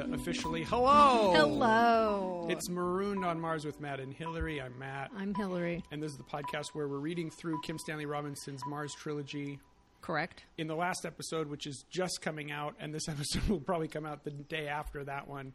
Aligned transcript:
Uh, 0.00 0.14
officially 0.14 0.62
hello. 0.64 1.32
Hello. 1.34 2.46
It's 2.48 2.68
Marooned 2.68 3.24
on 3.24 3.40
Mars 3.40 3.64
with 3.64 3.80
Matt 3.80 4.00
and 4.00 4.12
Hillary. 4.12 4.60
I'm 4.60 4.78
Matt, 4.78 5.10
I'm 5.16 5.34
Hillary. 5.34 5.84
and 5.90 6.02
this 6.02 6.12
is 6.12 6.18
the 6.18 6.24
podcast 6.24 6.68
where 6.72 6.88
we're 6.88 6.98
reading 6.98 7.30
through 7.30 7.60
Kim 7.62 7.78
Stanley 7.78 8.06
Robinson's 8.06 8.62
Mars 8.66 8.92
trilogy. 8.98 9.58
Correct. 10.00 10.44
In 10.58 10.66
the 10.66 10.74
last 10.74 11.04
episode, 11.04 11.48
which 11.48 11.66
is 11.66 11.84
just 11.90 12.20
coming 12.22 12.50
out, 12.50 12.74
and 12.80 12.92
this 12.94 13.08
episode 13.08 13.46
will 13.48 13.60
probably 13.60 13.88
come 13.88 14.06
out 14.06 14.24
the 14.24 14.30
day 14.30 14.66
after 14.66 15.04
that 15.04 15.28
one, 15.28 15.52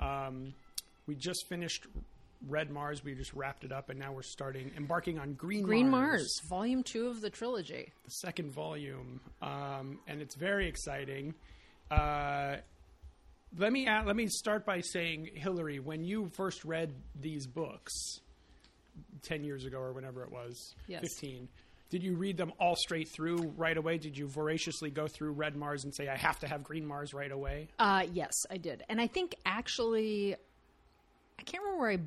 um, 0.00 0.52
we 1.06 1.14
just 1.14 1.46
finished 1.48 1.86
Red 2.48 2.70
Mars. 2.70 3.04
We 3.04 3.14
just 3.14 3.32
wrapped 3.32 3.64
it 3.64 3.72
up, 3.72 3.88
and 3.90 3.98
now 3.98 4.12
we're 4.12 4.22
starting 4.22 4.72
embarking 4.76 5.18
on 5.18 5.34
Green 5.34 5.62
Green 5.62 5.88
Mars, 5.88 6.28
Volume 6.48 6.82
Two 6.82 7.08
of 7.08 7.20
the 7.20 7.30
trilogy. 7.30 7.92
the 8.04 8.10
second 8.10 8.52
volume, 8.52 9.20
um, 9.40 9.98
and 10.08 10.20
it's 10.20 10.34
very 10.34 10.68
exciting. 10.68 11.34
Uh, 11.90 12.56
let 13.58 13.72
me 13.72 13.86
a 13.86 14.02
let 14.06 14.16
me 14.16 14.26
start 14.28 14.64
by 14.66 14.80
saying, 14.80 15.30
Hillary, 15.34 15.78
when 15.78 16.04
you 16.04 16.30
first 16.34 16.64
read 16.64 16.92
these 17.20 17.46
books 17.46 17.92
ten 19.22 19.44
years 19.44 19.64
ago 19.64 19.78
or 19.78 19.92
whenever 19.92 20.22
it 20.22 20.30
was, 20.30 20.74
Yes. 20.86 21.02
fifteen, 21.02 21.48
did 21.90 22.02
you 22.02 22.16
read 22.16 22.36
them 22.36 22.52
all 22.58 22.76
straight 22.76 23.08
through 23.08 23.36
right 23.56 23.76
away? 23.76 23.98
Did 23.98 24.16
you 24.16 24.26
voraciously 24.28 24.90
go 24.90 25.06
through 25.06 25.32
Red 25.32 25.56
Mars 25.56 25.84
and 25.84 25.94
say, 25.94 26.08
"I 26.08 26.16
have 26.16 26.38
to 26.40 26.48
have 26.48 26.62
Green 26.64 26.86
Mars 26.86 27.14
right 27.14 27.30
away"? 27.30 27.68
Uh, 27.78 28.06
yes, 28.12 28.32
I 28.50 28.56
did, 28.56 28.82
and 28.88 29.00
I 29.00 29.06
think 29.06 29.34
actually, 29.44 30.34
I 31.38 31.42
can't 31.42 31.62
remember 31.62 31.80
where 31.80 31.90
I 31.92 31.98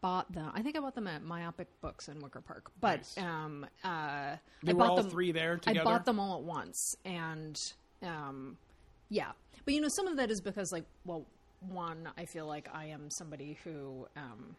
bought 0.00 0.30
them. 0.32 0.50
I 0.54 0.62
think 0.62 0.76
I 0.76 0.80
bought 0.80 0.94
them 0.94 1.08
at 1.08 1.22
Myopic 1.24 1.66
Books 1.80 2.08
in 2.08 2.20
Wicker 2.20 2.40
Park, 2.40 2.70
but 2.80 2.98
Nice. 3.00 3.18
um, 3.18 3.66
uh, 3.84 3.88
I 3.88 4.38
were 4.64 4.74
bought 4.74 4.90
all 4.90 4.96
them, 4.96 5.10
three 5.10 5.32
there 5.32 5.56
together. 5.58 5.80
I 5.80 5.84
bought 5.84 6.04
them 6.04 6.20
all 6.20 6.38
at 6.38 6.44
once, 6.44 6.94
and 7.04 7.60
um, 8.02 8.56
yeah. 9.08 9.32
But 9.64 9.74
you 9.74 9.80
know, 9.80 9.88
some 9.88 10.06
of 10.06 10.16
that 10.16 10.30
is 10.30 10.40
because, 10.40 10.72
like, 10.72 10.84
well, 11.04 11.26
one, 11.60 12.08
I 12.16 12.24
feel 12.24 12.46
like 12.46 12.68
I 12.72 12.86
am 12.86 13.10
somebody 13.10 13.58
who 13.64 14.06
um, 14.16 14.56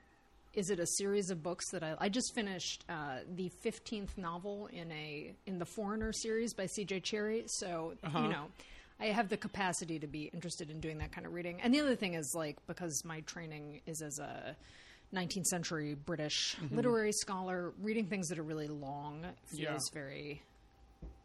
is 0.54 0.70
it 0.70 0.80
a 0.80 0.86
series 0.86 1.30
of 1.30 1.42
books 1.42 1.70
that 1.72 1.84
I 1.84 1.96
I 2.00 2.10
just 2.10 2.34
finished 2.36 2.84
uh, 2.90 3.20
the 3.36 3.50
fifteenth 3.64 4.18
novel 4.18 4.68
in 4.72 4.92
a 4.92 5.34
in 5.46 5.58
the 5.60 5.66
Foreigner 5.66 6.12
series 6.14 6.54
by 6.54 6.66
C.J. 6.68 7.02
Cherryh, 7.02 7.44
so 7.48 7.94
Uh-huh. 8.04 8.20
you 8.20 8.28
know. 8.30 8.46
I 9.02 9.06
have 9.14 9.30
the 9.30 9.38
capacity 9.38 9.98
to 10.00 10.08
be 10.08 10.24
interested 10.34 10.70
in 10.70 10.82
doing 10.82 10.98
that 10.98 11.14
kind 11.14 11.26
of 11.26 11.32
reading. 11.34 11.62
And 11.62 11.74
the 11.74 11.80
other 11.80 11.96
thing 11.96 12.16
is 12.16 12.34
like 12.36 12.58
because 12.68 13.02
my 13.06 13.22
training 13.22 13.80
is 13.86 14.02
as 14.02 14.20
a 14.20 14.58
19th 15.14 15.46
century 15.46 15.94
British 15.96 16.58
Mm-hmm. 16.62 16.76
literary 16.76 17.14
scholar, 17.14 17.72
reading 17.82 18.08
things 18.08 18.28
that 18.28 18.38
are 18.38 18.44
really 18.44 18.68
long 18.68 19.26
feels 19.46 19.58
Yeah. 19.58 19.78
very 19.94 20.42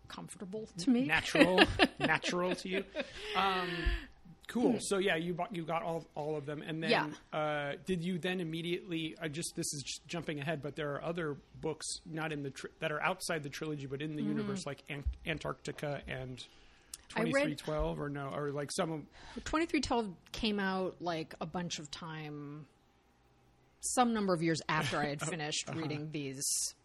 comfortable 0.09 0.69
to 0.79 0.91
me. 0.91 1.05
natural, 1.07 1.63
natural 1.99 2.55
to 2.57 2.69
you. 2.69 2.85
Um, 3.37 3.69
cool. 4.49 4.77
So 4.81 4.99
yeah, 4.99 5.17
you 5.17 5.35
bought, 5.35 5.55
you 5.55 5.65
got 5.65 5.83
all 5.83 6.07
all 6.15 6.37
of 6.37 6.47
them, 6.47 6.63
and 6.63 6.83
then 6.83 6.91
Yeah. 6.91 7.07
uh, 7.39 7.73
did 7.87 8.03
you 8.03 8.19
then 8.19 8.41
immediately? 8.41 9.17
I 9.21 9.29
just 9.29 9.55
this 9.57 9.73
is 9.75 9.83
just 9.83 10.07
jumping 10.07 10.39
ahead, 10.41 10.63
but 10.63 10.77
there 10.77 10.93
are 10.95 11.03
other 11.05 11.37
books 11.61 11.87
not 12.07 12.33
in 12.33 12.43
the 12.43 12.51
tr- 12.51 12.67
that 12.81 12.93
are 12.93 13.03
outside 13.03 13.43
the 13.43 13.49
trilogy, 13.49 13.87
but 13.87 14.03
in 14.03 14.17
the 14.17 14.23
universe, 14.23 14.67
like 14.67 14.83
Ant- 14.89 15.07
Antarctica 15.27 16.01
and. 16.09 16.39
Mm-hmm. 16.39 16.49
Read- 17.21 17.31
Twenty 17.31 17.45
three 17.45 17.55
twelve 17.55 18.01
or 18.01 18.09
no 18.09 18.31
or 18.35 18.51
like 18.51 18.73
some 18.73 18.91
of 18.91 19.01
2312 19.45 20.09
came 20.33 20.59
out 20.59 20.97
like 21.01 21.35
a 21.41 21.47
bunch 21.47 21.79
of 21.79 21.89
time 21.91 22.67
some 23.81 24.15
number 24.15 24.33
of 24.35 24.43
years 24.43 24.61
after 24.69 24.99
I 24.99 25.07
had 25.11 25.21
finished 25.31 25.69
reading 25.75 26.09
these 26.11 26.43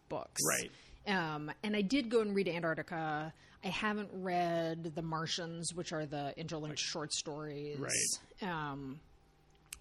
books. 0.08 0.40
Uh-huh. 0.46 0.62
Right. 0.62 0.70
Um, 1.10 1.50
and 1.62 1.74
I 1.76 1.82
did 1.82 2.08
go 2.08 2.20
and 2.20 2.34
read 2.34 2.48
Antarctica. 2.48 3.32
I 3.64 3.68
haven't 3.68 4.08
read 4.12 4.92
The 4.94 5.02
Martians, 5.02 5.74
which 5.74 5.92
are 5.92 6.06
the 6.06 6.32
interlinked 6.38 6.78
short 6.78 7.12
stories. 7.12 7.78
Right. 7.78 8.48
Um, 8.50 9.00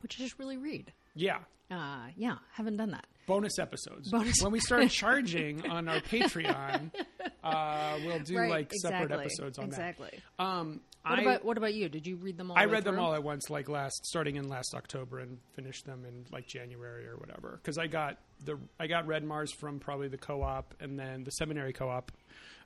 which 0.02 0.20
I 0.20 0.24
just 0.24 0.40
really 0.40 0.58
read. 0.58 0.92
yeah 1.16 1.40
Uh, 1.72 2.08
yeah, 2.18 2.38
haven't 2.54 2.78
done 2.78 2.92
that. 2.92 3.06
Bonus 3.30 3.60
episodes. 3.60 4.12
Bonus- 4.12 4.42
when 4.42 4.52
we 4.52 4.60
start 4.60 4.90
charging 4.90 5.70
on 5.70 5.88
our 5.88 6.02
Patreon, 6.02 6.92
uh, 7.44 7.98
we'll 8.06 8.20
do 8.20 8.38
right, 8.38 8.50
like 8.50 8.74
separate 8.82 9.12
episodes 9.12 9.58
on 9.58 9.66
exactly. 9.66 10.08
that. 10.08 10.14
Exactly. 10.16 10.24
Um, 10.40 10.82
What 11.06 11.20
I, 11.20 11.22
about 11.22 11.46
what 11.46 11.58
about 11.58 11.74
you? 11.74 11.88
Did 11.90 12.06
you 12.06 12.18
read 12.18 12.38
them 12.38 12.52
all? 12.52 12.58
I 12.58 12.66
read 12.66 12.84
them 12.84 13.00
all 13.00 13.14
at 13.14 13.24
once, 13.24 13.50
like 13.50 13.70
last, 13.70 14.06
starting 14.06 14.36
in 14.36 14.50
last 14.50 14.74
October, 14.76 15.20
and 15.20 15.38
finished 15.54 15.86
them 15.86 16.04
in 16.06 16.26
like 16.32 16.48
January 16.48 17.08
or 17.08 17.16
whatever. 17.16 17.60
Because 17.64 17.78
I 17.78 17.88
got 17.88 18.18
the 18.44 18.58
I 18.80 18.88
got 18.88 19.08
Red 19.08 19.24
Mars 19.24 19.52
from 19.54 19.80
probably 19.80 20.10
the 20.10 20.18
co-op, 20.18 20.76
and 20.82 21.00
then 21.00 21.24
the 21.24 21.32
seminary 21.32 21.72
co-op 21.74 22.12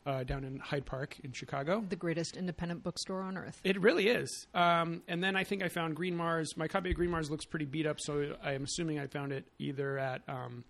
uh, 0.06 0.24
down 0.24 0.44
in 0.44 0.60
Hyde 0.60 0.86
Park 0.86 1.18
in 1.24 1.32
Chicago. 1.32 1.84
The 1.88 1.96
greatest 1.96 2.38
independent 2.38 2.84
bookstore 2.84 3.22
on 3.22 3.38
earth. 3.38 3.60
It 3.64 3.80
really 3.82 4.08
is. 4.08 4.48
Um, 4.54 5.02
and 5.08 5.24
then 5.24 5.36
I 5.36 5.44
think 5.44 5.64
I 5.64 5.70
found 5.70 5.96
Green 5.96 6.16
Mars. 6.16 6.56
My 6.58 6.68
copy 6.68 6.92
of 6.92 6.96
Green 6.96 7.12
Mars 7.12 7.30
looks 7.30 7.46
pretty 7.46 7.66
beat 7.66 7.86
up, 7.86 8.00
so 8.00 8.36
I 8.44 8.54
am 8.54 8.64
assuming 8.64 9.00
I 9.00 9.08
found 9.08 9.32
it 9.32 9.46
either 9.60 9.98
at 9.98 10.22
um, 10.28 10.64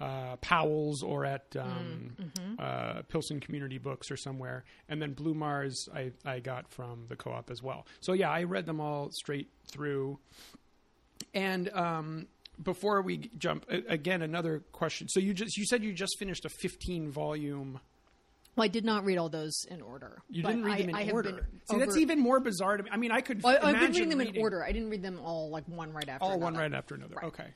uh, 0.00 0.36
Powell's 0.36 1.02
or 1.02 1.24
at 1.24 1.54
um, 1.58 2.16
uh, 2.58 3.02
Pilsen 3.08 3.40
Community 3.40 3.78
Books 3.78 4.10
or 4.10 4.16
somewhere. 4.16 4.64
And 4.88 5.00
then 5.00 5.12
Blue 5.12 5.34
Mars 5.34 5.88
I, 5.94 6.12
I 6.24 6.40
got 6.40 6.70
from 6.70 7.06
the 7.08 7.16
co-op 7.16 7.50
as 7.50 7.62
well. 7.62 7.86
So 8.00 8.12
yeah, 8.12 8.30
I 8.30 8.44
read 8.44 8.66
them 8.66 8.80
all 8.80 9.10
straight 9.12 9.48
through. 9.72 10.18
And 11.32 11.68
um, 11.70 12.26
before 12.62 13.02
we 13.02 13.30
jump 13.38 13.66
again, 13.68 14.22
another 14.22 14.62
question. 14.72 15.08
So 15.08 15.20
you 15.20 15.34
just 15.34 15.56
you 15.56 15.64
said 15.66 15.82
you 15.82 15.92
just 15.92 16.18
finished 16.18 16.44
a 16.44 16.48
15 16.48 17.10
volume. 17.10 17.80
Well, 18.56 18.64
I 18.64 18.68
did 18.68 18.84
not 18.84 19.04
read 19.04 19.18
all 19.18 19.28
those 19.28 19.64
in 19.70 19.82
order. 19.82 20.22
You 20.30 20.42
but 20.42 20.50
didn't 20.50 20.64
read 20.64 20.74
I- 20.74 20.80
them 20.82 20.88
in 20.90 20.94
I 20.96 21.10
order. 21.10 21.48
See, 21.70 21.78
that's 21.78 21.96
even 21.96 22.20
more 22.20 22.38
bizarre 22.40 22.76
to 22.76 22.82
me. 22.84 22.90
I 22.92 22.96
mean, 22.96 23.10
I 23.10 23.20
could. 23.20 23.42
Well, 23.42 23.58
I've 23.62 23.78
been 23.80 23.92
reading 23.92 24.08
them 24.10 24.20
in 24.20 24.38
order. 24.38 24.64
I 24.64 24.70
didn't 24.72 24.90
read 24.90 25.02
them 25.02 25.18
all 25.20 25.50
like 25.50 25.64
one 25.66 25.92
right 25.92 26.08
after 26.08 26.24
all 26.24 26.30
another. 26.32 26.44
one 26.44 26.56
right 26.56 26.72
after 26.72 26.94
another. 26.94 27.16
Right. 27.16 27.24
Okay. 27.26 27.46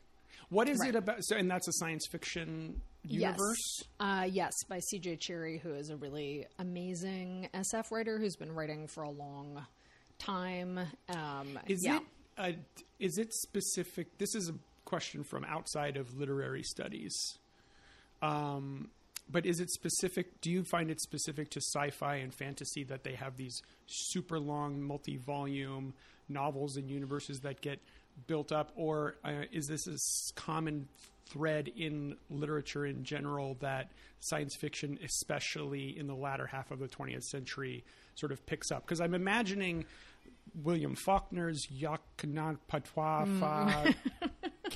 What 0.51 0.69
is 0.69 0.79
Right. 0.81 0.89
it 0.91 0.97
about? 0.97 1.17
So, 1.25 1.37
and 1.37 1.51
that's 1.51 1.69
a 1.69 1.73
science 1.75 2.07
fiction 2.11 2.81
universe. 3.05 3.81
Yes. 3.81 3.85
Uh, 4.01 4.25
yes, 4.31 4.53
by 4.69 4.79
C.J. 4.81 5.17
Cherryh, 5.19 5.61
who 5.61 5.75
is 5.75 5.91
a 5.91 5.97
really 5.97 6.47
amazing 6.59 7.49
SF 7.55 7.91
writer 7.93 8.19
who's 8.19 8.35
been 8.37 8.53
writing 8.53 8.87
for 8.89 9.03
a 9.03 9.11
long 9.11 9.65
time. 10.19 10.81
Um, 11.11 11.59
Is 11.69 11.85
yeah. 11.85 11.99
it? 11.99 12.03
A, 12.39 12.57
is 12.99 13.19
it 13.19 13.33
specific? 13.35 14.17
This 14.19 14.35
is 14.35 14.49
a 14.49 14.55
question 14.85 15.23
from 15.23 15.45
outside 15.45 15.97
of 15.97 16.17
literary 16.17 16.63
studies. 16.63 17.39
Um, 18.23 18.89
but 19.31 19.47
is 19.47 19.61
it 19.61 19.71
specific? 19.71 20.41
Do 20.41 20.50
you 20.50 20.65
find 20.65 20.91
it 20.91 21.00
specific 21.00 21.50
to 21.50 21.61
sci-fi 21.61 22.16
and 22.16 22.34
fantasy 22.34 22.84
that 22.84 23.05
they 23.05 23.15
have 23.15 23.37
these 23.37 23.62
super 23.87 24.39
long, 24.39 24.83
multi-volume 24.83 25.94
novels 26.28 26.77
and 26.77 26.91
universes 26.91 27.41
that 27.41 27.61
get 27.61 27.81
built 28.27 28.53
up, 28.53 28.72
or 28.75 29.17
uh, 29.25 29.43
is 29.53 29.67
this 29.67 29.87
a 29.87 29.97
common 30.34 30.88
thread 31.27 31.71
in 31.77 32.17
literature 32.31 32.87
in 32.87 33.05
general 33.05 33.56
that 33.61 33.93
science 34.21 34.56
fiction, 34.56 34.99
especially 35.05 35.99
in 35.99 36.06
the 36.06 36.14
latter 36.14 36.47
half 36.47 36.70
of 36.70 36.79
the 36.79 36.88
20th 36.88 37.25
century, 37.25 37.85
sort 38.14 38.32
of 38.32 38.44
picks 38.47 38.70
up? 38.70 38.85
Because 38.85 39.00
I'm 39.00 39.14
imagining 39.14 39.85
William 40.62 40.97
Faulkner's 40.97 41.67
Yoknapatawpha 41.67 43.94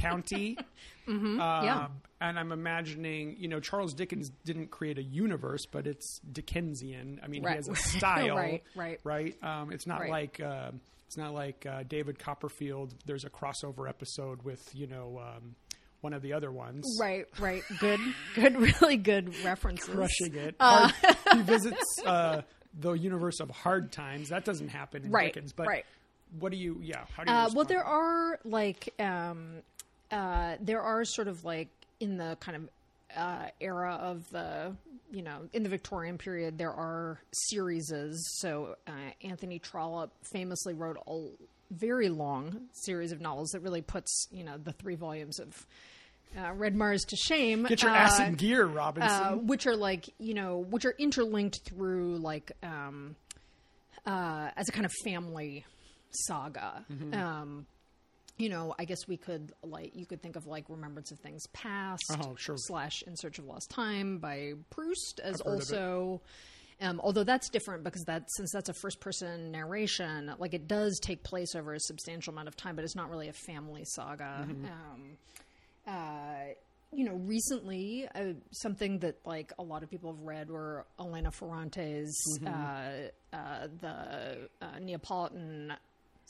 County. 0.02 0.56
yeah. 1.08 1.84
Um, 1.86 1.92
and 2.20 2.38
I'm 2.38 2.52
imagining, 2.52 3.36
you 3.38 3.48
know, 3.48 3.58
Charles 3.58 3.94
Dickens 3.94 4.30
didn't 4.44 4.70
create 4.70 4.98
a 4.98 5.02
universe, 5.02 5.66
but 5.70 5.86
it's 5.86 6.20
Dickensian. 6.30 7.20
I 7.22 7.26
mean, 7.26 7.42
Right. 7.42 7.52
he 7.52 7.56
has 7.56 7.68
a 7.68 7.74
style, 7.98 8.36
Right, 8.36 8.62
right. 8.76 9.00
right? 9.04 9.34
Um, 9.42 9.72
it's 9.72 9.86
not 9.86 10.00
Right. 10.02 10.10
like 10.10 10.40
uh, 10.40 10.70
it's 11.06 11.16
not 11.16 11.34
like 11.34 11.66
uh, 11.66 11.82
David 11.88 12.18
Copperfield. 12.18 12.94
There's 13.06 13.24
a 13.24 13.30
crossover 13.30 13.88
episode 13.88 14.42
with 14.44 14.62
you 14.74 14.86
know 14.86 15.20
um, 15.22 15.56
one 16.00 16.12
of 16.14 16.22
the 16.22 16.32
other 16.32 16.50
ones, 16.52 16.84
Right, 17.00 17.26
right. 17.38 17.62
Good, 17.80 18.00
good, 18.34 18.56
really 18.56 18.96
good 18.96 19.34
references. 19.44 19.88
Crushing 19.88 20.34
it. 20.36 20.54
Uh. 20.60 20.88
Hard- 20.88 21.16
he 21.36 21.42
visits 21.42 21.84
uh, 22.06 22.42
the 22.78 22.92
universe 22.92 23.40
of 23.40 23.50
hard 23.50 23.90
times. 23.92 24.28
That 24.30 24.44
doesn't 24.44 24.68
happen 24.68 25.04
in 25.04 25.10
Right, 25.10 25.32
Dickens. 25.32 25.52
But 25.52 25.66
right. 25.66 25.84
what 26.38 26.52
do 26.52 26.58
you? 26.58 26.78
Yeah, 26.82 27.04
how 27.16 27.24
do 27.24 27.30
you? 27.30 27.36
Uh, 27.36 27.50
well, 27.54 27.64
there 27.64 27.84
are 27.84 28.38
like 28.44 28.92
um, 28.98 29.62
uh, 30.12 30.56
there 30.60 30.82
are 30.82 31.04
sort 31.04 31.26
of 31.26 31.44
like 31.44 31.68
in 31.98 32.18
the 32.18 32.36
kind 32.40 32.56
of 32.56 32.68
uh, 33.16 33.46
era 33.60 33.98
of 34.00 34.30
the 34.30 34.72
you 35.12 35.22
know, 35.22 35.40
in 35.52 35.62
the 35.62 35.68
Victorian 35.68 36.16
period, 36.16 36.56
there 36.56 36.72
are 36.72 37.20
series. 37.32 37.92
So 38.38 38.76
uh, 38.86 38.92
Anthony 39.22 39.58
Trollope 39.58 40.10
famously 40.32 40.72
wrote 40.72 40.96
a 41.06 41.26
very 41.70 42.08
long 42.08 42.62
series 42.72 43.12
of 43.12 43.20
novels 43.20 43.50
that 43.50 43.60
really 43.60 43.82
puts, 43.82 44.26
you 44.32 44.42
know, 44.42 44.56
the 44.56 44.72
three 44.72 44.94
volumes 44.94 45.38
of 45.38 45.66
uh, 46.36 46.52
Red 46.54 46.74
Mars 46.74 47.02
to 47.04 47.16
shame. 47.16 47.64
Get 47.64 47.82
your 47.82 47.92
uh, 47.92 47.96
ass 47.96 48.20
in 48.20 48.34
gear, 48.34 48.64
Robinson. 48.64 49.10
uh, 49.10 49.32
which 49.32 49.66
are 49.66 49.76
like 49.76 50.08
you 50.18 50.32
know 50.32 50.58
which 50.58 50.86
are 50.86 50.94
interlinked 50.98 51.60
through 51.68 52.16
like 52.16 52.52
um, 52.62 53.16
uh, 54.06 54.48
as 54.56 54.68
a 54.68 54.72
kind 54.72 54.86
of 54.86 54.92
family 55.04 55.66
saga. 56.10 56.84
Mm-hmm. 56.90 57.14
Um, 57.14 57.66
you 58.38 58.48
know, 58.48 58.74
I 58.78 58.84
guess 58.84 59.06
we 59.06 59.16
could 59.16 59.52
like 59.62 59.94
you 59.94 60.06
could 60.06 60.22
think 60.22 60.36
of 60.36 60.46
like 60.46 60.64
Remembrance 60.68 61.10
of 61.12 61.18
Things 61.20 61.46
Past 61.52 62.02
Oh, 62.22 62.34
sure. 62.36 62.56
slash 62.58 63.02
In 63.06 63.16
Search 63.16 63.38
of 63.38 63.44
Lost 63.44 63.70
Time 63.70 64.18
by 64.18 64.54
Proust 64.70 65.20
as 65.22 65.40
I've 65.40 65.46
heard 65.46 65.52
of 65.54 65.60
it. 65.60 65.72
also. 65.74 66.22
Um, 66.80 67.00
although 67.04 67.22
that's 67.22 67.48
different 67.48 67.84
because 67.84 68.02
that 68.06 68.24
since 68.36 68.50
that's 68.52 68.68
a 68.68 68.74
first 68.74 68.98
person 68.98 69.52
narration, 69.52 70.34
like 70.38 70.52
it 70.52 70.66
does 70.66 70.98
take 71.00 71.22
place 71.22 71.54
over 71.54 71.74
a 71.74 71.78
substantial 71.80 72.32
amount 72.32 72.48
of 72.48 72.56
time, 72.56 72.74
but 72.74 72.84
it's 72.84 72.96
not 72.96 73.08
really 73.08 73.28
a 73.28 73.32
family 73.32 73.84
saga. 73.84 74.44
Mm-hmm. 74.48 74.64
Um, 74.64 75.16
uh, 75.86 76.54
you 76.94 77.04
know, 77.04 77.14
recently 77.14 78.08
uh, 78.14 78.32
something 78.50 78.98
that 78.98 79.16
like 79.24 79.52
a 79.58 79.62
lot 79.62 79.82
of 79.84 79.90
people 79.90 80.12
have 80.12 80.22
read 80.22 80.50
were 80.50 80.84
Elena 80.98 81.30
Ferrante's 81.30 82.40
Mm-hmm. 82.42 82.48
uh, 82.48 83.36
uh, 83.38 83.68
the 83.80 84.48
uh, 84.60 84.78
Neapolitan. 84.80 85.74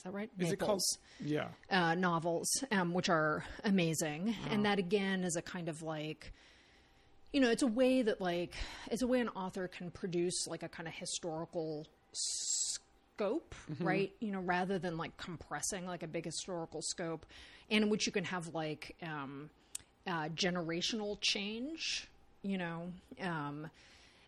Is 0.03 0.05
that 0.07 0.15
right? 0.15 0.31
Is 0.37 0.51
it 0.51 0.59
called? 0.59 0.81
Yeah. 1.25 1.47
uh, 1.71 1.95
novels, 1.95 2.49
um, 2.73 2.93
which 2.93 3.09
are 3.09 3.45
amazing. 3.63 4.35
Oh. 4.47 4.53
And 4.53 4.65
that 4.65 4.81
again 4.81 5.23
is 5.23 5.37
a 5.37 5.43
kind 5.43 5.69
of 5.69 5.81
like, 5.83 6.33
you 7.33 7.41
know, 7.41 7.49
it's 7.51 7.63
a 7.63 7.69
way 7.69 8.03
that 8.03 8.21
like 8.21 8.53
it's 8.91 9.03
a 9.03 9.07
way 9.07 9.21
an 9.21 9.29
author 9.29 9.69
can 9.69 9.93
produce 9.93 10.49
like 10.49 10.65
a 10.65 10.69
kind 10.69 10.89
of 10.89 10.95
historical 10.95 11.87
scope, 12.13 13.55
Mm-hmm. 13.71 13.87
right? 13.87 14.13
You 14.19 14.33
know, 14.33 14.41
rather 14.41 14.81
than 14.81 14.97
like 14.97 15.17
compressing 15.19 15.87
like 15.87 16.03
a 16.03 16.09
big 16.09 16.25
historical 16.25 16.83
scope, 16.83 17.25
and 17.71 17.85
in 17.85 17.91
which 17.91 18.05
you 18.05 18.11
can 18.11 18.25
have 18.25 18.53
like 18.53 18.97
um, 19.05 19.51
uh, 20.09 20.29
generational 20.31 21.17
change. 21.21 22.09
You 22.43 22.59
know, 22.59 22.93
um, 23.21 23.71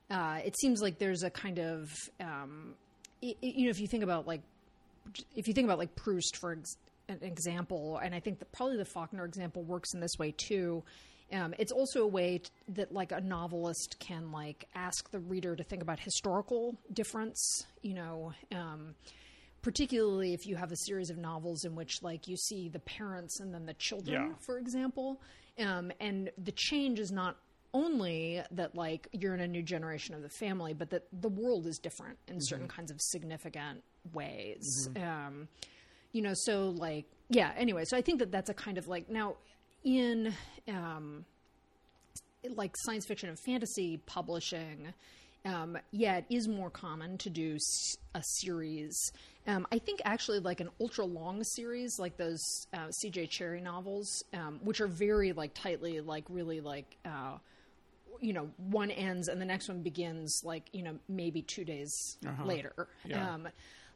uh, 0.08 0.38
it 0.44 0.56
seems 0.60 0.80
like 0.80 0.98
there's 0.98 1.24
a 1.24 1.30
kind 1.30 1.58
of 1.58 1.90
um, 2.20 2.74
you 3.20 3.64
know 3.64 3.70
if 3.70 3.80
you 3.80 3.88
think 3.88 4.04
about 4.04 4.28
like 4.28 4.42
if 5.34 5.46
you 5.48 5.54
think 5.54 5.66
about 5.66 5.78
like 5.78 5.94
Proust 5.96 6.36
for 6.36 6.52
ex- 6.52 6.76
an 7.08 7.18
example, 7.22 7.98
and 7.98 8.14
I 8.14 8.20
think 8.20 8.38
that 8.38 8.50
probably 8.52 8.76
the 8.76 8.84
Faulkner 8.84 9.24
example 9.24 9.62
works 9.62 9.94
in 9.94 10.00
this 10.00 10.18
way 10.18 10.32
too. 10.36 10.82
Um, 11.32 11.54
it's 11.58 11.72
also 11.72 12.02
a 12.02 12.06
way 12.06 12.38
t- 12.38 12.50
that 12.68 12.92
like 12.92 13.10
a 13.12 13.20
novelist 13.20 13.96
can 13.98 14.30
like 14.30 14.66
ask 14.74 15.10
the 15.10 15.18
reader 15.18 15.56
to 15.56 15.64
think 15.64 15.82
about 15.82 15.98
historical 15.98 16.78
difference. 16.92 17.66
You 17.82 17.94
know, 17.94 18.32
um, 18.52 18.94
particularly 19.62 20.34
if 20.34 20.46
you 20.46 20.56
have 20.56 20.70
a 20.72 20.76
series 20.76 21.10
of 21.10 21.16
novels 21.16 21.64
in 21.64 21.74
which 21.74 22.02
like 22.02 22.28
you 22.28 22.36
see 22.36 22.68
the 22.68 22.78
parents 22.80 23.40
and 23.40 23.52
then 23.54 23.64
the 23.66 23.74
children, 23.74 24.28
Yeah. 24.30 24.34
for 24.40 24.58
example, 24.58 25.20
um, 25.58 25.90
and 26.00 26.30
the 26.36 26.52
change 26.52 26.98
is 27.00 27.10
not 27.10 27.36
only 27.74 28.40
that 28.52 28.74
like 28.74 29.08
you're 29.12 29.34
in 29.34 29.40
a 29.40 29.48
new 29.48 29.62
generation 29.62 30.14
of 30.14 30.22
the 30.22 30.28
family, 30.30 30.72
but 30.72 30.88
that 30.90 31.02
the 31.12 31.28
world 31.28 31.66
is 31.66 31.78
different 31.78 32.16
in 32.28 32.40
certain 32.40 32.68
kinds 32.68 32.90
of 32.90 33.00
significant 33.00 33.82
ways. 34.14 34.88
Um, 34.96 35.48
you 36.12 36.22
know, 36.22 36.32
so 36.34 36.70
like 36.70 37.04
yeah. 37.28 37.52
Anyway, 37.56 37.84
so 37.84 37.96
I 37.96 38.00
think 38.00 38.20
that 38.20 38.30
that's 38.30 38.48
a 38.48 38.54
kind 38.54 38.78
of 38.78 38.88
like 38.88 39.10
now 39.10 39.34
in 39.84 40.32
um, 40.68 41.24
like 42.54 42.72
science 42.76 43.06
fiction 43.06 43.28
and 43.28 43.38
fantasy 43.38 43.98
publishing. 44.06 44.92
Um, 45.46 45.76
yeah, 45.90 46.16
it 46.18 46.24
is 46.30 46.48
more 46.48 46.70
common 46.70 47.18
to 47.18 47.28
do 47.28 47.56
s- 47.56 47.96
a 48.14 48.22
series. 48.22 48.96
Um, 49.46 49.66
I 49.70 49.78
think 49.78 50.00
actually, 50.06 50.38
like 50.38 50.60
an 50.60 50.70
ultra 50.80 51.04
long 51.04 51.44
series, 51.44 51.98
like 51.98 52.16
those 52.16 52.40
uh, 52.72 52.90
C.J. 52.90 53.26
Cherryh 53.26 53.62
novels, 53.62 54.24
um, 54.32 54.58
which 54.64 54.80
are 54.80 54.86
very 54.86 55.32
like 55.34 55.52
tightly, 55.52 56.00
like 56.00 56.24
really 56.30 56.60
like 56.62 56.96
uh, 57.04 57.36
you 58.24 58.32
know, 58.32 58.48
one 58.56 58.90
ends 58.90 59.28
and 59.28 59.40
the 59.40 59.44
next 59.44 59.68
one 59.68 59.82
begins 59.82 60.40
like 60.44 60.64
you 60.72 60.82
know 60.82 60.98
maybe 61.08 61.42
two 61.42 61.64
days 61.64 62.16
later. 62.44 62.88
Yeah. 63.04 63.34
Um, 63.34 63.48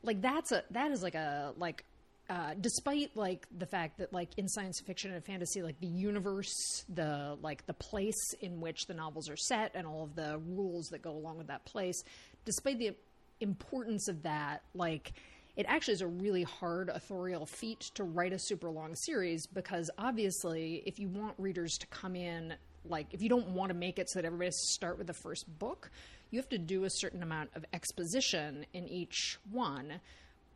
like 0.03 0.21
that's 0.21 0.53
a 0.53 0.63
that 0.71 0.91
is 0.91 1.03
like 1.03 1.15
a 1.15 1.55
like 1.57 1.85
uh, 2.31 2.53
despite 2.61 3.17
like 3.17 3.47
the 3.57 3.65
fact 3.65 3.99
that 3.99 4.13
like 4.13 4.29
in 4.37 4.49
science 4.49 4.81
fiction 4.81 5.13
and 5.13 5.25
fantasy 5.25 5.63
like 5.63 5.81
the 5.81 5.87
universe 5.87 6.85
the 6.91 7.39
like 7.41 7.65
the 7.67 7.73
place 7.73 8.35
in 8.43 8.61
which 8.61 8.87
the 8.87 8.93
novels 8.93 9.31
are 9.31 9.37
set 9.37 9.73
and 9.75 9.87
all 9.87 10.05
of 10.05 10.15
the 10.15 10.39
rules 10.47 10.89
that 10.89 11.01
go 11.01 11.13
along 11.13 11.39
with 11.39 11.47
that 11.47 11.65
place 11.65 12.03
despite 12.45 12.79
the 12.79 12.95
importance 13.41 14.09
of 14.09 14.23
that 14.25 14.63
like 14.75 15.13
it 15.57 15.65
actually 15.67 15.95
is 15.95 16.03
a 16.03 16.07
really 16.07 16.43
hard 16.43 16.91
authorial 16.91 17.47
feat 17.47 17.81
to 17.95 18.05
write 18.05 18.35
a 18.35 18.39
super 18.39 18.71
long 18.71 18.95
series 18.95 19.47
because 19.47 19.91
obviously 19.97 20.83
if 20.85 20.99
you 20.99 21.09
want 21.09 21.35
readers 21.39 21.79
to 21.79 21.87
come 21.87 22.15
in 22.15 22.53
like 22.89 23.07
if 23.13 23.23
you 23.23 23.29
don't 23.29 23.49
want 23.49 23.71
to 23.71 23.75
make 23.75 23.99
it 23.99 24.09
so 24.09 24.19
that 24.19 24.27
everybody 24.27 24.47
has 24.47 24.55
to 24.57 24.73
start 24.75 24.99
with 24.99 25.07
the 25.07 25.15
first 25.15 25.45
book 25.59 25.91
you 26.31 26.39
have 26.39 26.49
to 26.49 26.59
do 26.59 26.85
a 26.85 26.91
certain 26.91 27.23
amount 27.23 27.51
of 27.55 27.65
exposition 27.73 28.67
in 28.73 28.89
each 28.89 29.39
one 29.51 30.01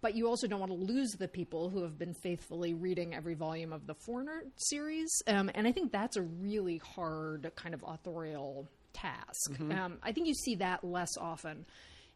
but 0.03 0.17
you 0.17 0.29
also 0.29 0.49
don't 0.49 0.59
want 0.59 0.73
to 0.73 0.93
lose 0.93 1.13
the 1.13 1.29
people 1.29 1.71
who 1.71 1.83
have 1.85 1.97
been 1.97 2.13
faithfully 2.13 2.75
reading 2.75 3.15
every 3.15 3.35
volume 3.35 3.73
of 3.73 3.87
the 3.87 3.95
Foreigner 3.95 4.43
series. 4.57 5.23
Um, 5.29 5.49
and 5.55 5.67
I 5.67 5.71
think 5.71 5.93
that's 5.93 6.17
a 6.17 6.23
really 6.23 6.79
hard 6.79 7.51
kind 7.55 7.73
of 7.73 7.85
authorial 7.87 8.69
task. 8.93 9.59
Um, 9.71 9.99
I 10.03 10.13
think 10.13 10.27
you 10.27 10.35
see 10.35 10.57
that 10.57 10.85
less 10.85 11.17
often. 11.19 11.65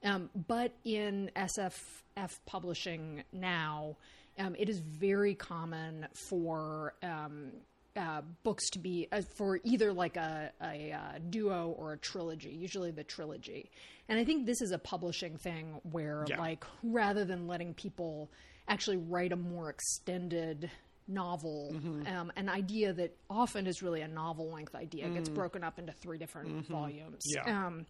Um, 0.05 0.31
but 0.49 0.73
in 0.85 1.31
SFF 1.37 2.39
publishing 2.45 3.23
now, 3.33 3.97
um, 4.39 4.55
it 4.59 4.69
is 4.69 4.81
very 4.81 5.35
common 5.35 6.07
for 6.29 6.95
um, 7.03 7.53
uh, 7.97 8.23
books 8.43 8.69
to 8.71 8.79
be 8.79 9.09
uh, 9.13 9.23
for 9.37 9.59
either 9.65 9.93
like 9.93 10.17
a, 10.17 10.51
a, 10.63 10.93
uh 10.93 11.19
duo 11.31 11.75
or 11.79 11.93
a 11.95 11.97
trilogy, 11.99 12.51
usually 12.51 12.91
the 12.91 13.05
trilogy. 13.05 13.71
And 14.09 14.19
I 14.19 14.25
think 14.25 14.47
this 14.47 14.61
is 14.61 14.71
a 14.73 14.79
publishing 14.79 15.37
thing 15.39 15.81
where, 15.91 16.25
Yeah. 16.29 16.39
like, 16.39 16.65
rather 16.83 17.25
than 17.25 17.47
letting 17.49 17.75
people 17.75 18.31
actually 18.69 18.97
write 18.99 19.33
a 19.33 19.37
more 19.37 19.71
extended 19.71 20.71
novel, 21.09 21.75
um, 22.07 22.33
an 22.37 22.49
idea 22.49 22.93
that 22.93 23.17
often 23.31 23.67
is 23.67 23.81
really 23.83 24.01
a 24.01 24.09
novel 24.09 24.51
length 24.53 24.75
idea 24.75 25.09
gets 25.09 25.29
broken 25.29 25.63
up 25.63 25.79
into 25.79 25.93
three 25.93 26.19
different 26.19 26.67
volumes. 26.67 27.23
Yeah. 27.27 27.67
Um, 27.67 27.87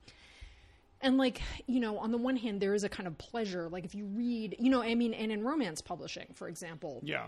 and 1.02 1.18
like 1.18 1.40
you 1.66 1.80
know 1.80 1.98
on 1.98 2.10
the 2.10 2.16
one 2.18 2.36
hand 2.36 2.60
there 2.60 2.74
is 2.74 2.82
a 2.82 2.88
kind 2.88 3.06
of 3.06 3.16
pleasure 3.18 3.68
like 3.68 3.84
if 3.84 3.94
you 3.94 4.06
read 4.06 4.56
you 4.58 4.70
know 4.70 4.82
i 4.82 4.94
mean 4.94 5.12
and 5.12 5.30
in 5.30 5.44
romance 5.44 5.82
publishing 5.82 6.26
for 6.32 6.48
example 6.48 7.00
Yeah. 7.04 7.26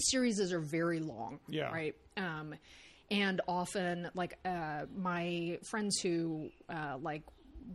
Series 0.00 0.40
are 0.52 0.60
very 0.60 1.00
long 1.00 1.38
Yeah. 1.48 1.70
right 1.72 1.94
um 2.16 2.54
and 3.10 3.40
often 3.48 4.08
like 4.14 4.38
uh 4.44 4.86
my 4.96 5.58
friends 5.70 5.98
who 6.00 6.50
uh 6.68 6.96
like 7.00 7.22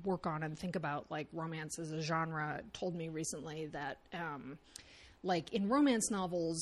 work 0.04 0.28
on 0.28 0.44
and 0.44 0.58
think 0.60 0.76
about 0.76 1.10
like 1.10 1.28
romance 1.32 1.80
as 1.80 1.92
a 1.92 2.02
genre 2.02 2.62
told 2.74 2.96
me 2.96 3.08
recently 3.10 3.68
that 3.68 3.98
um 4.14 4.58
like 5.24 5.54
in 5.54 5.70
romance 5.70 6.12
novels 6.12 6.62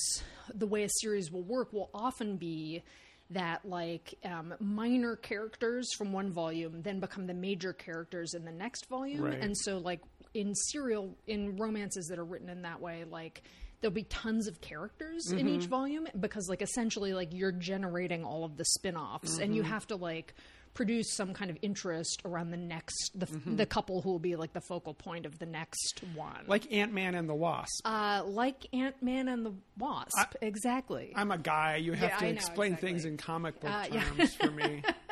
the 0.53 0.67
way 0.67 0.83
a 0.83 0.89
series 1.01 1.31
will 1.31 1.43
work 1.43 1.73
will 1.73 1.89
often 1.93 2.37
be 2.37 2.83
that 3.29 3.65
like 3.67 4.13
um, 4.25 4.53
minor 4.59 5.15
characters 5.15 5.87
from 5.97 6.11
one 6.11 6.29
volume 6.31 6.81
then 6.83 6.99
become 6.99 7.25
the 7.25 7.33
major 7.33 7.73
characters 7.73 8.33
in 8.35 8.45
the 8.45 8.51
next 8.51 8.87
volume 8.89 9.23
Right. 9.23 9.39
and 9.41 9.57
so 9.57 9.79
like 9.79 10.01
in 10.35 10.53
serial 10.53 11.15
in 11.25 11.55
romances 11.57 12.07
that 12.07 12.19
are 12.19 12.25
written 12.25 12.49
in 12.49 12.61
that 12.63 12.79
way 12.81 13.05
like 13.09 13.41
there'll 13.83 13.93
be 13.93 14.03
tons 14.03 14.47
of 14.47 14.59
characters 14.61 15.29
in 15.31 15.47
each 15.47 15.65
volume 15.65 16.07
because 16.19 16.47
like 16.49 16.61
essentially 16.63 17.13
like 17.13 17.29
you're 17.33 17.51
generating 17.51 18.23
all 18.23 18.43
of 18.45 18.57
the 18.57 18.63
spin-offs 18.65 19.37
and 19.39 19.53
you 19.55 19.61
have 19.61 19.85
to 19.85 19.95
like 19.97 20.33
produce 20.73 21.13
some 21.13 21.35
kind 21.35 21.51
of 21.51 21.57
interest 21.61 22.23
around 22.25 22.49
the 22.49 22.57
next 22.57 23.11
the, 23.13 23.27
the 23.45 23.65
couple 23.65 24.01
who 24.01 24.09
will 24.09 24.17
be 24.17 24.35
like 24.35 24.53
the 24.53 24.61
focal 24.61 24.95
point 24.95 25.27
of 25.27 25.37
the 25.37 25.45
next 25.45 26.01
one 26.15 26.45
Like 26.47 26.71
Ant 26.73 26.91
Man 26.93 27.13
and 27.13 27.29
the 27.29 27.35
Wasp. 27.35 27.69
uh, 27.85 28.23
like 28.25 28.65
ant-man 28.73 29.27
and 29.27 29.45
the 29.45 29.53
wasp 29.77 30.33
exactly 30.41 31.13
I'm 31.15 31.29
a 31.31 31.37
guy. 31.37 31.75
You 31.75 31.91
have 31.93 32.09
Yeah, 32.09 32.17
to 32.17 32.25
I 32.25 32.29
know, 32.29 32.35
explain 32.35 32.71
exactly. 32.73 32.89
things 32.89 33.05
in 33.05 33.17
comic 33.17 33.59
book 33.59 33.69
Uh, 33.69 33.85
yeah. 33.91 34.03
terms 34.03 34.33
for 34.33 34.49
me. 34.49 34.81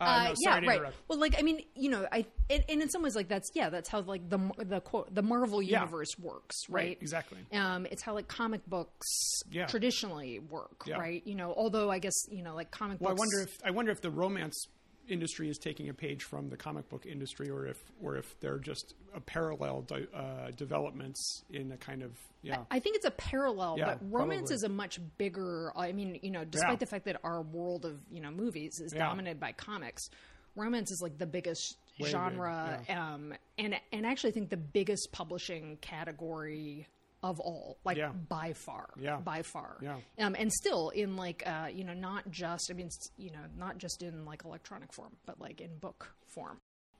Uh, 0.00 0.04
Uh, 0.04 0.22
no, 0.24 0.28
yeah, 0.28 0.34
sorry 0.52 0.60
to 0.62 0.66
right. 0.66 0.76
interrupt. 0.78 0.96
Well, 1.08 1.18
like 1.18 1.34
I 1.38 1.42
mean, 1.42 1.62
you 1.74 1.90
know, 1.90 2.06
I 2.10 2.24
and, 2.48 2.64
and 2.68 2.82
in 2.82 2.88
some 2.90 3.02
ways, 3.02 3.14
like 3.14 3.28
that's 3.28 3.48
yeah, 3.54 3.68
that's 3.70 3.88
how 3.88 4.00
like 4.00 4.28
the 4.28 4.38
the 4.58 4.80
quote 4.80 5.14
the 5.14 5.22
Marvel 5.22 5.62
Yeah. 5.62 5.80
universe 5.80 6.18
works, 6.18 6.56
right? 6.68 6.96
exactly. 7.00 7.38
Um, 7.52 7.86
it's 7.90 8.02
how 8.02 8.14
like 8.14 8.28
comic 8.28 8.64
books 8.66 9.06
Yeah. 9.50 9.66
traditionally 9.66 10.38
work, 10.38 10.84
Yeah. 10.86 10.98
right? 10.98 11.22
You 11.26 11.34
know, 11.34 11.52
although 11.56 11.90
I 11.90 11.98
guess 11.98 12.14
you 12.30 12.42
know, 12.42 12.54
like 12.54 12.70
comic 12.70 13.00
Well, 13.00 13.10
I 13.10 13.14
wonder 13.14 13.40
if 13.40 13.56
I 13.64 13.70
wonder 13.70 13.92
if 13.92 14.00
the 14.00 14.10
romance 14.10 14.66
industry 15.10 15.48
is 15.50 15.58
taking 15.58 15.88
a 15.88 15.94
page 15.94 16.22
from 16.24 16.48
the 16.48 16.56
comic 16.56 16.88
book 16.88 17.04
industry, 17.06 17.50
or 17.50 17.66
if 17.66 17.82
or 18.02 18.16
if 18.16 18.38
they're 18.40 18.58
just 18.58 18.94
a 19.14 19.20
parallel 19.20 19.82
de- 19.82 20.06
uh, 20.16 20.50
developments 20.56 21.42
in 21.50 21.72
a 21.72 21.76
kind 21.76 22.02
of 22.02 22.12
yeah. 22.42 22.64
I 22.70 22.78
think 22.80 22.96
it's 22.96 23.04
a 23.06 23.10
parallel, 23.10 23.76
Yeah, 23.78 23.84
but 23.86 23.98
romance 24.10 24.42
probably. 24.50 24.54
is 24.54 24.62
a 24.62 24.68
much 24.70 24.98
bigger. 25.18 25.72
I 25.76 25.92
mean, 25.92 26.18
you 26.22 26.30
know, 26.30 26.44
despite 26.44 26.72
Yeah. 26.72 26.76
the 26.76 26.86
fact 26.86 27.04
that 27.04 27.20
our 27.24 27.42
world 27.42 27.84
of 27.84 28.00
you 28.10 28.20
know 28.20 28.30
movies 28.30 28.80
is 28.82 28.92
Yeah. 28.94 29.00
dominated 29.06 29.38
by 29.40 29.52
comics, 29.52 30.08
romance 30.56 30.90
is 30.90 31.00
like 31.02 31.18
the 31.18 31.26
biggest 31.26 31.76
Way 31.98 32.04
big, 32.06 32.12
genre, 32.12 32.82
um, 32.88 33.34
and 33.58 33.74
and 33.92 34.06
actually, 34.06 34.30
I 34.30 34.34
think 34.34 34.48
the 34.50 34.56
biggest 34.56 35.10
publishing 35.12 35.76
category 35.82 36.86
of 37.22 37.38
all, 37.40 37.78
like 37.84 37.96
Yeah. 37.98 38.12
by 38.12 38.52
far, 38.54 38.90
Yeah. 38.98 39.18
by 39.18 39.42
far, 39.42 39.76
Yeah. 39.82 39.98
um, 40.18 40.34
and 40.38 40.50
still 40.52 40.88
in 40.90 41.16
like 41.16 41.42
uh, 41.46 41.68
you 41.72 41.84
know 41.84 41.94
not 41.94 42.30
just 42.30 42.70
I 42.70 42.74
mean 42.74 42.88
you 43.16 43.30
know 43.30 43.44
not 43.56 43.78
just 43.78 44.02
in 44.02 44.24
like 44.24 44.44
electronic 44.44 44.92
form, 44.92 45.16
but 45.26 45.40
like 45.40 45.60
in 45.60 45.76
book 45.78 46.14
form. 46.34 46.58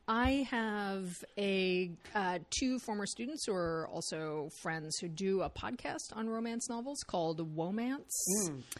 I 0.08 0.48
have 0.50 1.08
a 1.38 1.92
uh, 2.16 2.40
two 2.50 2.80
former 2.80 3.06
students 3.06 3.46
who 3.46 3.52
are 3.54 3.88
also 3.92 4.48
friends 4.60 4.98
who 5.00 5.08
do 5.08 5.42
a 5.42 5.48
podcast 5.50 6.14
on 6.16 6.28
romance 6.28 6.68
novels 6.68 6.98
called 7.06 7.38
Womance, 7.56 8.10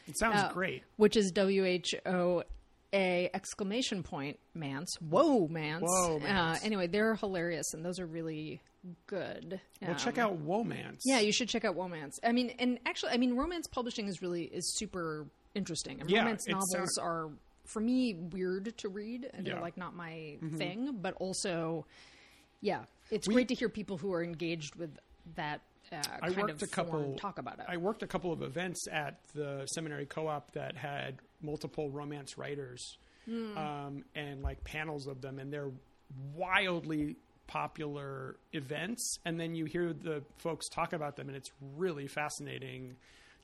It 0.09 0.18
sounds 0.18 0.40
Uh, 0.40 0.52
great. 0.52 0.82
which 0.97 1.16
is 1.16 1.30
W 1.30 1.64
H 1.64 1.94
O 2.04 2.42
A 2.92 3.30
exclamation 3.32 4.02
point 4.02 4.40
Mance. 4.54 4.90
Whoa, 5.00 5.47
Mance. 5.47 5.85
Whoa, 5.87 6.18
Uh, 6.18 6.56
anyway, 6.64 6.88
they're 6.88 7.14
hilarious 7.14 7.73
and 7.75 7.85
those 7.85 8.00
are 8.00 8.06
really 8.06 8.61
good. 9.07 9.61
Well, 9.83 9.91
Um, 9.93 9.97
check 9.97 10.19
out 10.19 10.45
Womance. 10.45 11.01
Yeah, 11.05 11.21
you 11.21 11.33
should 11.33 11.49
check 11.49 11.65
out 11.65 11.77
Womance. 11.77 12.19
I 12.23 12.33
mean, 12.33 12.51
and 12.59 12.79
actually, 12.87 13.13
I 13.13 13.17
mean, 13.19 13.35
romance 13.35 13.67
publishing 13.67 14.07
is 14.09 14.23
really 14.23 14.45
is 14.45 14.77
super 14.77 15.27
interesting. 15.55 16.01
And 16.01 16.11
Yeah, 16.11 16.21
romance 16.21 16.47
novels 16.49 16.71
sound- 16.95 17.07
are 17.07 17.31
for 17.65 17.81
me 17.81 18.15
weird 18.15 18.77
to 18.79 18.89
read, 18.89 19.25
and 19.25 19.33
Yeah. 19.33 19.37
Mm-hmm. 19.39 19.45
they're 19.45 19.61
like 19.61 19.77
not 19.77 19.95
my 19.95 20.39
thing. 20.57 20.99
But 21.01 21.15
also, 21.15 21.87
yeah, 22.61 22.85
it's 23.11 23.29
We- 23.29 23.35
great 23.35 23.49
to 23.49 23.55
hear 23.55 23.69
people 23.69 23.97
who 23.99 24.13
are 24.13 24.23
engaged 24.23 24.75
with 24.77 24.99
that 25.37 25.61
uh, 25.93 26.03
I 26.23 26.31
worked 26.31 26.63
a 26.63 26.69
couple 26.69 27.17
talk 27.17 27.39
about 27.39 27.59
it. 27.59 27.65
I 27.69 27.77
worked 27.77 28.05
a 28.05 28.07
couple 28.07 28.33
of 28.33 28.43
events 28.43 28.87
at 28.93 29.25
the 29.35 29.67
seminary 29.67 30.07
co-op 30.07 30.53
that 30.53 30.77
had 30.77 31.19
multiple 31.43 31.91
romance 31.91 32.39
writers, 32.39 32.97
Hmm. 33.25 33.57
um, 33.59 34.05
and 34.15 34.41
like 34.43 34.63
panels 34.63 35.07
of 35.09 35.21
them, 35.21 35.39
and 35.41 35.53
they're 35.53 35.73
wildly 36.35 37.17
popular 37.54 38.37
events. 38.52 39.19
And 39.25 39.38
then 39.38 39.54
you 39.57 39.64
hear 39.64 39.92
the 39.92 40.23
folks 40.38 40.69
talk 40.69 40.92
about 40.92 41.16
them, 41.16 41.28
and 41.28 41.37
it's 41.37 41.50
really 41.76 42.07
fascinating, 42.07 42.95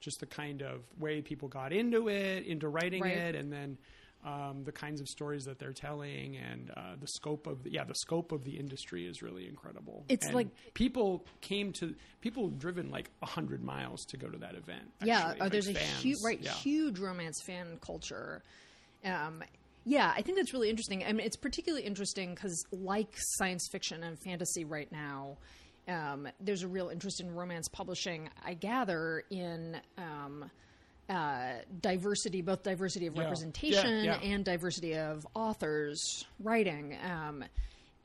just 0.00 0.20
the 0.20 0.26
kind 0.26 0.62
of 0.62 0.80
way 1.00 1.20
people 1.22 1.48
got 1.48 1.72
into 1.72 2.08
it, 2.08 2.46
into 2.46 2.68
writing 2.68 3.02
Right. 3.02 3.16
it, 3.18 3.34
and 3.34 3.52
then. 3.52 3.78
Um, 4.24 4.64
the 4.64 4.72
kinds 4.72 5.00
of 5.00 5.06
stories 5.08 5.44
that 5.44 5.60
they're 5.60 5.72
telling 5.74 6.36
and 6.36 6.70
uh, 6.76 6.96
the 6.98 7.06
scope 7.06 7.46
of 7.46 7.62
the, 7.62 7.70
yeah 7.70 7.84
the 7.84 7.94
scope 7.94 8.32
of 8.32 8.42
the 8.42 8.58
industry 8.58 9.06
is 9.06 9.22
really 9.22 9.46
incredible. 9.46 10.04
It's 10.08 10.26
And 10.26 10.34
like- 10.34 10.48
people 10.74 11.24
came 11.42 11.72
to 11.74 11.94
people 12.22 12.48
driven 12.48 12.90
like 12.90 13.08
hundred 13.22 13.62
miles 13.62 14.04
to 14.06 14.16
go 14.16 14.26
to 14.28 14.38
that 14.38 14.56
event. 14.56 14.90
yeah, 15.04 15.34
oh, 15.36 15.44
like 15.44 15.52
there's 15.52 15.68
a 15.68 15.74
huge 15.74 16.16
right 16.24 16.40
Yeah. 16.40 16.50
huge 16.54 16.98
romance 16.98 17.40
fan 17.46 17.78
culture. 17.80 18.42
Um, 19.04 19.44
yeah, 19.86 20.12
I 20.14 20.20
think 20.20 20.36
that's 20.36 20.52
really 20.52 20.68
interesting. 20.68 21.04
I 21.04 21.12
mean, 21.12 21.24
it's 21.24 21.36
particularly 21.36 21.86
interesting 21.86 22.34
because, 22.34 22.64
like 22.72 23.08
science 23.16 23.68
fiction 23.70 24.02
and 24.02 24.18
fantasy 24.18 24.64
right 24.64 24.90
now, 24.90 25.36
um, 25.88 26.26
there's 26.40 26.64
a 26.64 26.68
real 26.68 26.88
interest 26.88 27.20
in 27.20 27.32
romance 27.32 27.68
publishing. 27.68 28.28
I 28.44 28.54
gather 28.54 29.22
in 29.30 29.76
um, 29.96 30.50
uh, 31.08 31.52
diversity, 31.80 32.42
both 32.42 32.64
diversity 32.64 33.06
of 33.06 33.14
Yeah. 33.14 33.22
representation 33.22 34.04
Yeah, 34.04 34.18
yeah. 34.20 34.28
and 34.34 34.44
diversity 34.44 34.96
of 34.96 35.24
authors 35.34 36.24
writing. 36.40 36.98
Um, 37.08 37.44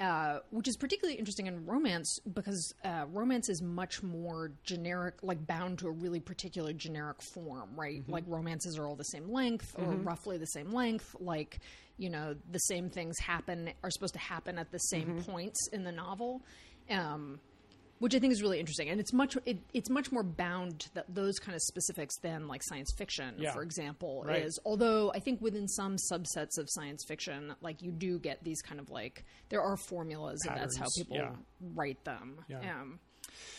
uh, 0.02 0.40
which 0.50 0.68
is 0.68 0.76
particularly 0.78 1.20
interesting 1.20 1.46
in 1.46 1.64
romance 1.66 2.20
because 2.34 2.74
uh, 2.84 3.06
romance 3.12 3.50
is 3.50 3.62
much 3.62 4.02
more 4.02 4.52
generic, 4.64 5.16
like 5.22 5.46
bound 5.46 5.78
to 5.80 5.88
a 5.88 5.92
really 5.92 6.20
particular 6.20 6.74
generic 6.74 7.22
form, 7.22 7.70
right? 7.76 8.02
Mm-hmm. 8.02 8.12
Like 8.12 8.24
romances 8.28 8.80
are 8.80 8.88
all 8.88 8.96
the 8.96 9.04
same 9.04 9.32
length 9.32 9.76
or 9.78 9.94
roughly 9.94 10.38
the 10.40 10.48
same 10.48 10.74
length. 10.74 11.16
Like, 11.20 11.60
you 11.98 12.10
know, 12.10 12.36
the 12.52 12.58
same 12.60 12.90
things 12.90 13.20
happen, 13.20 13.70
are 13.84 13.92
supposed 13.92 14.14
to 14.14 14.20
happen 14.20 14.58
at 14.58 14.72
the 14.72 14.80
same 14.80 15.02
Mm-hmm. 15.08 15.32
points 15.32 15.70
in 15.72 15.84
the 15.84 15.92
novel. 15.92 16.42
Um, 16.90 17.40
which 18.02 18.16
I 18.16 18.20
think 18.20 18.34
is 18.34 18.42
really 18.42 18.60
interesting, 18.60 18.90
and 18.90 19.00
it's 19.00 19.14
much 19.14 19.38
it, 19.46 19.60
it's 19.76 19.90
much 19.90 20.12
more 20.12 20.24
bound 20.24 20.80
to 20.80 20.90
th 20.96 21.06
those 21.08 21.38
kind 21.38 21.56
of 21.56 21.62
specifics 21.62 22.18
than 22.18 22.48
like 22.48 22.62
science 22.64 22.92
fiction, 22.98 23.36
Yeah. 23.38 23.54
for 23.54 23.62
example, 23.62 24.24
Right. 24.26 24.44
is. 24.44 24.60
Although 24.66 25.12
I 25.14 25.20
think 25.20 25.40
within 25.40 25.68
some 25.68 25.96
subsets 26.12 26.58
of 26.58 26.66
science 26.68 27.06
fiction, 27.08 27.54
like 27.62 27.84
you 27.84 27.92
do 27.92 28.18
get 28.18 28.44
these 28.44 28.62
kind 28.64 28.80
of 28.80 28.90
like 28.90 29.24
there 29.50 29.62
are 29.62 29.78
formulas, 29.78 30.40
and 30.48 30.58
that's 30.60 30.76
how 30.78 30.88
people 30.98 31.16
yeah. 31.18 31.36
write 31.76 32.04
them. 32.04 32.40
Yeah. 32.50 32.82
Um, 32.82 33.00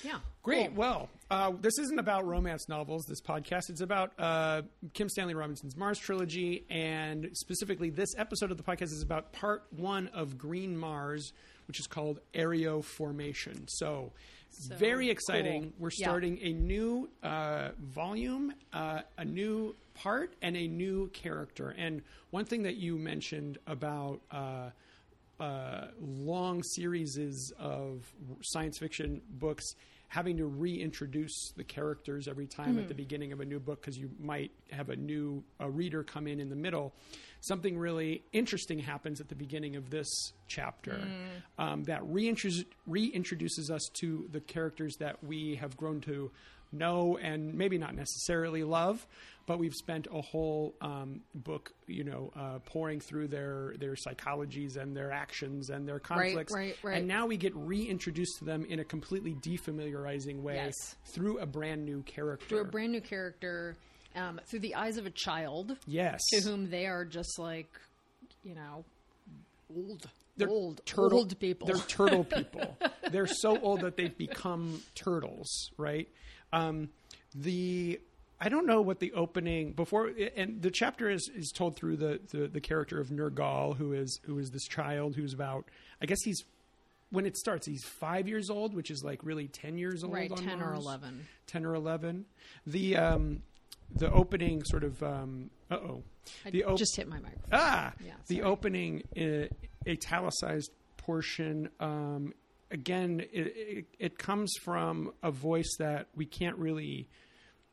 yeah, 0.03 0.19
Great. 0.43 0.67
Cool. 0.67 0.75
Well, 0.77 1.09
uh, 1.31 1.53
this 1.61 1.79
isn't 1.79 1.99
about 2.01 2.27
romance 2.27 2.69
novels. 2.69 3.07
This 3.07 3.21
podcast. 3.23 3.71
It's 3.71 3.81
about 3.81 4.13
uh, 4.19 4.63
Kim 4.93 5.09
Stanley 5.09 5.35
Robinson's 5.35 5.77
Mars 5.77 5.99
trilogy, 5.99 6.67
and 6.69 7.31
specifically, 7.35 7.89
this 7.91 8.11
episode 8.19 8.51
of 8.51 8.57
the 8.57 8.65
podcast 8.65 8.91
is 8.93 9.03
about 9.03 9.33
part 9.33 9.63
one 9.71 10.09
of 10.09 10.37
Green 10.37 10.77
Mars, 10.77 11.33
which 11.67 11.79
is 11.81 11.87
called 11.87 12.21
Areoformation. 12.35 13.69
So. 13.69 14.13
So, 14.55 14.75
very 14.77 15.09
exciting. 15.09 15.63
cool. 15.63 15.73
We're 15.79 15.91
Yeah. 15.97 16.07
starting 16.09 16.39
a 16.43 16.53
new 16.53 17.09
uh, 17.23 17.71
volume, 17.81 18.53
uh, 18.75 19.01
a 19.17 19.25
new 19.25 19.75
part, 19.95 20.35
and 20.43 20.55
a 20.59 20.69
new 20.69 21.09
character. 21.15 21.71
And 21.71 22.03
one 22.31 22.45
thing 22.45 22.63
that 22.65 22.77
you 22.77 22.99
mentioned 22.99 23.57
about 23.67 24.21
uh, 24.31 24.71
uh, 25.41 25.89
long 25.99 26.63
series 26.63 27.17
of 27.59 28.13
science 28.43 28.79
fiction 28.79 29.23
books 29.31 29.65
having 30.09 30.37
to 30.37 30.45
reintroduce 30.47 31.53
the 31.57 31.65
characters 31.65 32.29
every 32.29 32.47
time 32.47 32.79
at 32.79 32.87
the 32.89 32.95
beginning 32.95 33.33
of 33.33 33.41
a 33.41 33.45
new 33.47 33.59
book 33.59 33.81
because 33.81 33.97
you 33.97 34.11
might 34.21 34.51
have 34.71 34.91
a 34.91 34.97
new 34.97 35.43
a 35.61 35.71
reader 35.71 36.03
come 36.05 36.27
in 36.27 36.39
in 36.39 36.51
the 36.51 36.57
middle. 36.57 36.93
Something 37.45 37.77
really 37.77 38.23
interesting 38.33 38.79
happens 38.79 39.21
at 39.21 39.29
the 39.29 39.35
beginning 39.35 39.75
of 39.75 39.91
this 39.91 40.09
chapter 40.47 41.01
um, 41.59 41.83
that 41.85 42.01
reintroduces, 42.03 42.65
reintroduces 42.89 43.69
us 43.69 43.83
to 44.01 44.29
the 44.31 44.41
characters 44.41 44.97
that 45.01 45.23
we 45.25 45.57
have 45.57 45.77
grown 45.77 46.01
to 46.03 46.31
know 46.71 47.19
and 47.21 47.53
maybe 47.55 47.79
not 47.79 47.97
necessarily 47.97 48.63
love, 48.63 49.05
but 49.47 49.59
we've 49.59 49.75
spent 49.75 50.07
a 50.13 50.23
whole 50.23 50.73
um, 50.81 51.21
book, 51.35 51.73
you 51.89 52.05
know, 52.05 52.33
uh, 52.37 52.61
pouring 52.65 53.01
through 53.01 53.27
their 53.27 53.75
their 53.79 53.95
psychologies 53.97 54.77
and 54.77 54.97
their 54.97 55.11
actions 55.11 55.69
and 55.69 55.87
their 55.87 55.99
conflicts. 55.99 56.53
right, 56.55 56.77
right. 56.85 56.99
And 56.99 57.09
now 57.09 57.27
we 57.27 57.37
get 57.37 57.55
reintroduced 57.57 58.39
to 58.39 58.45
them 58.45 58.65
in 58.67 58.79
a 58.79 58.85
completely 58.85 59.35
defamiliarizing 59.35 60.41
way 60.43 60.55
Yes. 60.55 60.95
through 61.07 61.41
a 61.41 61.47
brand 61.47 61.85
new 61.85 62.03
character. 62.05 62.47
through 62.47 62.61
a 62.61 62.65
brand 62.71 62.93
new 62.93 63.01
character, 63.03 63.77
um, 64.17 64.41
through 64.47 64.61
the 64.61 64.75
eyes 64.75 64.97
of 64.97 65.07
a 65.07 65.11
child, 65.11 65.77
yes, 65.87 66.21
to 66.31 66.41
whom 66.41 66.71
they 66.71 66.87
are 66.87 67.05
just 67.05 67.39
like, 67.39 67.69
you 68.43 68.55
know, 68.55 68.85
old, 69.75 70.09
They're 70.37 70.49
old, 70.49 70.81
turtle 70.85 71.19
old 71.19 71.39
people. 71.39 71.67
They're 71.67 71.77
turtle 71.77 72.25
people. 72.37 72.77
they're 73.11 73.27
so 73.27 73.59
old 73.61 73.81
that 73.83 73.97
they've 73.97 74.17
become 74.17 74.83
turtles, 74.95 75.71
right? 75.77 76.09
Um, 76.53 76.91
the 77.35 78.01
I 78.41 78.49
don't 78.49 78.67
know 78.67 78.81
what 78.83 78.99
the 78.99 79.13
opening 79.13 79.73
before 79.73 80.11
and 80.37 80.61
the 80.61 80.71
chapter 80.71 81.09
is 81.09 81.31
is 81.35 81.53
told 81.55 81.77
through 81.77 81.97
the 81.97 82.21
the, 82.31 82.49
the 82.49 82.61
character 82.61 83.01
of 83.01 83.09
Nirgal, 83.09 83.77
who 83.77 83.93
is 83.93 84.21
who 84.25 84.39
is 84.39 84.51
this 84.51 84.65
child 84.67 85.15
who's 85.15 85.33
about 85.33 85.65
I 86.03 86.07
guess 86.07 86.19
he's 86.25 86.43
when 87.11 87.25
it 87.25 87.37
starts 87.37 87.67
he's 87.67 87.85
five 87.85 88.27
years 88.27 88.51
old, 88.51 88.75
which 88.75 88.91
is 88.91 89.03
like 89.05 89.21
really 89.23 89.47
ten 89.47 89.79
years 89.79 90.03
old, 90.03 90.15
right, 90.15 90.35
ten 90.37 90.61
or 90.61 90.75
eleven. 90.75 91.27
10 91.49 91.67
or 91.67 91.75
11 91.75 92.25
the 92.67 92.97
um 92.97 93.43
the 93.97 94.11
opening 94.11 94.63
sort 94.65 94.85
of 94.85 95.03
um 95.03 95.51
uh-oh 95.71 96.03
the 96.51 96.65
op- 96.65 96.79
just 96.79 96.97
hit 96.97 97.09
my 97.09 97.19
microphone. 97.19 97.49
ah 97.53 97.93
Yeah, 98.05 98.13
the 98.29 98.43
opening 98.43 99.03
uh, 99.17 99.47
italicized 99.89 100.71
portion 100.97 101.69
um 101.81 102.33
again 102.71 103.21
it, 103.33 103.53
it 103.57 103.87
it 103.99 104.19
comes 104.19 104.53
from 104.63 105.13
a 105.23 105.31
voice 105.31 105.77
that 105.79 106.07
we 106.15 106.25
can't 106.27 106.57
really 106.57 107.09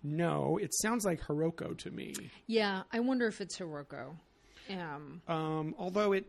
know 0.04 0.58
it 0.62 0.74
sounds 0.74 1.06
like 1.06 1.22
Hiroko 1.22 1.78
to 1.80 1.92
me 1.92 2.14
Yeah, 2.48 2.84
I 2.92 3.00
wonder 3.02 3.28
if 3.28 3.40
it's 3.42 3.58
Hiroko. 3.60 4.16
Um, 4.70 5.22
um 5.28 5.76
although 5.78 6.12
it 6.14 6.26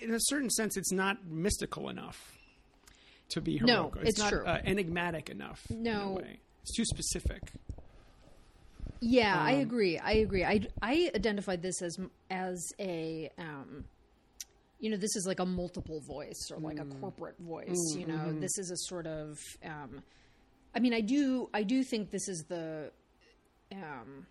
in 0.00 0.12
a 0.14 0.18
certain 0.20 0.50
sense 0.50 0.76
it's 0.76 0.92
not 0.92 1.26
mystical 1.26 1.88
enough 1.88 2.36
to 3.30 3.40
be 3.40 3.58
Hiroko. 3.60 3.66
No, 3.66 3.92
it's, 4.00 4.10
it's 4.10 4.18
not 4.18 4.30
true. 4.32 4.44
Uh, 4.44 4.58
enigmatic 4.64 5.30
enough 5.30 5.62
in 5.70 5.86
a 5.86 5.92
No. 5.92 6.10
way. 6.12 6.40
it's 6.62 6.74
too 6.76 6.84
specific 6.84 7.42
yeah, 9.00 9.36
I 9.38 9.52
Um, 9.54 9.60
agree. 9.60 9.98
I 9.98 10.12
agree. 10.12 10.44
I 10.44 10.60
I 10.82 11.10
identified 11.14 11.62
this 11.62 11.80
as 11.82 11.96
as 12.30 12.72
a 12.78 13.30
um, 13.38 13.84
you 14.80 14.90
know, 14.90 14.96
this 14.96 15.14
is 15.14 15.26
like 15.26 15.40
a 15.40 15.46
multiple 15.46 16.00
voice 16.00 16.50
or 16.50 16.58
like 16.58 16.78
a 16.78 16.84
Mm. 16.84 17.00
corporate 17.00 17.38
voice. 17.38 17.94
you 17.96 18.06
know, 18.06 18.32
this 18.32 18.56
is 18.58 18.70
a 18.70 18.76
sort 18.76 19.06
of. 19.06 19.38
Um, 19.64 20.02
I 20.74 20.78
mean, 20.80 20.94
I 20.94 21.00
do 21.00 21.48
I 21.52 21.62
do 21.62 21.82
think 21.84 22.10
this 22.10 22.28
is 22.28 22.44
the. 22.48 22.90
Um, 23.72 24.26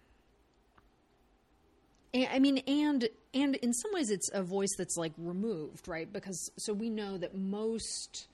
I 2.15 2.39
mean, 2.39 2.57
and 2.59 3.07
and 3.35 3.55
in 3.57 3.71
some 3.73 3.93
ways, 3.93 4.09
it's 4.09 4.29
a 4.33 4.41
voice 4.41 4.75
that's 4.77 4.97
like 4.97 5.13
removed, 5.17 5.87
right? 5.87 6.11
Because 6.11 6.49
so 6.57 6.73
we 6.73 6.89
know 6.89 7.17
that 7.19 7.35
most, 7.35 8.27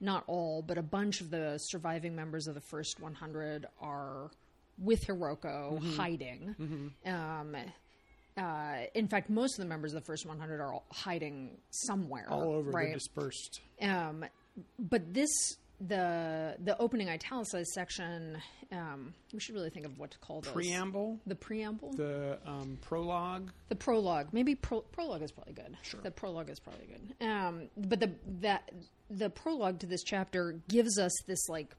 not 0.00 0.24
all, 0.26 0.62
but 0.62 0.76
a 0.76 0.82
bunch 0.82 1.20
of 1.20 1.30
the 1.30 1.56
surviving 1.58 2.16
members 2.16 2.48
of 2.48 2.54
the 2.54 2.60
first 2.60 2.98
100 3.00 3.66
are 3.80 4.30
with 4.78 5.06
Hiroko 5.06 5.82
hiding. 5.96 6.92
Um, 7.06 7.56
uh, 8.36 8.74
in 8.94 9.08
fact, 9.08 9.28
most 9.28 9.58
of 9.58 9.62
the 9.64 9.68
members 9.68 9.92
of 9.94 10.00
the 10.02 10.06
first 10.06 10.26
100 10.26 10.60
are 10.60 10.72
all 10.72 10.86
hiding 10.90 11.58
somewhere, 11.70 12.26
all 12.30 12.54
over 12.54 12.70
right? 12.70 12.88
the 12.88 12.94
dispersed. 12.94 13.60
Um, 13.80 14.24
but 14.78 15.12
this 15.12 15.30
the 15.80 16.54
the 16.62 16.78
opening 16.78 17.08
italicized 17.08 17.70
section. 17.72 18.38
Um, 18.70 19.12
we 19.34 19.40
should 19.40 19.54
really 19.54 19.68
think 19.68 19.84
of 19.84 19.98
what 19.98 20.12
to 20.12 20.18
call 20.18 20.40
those. 20.40 20.52
Preamble, 20.52 21.18
The 21.26 21.34
preamble, 21.34 21.92
the 21.92 22.38
um, 22.46 22.78
prologue. 22.80 23.50
the 23.68 23.74
prologue. 23.76 24.28
Maybe 24.32 24.54
pro- 24.54 24.80
prologue 24.80 25.22
is 25.22 25.30
probably 25.32 25.52
good. 25.52 25.76
Sure. 25.82 26.00
The 26.02 26.10
prologue 26.10 26.48
is 26.48 26.58
probably 26.58 26.86
good. 26.86 27.26
Um, 27.26 27.68
but 27.76 28.00
the 28.00 28.12
that 28.40 28.70
the 29.10 29.28
prologue 29.28 29.80
to 29.80 29.86
this 29.86 30.02
chapter 30.04 30.58
gives 30.68 30.98
us 30.98 31.12
this 31.26 31.48
like 31.50 31.74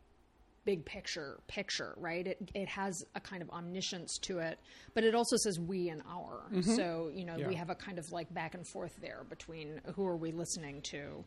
big 0.65 0.86
picture 0.86 1.39
picture, 1.48 1.93
right? 1.98 2.25
It 2.27 2.51
it 2.55 2.67
has 2.70 3.03
a 3.15 3.20
kind 3.20 3.41
of 3.41 3.50
omniscience 3.50 4.17
to 4.24 4.39
it, 4.39 4.60
but 4.93 5.03
it 5.03 5.13
also 5.15 5.36
says 5.38 5.60
we 5.60 5.89
and 5.89 6.01
our. 6.10 6.43
So 6.62 7.10
you 7.13 7.25
know 7.25 7.36
Yeah. 7.38 7.48
we 7.48 7.55
have 7.55 7.70
a 7.70 7.75
kind 7.75 8.00
of 8.00 8.12
like 8.12 8.34
back 8.34 8.53
and 8.55 8.65
forth 8.67 8.96
there 9.01 9.24
between 9.29 9.82
who 9.96 10.05
are 10.05 10.17
we 10.17 10.32
listening 10.32 10.82
to. 10.84 11.24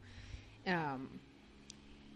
Um, 0.66 1.20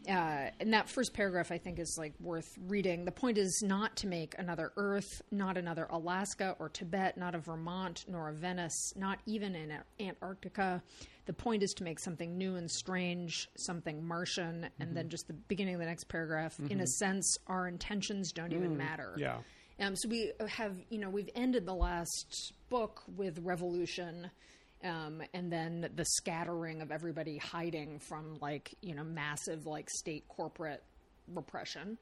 uh, 0.08 0.50
and 0.58 0.72
that 0.72 0.88
first 0.88 1.12
paragraph 1.12 1.52
I 1.52 1.58
think 1.58 1.78
is 1.78 1.96
like 1.98 2.14
worth 2.20 2.48
reading. 2.66 3.04
The 3.04 3.12
point 3.12 3.38
is 3.38 3.62
not 3.64 3.96
to 3.98 4.06
make 4.06 4.34
another 4.38 4.72
Earth, 4.76 5.22
not 5.30 5.56
another 5.56 5.86
Alaska 5.90 6.56
or 6.58 6.68
Tibet, 6.68 7.16
not 7.16 7.34
a 7.34 7.38
Vermont 7.38 8.04
nor 8.08 8.28
a 8.28 8.32
Venice, 8.32 8.92
not 8.96 9.18
even 9.26 9.54
in 9.54 9.72
Antarctica. 10.00 10.82
The 11.26 11.32
point 11.32 11.62
is 11.62 11.72
to 11.74 11.84
make 11.84 12.00
something 12.00 12.36
new 12.36 12.56
and 12.56 12.68
strange, 12.70 13.48
something 13.56 14.04
Martian, 14.04 14.68
and 14.80 14.96
then 14.96 15.08
just 15.08 15.28
the 15.28 15.34
beginning 15.34 15.74
of 15.74 15.80
the 15.80 15.86
next 15.86 16.08
paragraph. 16.08 16.58
In 16.70 16.80
a 16.80 16.86
sense, 16.86 17.36
our 17.46 17.68
intentions 17.68 18.32
don't 18.32 18.52
even 18.52 18.76
matter. 18.76 19.14
Yeah. 19.16 19.38
Um, 19.80 19.96
so 19.96 20.08
we 20.08 20.32
have, 20.48 20.76
you 20.88 20.98
know, 20.98 21.08
we've 21.08 21.30
ended 21.34 21.66
the 21.66 21.74
last 21.74 22.52
book 22.68 23.02
with 23.16 23.38
revolution, 23.38 24.30
um, 24.84 25.22
and 25.34 25.52
then 25.52 25.90
the 25.94 26.04
scattering 26.04 26.80
of 26.82 26.90
everybody 26.90 27.38
hiding 27.38 27.98
from 27.98 28.38
like, 28.40 28.74
you 28.80 28.94
know, 28.94 29.04
massive 29.04 29.66
like 29.66 29.88
state 29.90 30.26
corporate 30.28 30.82
repression. 31.28 31.98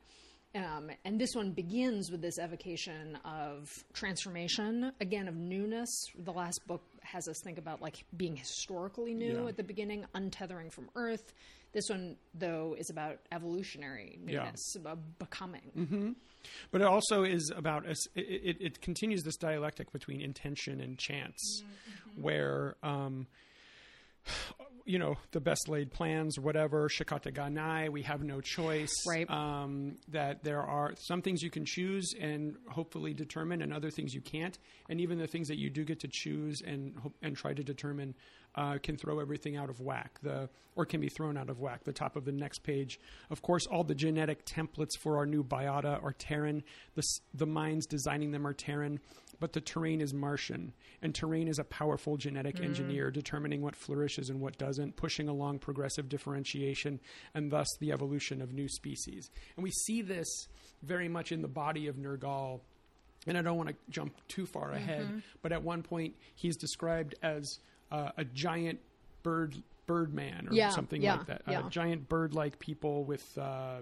Um, 0.54 0.90
and 1.04 1.20
this 1.20 1.34
one 1.34 1.50
begins 1.52 2.10
with 2.10 2.22
this 2.22 2.38
evocation 2.38 3.18
of 3.24 3.68
transformation, 3.92 4.92
again, 5.00 5.28
of 5.28 5.36
newness. 5.36 5.90
The 6.18 6.32
last 6.32 6.60
book 6.66 6.82
has 7.02 7.28
us 7.28 7.36
think 7.44 7.58
about 7.58 7.82
like 7.82 7.96
being 8.16 8.34
historically 8.34 9.12
new 9.14 9.42
Yeah. 9.42 9.48
at 9.48 9.56
the 9.58 9.62
beginning, 9.62 10.06
untethering 10.14 10.72
from 10.72 10.88
Earth. 10.94 11.34
This 11.72 11.84
one, 11.90 12.16
though, 12.34 12.74
is 12.78 12.88
about 12.88 13.18
evolutionary 13.30 14.18
Yeah. 14.26 14.44
newness, 14.44 14.74
about 14.74 14.98
becoming. 15.18 16.16
But 16.70 16.80
it 16.80 16.86
also 16.86 17.24
is 17.24 17.52
about. 17.54 17.84
It, 17.84 17.98
it, 18.14 18.56
it 18.60 18.80
continues 18.80 19.22
this 19.24 19.36
dialectic 19.36 19.92
between 19.92 20.22
intention 20.22 20.80
and 20.80 20.98
chance, 20.98 21.62
Mm-hmm. 21.62 22.07
Where 22.20 22.76
um, 22.82 23.26
you 24.88 24.98
know 24.98 25.16
the 25.32 25.40
best 25.40 25.68
laid 25.68 25.92
plans, 25.92 26.38
whatever 26.38 26.88
shikata 26.88 27.32
ganai, 27.32 27.90
we 27.90 28.02
have 28.02 28.22
no 28.22 28.40
choice. 28.40 28.94
Right. 29.06 29.28
Um, 29.30 29.96
that 30.08 30.42
there 30.42 30.62
are 30.62 30.94
some 30.96 31.20
things 31.20 31.42
you 31.42 31.50
can 31.50 31.66
choose 31.66 32.14
and 32.18 32.56
hopefully 32.68 33.12
determine, 33.12 33.60
and 33.60 33.72
other 33.72 33.90
things 33.90 34.14
you 34.14 34.22
can't. 34.22 34.58
And 34.88 35.00
even 35.00 35.18
the 35.18 35.26
things 35.26 35.48
that 35.48 35.58
you 35.58 35.68
do 35.68 35.84
get 35.84 36.00
to 36.00 36.08
choose 36.10 36.62
and 36.66 36.94
and 37.22 37.36
try 37.36 37.52
to 37.52 37.62
determine 37.62 38.14
uh, 38.54 38.78
can 38.82 38.96
throw 38.96 39.20
everything 39.20 39.56
out 39.56 39.68
of 39.68 39.80
whack. 39.80 40.18
The 40.22 40.48
or 40.74 40.86
can 40.86 41.00
be 41.00 41.08
thrown 41.08 41.36
out 41.36 41.50
of 41.50 41.60
whack. 41.60 41.84
The 41.84 41.92
top 41.92 42.16
of 42.16 42.24
the 42.24 42.32
next 42.32 42.60
page, 42.60 42.98
of 43.30 43.42
course, 43.42 43.66
all 43.66 43.84
the 43.84 43.94
genetic 43.94 44.46
templates 44.46 44.96
for 44.98 45.18
our 45.18 45.26
new 45.26 45.44
biota 45.44 46.02
are 46.02 46.12
Terran. 46.12 46.62
The 46.94 47.02
the 47.34 47.46
minds 47.46 47.86
designing 47.86 48.30
them 48.30 48.46
are 48.46 48.54
Terran, 48.54 49.00
but 49.40 49.52
the 49.52 49.60
terrain 49.60 50.00
is 50.00 50.12
Martian, 50.14 50.72
and 51.02 51.14
terrain 51.14 51.48
is 51.48 51.58
a 51.58 51.64
powerful 51.64 52.16
genetic 52.16 52.60
engineer 52.60 53.10
determining 53.10 53.62
what 53.62 53.76
flourishes 53.76 54.30
and 54.30 54.40
what 54.40 54.58
doesn't, 54.58 54.96
pushing 54.96 55.28
along 55.28 55.58
progressive 55.60 56.08
differentiation, 56.08 57.00
and 57.34 57.50
thus 57.50 57.68
the 57.80 57.92
evolution 57.92 58.42
of 58.42 58.52
new 58.52 58.68
species. 58.68 59.30
And 59.56 59.62
we 59.62 59.70
see 59.70 60.02
this 60.02 60.26
very 60.82 61.08
much 61.08 61.32
in 61.32 61.42
the 61.42 61.48
body 61.48 61.86
of 61.88 61.96
Nirgal 61.96 62.60
and 63.26 63.36
I 63.36 63.42
don't 63.42 63.56
want 63.56 63.68
to 63.68 63.74
jump 63.90 64.14
too 64.28 64.46
far 64.46 64.72
ahead, 64.72 65.22
but 65.42 65.52
at 65.52 65.62
one 65.62 65.82
point 65.82 66.14
he's 66.36 66.56
described 66.56 67.14
as 67.22 67.58
uh, 67.90 68.10
a 68.16 68.24
giant 68.24 68.78
bird 69.22 69.54
bird 69.86 70.14
man 70.14 70.46
or 70.48 70.54
Yeah, 70.54 70.70
something 70.70 71.02
yeah, 71.02 71.16
like 71.16 71.26
that. 71.26 71.42
yeah. 71.48 71.60
Uh, 71.60 71.68
giant 71.68 72.08
bird-like 72.08 72.58
people 72.58 73.04
with 73.04 73.36
uh, 73.36 73.78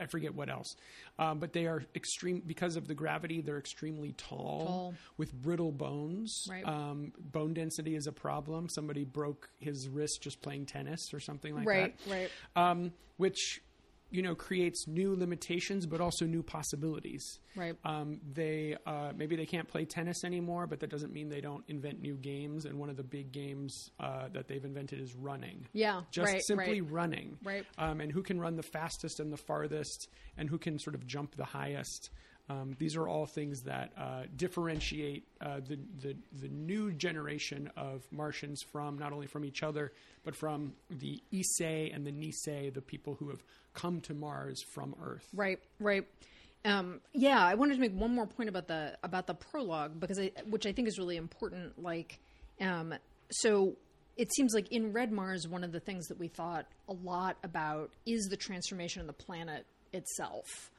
I 0.00 0.06
forget 0.06 0.34
what 0.34 0.48
else, 0.48 0.76
um, 1.18 1.38
but 1.38 1.52
they 1.52 1.66
are 1.66 1.84
extreme 1.94 2.42
because 2.46 2.76
of 2.76 2.88
the 2.88 2.94
gravity. 2.94 3.40
They're 3.40 3.58
extremely 3.58 4.12
tall, 4.12 4.66
Tall. 4.66 4.94
with 5.16 5.32
brittle 5.32 5.72
bones. 5.72 6.48
Right. 6.50 6.66
Um, 6.66 7.12
bone 7.18 7.54
density 7.54 7.94
is 7.94 8.06
a 8.06 8.12
problem. 8.12 8.68
Somebody 8.68 9.04
broke 9.04 9.50
his 9.58 9.88
wrist 9.88 10.22
just 10.22 10.42
playing 10.42 10.66
tennis 10.66 11.14
or 11.14 11.20
something 11.20 11.54
like 11.54 11.66
right, 11.66 11.98
that 12.06 12.10
right. 12.10 12.30
um, 12.56 12.92
which 13.16 13.62
you 14.10 14.22
know 14.22 14.34
creates 14.34 14.86
new 14.86 15.14
limitations 15.16 15.86
but 15.86 16.00
also 16.00 16.24
new 16.24 16.42
possibilities. 16.42 17.40
Right. 17.56 17.74
Um, 17.84 18.20
they 18.32 18.76
uh, 18.86 19.12
maybe 19.16 19.36
they 19.36 19.46
can't 19.46 19.68
play 19.68 19.84
tennis 19.84 20.24
anymore, 20.24 20.66
but 20.66 20.80
that 20.80 20.90
doesn't 20.90 21.12
mean 21.12 21.28
they 21.28 21.40
don't 21.40 21.64
invent 21.68 22.00
new 22.00 22.14
games. 22.14 22.64
And 22.64 22.78
one 22.78 22.90
of 22.90 22.96
the 22.96 23.04
big 23.04 23.32
games 23.32 23.90
uh, 24.00 24.28
that 24.32 24.48
they've 24.48 24.64
invented 24.64 25.00
is 25.00 25.14
running. 25.14 25.66
Yeah, 25.72 26.02
Just 26.10 26.32
right, 26.32 26.42
simply 26.42 26.80
right. 26.80 26.92
running. 26.92 27.38
Right. 27.42 27.66
Um, 27.78 28.00
and 28.00 28.10
who 28.12 28.22
can 28.22 28.40
run 28.40 28.56
the 28.56 28.62
fastest 28.62 29.20
and 29.20 29.32
the 29.32 29.36
farthest, 29.36 30.08
and 30.36 30.48
who 30.48 30.58
can 30.58 30.78
sort 30.78 30.94
of 30.94 31.06
jump 31.06 31.36
the 31.36 31.44
highest. 31.44 32.10
Um, 32.50 32.76
these 32.78 32.94
are 32.94 33.08
all 33.08 33.24
things 33.24 33.62
that 33.62 33.92
uh, 33.96 34.24
differentiate 34.36 35.26
uh, 35.40 35.60
the, 35.66 35.78
the 36.02 36.14
the 36.42 36.48
new 36.48 36.92
generation 36.92 37.70
of 37.74 38.02
Martians 38.10 38.62
from 38.70 38.98
not 38.98 39.14
only 39.14 39.26
from 39.26 39.46
each 39.46 39.62
other 39.62 39.92
but 40.24 40.36
from 40.36 40.74
the 40.90 41.22
Issei 41.32 41.94
and 41.94 42.06
the 42.06 42.12
Nisei, 42.12 42.72
the 42.72 42.82
people 42.82 43.14
who 43.14 43.30
have 43.30 43.42
come 43.72 44.00
to 44.02 44.14
Mars 44.14 44.62
from 44.74 44.94
Earth. 45.02 45.26
Right, 45.34 45.58
right. 45.80 46.06
Um, 46.64 47.00
yeah, 47.12 47.44
I 47.44 47.54
wanted 47.54 47.74
to 47.74 47.80
make 47.80 47.94
one 47.94 48.14
more 48.14 48.26
point 48.26 48.48
about 48.48 48.68
the 48.68 48.96
about 49.02 49.26
the 49.26 49.34
prologue 49.34 50.00
because 50.00 50.18
I, 50.18 50.32
which 50.48 50.66
I 50.66 50.72
think 50.72 50.88
is 50.88 50.98
really 50.98 51.16
important. 51.16 51.82
Like, 51.82 52.18
um, 52.60 52.94
so 53.30 53.76
it 54.16 54.32
seems 54.34 54.54
like 54.54 54.70
in 54.70 54.92
Red 54.92 55.12
Mars, 55.12 55.46
one 55.46 55.64
of 55.64 55.72
the 55.72 55.80
things 55.80 56.06
that 56.06 56.18
we 56.18 56.28
thought 56.28 56.66
a 56.88 56.92
lot 56.92 57.36
about 57.42 57.90
is 58.06 58.28
the 58.30 58.36
transformation 58.36 59.00
of 59.00 59.06
the 59.06 59.12
planet 59.12 59.66
itself. 59.92 60.70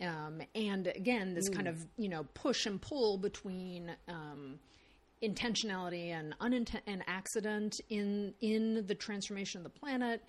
Um, 0.00 0.42
and 0.54 0.88
again, 0.88 1.34
this 1.34 1.48
kind 1.48 1.68
of 1.68 1.86
you 1.96 2.08
know 2.08 2.24
push 2.34 2.66
and 2.66 2.80
pull 2.80 3.18
between 3.18 3.92
um, 4.08 4.58
intentionality 5.22 6.08
and 6.08 6.36
uninten- 6.40 6.82
and 6.86 7.02
accident 7.06 7.80
in 7.90 8.34
in 8.40 8.84
the 8.86 8.94
transformation 8.94 9.58
of 9.58 9.64
the 9.64 9.78
planet. 9.78 10.22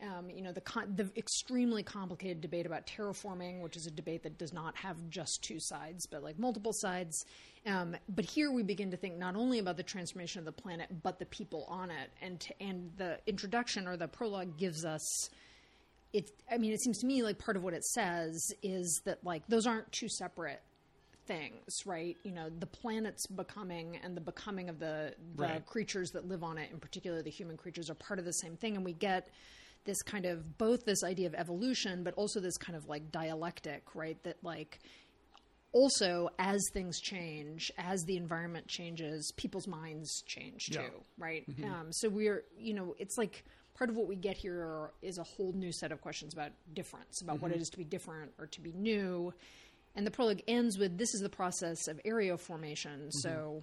Um, 0.00 0.30
you 0.30 0.42
know 0.42 0.52
the 0.52 0.60
con- 0.60 0.94
the 0.94 1.10
extremely 1.16 1.82
complicated 1.82 2.40
debate 2.40 2.66
about 2.66 2.86
terraforming, 2.86 3.60
which 3.60 3.76
is 3.76 3.86
a 3.86 3.90
debate 3.90 4.22
that 4.22 4.38
does 4.38 4.52
not 4.52 4.76
have 4.76 4.96
just 5.10 5.42
two 5.42 5.58
sides, 5.58 6.06
but 6.06 6.22
like 6.22 6.38
multiple 6.38 6.72
sides. 6.72 7.24
Um, 7.66 7.96
but 8.08 8.24
here 8.24 8.52
we 8.52 8.62
begin 8.62 8.92
to 8.92 8.96
think 8.96 9.18
not 9.18 9.34
only 9.34 9.58
about 9.58 9.76
the 9.76 9.82
transformation 9.82 10.38
of 10.38 10.44
the 10.44 10.52
planet, 10.52 11.02
but 11.02 11.18
the 11.18 11.26
people 11.26 11.64
on 11.68 11.90
it, 11.90 12.10
and 12.22 12.38
to, 12.38 12.62
and 12.62 12.92
the 12.96 13.18
introduction 13.26 13.88
or 13.88 13.96
the 13.96 14.06
prologue 14.06 14.56
gives 14.56 14.84
us 14.84 15.30
it 16.12 16.30
i 16.50 16.56
mean 16.58 16.72
it 16.72 16.80
seems 16.80 16.98
to 16.98 17.06
me 17.06 17.22
like 17.22 17.38
part 17.38 17.56
of 17.56 17.62
what 17.62 17.74
it 17.74 17.84
says 17.84 18.52
is 18.62 19.00
that 19.04 19.22
like 19.24 19.42
those 19.48 19.66
aren't 19.66 19.90
two 19.92 20.08
separate 20.08 20.62
things 21.26 21.84
right? 21.84 22.16
You 22.22 22.32
know 22.32 22.48
the 22.48 22.64
planet's 22.66 23.26
becoming 23.26 23.98
and 24.02 24.16
the 24.16 24.20
becoming 24.22 24.70
of 24.70 24.78
the 24.78 25.14
the 25.36 25.42
Right. 25.42 25.66
creatures 25.66 26.10
that 26.12 26.26
live 26.26 26.42
on 26.42 26.56
it 26.56 26.70
in 26.72 26.80
particular 26.80 27.20
the 27.22 27.28
human 27.30 27.58
creatures 27.58 27.90
are 27.90 27.94
part 27.94 28.18
of 28.18 28.24
the 28.24 28.32
same 28.32 28.56
thing. 28.56 28.76
And 28.76 28.84
we 28.84 28.94
get 28.94 29.28
this 29.84 30.00
kind 30.02 30.24
of 30.24 30.56
both 30.56 30.86
this 30.86 31.04
idea 31.04 31.26
of 31.26 31.34
evolution 31.34 32.02
but 32.02 32.14
also 32.14 32.40
this 32.40 32.56
kind 32.56 32.76
of 32.76 32.86
like 32.88 33.10
dialectic 33.12 33.94
right? 33.94 34.16
That 34.22 34.42
like 34.42 34.78
also 35.72 36.30
as 36.38 36.62
things 36.72 36.98
change 36.98 37.70
as 37.76 38.02
the 38.04 38.16
environment 38.16 38.66
changes 38.66 39.30
people's 39.36 39.68
minds 39.68 40.22
change 40.26 40.66
too 40.70 40.78
Yeah. 40.80 40.88
right 41.18 41.44
um, 41.62 41.92
so 41.92 42.08
we're 42.08 42.44
you 42.56 42.72
know 42.72 42.94
it's 42.98 43.18
like 43.18 43.44
part 43.78 43.88
of 43.88 43.96
what 43.96 44.08
we 44.08 44.16
get 44.16 44.36
here 44.36 44.90
is 45.02 45.18
a 45.18 45.22
whole 45.22 45.52
new 45.52 45.72
set 45.72 45.92
of 45.92 46.00
questions 46.00 46.34
about 46.34 46.50
difference 46.74 47.22
about 47.22 47.40
what 47.40 47.52
it 47.52 47.60
is 47.60 47.68
to 47.70 47.78
be 47.78 47.84
different 47.84 48.32
or 48.38 48.46
to 48.46 48.60
be 48.60 48.72
new. 48.72 49.32
And 49.94 50.04
the 50.06 50.10
prologue 50.10 50.40
ends 50.48 50.78
with 50.78 50.98
this 50.98 51.14
is 51.14 51.20
the 51.22 51.28
process 51.28 51.86
of 51.88 52.00
areoformation 52.04 53.10
so 53.10 53.62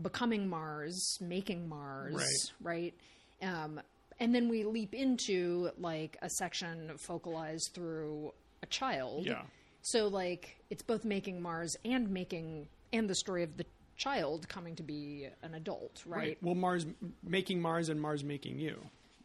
becoming 0.00 0.48
mars 0.48 1.18
making 1.20 1.68
mars 1.68 2.52
right, 2.62 2.94
Um, 3.42 3.80
and 4.20 4.34
then 4.34 4.48
we 4.48 4.64
leap 4.64 4.94
into 4.94 5.70
like 5.78 6.16
a 6.22 6.28
section 6.30 6.92
focalized 6.98 7.70
through 7.74 8.32
a 8.62 8.66
child. 8.66 9.26
Yeah. 9.26 9.42
so 9.82 10.06
like 10.08 10.56
it's 10.70 10.82
both 10.82 11.04
making 11.04 11.40
Mars 11.42 11.74
and 11.84 12.10
making 12.10 12.68
and 12.92 13.08
the 13.08 13.14
story 13.14 13.42
of 13.42 13.56
the 13.56 13.64
child 13.96 14.48
coming 14.48 14.76
to 14.76 14.82
be 14.82 15.26
an 15.42 15.54
adult, 15.54 16.02
right? 16.06 16.38
Well, 16.42 16.54
Mars 16.54 16.86
making 17.22 17.60
Mars 17.60 17.88
and 17.88 18.00
Mars 18.00 18.22
making 18.24 18.58
you. 18.58 18.78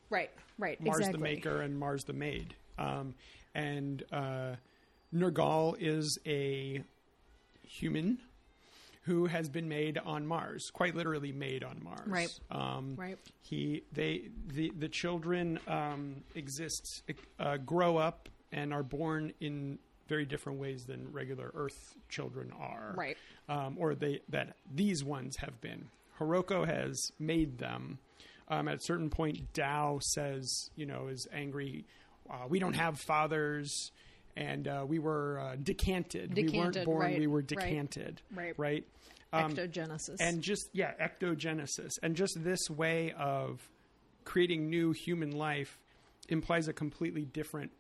Right, 0.10 0.32
right. 0.58 0.82
Mars 0.82 1.00
exactly. 1.00 1.18
the 1.18 1.24
maker 1.24 1.62
and 1.62 1.78
Mars 1.78 2.04
the 2.04 2.14
maid. 2.14 2.56
Um, 2.78 3.16
and 3.54 4.04
uh, 4.12 4.56
Nirgal 5.14 5.76
is 5.80 6.20
a 6.26 6.84
human 7.64 8.20
who 9.04 9.28
has 9.28 9.50
been 9.50 9.70
made 9.70 10.00
on 10.00 10.26
Mars, 10.26 10.72
quite 10.72 10.96
literally 10.96 11.32
made 11.32 11.64
on 11.64 11.80
Mars. 11.84 12.08
Right. 12.08 12.40
Um, 12.50 12.96
Right. 12.96 13.18
He, 13.42 13.84
they, 13.92 14.30
the 14.48 14.72
the 14.78 14.90
children 14.90 15.60
um, 15.68 16.24
exist, 16.34 17.04
uh, 17.40 17.58
grow 17.58 17.98
up, 17.98 18.30
and 18.52 18.74
are 18.74 18.84
born 18.84 19.32
in 19.40 19.78
very 20.08 20.26
different 20.26 20.60
ways 20.60 20.86
than 20.86 21.12
regular 21.12 21.52
Earth 21.54 21.96
children 22.10 22.52
are. 22.60 22.94
Right. 22.98 23.18
Um, 23.48 23.76
or 23.80 23.94
they 23.96 24.22
that 24.30 24.56
these 24.74 25.04
ones 25.04 25.38
have 25.38 25.62
been. 25.62 25.88
Hiroko 26.20 26.66
has 26.66 27.12
made 27.20 27.58
them. 27.60 28.00
Um, 28.48 28.68
at 28.68 28.76
a 28.78 28.80
certain 28.80 29.10
point, 29.10 29.54
Dao 29.54 30.02
says, 30.04 30.70
you 30.76 30.86
know, 30.86 31.08
is 31.08 31.28
angry. 31.34 31.86
Uh, 32.30 32.46
we 32.48 32.60
don't 32.60 32.76
have 32.76 33.00
fathers, 33.00 33.92
and 34.36 34.68
uh, 34.68 34.86
we 34.88 35.00
were 35.00 35.40
uh, 35.40 35.56
decanted. 35.62 36.36
We 36.36 36.50
weren't 36.50 36.84
born. 36.86 37.02
right, 37.02 37.20
We 37.20 37.28
were 37.28 37.42
decanted. 37.42 38.22
right. 38.36 38.54
Right. 38.58 38.86
Um, 39.34 39.54
Ectogenesis. 39.54 40.18
and 40.22 40.42
just 40.42 40.70
yeah 40.72 40.94
ectogenesis 41.02 42.00
and 42.02 42.16
just 42.16 42.42
this 42.42 42.70
way 42.70 43.12
of 43.18 43.68
creating 44.24 44.70
new 44.70 44.94
human 44.94 45.32
life 45.32 45.78
implies 46.30 46.70
a 46.70 46.74
completely 46.74 47.26
different 47.26 47.72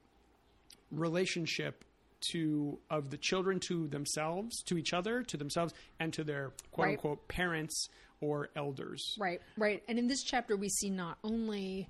relationship 0.91 1.85
to 2.21 2.79
of 2.89 3.09
the 3.09 3.17
children 3.17 3.59
to 3.59 3.87
themselves 3.87 4.63
to 4.63 4.77
each 4.77 4.93
other 4.93 5.21
to 5.23 5.37
themselves 5.37 5.73
and 5.99 6.11
to 6.13 6.23
their 6.23 6.51
quote 6.71 6.85
Right. 6.87 6.91
unquote 6.93 7.27
parents 7.27 7.87
or 8.21 8.49
elders 8.55 9.15
Right, 9.19 9.41
right. 9.57 9.83
And 9.87 9.99
in 9.99 10.07
this 10.07 10.23
chapter, 10.23 10.55
we 10.55 10.69
see 10.69 10.89
not 10.89 11.17
only 11.23 11.87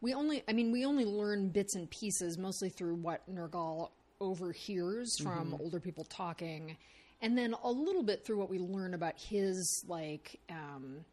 we 0.00 0.14
only, 0.14 0.44
I 0.48 0.52
mean, 0.52 0.70
we 0.70 0.84
only 0.84 1.04
learn 1.04 1.48
bits 1.48 1.74
and 1.74 1.90
pieces, 1.90 2.38
mostly 2.38 2.68
through 2.68 2.94
what 2.94 3.28
Nirgal 3.28 3.90
overhears 4.20 5.18
from 5.20 5.56
older 5.60 5.80
people 5.80 6.04
talking, 6.04 6.76
and 7.20 7.36
then 7.36 7.54
a 7.64 7.70
little 7.70 8.02
bit 8.02 8.24
through 8.24 8.38
what 8.38 8.50
we 8.50 8.58
learn 8.58 8.94
about 8.94 9.14
his 9.18 9.84
like. 9.88 10.40
Um, 10.50 11.04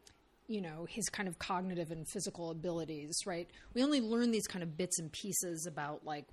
you 0.48 0.60
know 0.60 0.86
his 0.88 1.08
kind 1.08 1.28
of 1.28 1.40
cognitive 1.40 1.90
and 1.90 2.06
physical 2.06 2.52
abilities 2.52 3.26
right 3.26 3.50
we 3.74 3.82
only 3.82 4.00
learn 4.00 4.30
these 4.30 4.46
kind 4.46 4.62
of 4.62 4.76
bits 4.76 5.00
and 5.00 5.10
pieces 5.10 5.66
about 5.66 6.04
like 6.04 6.24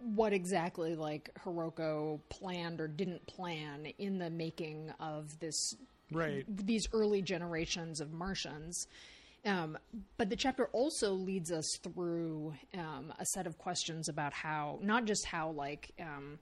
what 0.00 0.34
exactly 0.34 0.94
like 0.94 1.30
Hiroko 1.42 2.20
planned 2.28 2.78
or 2.78 2.88
didn't 2.88 3.26
plan 3.26 3.86
in 3.98 4.18
the 4.18 4.28
making 4.28 4.92
of 5.00 5.38
this 5.40 5.74
right 6.12 6.44
these 6.48 6.88
early 6.92 7.22
generations 7.22 8.00
of 8.00 8.12
Martians. 8.12 8.86
Um, 9.46 9.78
but 10.16 10.30
the 10.30 10.36
chapter 10.36 10.66
also 10.72 11.12
leads 11.12 11.52
us 11.52 11.78
through 11.82 12.54
um, 12.74 13.12
a 13.18 13.24
set 13.24 13.46
of 13.46 13.56
questions 13.56 14.08
about 14.08 14.32
how, 14.32 14.78
not 14.82 15.04
just 15.04 15.24
how, 15.24 15.50
like, 15.50 15.92
um, 16.00 16.38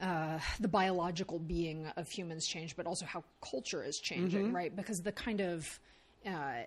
uh, 0.00 0.38
the 0.60 0.66
biological 0.66 1.38
being 1.38 1.86
of 1.96 2.08
humans 2.08 2.46
change, 2.46 2.74
but 2.74 2.86
also 2.86 3.04
how 3.04 3.22
culture 3.48 3.84
is 3.84 3.98
changing, 4.00 4.52
right? 4.52 4.74
Because 4.74 5.02
the 5.02 5.12
kind 5.12 5.40
of 5.40 5.78
uh, 6.26 6.62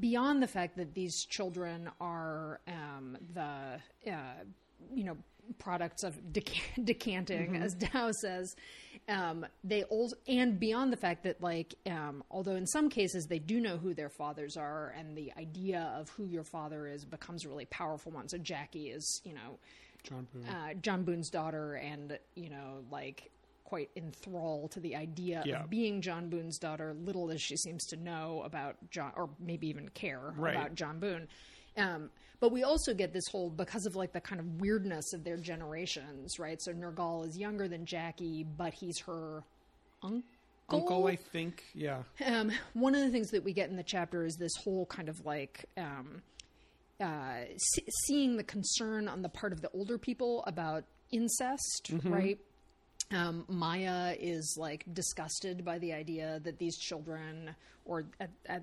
beyond 0.00 0.42
the 0.42 0.46
fact 0.46 0.76
that 0.76 0.94
these 0.94 1.24
children 1.24 1.90
are 2.00 2.60
um, 2.68 3.18
the 3.34 3.80
uh, 4.10 4.44
you 4.94 5.04
know 5.04 5.16
products 5.58 6.02
of 6.02 6.16
dec- 6.32 6.60
decanting, 6.84 7.56
as 7.56 7.74
Dao 7.74 8.12
says, 8.14 8.56
um, 9.08 9.44
they 9.62 9.82
also 9.84 10.16
and 10.26 10.58
beyond 10.58 10.92
the 10.92 10.96
fact 10.96 11.24
that 11.24 11.42
like 11.42 11.74
um, 11.86 12.22
although 12.30 12.56
in 12.56 12.66
some 12.66 12.88
cases 12.88 13.26
they 13.26 13.38
do 13.38 13.60
know 13.60 13.76
who 13.76 13.92
their 13.94 14.08
fathers 14.08 14.56
are, 14.56 14.94
and 14.98 15.16
the 15.16 15.32
idea 15.38 15.92
of 15.98 16.08
who 16.10 16.24
your 16.26 16.44
father 16.44 16.86
is 16.86 17.04
becomes 17.04 17.44
a 17.44 17.48
really 17.48 17.66
powerful 17.66 18.12
one. 18.12 18.28
So 18.28 18.38
Jackie 18.38 18.88
is 18.90 19.20
you 19.24 19.34
know 19.34 19.58
john 20.02 20.26
boone 20.32 20.44
uh, 20.46 20.74
John 20.80 21.04
Boone's 21.04 21.30
daughter, 21.30 21.74
and 21.74 22.18
you 22.34 22.48
know, 22.50 22.84
like 22.90 23.30
quite 23.64 23.88
enthralled 23.96 24.70
to 24.72 24.80
the 24.80 24.94
idea 24.94 25.42
Yeah. 25.46 25.62
of 25.64 25.70
being 25.70 26.02
John 26.02 26.28
Boone's 26.28 26.58
daughter, 26.58 26.94
little 26.94 27.30
as 27.30 27.40
she 27.40 27.56
seems 27.56 27.86
to 27.86 27.96
know 27.96 28.42
about 28.44 28.76
John, 28.90 29.12
or 29.16 29.30
maybe 29.40 29.68
even 29.68 29.88
care 29.88 30.32
Right. 30.36 30.54
about 30.54 30.74
John 30.74 30.98
Boone. 31.00 31.28
Um, 31.76 32.10
but 32.40 32.52
we 32.52 32.62
also 32.62 32.94
get 32.94 33.12
this 33.12 33.24
whole 33.30 33.50
because 33.50 33.86
of 33.86 33.96
like 33.96 34.12
the 34.12 34.20
kind 34.20 34.40
of 34.40 34.60
weirdness 34.60 35.12
of 35.12 35.24
their 35.24 35.36
generations, 35.36 36.38
right? 36.38 36.60
So 36.60 36.72
Nirgal 36.72 37.26
is 37.26 37.36
younger 37.38 37.68
than 37.68 37.86
Jackie, 37.86 38.44
but 38.44 38.74
he's 38.74 38.98
her 39.06 39.42
uncle. 40.02 40.22
uncle 40.68 41.06
i 41.06 41.16
think 41.16 41.62
yeah 41.74 42.02
Um, 42.26 42.50
one 42.74 42.94
of 42.94 43.00
the 43.02 43.10
things 43.10 43.30
that 43.30 43.42
we 43.44 43.52
get 43.52 43.70
in 43.70 43.76
the 43.76 43.82
chapter 43.82 44.24
is 44.24 44.36
this 44.36 44.52
whole 44.62 44.84
kind 44.86 45.08
of 45.08 45.24
like 45.24 45.64
um, 45.78 46.22
uh, 47.00 47.44
se- 47.56 47.86
seeing 48.06 48.36
the 48.36 48.44
concern 48.44 49.08
on 49.08 49.22
the 49.22 49.28
part 49.28 49.52
of 49.52 49.60
the 49.62 49.70
older 49.70 49.98
people 49.98 50.44
about 50.46 50.84
incest, 51.10 51.90
right? 52.04 52.38
Um, 53.10 53.44
Maya 53.48 54.14
is 54.18 54.56
like 54.58 54.84
disgusted 54.92 55.64
by 55.64 55.78
the 55.78 55.92
idea 55.92 56.40
that 56.44 56.58
these 56.58 56.76
children, 56.78 57.54
or 57.84 58.06
at, 58.20 58.30
at 58.46 58.62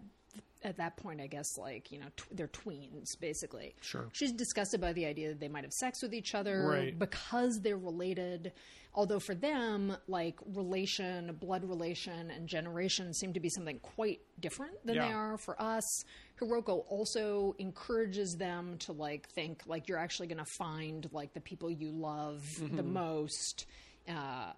at 0.63 0.77
that 0.77 0.97
point, 0.97 1.19
I 1.21 1.27
guess, 1.27 1.57
like 1.57 1.91
you 1.91 1.99
know, 1.99 2.07
tw- 2.15 2.27
they're 2.31 2.47
tweens, 2.47 3.19
basically. 3.19 3.75
Sure. 3.81 4.09
She's 4.13 4.31
disgusted 4.31 4.79
by 4.81 4.93
the 4.93 5.05
idea 5.05 5.29
that 5.29 5.39
they 5.39 5.47
might 5.47 5.63
have 5.63 5.73
sex 5.73 6.01
with 6.01 6.13
each 6.13 6.35
other 6.35 6.67
Right. 6.67 6.97
because 6.97 7.59
they're 7.61 7.77
related. 7.77 8.51
Although 8.93 9.19
for 9.19 9.33
them, 9.33 9.95
like 10.07 10.37
relation, 10.53 11.33
blood 11.39 11.63
relation, 11.63 12.29
and 12.29 12.45
generation 12.47 13.13
seem 13.13 13.31
to 13.33 13.39
be 13.39 13.47
something 13.49 13.79
quite 13.79 14.19
different 14.39 14.73
than 14.85 14.97
they 14.97 15.11
are 15.13 15.37
for 15.37 15.59
us. 15.61 16.03
Hiroko 16.41 16.83
also 16.89 17.55
encourages 17.59 18.35
them 18.35 18.77
to 18.79 18.91
like 18.91 19.29
think 19.29 19.61
like 19.65 19.87
you're 19.87 19.97
actually 19.97 20.27
going 20.27 20.39
to 20.39 20.51
find 20.57 21.07
like 21.13 21.33
the 21.33 21.39
people 21.39 21.69
you 21.71 21.89
love 21.91 22.43
the 22.75 22.83
most 22.83 23.65
uh, 24.09 24.51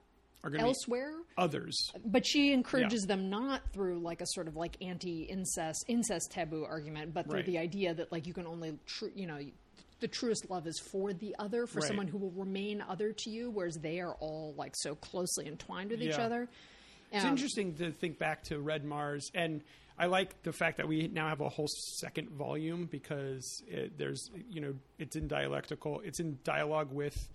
are 0.43 0.49
going 0.49 0.61
elsewhere 0.61 1.13
others 1.37 1.91
but 2.05 2.25
she 2.25 2.51
encourages 2.51 3.05
them 3.05 3.29
not 3.29 3.61
through 3.71 3.99
like 3.99 4.21
a 4.21 4.25
sort 4.27 4.47
of 4.47 4.55
like 4.55 4.75
anti-incest 4.81 5.85
incest 5.87 6.31
taboo 6.31 6.65
argument 6.65 7.13
but 7.13 7.25
through 7.25 7.35
Right. 7.37 7.45
the 7.45 7.57
idea 7.57 7.93
that 7.93 8.11
like 8.11 8.27
you 8.27 8.33
can 8.33 8.45
only 8.45 8.77
tr- 8.85 9.07
you 9.15 9.25
know 9.27 9.39
the 10.01 10.07
truest 10.09 10.49
love 10.49 10.67
is 10.67 10.77
for 10.79 11.13
the 11.13 11.33
other 11.39 11.65
for 11.65 11.79
Right. 11.79 11.87
someone 11.87 12.07
who 12.07 12.17
will 12.17 12.31
remain 12.31 12.81
other 12.81 13.13
to 13.13 13.29
you 13.29 13.49
whereas 13.51 13.75
they 13.77 13.99
are 14.01 14.15
all 14.15 14.53
like 14.57 14.73
so 14.75 14.95
closely 14.95 15.47
entwined 15.47 15.91
with 15.91 16.01
each 16.01 16.17
Yeah. 16.17 16.25
other 16.25 16.49
It's 17.11 17.23
Um, 17.23 17.31
interesting 17.31 17.75
to 17.75 17.91
think 17.91 18.17
back 18.17 18.41
to 18.45 18.59
Red 18.59 18.83
Mars, 18.83 19.29
and 19.35 19.61
I 19.99 20.07
like 20.07 20.41
the 20.41 20.51
fact 20.51 20.77
that 20.77 20.87
we 20.87 21.07
now 21.09 21.29
have 21.29 21.41
a 21.41 21.47
whole 21.49 21.67
second 21.67 22.31
volume 22.31 22.87
because 22.87 23.61
it, 23.67 23.99
there's, 23.99 24.31
you 24.49 24.59
know, 24.61 24.73
it's 24.97 25.15
in 25.15 25.27
dialectical, 25.27 25.99
it's 25.99 26.19
in 26.19 26.39
dialogue 26.43 26.91
with 26.91 27.29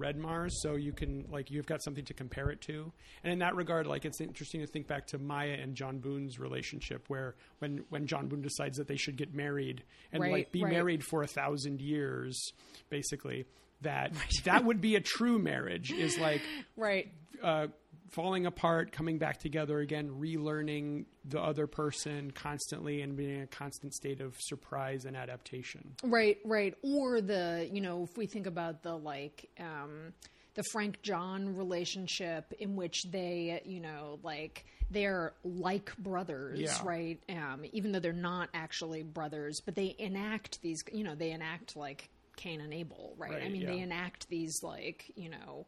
Red 0.00 0.16
Mars, 0.16 0.60
so 0.62 0.74
you 0.74 0.92
can 0.92 1.26
like 1.30 1.50
you've 1.50 1.66
got 1.66 1.82
something 1.82 2.04
to 2.06 2.14
compare 2.14 2.50
it 2.50 2.60
to, 2.62 2.90
and 3.22 3.32
in 3.32 3.38
that 3.40 3.54
regard, 3.54 3.86
like 3.86 4.04
it's 4.04 4.20
interesting 4.20 4.60
to 4.62 4.66
think 4.66 4.88
back 4.88 5.06
to 5.08 5.18
Maya 5.18 5.56
and 5.60 5.74
John 5.74 5.98
Boone's 5.98 6.38
relationship, 6.38 7.04
where 7.08 7.36
when 7.58 7.84
when 7.90 8.06
John 8.06 8.26
Boone 8.26 8.42
decides 8.42 8.78
that 8.78 8.88
they 8.88 8.96
should 8.96 9.16
get 9.16 9.34
married 9.34 9.84
and 10.12 10.22
Right, 10.22 10.32
like 10.32 10.52
be 10.52 10.64
right. 10.64 10.72
married 10.72 11.04
for 11.04 11.22
a 11.22 11.26
thousand 11.28 11.80
years, 11.80 12.52
basically. 12.88 13.44
That 13.82 14.12
that 14.44 14.64
would 14.64 14.80
be 14.80 14.96
a 14.96 15.00
true 15.00 15.38
marriage 15.38 15.92
is 15.92 16.18
like 16.18 16.42
right 16.76 17.12
uh, 17.42 17.68
falling 18.10 18.46
apart, 18.46 18.92
coming 18.92 19.18
back 19.18 19.38
together 19.38 19.78
again, 19.80 20.10
relearning 20.20 21.04
the 21.24 21.40
other 21.40 21.66
person 21.66 22.30
constantly, 22.32 23.02
and 23.02 23.16
being 23.16 23.36
in 23.36 23.42
a 23.42 23.46
constant 23.46 23.94
state 23.94 24.20
of 24.20 24.34
surprise 24.40 25.04
and 25.04 25.16
adaptation. 25.16 25.94
Right, 26.02 26.38
right. 26.44 26.74
Or 26.82 27.20
the, 27.20 27.68
you 27.72 27.80
know, 27.80 28.02
if 28.04 28.16
we 28.16 28.26
think 28.26 28.46
about 28.46 28.82
the 28.82 28.94
like 28.96 29.48
um 29.58 30.12
the 30.54 30.64
Frank 30.72 31.00
John 31.02 31.56
relationship 31.56 32.52
in 32.58 32.74
which 32.74 33.04
they, 33.10 33.62
you 33.64 33.78
know, 33.80 34.18
like 34.24 34.64
they're 34.90 35.32
like 35.44 35.96
brothers, 35.98 36.58
Yeah. 36.58 36.76
right? 36.84 37.20
Um 37.28 37.64
even 37.72 37.92
though 37.92 38.00
they're 38.00 38.12
not 38.12 38.48
actually 38.54 39.02
brothers, 39.04 39.60
but 39.64 39.76
they 39.76 39.94
enact 39.98 40.60
these, 40.62 40.82
you 40.92 41.04
know, 41.04 41.14
they 41.14 41.30
enact 41.30 41.76
like 41.76 42.08
Cain 42.36 42.60
and 42.60 42.72
Abel, 42.74 43.14
right? 43.18 43.30
I 43.32 43.34
Right, 43.36 43.52
mean, 43.52 43.66
they 43.66 43.78
enact 43.78 44.28
these 44.28 44.60
like, 44.62 45.04
you 45.14 45.28
know, 45.28 45.66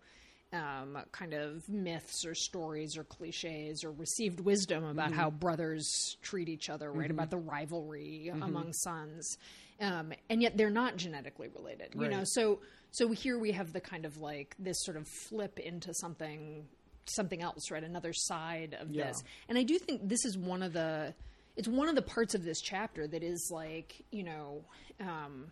um, 0.53 0.99
kind 1.13 1.33
of 1.35 1.69
myths 1.69 2.25
or 2.27 2.35
stories 2.35 2.97
or 2.97 3.05
cliches 3.05 3.85
or 3.85 3.91
received 3.93 4.41
wisdom 4.41 4.85
about 4.85 5.11
Mm-hmm. 5.11 5.19
how 5.21 5.31
brothers 5.31 6.17
treat 6.23 6.49
each 6.49 6.69
other, 6.71 6.91
right? 6.93 7.11
About 7.11 7.31
the 7.31 7.39
rivalry 7.39 8.31
Mm-hmm. 8.33 8.43
among 8.43 8.73
sons, 8.73 9.37
um, 9.81 10.13
and 10.29 10.43
yet 10.43 10.57
they're 10.57 10.71
not 10.71 10.97
genetically 10.97 11.49
related. 11.49 11.95
You 11.99 12.09
know, 12.09 12.23
so 12.25 12.61
so 12.91 13.11
here 13.13 13.39
we 13.39 13.53
have 13.53 13.73
the 13.73 13.81
kind 13.81 14.05
of 14.05 14.19
like 14.19 14.55
this 14.59 14.77
sort 14.85 14.97
of 14.97 15.09
flip 15.09 15.59
into 15.59 15.93
something 15.95 16.67
something 17.07 17.43
else, 17.43 17.71
right? 17.71 17.83
Another 17.83 18.13
side 18.13 18.77
of 18.81 18.91
Yeah. 18.91 19.07
this, 19.09 19.25
and 19.49 19.57
I 19.59 19.63
do 19.65 19.79
think 19.79 20.09
this 20.09 20.25
is 20.25 20.37
one 20.39 20.63
of 20.63 20.73
the 20.73 21.15
it's 21.57 21.69
one 21.69 21.89
of 21.89 21.95
the 21.95 22.03
parts 22.03 22.35
of 22.35 22.45
this 22.45 22.61
chapter 22.61 23.07
that 23.09 23.23
is 23.23 23.51
like 23.53 24.05
you 24.11 24.23
know. 24.25 24.65
Um, 25.01 25.51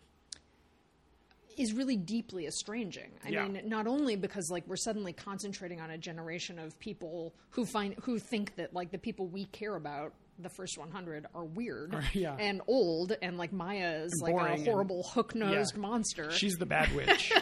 is 1.59 1.73
really 1.75 1.97
deeply 1.97 2.47
estranging. 2.47 3.11
I 3.25 3.31
Yeah. 3.31 3.47
mean, 3.47 3.69
not 3.69 3.87
only 3.87 4.17
because 4.17 4.49
like 4.51 4.67
we're 4.67 4.77
suddenly 4.77 5.13
concentrating 5.13 5.81
on 5.81 5.91
a 5.91 5.99
generation 5.99 6.59
of 6.59 6.79
people 6.79 7.35
who 7.51 7.65
find 7.67 7.95
who 8.03 8.19
think 8.19 8.55
that 8.57 8.73
like 8.75 8.91
the 8.91 8.99
people 8.99 9.27
we 9.27 9.47
care 9.47 9.75
about, 9.77 10.15
the 10.39 10.49
first 10.49 10.79
100, 10.79 11.27
are 11.35 11.45
weird 11.45 11.95
yeah. 12.15 12.35
and 12.39 12.63
old, 12.67 13.13
and 13.21 13.37
like 13.37 13.53
Maya 13.53 14.03
is 14.05 14.21
like 14.23 14.35
a 14.35 14.63
horrible 14.65 15.03
hook 15.03 15.35
nosed 15.35 15.75
Yeah. 15.75 15.81
monster. 15.81 16.31
She's 16.31 16.55
the 16.55 16.67
bad 16.67 16.95
witch. 16.95 17.33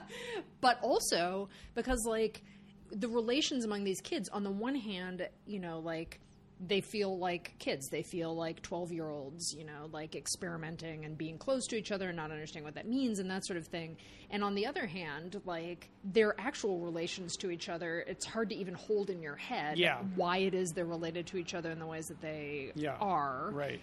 but 0.60 0.78
also 0.82 1.48
because 1.74 2.04
like 2.06 2.42
the 2.90 3.08
relations 3.08 3.64
among 3.64 3.84
these 3.84 4.00
kids 4.00 4.28
on 4.28 4.44
the 4.44 4.50
one 4.50 4.74
hand 4.74 5.26
you 5.46 5.58
know 5.58 5.80
like 5.80 6.20
they 6.58 6.80
feel 6.80 7.18
like 7.18 7.54
kids 7.58 7.88
they 7.90 8.02
feel 8.02 8.34
like 8.34 8.62
12 8.62 8.90
year 8.90 9.10
olds 9.10 9.54
you 9.56 9.62
know 9.64 9.88
like 9.92 10.16
experimenting 10.16 11.04
and 11.04 11.18
being 11.18 11.36
close 11.36 11.66
to 11.66 11.76
each 11.76 11.92
other 11.92 12.08
and 12.08 12.16
not 12.16 12.30
understanding 12.30 12.64
what 12.64 12.74
that 12.74 12.88
means 12.88 13.18
and 13.18 13.30
that 13.30 13.44
sort 13.44 13.58
of 13.58 13.66
thing 13.66 13.94
and 14.30 14.42
on 14.42 14.54
the 14.54 14.64
other 14.64 14.86
hand 14.86 15.38
like 15.44 15.90
their 16.02 16.34
actual 16.40 16.78
relations 16.80 17.36
to 17.36 17.50
each 17.50 17.68
other 17.68 18.02
it's 18.06 18.24
hard 18.24 18.48
to 18.48 18.54
even 18.56 18.72
hold 18.72 19.10
in 19.10 19.20
your 19.20 19.36
head 19.36 19.76
Yeah. 19.78 19.98
why 20.14 20.38
it 20.38 20.54
is 20.54 20.70
they're 20.70 20.86
related 20.86 21.26
to 21.26 21.36
each 21.36 21.52
other 21.52 21.70
in 21.70 21.78
the 21.78 21.86
ways 21.86 22.06
that 22.06 22.22
they 22.22 22.72
Yeah. 22.74 22.96
are 23.00 23.50
Right. 23.52 23.80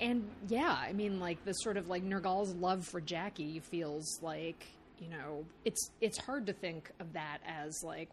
and 0.00 0.28
yeah, 0.48 0.72
I 0.80 0.92
mean, 0.92 1.18
like 1.20 1.44
the 1.44 1.52
sort 1.54 1.76
of 1.76 1.88
like 1.88 2.02
Nirgal's 2.04 2.54
love 2.54 2.86
for 2.86 3.00
Jackie 3.00 3.58
feels 3.60 4.20
like 4.22 4.64
you 5.00 5.08
know 5.08 5.44
it's 5.64 5.90
it's 6.00 6.18
hard 6.18 6.46
to 6.46 6.52
think 6.52 6.90
of 7.00 7.12
that 7.14 7.38
as 7.46 7.82
like, 7.82 8.08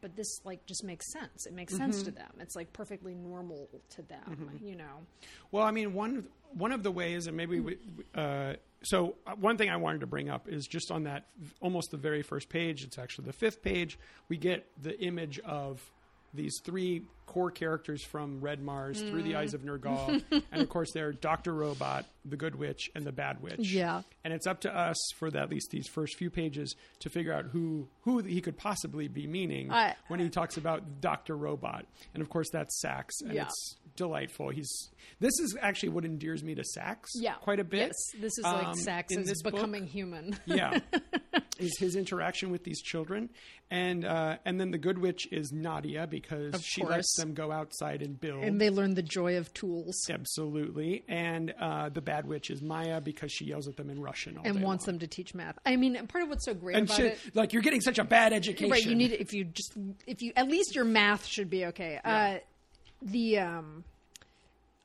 but 0.00 0.16
this 0.16 0.40
like 0.44 0.64
just 0.66 0.84
makes 0.84 1.10
sense. 1.12 1.46
It 1.46 1.52
makes 1.54 1.76
sense 1.76 1.96
Mm-hmm. 1.98 2.04
to 2.06 2.10
them. 2.12 2.30
It's 2.40 2.56
like 2.56 2.72
perfectly 2.72 3.14
normal 3.14 3.68
to 3.90 4.02
them. 4.02 4.58
You 4.62 4.76
know, 4.76 5.06
Well, 5.52 5.64
I 5.64 5.70
mean, 5.70 5.94
one 5.94 6.26
one 6.52 6.72
of 6.72 6.82
the 6.82 6.90
ways, 6.90 7.26
and 7.26 7.36
maybe 7.36 7.60
we, 7.60 7.76
uh, 8.14 8.54
so 8.82 9.16
uh, 9.26 9.32
one 9.32 9.58
thing 9.58 9.68
I 9.70 9.76
wanted 9.76 10.00
to 10.00 10.06
bring 10.06 10.30
up 10.30 10.48
is 10.48 10.66
just 10.66 10.90
on 10.90 11.04
that 11.04 11.26
almost 11.60 11.90
the 11.90 11.96
very 11.96 12.22
first 12.22 12.48
page. 12.48 12.84
It's 12.84 12.98
actually 12.98 13.26
the 13.26 13.32
fifth 13.32 13.62
page. 13.62 13.98
We 14.28 14.36
get 14.36 14.66
the 14.80 14.98
image 15.00 15.38
of 15.40 15.80
these 16.34 16.60
three 16.64 17.02
core 17.26 17.50
characters 17.50 18.02
from 18.04 18.40
Red 18.40 18.62
Mars 18.62 19.02
through 19.02 19.22
the 19.22 19.36
eyes 19.36 19.52
of 19.52 19.62
Nirgal, 19.62 20.22
and 20.52 20.62
of 20.62 20.68
course 20.68 20.92
they're 20.92 21.12
Doctor 21.12 21.52
Robot, 21.52 22.06
the 22.24 22.36
Good 22.36 22.54
Witch, 22.54 22.88
and 22.94 23.04
the 23.04 23.12
Bad 23.12 23.42
Witch. 23.42 23.70
Yeah. 23.72 24.02
and 24.24 24.32
it's 24.32 24.46
up 24.46 24.60
to 24.62 24.74
us 24.76 24.96
for 25.18 25.30
the, 25.30 25.40
at 25.40 25.50
least 25.50 25.70
these 25.70 25.88
first 25.88 26.16
few 26.16 26.30
pages 26.30 26.74
to 27.00 27.10
figure 27.10 27.32
out 27.32 27.46
who 27.46 27.88
who 28.02 28.18
he 28.20 28.40
could 28.40 28.56
possibly 28.56 29.08
be 29.08 29.26
meaning 29.26 29.70
when 30.08 30.20
he 30.20 30.28
talks 30.30 30.56
about 30.56 31.00
Doctor 31.00 31.36
Robot, 31.36 31.84
and 32.14 32.22
of 32.22 32.28
course 32.30 32.48
that's 32.52 32.80
Sax, 32.80 33.20
and 33.20 33.34
Yeah. 33.34 33.42
it's 33.44 33.76
delightful. 33.96 34.50
He's 34.50 34.90
this 35.20 35.32
is 35.40 35.56
actually 35.60 35.88
what 35.90 36.04
endears 36.04 36.42
me 36.44 36.54
to 36.54 36.64
Sax 36.64 37.10
yeah, 37.16 37.34
quite 37.34 37.60
a 37.60 37.64
bit. 37.64 37.78
Yes, 37.88 38.20
this 38.20 38.38
is 38.38 38.44
like 38.44 38.66
um, 38.68 38.74
Sax 38.74 39.12
is 39.14 39.26
this 39.26 39.42
book. 39.42 39.54
becoming 39.54 39.86
human. 39.86 40.38
yeah, 40.46 40.78
is 41.58 41.76
his 41.78 41.96
interaction 41.96 42.50
with 42.50 42.64
these 42.64 42.82
children, 42.82 43.30
and 43.70 44.04
uh, 44.04 44.36
and 44.44 44.60
then 44.60 44.70
the 44.70 44.78
Good 44.78 44.98
Witch 44.98 45.26
is 45.32 45.52
Nadia 45.52 46.06
because 46.06 46.54
Of 46.54 46.62
she 46.64 46.80
course. 46.82 46.90
lets 46.92 47.15
them 47.16 47.34
go 47.34 47.50
outside 47.50 48.02
and 48.02 48.20
build. 48.20 48.44
and 48.44 48.60
they 48.60 48.70
learn 48.70 48.94
the 48.94 49.02
joy 49.02 49.36
of 49.36 49.52
tools 49.54 50.08
Absolutely, 50.10 51.04
and 51.08 51.54
uh, 51.60 51.88
the 51.88 52.00
Bad 52.00 52.26
Witch 52.26 52.50
is 52.50 52.62
Maya 52.62 53.00
because 53.00 53.32
she 53.32 53.46
yells 53.46 53.68
at 53.68 53.76
them 53.76 53.90
in 53.90 54.00
Russian 54.00 54.38
all 54.38 54.44
and 54.46 54.62
wants 54.62 54.86
long. 54.86 54.94
them 54.94 55.00
to 55.00 55.06
teach 55.06 55.34
math. 55.34 55.58
I 55.64 55.76
mean, 55.76 56.06
part 56.06 56.24
of 56.24 56.30
what's 56.30 56.44
so 56.44 56.54
great 56.54 56.76
And 56.76 56.86
about 56.86 56.96
she, 56.96 57.02
it 57.04 57.18
like 57.34 57.52
you're 57.52 57.62
getting 57.62 57.80
such 57.80 57.98
a 57.98 58.04
bad 58.04 58.32
education. 58.32 58.70
Right, 58.70 58.84
you 58.84 58.94
need 58.94 59.12
if 59.12 59.32
you 59.32 59.44
just 59.44 59.72
if 60.06 60.22
you 60.22 60.32
at 60.36 60.48
least 60.48 60.74
your 60.74 60.84
math 60.84 61.26
should 61.26 61.50
be 61.50 61.66
okay. 61.66 62.00
Uh, 62.04 62.36
the 63.02 63.38
um, 63.38 63.84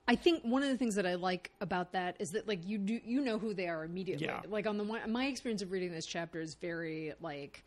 I 0.08 0.16
think 0.16 0.44
one 0.44 0.64
of 0.64 0.70
the 0.70 0.78
things 0.78 0.96
that 0.96 1.06
I 1.06 1.16
like 1.16 1.52
about 1.62 1.94
that 1.94 2.18
is 2.20 2.30
that 2.32 2.48
like 2.48 2.68
you 2.68 2.78
do 2.78 3.00
you 3.06 3.22
know 3.22 3.40
who 3.40 3.54
they 3.54 3.68
are 3.68 3.84
immediately. 3.84 4.26
Yeah. 4.28 4.42
Like 4.48 4.68
on 4.68 4.78
the 4.78 4.84
one, 4.84 5.10
my 5.12 5.26
experience 5.26 5.62
of 5.62 5.72
reading 5.72 5.92
this 5.92 6.06
chapter 6.06 6.42
is 6.42 6.56
very 6.56 7.14
like. 7.22 7.64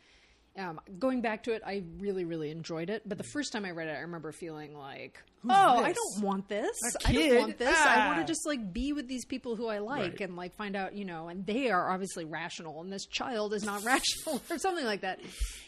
Um, 0.56 0.80
going 1.00 1.20
back 1.20 1.42
to 1.44 1.52
it, 1.52 1.62
I 1.66 1.82
really, 1.98 2.24
really 2.24 2.50
enjoyed 2.52 2.88
it. 2.88 3.02
But 3.08 3.18
the 3.18 3.24
first 3.24 3.52
time 3.52 3.64
I 3.64 3.72
read 3.72 3.88
it, 3.88 3.96
I 3.96 4.00
remember 4.00 4.30
feeling 4.30 4.76
like, 4.78 5.20
"Oh, 5.50 5.82
I 5.82 5.92
don't 5.92 6.22
want 6.24 6.48
this. 6.48 6.70
I 7.04 7.12
don't 7.12 7.36
want 7.40 7.58
this. 7.58 7.76
I 7.76 8.06
want 8.06 8.18
Ah." 8.18 8.22
to 8.22 8.24
just 8.26 8.46
like 8.46 8.72
be 8.72 8.92
with 8.92 9.08
these 9.08 9.24
people 9.24 9.56
who 9.56 9.66
I 9.66 9.78
like 9.78 10.12
Right. 10.12 10.20
and 10.20 10.36
like 10.36 10.54
find 10.54 10.76
out, 10.76 10.94
you 10.94 11.04
know, 11.04 11.26
and 11.28 11.44
they 11.44 11.70
are 11.70 11.90
obviously 11.90 12.24
rational, 12.24 12.80
and 12.82 12.92
this 12.92 13.04
child 13.06 13.52
is 13.52 13.64
not 13.64 13.82
rational 13.84 14.40
or 14.48 14.58
something 14.58 14.84
like 14.84 15.00
that, 15.00 15.18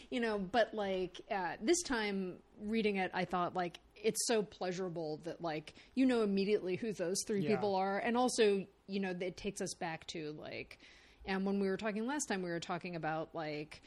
you 0.09 0.21
know. 0.21 0.39
But 0.39 0.73
like 0.73 1.19
uh, 1.29 1.55
this 1.61 1.81
time 1.83 2.35
reading 2.61 2.95
it, 2.95 3.11
I 3.13 3.25
thought 3.25 3.55
like 3.57 3.79
it's 3.95 4.25
so 4.25 4.41
pleasurable 4.41 5.19
that 5.25 5.41
like 5.41 5.73
you 5.95 6.05
know 6.05 6.21
immediately 6.21 6.77
who 6.77 6.93
those 6.93 7.23
three 7.27 7.41
Yeah. 7.41 7.55
people 7.55 7.75
are, 7.75 7.97
and 7.99 8.15
also 8.15 8.65
you 8.87 9.01
know 9.01 9.13
it 9.19 9.35
takes 9.35 9.59
us 9.59 9.73
back 9.73 10.07
to 10.07 10.33
like, 10.39 10.79
and 11.25 11.45
when 11.45 11.59
we 11.59 11.67
were 11.67 11.75
talking 11.75 12.07
last 12.07 12.27
time, 12.27 12.41
we 12.41 12.51
were 12.51 12.61
talking 12.61 12.95
about 12.95 13.35
like. 13.35 13.81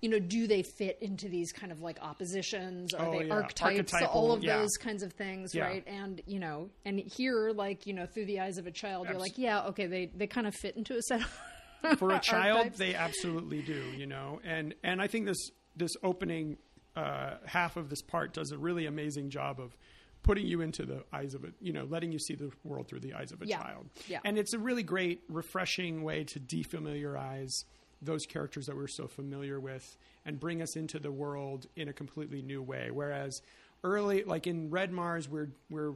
You 0.00 0.08
know, 0.10 0.18
do 0.20 0.46
they 0.46 0.62
fit 0.62 0.98
into 1.00 1.28
these 1.28 1.50
kind 1.52 1.72
of 1.72 1.80
like 1.80 1.98
oppositions? 2.00 2.94
Are 2.94 3.06
Oh, 3.08 3.18
they 3.18 3.24
yeah. 3.26 3.34
archetypes? 3.34 3.92
Archetypal, 3.92 4.08
all 4.20 4.32
of 4.32 4.44
yeah. 4.44 4.58
those 4.58 4.76
kinds 4.76 5.02
of 5.02 5.12
things, 5.12 5.54
Yeah. 5.54 5.64
right? 5.64 5.84
And 5.86 6.20
you 6.26 6.38
know, 6.38 6.70
and 6.84 7.00
here, 7.00 7.50
like 7.52 7.86
you 7.86 7.94
know, 7.94 8.06
through 8.06 8.26
the 8.26 8.40
eyes 8.40 8.58
of 8.58 8.66
a 8.66 8.70
child, 8.70 9.08
you're 9.08 9.18
like, 9.18 9.36
yeah, 9.38 9.66
okay, 9.68 9.86
they 9.86 10.06
they 10.06 10.26
kind 10.26 10.46
of 10.46 10.54
fit 10.54 10.76
into 10.76 10.96
a 10.96 11.02
set. 11.02 11.22
Of 11.22 11.98
for 11.98 12.12
a 12.12 12.18
child 12.18 12.72
they 12.76 12.96
absolutely 12.96 13.62
do 13.62 13.80
you 13.96 14.04
know 14.04 14.40
and 14.42 14.74
and 14.82 15.00
i 15.00 15.06
think 15.06 15.26
this 15.26 15.38
this 15.76 15.92
opening 16.02 16.56
uh, 16.96 17.36
half 17.46 17.76
of 17.76 17.88
this 17.88 18.02
part 18.02 18.34
does 18.34 18.50
a 18.50 18.58
really 18.58 18.86
amazing 18.86 19.30
job 19.30 19.60
of 19.60 19.76
putting 20.24 20.44
you 20.44 20.60
into 20.60 20.84
the 20.84 21.04
eyes 21.12 21.34
of 21.34 21.44
a 21.44 21.52
you 21.60 21.72
know 21.72 21.84
letting 21.84 22.10
you 22.10 22.18
see 22.18 22.34
the 22.34 22.50
world 22.64 22.88
through 22.88 22.98
the 22.98 23.14
eyes 23.14 23.30
of 23.30 23.40
a 23.42 23.46
Yeah. 23.46 23.62
child 23.62 23.86
Yeah. 24.08 24.18
and 24.24 24.36
it's 24.36 24.54
a 24.54 24.58
really 24.58 24.82
great 24.82 25.22
refreshing 25.28 26.02
way 26.02 26.24
to 26.24 26.40
defamiliarize 26.40 27.52
those 28.00 28.26
characters 28.26 28.66
that 28.66 28.76
we're 28.76 28.86
so 28.86 29.06
familiar 29.06 29.58
with 29.58 29.96
and 30.24 30.38
bring 30.38 30.62
us 30.62 30.76
into 30.76 30.98
the 30.98 31.10
world 31.10 31.66
in 31.76 31.88
a 31.88 31.92
completely 31.92 32.42
new 32.42 32.62
way. 32.62 32.90
Whereas 32.90 33.42
early 33.84 34.24
like 34.24 34.46
in 34.46 34.70
red 34.70 34.90
mars 34.90 35.28
we're 35.28 35.50
we're 35.70 35.94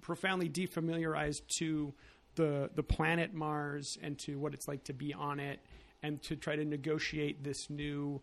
profoundly 0.00 0.48
defamiliarized 0.48 1.42
to 1.48 1.92
the 2.36 2.70
the 2.74 2.82
planet 2.82 3.32
Mars 3.34 3.98
and 4.02 4.18
to 4.20 4.38
what 4.38 4.54
it's 4.54 4.68
like 4.68 4.84
to 4.84 4.92
be 4.92 5.14
on 5.14 5.40
it 5.40 5.60
and 6.02 6.22
to 6.22 6.36
try 6.36 6.56
to 6.56 6.64
negotiate 6.64 7.42
this 7.42 7.70
new 7.70 8.20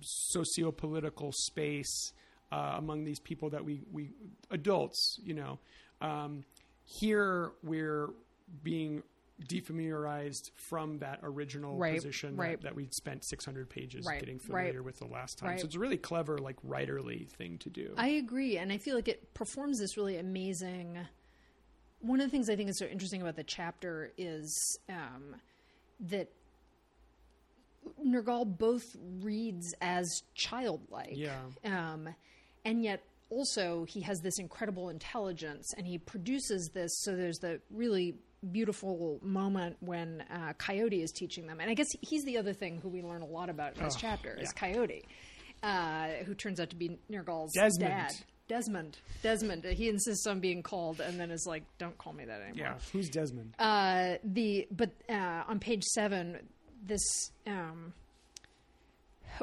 socio-political 0.00 1.30
space 1.32 2.12
uh, 2.50 2.74
among 2.76 3.04
these 3.04 3.20
people 3.20 3.50
that 3.50 3.64
we 3.64 3.82
we 3.92 4.10
adults 4.50 5.18
you 5.22 5.34
know. 5.34 5.58
Um, 6.00 6.44
here 6.84 7.52
we're 7.62 8.10
being 8.62 9.02
defamiliarized 9.48 10.50
from 10.54 10.98
that 10.98 11.18
original 11.22 11.76
Right, 11.76 11.94
position 11.96 12.36
right. 12.36 12.60
that, 12.60 12.68
that 12.68 12.74
we'd 12.76 12.94
spent 12.94 13.24
600 13.24 13.68
pages 13.68 14.06
Right, 14.06 14.20
getting 14.20 14.38
familiar 14.38 14.82
with 14.82 14.98
the 15.00 15.06
last 15.06 15.38
time 15.38 15.58
so 15.58 15.64
it's 15.66 15.74
a 15.74 15.78
really 15.78 15.96
clever 15.96 16.38
like 16.38 16.56
writerly 16.62 17.28
thing 17.28 17.58
to 17.58 17.68
do 17.70 17.92
I 17.96 18.08
agree, 18.08 18.58
and 18.58 18.72
I 18.72 18.78
feel 18.78 18.94
like 18.94 19.08
it 19.08 19.34
performs 19.34 19.78
this 19.80 19.96
really 19.96 20.16
amazing. 20.18 20.98
One 22.00 22.20
of 22.20 22.26
the 22.26 22.30
things 22.30 22.48
I 22.48 22.56
think 22.56 22.68
is 22.70 22.78
so 22.78 22.86
interesting 22.86 23.22
about 23.22 23.34
the 23.36 23.42
chapter 23.44 24.12
is 24.16 24.78
um, 24.88 25.34
that 26.00 26.28
Nirgal 28.04 28.58
both 28.58 28.84
reads 29.20 29.74
as 29.80 30.22
childlike, 30.34 31.12
Yeah. 31.16 31.42
um, 31.64 32.08
and 32.64 32.82
yet 32.82 33.02
also 33.30 33.84
he 33.84 34.00
has 34.02 34.20
this 34.20 34.38
incredible 34.38 34.88
intelligence, 34.90 35.72
and 35.76 35.86
he 35.86 35.98
produces 35.98 36.70
this. 36.72 36.90
So 37.02 37.16
there's 37.16 37.38
the 37.38 37.60
really 37.70 38.14
beautiful 38.52 39.18
moment 39.22 39.76
when 39.80 40.22
uh, 40.30 40.52
Coyote 40.58 41.02
is 41.02 41.10
teaching 41.12 41.46
them, 41.46 41.60
and 41.60 41.70
I 41.70 41.74
guess 41.74 41.88
he's 42.00 42.24
the 42.24 42.38
other 42.38 42.52
thing 42.52 42.78
who 42.82 42.88
we 42.88 43.02
learn 43.02 43.22
a 43.22 43.26
lot 43.26 43.48
about 43.50 43.76
in 43.76 43.84
this 43.84 43.94
Oh, 43.96 43.98
chapter 44.00 44.36
is. 44.40 44.52
Coyote, 44.52 45.04
uh, 45.62 46.08
who 46.26 46.34
turns 46.34 46.60
out 46.60 46.70
to 46.70 46.76
be 46.76 46.98
Nirgal's 47.10 47.52
Desmond. 47.54 47.90
dad. 47.90 48.12
Desmond. 48.46 48.98
Desmond. 49.22 49.64
He 49.64 49.88
insists 49.88 50.26
on 50.26 50.40
being 50.40 50.62
called, 50.62 51.00
and 51.00 51.18
then 51.18 51.30
is 51.30 51.46
like, 51.48 51.62
"Don't 51.78 51.96
call 51.96 52.12
me 52.12 52.26
that 52.26 52.42
anymore." 52.42 52.54
yeah 52.66 52.74
who's 52.92 53.08
desmond 53.08 53.54
Uh, 53.58 54.16
the 54.22 54.66
but 54.70 54.90
uh, 55.08 55.44
on 55.48 55.58
page 55.60 55.82
seven, 55.84 56.38
this 56.84 57.30
um, 57.46 57.94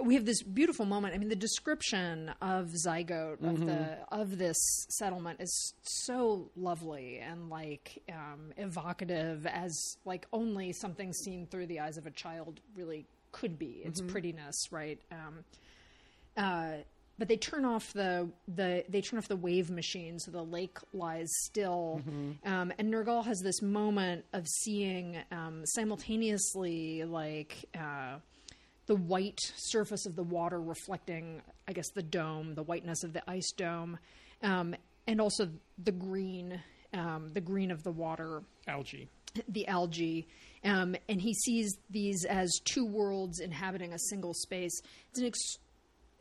we 0.01 0.15
have 0.15 0.25
this 0.25 0.41
beautiful 0.41 0.85
moment. 0.85 1.13
I 1.13 1.17
mean, 1.17 1.29
the 1.29 1.35
description 1.35 2.31
of 2.41 2.67
zygote 2.85 3.43
of 3.43 3.65
the 3.65 3.97
of 4.11 4.37
this 4.37 4.57
settlement 4.89 5.41
is 5.41 5.73
so 5.83 6.49
lovely 6.55 7.19
and 7.19 7.49
like 7.49 8.01
um, 8.09 8.53
evocative 8.57 9.45
as 9.47 9.97
like 10.05 10.27
only 10.31 10.73
something 10.73 11.13
seen 11.13 11.47
through 11.47 11.67
the 11.67 11.79
eyes 11.79 11.97
of 11.97 12.05
a 12.05 12.11
child 12.11 12.59
really 12.75 13.05
could 13.31 13.57
be. 13.57 13.81
Its 13.83 14.01
prettiness, 14.01 14.71
right? 14.71 14.99
Um, 15.11 15.43
uh, 16.37 16.83
but 17.17 17.27
they 17.27 17.37
turn 17.37 17.65
off 17.65 17.93
the 17.93 18.29
the 18.47 18.83
they 18.89 19.01
turn 19.01 19.19
off 19.19 19.27
the 19.27 19.35
wave 19.35 19.69
machine, 19.69 20.17
so 20.17 20.31
the 20.31 20.43
lake 20.43 20.79
lies 20.93 21.29
still. 21.43 22.01
Um, 22.45 22.73
and 22.79 22.91
Nirgal 22.91 23.25
has 23.25 23.41
this 23.41 23.61
moment 23.61 24.25
of 24.33 24.47
seeing 24.47 25.17
um, 25.31 25.61
simultaneously 25.65 27.03
like 27.03 27.65
uh, 27.77 28.17
the 28.91 28.95
white 28.97 29.39
surface 29.55 30.05
of 30.05 30.17
the 30.17 30.23
water 30.23 30.59
reflecting, 30.59 31.41
I 31.65 31.71
guess, 31.71 31.89
the 31.95 32.03
dome, 32.03 32.55
the 32.55 32.63
whiteness 32.63 33.05
of 33.05 33.13
the 33.13 33.23
ice 33.25 33.49
dome, 33.55 33.97
um, 34.43 34.75
and 35.07 35.21
also 35.21 35.47
the 35.81 35.93
green, 35.93 36.61
um, 36.93 37.29
the 37.33 37.39
green 37.39 37.71
of 37.71 37.83
the 37.83 37.91
water 37.93 38.43
algae 38.67 39.07
the 39.47 39.65
algae, 39.69 40.27
um, 40.65 40.93
and 41.07 41.21
he 41.21 41.33
sees 41.33 41.77
these 41.89 42.25
as 42.25 42.59
two 42.65 42.85
worlds 42.85 43.39
inhabiting 43.39 43.93
a 43.93 43.99
single 44.09 44.33
space. 44.33 44.77
It's 45.09 45.19
an 45.21 45.25
ex- 45.25 45.57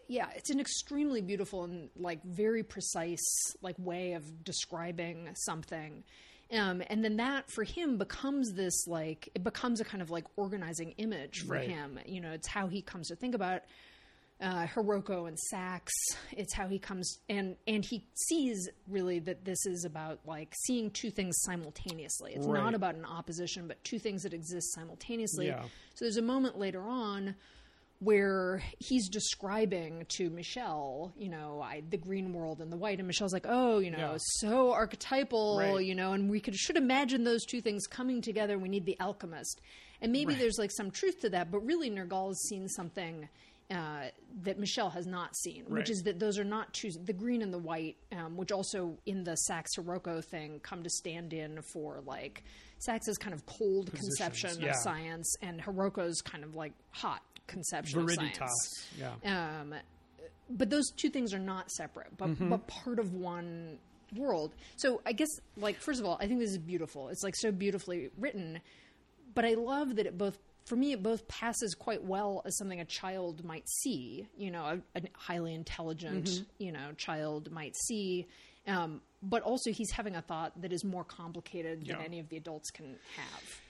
yeah, 0.06 0.28
it's 0.37 0.50
an 0.50 0.61
extremely 0.61 1.22
beautiful 1.22 1.64
and 1.64 1.90
like 1.96 2.22
very 2.22 2.62
precise 2.62 3.18
like 3.62 3.74
way 3.80 4.12
of 4.12 4.44
describing 4.44 5.30
something. 5.35 6.04
Um, 6.53 6.83
and 6.89 7.05
then 7.05 7.17
that 7.19 7.51
for 7.51 7.63
him 7.65 7.97
becomes 7.97 8.53
this 8.55 8.87
like 8.89 9.29
it 9.35 9.45
becomes 9.45 9.81
a 9.81 9.85
kind 9.85 10.03
of 10.03 10.11
like 10.11 10.25
organizing 10.37 10.93
image 10.99 11.41
for 11.47 11.55
Right. 11.55 11.69
him. 11.69 11.99
You 12.07 12.21
know, 12.21 12.33
it's 12.33 12.49
how 12.49 12.67
he 12.67 12.83
comes 12.83 13.09
to 13.09 13.17
think 13.17 13.35
about 13.35 13.63
uh, 14.41 14.67
Hiroko 14.67 15.29
and 15.29 15.39
Sax. 15.39 15.93
It's 16.33 16.55
how 16.55 16.67
he 16.67 16.79
comes 16.79 17.19
and 17.29 17.57
and 17.69 17.85
he 17.85 18.05
sees 18.15 18.69
really 18.89 19.19
that 19.21 19.45
this 19.45 19.65
is 19.67 19.85
about 19.85 20.21
like 20.27 20.53
seeing 20.65 20.91
two 20.91 21.11
things 21.11 21.37
simultaneously. 21.43 22.33
It's 22.35 22.47
Right. 22.47 22.63
not 22.65 22.75
about 22.75 22.95
an 22.97 23.05
opposition, 23.05 23.69
but 23.69 23.83
two 23.85 23.99
things 23.99 24.23
that 24.23 24.33
exist 24.33 24.73
simultaneously. 24.75 25.47
Yeah. 25.49 25.63
So 25.95 26.05
there's 26.07 26.17
a 26.17 26.23
moment 26.23 26.59
later 26.59 26.83
on 26.83 27.37
where 28.01 28.63
he's 28.79 29.09
describing 29.09 30.07
to 30.09 30.31
Michelle, 30.31 31.13
you 31.19 31.29
know, 31.29 31.61
I, 31.63 31.83
the 31.91 31.99
green 31.99 32.33
world 32.33 32.61
and 32.61 32.73
the 32.73 32.77
white, 32.77 32.99
and 32.99 33.07
Michelle's 33.07 33.33
like, 33.33 33.47
"Oh, 33.49 33.79
you 33.79 33.91
know, 33.91 34.13
Yeah. 34.13 34.17
so 34.19 34.73
archetypal, 34.73 35.59
Right. 35.59 35.85
you 35.85 35.95
know, 35.95 36.13
and 36.15 36.31
we 36.31 36.41
could 36.41 36.57
should 36.57 36.77
imagine 36.77 37.25
those 37.25 37.45
two 37.45 37.61
things 37.61 37.87
coming 37.87 38.23
together. 38.23 38.59
We 38.59 38.69
need 38.71 38.87
the 38.87 38.99
alchemist, 39.01 39.61
and 40.01 40.13
maybe 40.13 40.33
Right. 40.33 40.39
there's 40.41 40.59
like 40.59 40.71
some 40.73 40.91
truth 40.91 41.21
to 41.21 41.31
that, 41.31 41.51
but 41.51 41.61
really, 41.61 41.91
Nirgal 41.91 42.29
has 42.29 42.41
seen 42.49 42.69
something." 42.69 43.29
Uh, 43.73 44.09
that 44.43 44.59
Michelle 44.59 44.91
has 44.91 45.07
not 45.07 45.37
seen, 45.37 45.63
Right. 45.69 45.75
which 45.79 45.91
is 45.91 46.03
that 46.03 46.19
those 46.19 46.41
are 46.41 46.45
not 46.45 46.75
two, 46.75 46.91
the 47.05 47.13
green 47.13 47.41
and 47.41 47.55
the 47.55 47.59
white, 47.59 47.97
um, 48.11 48.37
which 48.37 48.51
also 48.51 48.99
in 49.07 49.23
the 49.23 49.37
Sax 49.37 49.77
Hiroko 49.77 50.25
thing 50.25 50.59
come 50.59 50.83
to 50.83 50.91
stand 50.91 51.33
in 51.33 51.63
for 51.63 52.01
like 52.01 52.43
Sax's 52.79 53.17
kind 53.17 53.33
of 53.33 53.47
cold 53.47 53.87
Positions, 53.93 54.17
conception 54.17 54.61
yeah. 54.61 54.71
of 54.71 54.77
science 54.83 55.37
and 55.41 55.61
Hiroko's 55.63 56.21
kind 56.21 56.43
of 56.43 56.57
like 56.57 56.73
hot 56.91 57.23
conception 57.51 58.01
of 58.01 58.07
Viriditas. 58.07 58.37
science. 58.39 58.87
Yeah. 58.99 59.61
Um, 59.61 59.75
but 60.49 60.71
those 60.71 60.91
two 60.97 61.11
things 61.11 61.33
are 61.35 61.39
not 61.39 61.71
separate, 61.71 62.17
but 62.17 62.31
Mm-hmm. 62.31 62.49
but 62.51 62.67
part 62.67 62.99
of 62.99 63.13
one 63.15 63.79
world. 64.17 64.55
So 64.77 65.01
I 65.07 65.13
guess, 65.13 65.29
like, 65.57 65.77
first 65.79 66.01
of 66.01 66.07
all, 66.07 66.17
I 66.21 66.27
think 66.27 66.41
this 66.41 66.51
is 66.51 66.59
beautiful. 66.59 67.09
It's 67.09 67.23
like 67.23 67.37
so 67.37 67.53
beautifully 67.53 68.11
written, 68.19 68.61
but 69.35 69.45
I 69.45 69.55
love 69.55 69.97
that 69.97 70.07
it 70.07 70.17
both. 70.19 70.39
For 70.67 70.77
me, 70.77 70.93
it 70.93 71.03
both 71.03 71.27
passes 71.27 71.75
quite 71.75 72.05
well 72.05 72.43
as 72.45 72.57
something 72.59 72.81
a 72.81 72.85
child 72.85 73.45
might 73.45 73.69
see. 73.69 74.27
You 74.37 74.51
know, 74.51 74.65
a, 74.95 74.99
a 74.99 75.03
highly 75.15 75.55
intelligent, 75.55 76.25
Mm-hmm. 76.27 76.45
you 76.65 76.73
know, 76.73 76.93
child 76.97 77.51
might 77.51 77.75
see. 77.87 78.27
Um, 78.67 79.01
but 79.23 79.43
also, 79.43 79.71
he's 79.73 79.91
having 79.91 80.17
a 80.17 80.23
thought 80.23 80.61
that 80.63 80.73
is 80.73 80.85
more 80.85 81.03
complicated 81.05 81.87
than 81.87 82.01
any 82.03 82.19
of 82.21 82.29
the 82.29 82.37
adults 82.37 82.71
can 82.71 82.97
have. 83.17 83.61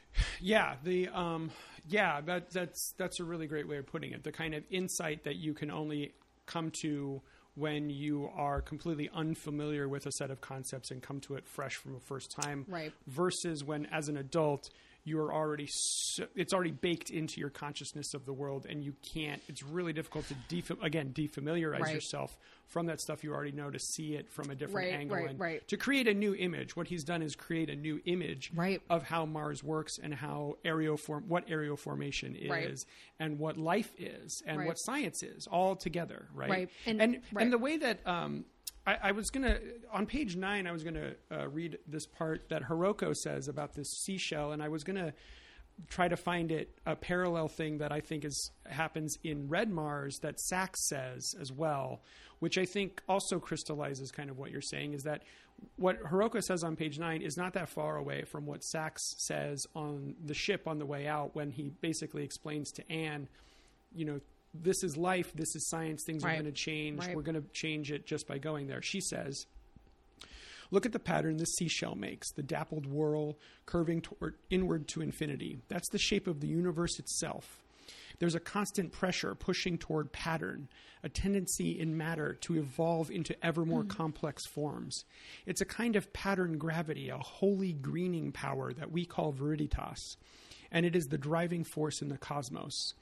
Yeah, 0.41 0.77
the 0.85 1.09
um, 1.09 1.51
yeah, 1.89 2.21
that 2.23 2.51
that's 2.51 2.95
that's 2.97 3.21
a 3.21 3.25
really 3.25 3.47
great 3.47 3.69
way 3.69 3.79
of 3.79 3.87
putting 3.87 4.13
it. 4.13 4.25
The 4.25 4.33
kind 4.33 4.55
of 4.55 4.65
insight 4.71 5.25
that 5.25 5.37
you 5.37 5.55
can 5.55 5.71
only 5.71 6.13
come 6.47 6.71
to 6.83 7.21
when 7.55 7.91
you 7.91 8.31
are 8.35 8.61
completely 8.61 9.11
unfamiliar 9.13 9.89
with 9.89 10.07
a 10.07 10.13
set 10.13 10.31
of 10.31 10.41
concepts 10.41 10.91
and 10.91 11.03
come 11.03 11.21
to 11.21 11.35
it 11.35 11.47
fresh 11.47 11.75
from 11.77 11.97
a 11.97 12.01
first 12.01 12.31
time, 12.31 12.65
Right. 12.69 12.93
Versus 13.07 13.65
when, 13.65 13.87
as 13.87 14.09
an 14.09 14.17
adult, 14.17 14.71
you 15.11 15.21
are 15.21 15.33
already 15.35 15.67
so, 15.69 16.27
it's 16.35 16.55
already 16.55 16.71
baked 16.71 17.11
into 17.11 17.41
your 17.41 17.51
consciousness 17.51 18.15
of 18.15 18.25
the 18.25 18.33
world, 18.33 18.67
and 18.69 18.83
you 18.83 18.95
can't. 19.03 19.43
It's 19.49 19.63
really 19.63 19.93
difficult 19.93 20.27
to 20.29 20.35
def- 20.49 20.83
again 20.83 21.13
defamiliarize 21.13 21.81
Right. 21.81 21.95
yourself 21.95 22.39
from 22.69 22.87
that 22.87 23.01
stuff 23.01 23.25
you 23.25 23.33
already 23.35 23.51
know 23.51 23.69
to 23.71 23.79
see 23.81 24.15
it 24.15 24.31
from 24.31 24.49
a 24.49 24.55
different 24.55 24.91
Right, 24.91 24.95
angle 25.01 25.17
right, 25.17 25.31
and 25.31 25.41
right. 25.41 25.69
to 25.69 25.77
create 25.77 26.07
a 26.07 26.15
new 26.15 26.35
image. 26.37 26.77
What 26.77 26.87
he's 26.87 27.03
done 27.03 27.21
is 27.21 27.35
create 27.35 27.69
a 27.69 27.75
new 27.75 28.01
image 28.05 28.53
Right. 28.55 28.81
of 28.89 29.03
how 29.03 29.27
Mars 29.27 29.65
works 29.65 29.99
and 30.01 30.15
how 30.15 30.57
areoform 30.65 31.25
what 31.27 31.49
areoformation 31.49 32.37
is 32.41 32.49
Right. 32.51 32.85
and 33.19 33.39
what 33.41 33.57
life 33.59 33.93
is 33.99 34.43
and 34.47 34.65
what 34.67 34.79
science 34.79 35.23
is 35.25 35.47
all 35.49 35.75
together, 35.77 36.29
right? 36.33 36.51
Right. 36.51 36.71
And 36.87 37.03
And- 37.03 37.23
and, 37.37 37.53
the 37.53 37.59
way 37.59 37.77
that 37.79 38.07
um, 38.07 38.45
I, 38.95 39.13
was 39.13 39.31
gonna 39.31 39.59
on 39.93 40.07
page 40.07 40.37
nine, 40.37 40.67
I 40.67 40.73
was 40.73 40.83
gonna 40.83 41.13
uh, 41.31 41.49
read 41.49 41.79
this 41.87 42.07
part 42.07 42.49
that 42.49 42.63
Hiroko 42.63 43.15
says 43.15 43.49
about 43.49 43.75
this 43.75 43.89
seashell, 44.05 44.53
and 44.53 44.63
I 44.63 44.69
was 44.69 44.85
gonna 44.85 45.13
try 45.89 46.09
to 46.09 46.17
find 46.17 46.53
it 46.53 46.79
a 46.87 46.95
parallel 46.95 47.49
thing 47.49 47.79
that 47.79 47.93
I 47.93 48.01
think 48.01 48.25
is 48.25 48.51
happens 48.67 49.17
in 49.25 49.49
Red 49.49 49.71
Mars 49.71 50.19
that 50.23 50.41
Sax 50.41 50.89
says 50.89 51.35
as 51.41 51.53
well, 51.53 52.01
which 52.39 52.59
I 52.59 52.65
think 52.65 53.03
also 53.09 53.39
crystallizes 53.39 54.11
kind 54.11 54.31
of 54.31 54.39
what 54.39 54.51
you're 54.51 54.61
saying 54.61 54.95
is 54.95 55.03
that 55.05 55.23
what 55.77 56.03
Hiroko 56.03 56.43
says 56.43 56.65
on 56.65 56.77
page 56.77 56.99
nine 56.99 57.23
is 57.23 57.37
not 57.37 57.53
that 57.55 57.69
far 57.69 57.97
away 57.97 58.25
from 58.25 58.47
what 58.47 58.65
Sax 58.65 59.15
says 59.19 59.67
on 59.75 60.15
the 60.25 60.35
ship 60.35 60.67
on 60.67 60.79
the 60.79 60.87
way 60.87 61.07
out 61.07 61.35
when 61.35 61.51
he 61.51 61.71
basically 61.81 62.25
explains 62.25 62.71
to 62.73 62.91
Anne, 62.91 63.29
you 63.95 64.05
know, 64.05 64.21
this 64.55 64.83
is 64.83 64.97
life, 64.97 65.33
this 65.35 65.55
is 65.55 65.69
science, 65.69 66.03
things 66.05 66.25
are 66.25 66.33
going 66.33 66.45
to 66.45 66.53
change, 66.53 66.99
Right. 66.99 67.15
we're 67.15 67.23
going 67.23 67.41
to 67.41 67.49
change 67.53 67.93
it 67.93 68.07
just 68.07 68.27
by 68.27 68.39
going 68.39 68.67
there. 68.67 68.83
She 68.83 69.01
says, 69.01 69.47
Look 70.73 70.87
at 70.87 70.93
the 70.93 71.01
pattern 71.01 71.37
the 71.37 71.47
seashell 71.47 71.97
makes, 71.97 72.31
the 72.33 72.45
dappled 72.45 72.87
whirl 72.87 73.37
curving 73.67 74.03
toward 74.03 74.37
inward 74.51 74.87
to 74.89 75.03
infinity. 75.03 75.59
That's 75.69 75.89
the 75.89 75.99
shape 75.99 76.29
of 76.29 76.41
the 76.41 76.47
universe 76.47 76.99
itself. 77.01 77.61
There's 78.21 78.35
a 78.35 78.41
constant 78.41 78.93
pressure 78.93 79.35
pushing 79.35 79.79
toward 79.79 80.13
pattern, 80.13 80.69
a 81.03 81.09
tendency 81.09 81.81
in 81.81 81.97
matter 81.97 82.35
to 82.43 82.59
evolve 82.59 83.11
into 83.11 83.35
ever 83.45 83.65
more 83.65 83.83
hmm. 83.83 83.89
complex 83.89 84.47
forms. 84.47 85.05
It's 85.47 85.63
a 85.63 85.67
kind 85.67 85.97
of 85.97 86.13
pattern 86.13 86.59
gravity, 86.59 87.09
a 87.09 87.19
holy 87.19 87.73
greening 87.73 88.31
power 88.31 88.73
that 88.75 88.93
we 88.93 89.07
call 89.07 89.33
viriditas, 89.33 90.17
and 90.71 90.85
it 90.85 90.95
is 90.95 91.07
the 91.07 91.19
driving 91.19 91.65
force 91.65 92.03
in 92.03 92.09
the 92.09 92.19
cosmos. 92.19 92.95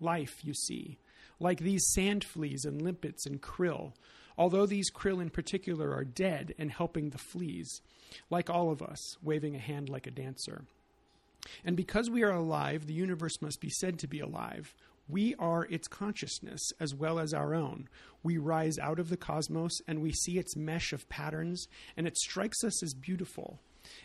Life, 0.00 0.44
you 0.44 0.54
see, 0.54 0.98
like 1.38 1.60
these 1.60 1.86
sand 1.92 2.24
fleas 2.24 2.64
and 2.64 2.82
limpets 2.82 3.26
and 3.26 3.40
krill, 3.40 3.92
although 4.36 4.66
these 4.66 4.90
krill 4.90 5.20
in 5.20 5.30
particular 5.30 5.92
are 5.92 6.04
dead 6.04 6.54
and 6.58 6.70
helping 6.70 7.10
the 7.10 7.18
fleas, 7.18 7.80
like 8.30 8.50
all 8.50 8.70
of 8.70 8.82
us, 8.82 9.16
waving 9.22 9.54
a 9.54 9.60
hand 9.60 9.88
like 9.88 10.06
a 10.06 10.10
dancer. 10.10 10.64
And 11.64 11.76
because 11.76 12.08
we 12.08 12.22
are 12.22 12.32
alive, 12.32 12.86
the 12.86 12.94
universe 12.94 13.40
must 13.40 13.60
be 13.60 13.70
said 13.70 13.98
to 14.00 14.06
be 14.06 14.20
alive. 14.20 14.74
We 15.08 15.34
are 15.34 15.64
its 15.64 15.88
consciousness 15.88 16.60
as 16.80 16.94
well 16.94 17.18
as 17.18 17.34
our 17.34 17.54
own. 17.54 17.88
We 18.22 18.38
rise 18.38 18.78
out 18.78 19.00
of 19.00 19.08
the 19.08 19.16
cosmos 19.16 19.80
and 19.88 20.00
we 20.00 20.12
see 20.12 20.38
its 20.38 20.56
mesh 20.56 20.92
of 20.92 21.08
patterns, 21.08 21.66
and 21.96 22.06
it 22.06 22.16
strikes 22.16 22.62
us 22.62 22.82
as 22.82 22.94
beautiful. 22.94 23.58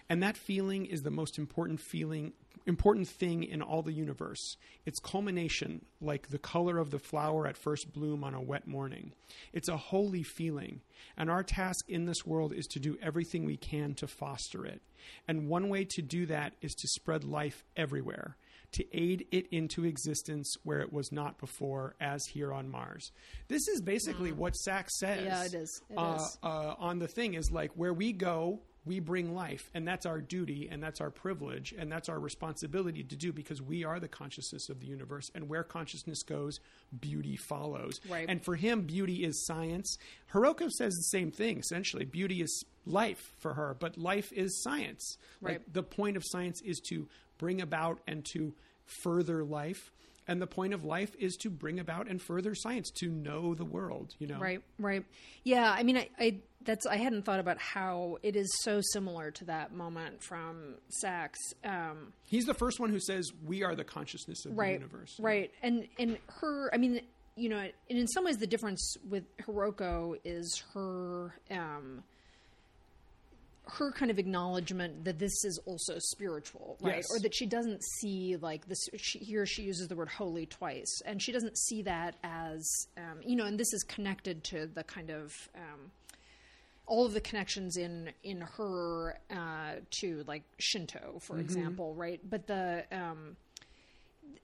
And 0.10 0.24
that 0.24 0.38
feeling 0.38 0.86
is 0.86 1.04
the 1.04 1.12
most 1.12 1.38
important 1.38 1.80
feeling, 1.80 2.34
important 2.68 3.08
thing 3.08 3.44
in 3.44 3.62
all 3.62 3.82
the 3.82 3.94
universe. 3.94 4.58
Its 4.86 5.00
culmination, 5.00 5.86
like 6.02 6.28
the 6.28 6.38
color 6.38 6.78
of 6.78 6.92
the 6.92 7.00
flower 7.00 7.48
at 7.48 7.58
first 7.58 7.92
bloom 7.94 8.24
on 8.24 8.34
a 8.34 8.42
wet 8.42 8.68
morning. 8.68 9.14
It's 9.54 9.70
a 9.70 9.78
holy 9.78 10.24
feeling, 10.24 10.82
and 11.18 11.30
our 11.30 11.44
task 11.44 11.90
in 11.90 12.06
this 12.06 12.26
world 12.26 12.54
is 12.54 12.68
to 12.68 12.80
do 12.80 12.98
everything 13.02 13.46
we 13.46 13.58
can 13.58 13.94
to 13.96 14.08
foster 14.08 14.66
it. 14.66 14.82
And 15.28 15.48
one 15.48 15.70
way 15.70 15.86
to 15.86 16.02
do 16.02 16.26
that 16.28 16.54
is 16.62 16.76
to 16.76 16.88
spread 16.88 17.24
life 17.24 17.64
everywhere, 17.76 18.36
to 18.74 18.86
aid 18.98 19.26
it 19.32 19.48
into 19.52 19.86
existence 19.86 20.56
where 20.64 20.82
it 20.82 20.92
was 20.92 21.12
not 21.12 21.40
before, 21.40 21.96
as 22.02 22.26
here 22.26 22.52
on 22.52 22.70
Mars. 22.70 23.12
This 23.48 23.68
is 23.68 23.82
basically 23.82 24.34
what 24.34 24.56
Sax 24.56 25.00
says. 25.00 25.24
Yeah, 25.24 25.46
it 25.46 25.54
is. 25.54 25.82
It 25.90 25.98
uh, 25.98 26.16
is. 26.18 26.38
uh, 26.44 26.76
on 26.78 27.00
the 27.00 27.08
thing 27.08 27.36
is 27.36 27.50
like 27.52 27.72
where 27.76 27.94
we 27.94 28.12
go, 28.12 28.60
we 28.88 29.00
bring 29.00 29.36
life, 29.36 29.70
and 29.74 29.88
that's 29.88 30.06
our 30.06 30.20
duty, 30.22 30.68
and 30.72 30.82
that's 30.82 31.02
our 31.02 31.10
privilege, 31.10 31.74
and 31.78 31.92
that's 31.92 32.10
our 32.10 32.20
responsibility 32.20 33.04
to 33.04 33.16
do 33.16 33.32
because 33.34 33.62
we 33.62 33.84
are 33.84 34.00
the 34.00 34.08
consciousness 34.08 34.70
of 34.70 34.80
the 34.80 34.88
universe, 34.88 35.30
and 35.36 35.50
where 35.50 35.64
consciousness 35.64 36.24
goes, 36.24 36.60
beauty 37.00 37.36
follows. 37.36 38.00
Right. 38.10 38.26
And 38.28 38.44
for 38.44 38.56
him, 38.56 38.82
beauty 38.82 39.24
is 39.24 39.46
science. 39.46 39.98
Hiroko 40.34 40.72
says 40.72 40.96
the 40.96 41.04
same 41.04 41.32
thing. 41.32 41.60
Essentially, 41.60 42.06
beauty 42.06 42.42
is 42.42 42.64
life 42.86 43.34
for 43.40 43.54
her, 43.54 43.76
but 43.80 43.98
life 43.98 44.32
is 44.34 44.62
science. 44.64 45.18
Like 45.42 45.58
Right. 45.58 45.74
the 45.74 45.84
point 45.84 46.18
of 46.18 46.24
science 46.26 46.62
is 46.62 46.80
to 46.90 47.08
bring 47.38 47.62
about 47.62 48.00
and 48.08 48.26
to 48.34 48.56
further 48.86 49.44
life. 49.44 49.92
And 50.28 50.42
the 50.42 50.48
point 50.48 50.74
of 50.74 50.84
life 50.84 51.16
is 51.18 51.36
to 51.38 51.50
bring 51.50 51.80
about 51.80 52.08
and 52.10 52.22
further 52.22 52.54
science, 52.54 52.92
to 53.00 53.08
know 53.08 53.56
the 53.56 53.64
world, 53.66 54.14
you 54.20 54.28
know? 54.28 54.40
Right, 54.40 54.62
right. 54.78 55.06
Yeah, 55.44 55.72
I 55.72 55.84
mean, 55.84 55.98
I, 55.98 56.10
I 56.20 56.40
that's 56.68 56.86
I 56.86 56.98
hadn't 56.98 57.24
thought 57.24 57.40
about 57.40 57.58
how 57.60 58.18
it 58.22 58.36
is 58.36 58.48
so 58.62 58.82
similar 58.92 59.32
to 59.32 59.46
that 59.46 59.74
moment 59.74 60.22
from 60.22 60.76
Sax. 60.90 61.40
Um, 61.64 62.14
He's 62.26 62.46
the 62.46 62.54
first 62.54 62.80
one 62.80 62.90
who 62.90 63.00
says 63.00 63.32
we 63.46 63.64
are 63.64 63.74
the 63.74 63.86
consciousness 63.86 64.46
of 64.46 64.58
right, 64.58 64.80
the 64.80 64.86
universe. 64.86 65.16
right, 65.20 65.52
and 65.64 65.88
and 65.98 66.18
her. 66.28 66.70
I 66.74 66.78
mean, 66.78 67.02
you 67.36 67.50
know, 67.50 67.58
and 67.58 67.72
in 67.88 68.08
some 68.08 68.26
ways, 68.26 68.38
the 68.38 68.48
difference 68.48 68.96
with 69.10 69.24
Hiroko 69.38 70.18
is 70.26 70.62
her. 70.74 71.34
Um, 71.50 72.04
her 73.70 73.92
kind 73.92 74.10
of 74.10 74.20
acknowledgement 74.20 75.06
that 75.06 75.20
this 75.20 75.44
is 75.44 75.60
also 75.66 75.96
spiritual, 76.00 76.78
right? 76.82 76.98
Yes. 76.98 77.12
Or 77.12 77.20
that 77.20 77.36
she 77.36 77.46
doesn't 77.46 77.84
see 77.84 78.38
like 78.38 78.68
this. 78.68 78.80
She, 78.98 79.20
here, 79.20 79.46
she 79.46 79.64
uses 79.64 79.88
the 79.88 79.96
word 79.96 80.10
holy 80.10 80.46
twice, 80.46 81.02
and 81.06 81.22
she 81.22 81.32
doesn't 81.32 81.58
see 81.58 81.82
that 81.84 82.16
as, 82.24 82.88
um, 82.98 83.20
you 83.22 83.36
know. 83.36 83.46
And 83.46 83.60
this 83.60 83.74
is 83.74 83.84
connected 83.84 84.44
to 84.46 84.68
the 84.68 84.84
kind 84.84 85.10
of 85.10 85.34
um, 85.56 85.92
all 86.86 87.06
of 87.06 87.14
the 87.14 87.22
connections 87.22 87.78
in 87.78 88.10
in 88.24 88.42
her 88.42 89.20
uh, 89.30 89.74
to 90.00 90.24
like 90.28 90.44
Shinto, 90.60 91.20
for 91.22 91.38
example, 91.40 91.94
right? 91.94 92.20
But 92.28 92.48
the 92.48 92.86
um, 92.92 93.36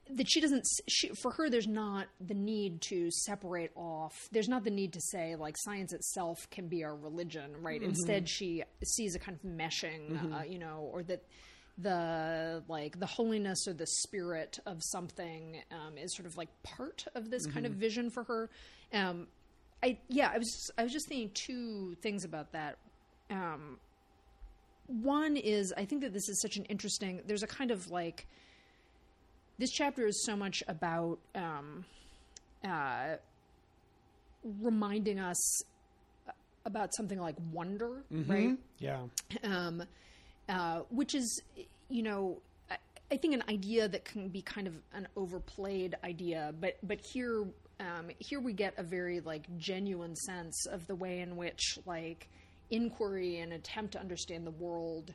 that 0.10 0.30
she 0.30 0.42
doesn't 0.42 0.66
she, 0.88 1.10
for 1.10 1.32
her 1.32 1.50
there's 1.50 1.68
not 1.68 2.08
the 2.20 2.34
need 2.34 2.82
to 2.82 3.10
separate 3.12 3.72
off 3.76 4.28
there's 4.32 4.50
not 4.50 4.64
the 4.64 4.72
need 4.72 4.94
to 4.94 5.02
say 5.02 5.36
like 5.36 5.56
science 5.58 5.94
itself 5.94 6.50
can 6.50 6.68
be 6.68 6.84
our 6.84 6.96
religion 6.96 7.52
right 7.62 7.82
instead 7.82 8.28
she 8.28 8.64
sees 8.84 9.16
a 9.16 9.20
kind 9.20 9.38
of 9.42 9.50
meshing 9.50 10.34
uh, 10.34 10.44
you 10.44 10.60
know 10.60 10.90
or 10.92 11.04
that 11.04 11.24
the 11.78 12.64
like 12.68 13.00
the 13.00 13.06
holiness 13.06 13.68
or 13.68 13.74
the 13.74 13.88
spirit 13.88 14.60
of 14.66 14.84
something 14.84 15.62
um, 15.72 15.98
is 15.98 16.16
sort 16.16 16.28
of 16.28 16.38
like 16.38 16.50
part 16.64 17.06
of 17.16 17.30
this 17.30 17.46
kind 17.48 17.66
of 17.66 17.74
vision 17.74 18.10
for 18.10 18.24
her. 18.24 18.50
Um, 18.94 19.28
I 19.82 19.98
yeah, 20.08 20.32
I 20.34 20.38
was 20.38 20.72
I 20.78 20.84
was 20.84 20.92
just 20.92 21.08
thinking 21.08 21.32
two 21.34 21.96
things 22.02 22.26
about 22.26 22.52
that. 22.52 22.78
Um, 23.32 23.80
one 24.88 25.36
is 25.36 25.74
I 25.76 25.86
think 25.86 26.02
that 26.02 26.14
this 26.14 26.30
is 26.30 26.40
such 26.42 26.58
an 26.58 26.66
interesting. 26.66 27.22
There's 27.26 27.44
a 27.44 27.48
kind 27.48 27.72
of 27.72 27.90
like 27.90 28.28
this 29.58 29.72
chapter 29.72 30.08
is 30.08 30.24
so 30.26 30.36
much 30.36 30.64
about 30.68 31.20
um, 31.36 31.86
uh, 32.68 33.16
reminding 34.62 35.20
us 35.20 35.64
about 36.66 36.94
something 36.96 37.20
like 37.20 37.36
wonder, 37.52 38.04
right? 38.12 38.58
Yeah. 38.80 39.04
um, 39.44 39.84
uh, 40.50 40.82
which 40.90 41.16
is, 41.16 41.42
you 41.90 42.04
know, 42.04 42.42
I, 42.70 42.78
I 43.12 43.18
think 43.18 43.34
an 43.34 43.44
idea 43.50 43.88
that 43.88 44.06
can 44.06 44.30
be 44.30 44.42
kind 44.42 44.68
of 44.68 44.74
an 44.94 45.08
overplayed 45.16 45.96
idea, 46.04 46.54
but 46.60 46.78
but 46.84 47.00
here 47.14 47.46
um, 47.80 48.10
here 48.20 48.40
we 48.40 48.54
get 48.54 48.74
a 48.78 48.84
very 48.84 49.20
like 49.20 49.46
genuine 49.58 50.16
sense 50.16 50.66
of 50.68 50.86
the 50.88 50.96
way 50.96 51.20
in 51.20 51.36
which 51.36 51.78
like 51.86 52.30
inquiry 52.72 53.40
and 53.40 53.54
attempt 53.54 53.94
to 53.94 54.00
understand 54.00 54.48
the 54.48 54.52
world 54.52 55.14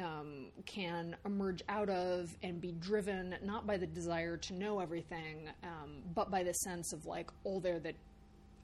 um, 0.00 0.46
can 0.66 1.16
emerge 1.24 1.62
out 1.68 1.88
of 1.88 2.34
and 2.42 2.60
be 2.60 2.72
driven 2.72 3.36
not 3.42 3.66
by 3.66 3.76
the 3.76 3.86
desire 3.86 4.36
to 4.36 4.54
know 4.54 4.80
everything, 4.80 5.48
um, 5.62 6.02
but 6.14 6.30
by 6.30 6.42
the 6.42 6.52
sense 6.52 6.92
of 6.92 7.06
like 7.06 7.30
all 7.44 7.60
there 7.60 7.78
that 7.80 7.94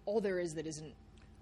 all 0.04 0.20
there 0.20 0.38
is 0.38 0.54
that 0.54 0.66
isn't 0.66 0.94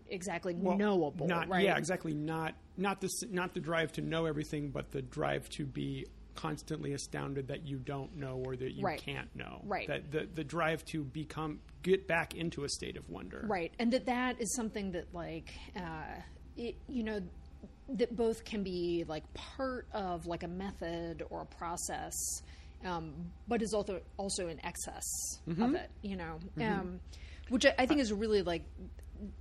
exactly 0.08 0.54
Well, 0.54 0.76
knowable, 0.76 1.26
Not, 1.26 1.48
right? 1.48 1.64
Yeah, 1.64 1.76
exactly. 1.76 2.14
Not 2.14 2.54
not 2.76 3.00
this 3.00 3.22
not 3.30 3.54
the 3.54 3.60
drive 3.60 3.92
to 3.92 4.00
know 4.02 4.26
everything, 4.26 4.70
but 4.70 4.90
the 4.90 5.02
drive 5.02 5.48
to 5.50 5.64
be 5.64 6.06
constantly 6.34 6.92
astounded 6.94 7.46
that 7.48 7.64
you 7.66 7.78
don't 7.78 8.16
know 8.16 8.42
or 8.44 8.56
that 8.56 8.72
you 8.72 8.84
Right. 8.84 9.00
can't 9.00 9.34
know. 9.36 9.60
Right. 9.64 9.86
That 9.86 10.10
the 10.10 10.28
the 10.34 10.42
drive 10.44 10.84
to 10.86 11.04
become 11.04 11.60
get 11.82 12.08
back 12.08 12.34
into 12.34 12.64
a 12.64 12.68
state 12.68 12.96
of 12.96 13.08
wonder. 13.08 13.44
right 13.48 13.72
and 13.78 13.92
that 13.92 14.06
that 14.06 14.40
is 14.40 14.52
something 14.56 14.92
that 14.92 15.14
like 15.14 15.52
uh 15.76 16.20
it, 16.56 16.76
you 16.88 17.02
know 17.02 17.20
that 17.88 18.16
both 18.16 18.44
can 18.44 18.62
be 18.62 19.04
like 19.08 19.24
part 19.34 19.86
of 19.92 20.26
like 20.26 20.42
a 20.42 20.48
method 20.48 21.22
or 21.30 21.42
a 21.42 21.46
process 21.46 22.14
um 22.84 23.12
but 23.46 23.62
is 23.62 23.74
also 23.74 24.00
also 24.16 24.48
in 24.48 24.64
excess 24.64 25.04
of 25.64 25.74
it 25.74 25.90
you 26.02 26.16
know? 26.16 26.38
Um 26.60 27.00
which 27.50 27.66
I, 27.66 27.74
I 27.78 27.86
think 27.86 28.00
is 28.00 28.12
really 28.12 28.42
like 28.42 28.62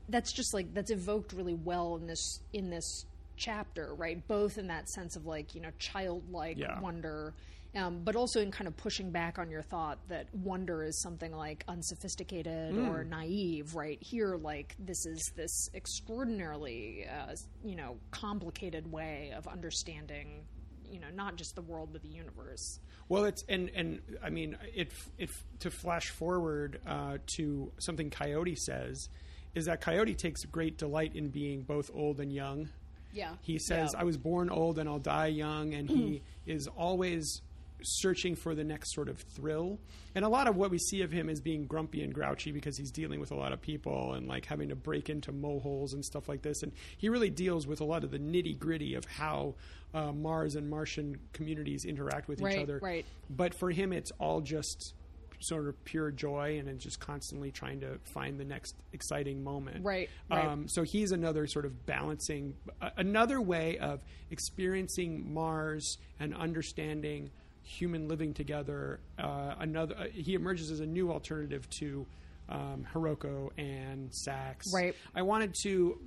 that's 0.10 0.34
just 0.34 0.54
like 0.54 0.74
that's 0.74 0.92
evoked 0.92 1.34
really 1.34 1.54
well 1.54 1.96
in 1.96 2.06
this 2.08 2.40
in 2.54 2.70
this 2.70 3.06
chapter 3.38 3.94
right? 3.96 4.26
Both 4.28 4.58
in 4.58 4.68
that 4.68 4.90
sense 4.90 5.16
of 5.16 5.26
like 5.26 5.56
you 5.56 5.62
know 5.62 5.72
childlike 5.80 6.58
Yeah. 6.58 6.80
wonder 6.82 7.34
um, 7.76 8.02
but 8.04 8.16
also 8.16 8.40
in 8.40 8.52
kind 8.52 8.68
of 8.68 8.78
pushing 8.78 9.10
back 9.12 9.40
on 9.40 9.50
your 9.50 9.62
thought 9.64 9.98
that 10.08 10.28
wonder 10.34 10.84
is 10.84 11.02
something 11.02 11.32
like 11.36 11.64
unsophisticated 11.68 12.78
or 12.78 13.04
naive 13.04 13.76
right 13.76 13.98
here 14.02 14.36
like 14.36 14.76
this 14.80 15.06
is 15.06 15.32
this 15.36 15.70
extraordinarily 15.74 17.06
uh, 17.08 17.34
you 17.64 17.76
know 17.76 17.98
complicated 18.12 18.92
way 18.92 19.34
of 19.36 19.48
understanding 19.48 20.44
you 20.90 21.00
know 21.00 21.08
not 21.16 21.36
just 21.36 21.56
the 21.56 21.62
world 21.62 21.90
but 21.92 22.02
the 22.02 22.10
universe 22.10 22.80
Well, 23.10 23.26
it's 23.26 23.44
and 23.50 23.70
and 23.76 24.02
I 24.24 24.30
mean 24.30 24.58
it 24.76 24.92
it 25.18 25.30
to 25.60 25.72
flash 25.72 26.10
forward 26.10 26.80
uh, 26.86 27.18
to 27.36 27.72
something 27.80 28.10
Coyote 28.10 28.56
says 28.56 29.10
is 29.56 29.66
that 29.66 29.82
Coyote 29.82 30.16
takes 30.16 30.46
great 30.46 30.78
delight 30.78 31.16
in 31.16 31.30
being 31.30 31.62
both 31.64 31.90
old 31.94 32.20
and 32.20 32.32
young. 32.32 32.70
yeah 33.14 33.34
He 33.42 33.60
says, 33.60 33.92
Yeah. 33.94 34.02
"I 34.02 34.04
was 34.04 34.18
born 34.18 34.50
old 34.50 34.78
and 34.80 34.88
I'll 34.90 35.00
die 35.00 35.28
young," 35.28 35.74
and 35.74 35.90
he 35.90 36.22
is 36.46 36.68
always 36.68 37.42
searching 37.84 38.36
for 38.36 38.56
the 38.56 38.64
next 38.64 38.94
sort 38.94 39.10
of 39.10 39.20
thrill. 39.20 39.80
And 40.16 40.24
a 40.26 40.30
lot 40.30 40.48
of 40.48 40.56
what 40.56 40.72
we 40.72 40.78
see 40.78 41.02
of 41.02 41.12
him 41.12 41.30
is 41.30 41.42
being 41.42 41.66
grumpy 41.66 42.04
and 42.04 42.14
grouchy 42.14 42.52
because 42.52 42.78
he's 42.78 42.92
dealing 42.92 43.20
with 43.20 43.32
a 43.32 43.36
lot 43.36 43.52
of 43.52 43.62
people 43.62 44.14
and 44.14 44.28
like 44.28 44.46
having 44.46 44.70
to 44.70 44.76
break 44.76 45.10
into 45.10 45.32
moleholes 45.32 45.94
and 45.94 46.04
stuff 46.04 46.28
like 46.30 46.42
this. 46.42 46.64
And 46.64 46.72
he 46.98 47.10
really 47.10 47.30
deals 47.30 47.68
with 47.68 47.82
a 47.82 47.86
lot 47.86 48.04
of 48.04 48.12
the 48.12 48.20
nitty 48.20 48.58
gritty 48.60 48.96
of 48.96 49.06
how 49.06 49.56
uh, 49.94 50.12
Mars 50.12 50.56
and 50.56 50.70
Martian 50.70 51.20
communities 51.34 51.86
interact 51.86 52.28
with 52.28 52.42
Right, 52.42 52.58
each 52.58 52.64
other. 52.64 52.80
right. 52.82 53.06
But 53.30 53.54
for 53.54 53.70
him, 53.72 53.94
it's 53.94 54.12
all 54.20 54.42
just 54.42 54.94
sort 55.40 55.68
of 55.68 55.84
pure 55.84 56.10
joy 56.10 56.58
and 56.58 56.70
it's 56.70 56.82
just 56.86 57.02
constantly 57.02 57.52
trying 57.52 57.82
to 57.82 58.00
find 58.14 58.40
the 58.40 58.46
next 58.46 58.76
exciting 58.94 59.44
moment. 59.44 59.84
Right, 59.84 60.10
right. 60.32 60.46
Um, 60.46 60.70
so 60.70 60.84
he's 60.84 61.12
another 61.12 61.48
sort 61.48 61.66
of 61.66 61.86
balancing, 61.86 62.56
a- 62.82 62.94
another 62.96 63.42
way 63.42 63.78
of 63.78 64.00
experiencing 64.48 65.34
Mars 65.34 65.98
and 66.20 66.34
understanding 66.34 67.30
human 67.64 68.08
living 68.08 68.34
together. 68.34 69.00
Uh, 69.18 69.56
another, 69.60 69.96
uh, 69.98 70.06
he 70.14 70.34
emerges 70.36 70.72
as 70.72 70.80
a 70.80 70.86
new 70.86 71.12
alternative 71.12 71.70
to 71.72 72.06
um, 72.50 72.86
Hiroko 72.94 73.50
and 73.58 74.14
Sax. 74.14 74.72
Right. 74.74 74.96
I 75.16 75.22
wanted 75.22 75.56
to. 75.64 76.00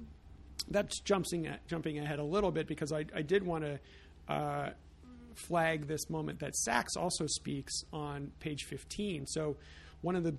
That's 0.68 1.00
jumping 1.00 1.48
jumping 1.68 1.98
ahead 1.98 2.18
a 2.18 2.24
little 2.24 2.50
bit 2.50 2.66
because 2.66 2.92
I, 2.92 3.04
I 3.14 3.22
did 3.22 3.44
want 3.44 3.64
to 3.64 3.78
uh, 4.28 4.70
flag 5.34 5.86
this 5.86 6.10
moment 6.10 6.40
that 6.40 6.56
Sax 6.56 6.96
also 6.96 7.26
speaks 7.26 7.84
on 7.92 8.32
page 8.40 8.64
15. 8.64 9.26
So, 9.26 9.56
one 10.00 10.16
of 10.16 10.24
the 10.24 10.34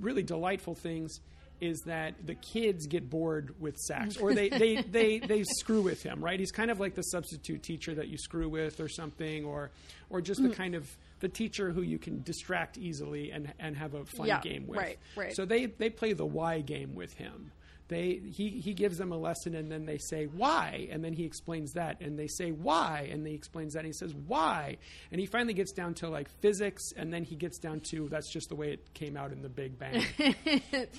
really 0.00 0.22
delightful 0.22 0.74
things 0.74 1.20
is 1.60 1.80
that 1.86 2.14
the 2.26 2.34
kids 2.34 2.86
get 2.86 3.10
bored 3.10 3.54
with 3.60 3.76
Sax, 3.76 4.16
or 4.16 4.32
they, 4.34 4.48
they, 4.48 4.76
they, 4.90 5.18
they 5.18 5.42
screw 5.44 5.82
with 5.82 6.02
him, 6.02 6.22
right? 6.24 6.38
He's 6.38 6.52
kind 6.52 6.70
of 6.70 6.78
like 6.80 6.94
the 6.94 7.02
substitute 7.02 7.62
teacher 7.62 7.94
that 7.96 8.08
you 8.08 8.16
screw 8.18 8.48
with, 8.48 8.80
or 8.80 8.88
something, 8.88 9.44
or 9.44 9.70
or 10.10 10.20
just 10.20 10.40
Mm. 10.40 10.50
the 10.50 10.54
kind 10.54 10.74
of 10.74 10.88
the 11.20 11.28
teacher 11.28 11.70
who 11.70 11.82
you 11.82 11.98
can 11.98 12.22
distract 12.22 12.78
easily 12.78 13.30
and 13.32 13.52
and 13.58 13.76
have 13.76 13.94
a 13.94 14.04
fun 14.04 14.26
Yeah, 14.26 14.40
game 14.40 14.66
with. 14.66 14.78
right, 14.78 14.98
right. 15.16 15.34
So 15.34 15.44
they 15.44 15.66
they 15.66 15.90
play 15.90 16.12
the 16.12 16.24
why 16.26 16.60
game 16.60 16.94
with 16.94 17.12
him. 17.14 17.50
They 17.88 18.20
he 18.22 18.50
he 18.50 18.74
gives 18.74 18.98
them 18.98 19.12
a 19.12 19.16
lesson 19.16 19.54
and 19.54 19.72
then 19.72 19.86
they 19.86 19.96
say 19.96 20.26
why 20.26 20.88
and 20.90 21.02
then 21.02 21.14
he 21.14 21.24
explains 21.24 21.72
that 21.72 22.00
and 22.02 22.18
they 22.18 22.26
say 22.26 22.50
why 22.50 23.08
and 23.10 23.26
he 23.26 23.32
explains 23.34 23.72
that 23.72 23.78
and 23.80 23.86
he 23.86 23.92
says 23.94 24.14
why. 24.14 24.76
And 25.10 25.18
he 25.18 25.26
finally 25.26 25.54
gets 25.54 25.72
down 25.72 25.94
to 25.94 26.08
like 26.10 26.28
physics 26.42 26.92
and 26.96 27.10
then 27.12 27.24
he 27.24 27.34
gets 27.34 27.58
down 27.58 27.80
to 27.90 28.08
that's 28.10 28.30
just 28.30 28.50
the 28.50 28.56
way 28.56 28.72
it 28.72 28.92
came 28.92 29.16
out 29.16 29.32
in 29.32 29.40
the 29.40 29.48
Big 29.48 29.78
Bang. 29.78 30.04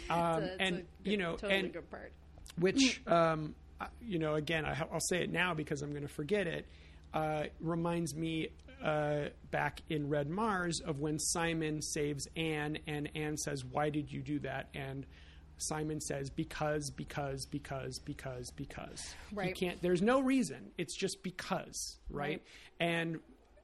um, 0.10 0.44
a- 0.44 0.56
and 0.62 0.76
good- 1.04 1.12
you 1.12 1.18
know 1.18 1.34
totally 1.34 1.54
and 1.60 1.74
good 1.74 1.90
part. 1.92 2.12
which 2.58 3.02
um, 3.08 3.54
you 4.02 4.18
know 4.20 4.34
again 4.36 4.66
I, 4.66 4.72
I'll 4.92 5.00
say 5.00 5.22
it 5.22 5.32
now 5.32 5.54
because 5.54 5.82
I'm 5.84 5.92
going 5.92 6.08
to 6.08 6.14
forget 6.14 6.48
it 6.48 6.66
uh, 7.14 7.44
reminds 7.60 8.16
me 8.16 8.50
uh, 8.84 9.26
back 9.52 9.82
in 9.90 10.10
Red 10.10 10.30
Mars 10.30 10.80
of 10.86 11.00
when 11.00 11.20
Simon 11.20 11.82
saves 11.82 12.28
Anne 12.36 12.80
and 12.88 13.10
Anne 13.16 13.38
says 13.38 13.64
why 13.64 13.90
did 13.90 14.12
you 14.12 14.22
do 14.22 14.40
that? 14.40 14.70
And 14.74 15.06
Simon 15.60 15.99
says 16.01 16.30
because 16.30 16.89
because 16.89 17.45
because 17.45 17.99
because 17.99 18.51
because. 18.51 19.16
You 19.32 19.38
Right. 19.38 19.55
can't 19.55 19.82
there's 19.82 20.01
no 20.01 20.22
reason. 20.22 20.72
It's 20.78 20.95
just 20.95 21.22
because 21.24 21.97
right, 22.10 22.28
Right. 22.30 22.41
and 22.80 23.20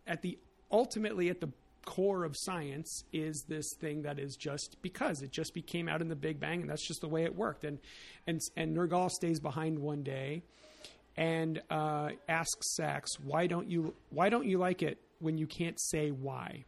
at 0.08 0.22
the 0.22 0.38
ultimately 0.72 1.30
at 1.30 1.42
the 1.42 1.50
core 1.86 2.24
of 2.24 2.36
science 2.36 3.04
is 3.14 3.44
this 3.48 3.74
thing 3.80 4.02
that 4.04 4.18
is 4.20 4.36
just 4.36 4.78
because. 4.82 5.22
It 5.22 5.32
just 5.32 5.54
became 5.54 5.88
out 5.88 6.02
in 6.02 6.08
the 6.10 6.16
big 6.16 6.40
bang 6.40 6.62
and 6.62 6.70
that's 6.70 6.86
just 6.86 7.02
the 7.02 7.08
way 7.08 7.24
it 7.24 7.36
worked. 7.36 7.64
And 7.64 7.80
and 8.28 8.40
and 8.58 8.76
Nirgal 8.76 9.10
stays 9.12 9.40
behind 9.40 9.80
one 9.80 10.04
day 10.04 10.42
and 11.18 11.62
uh, 11.70 12.10
asks 12.28 12.76
Sax 12.76 13.20
why 13.22 13.48
don't 13.48 13.70
you 13.70 13.94
why 14.10 14.30
don't 14.30 14.46
you 14.46 14.58
like 14.58 14.82
it 14.84 14.98
when 15.20 15.38
you 15.38 15.48
can't 15.48 15.80
say 15.80 16.10
why 16.10 16.66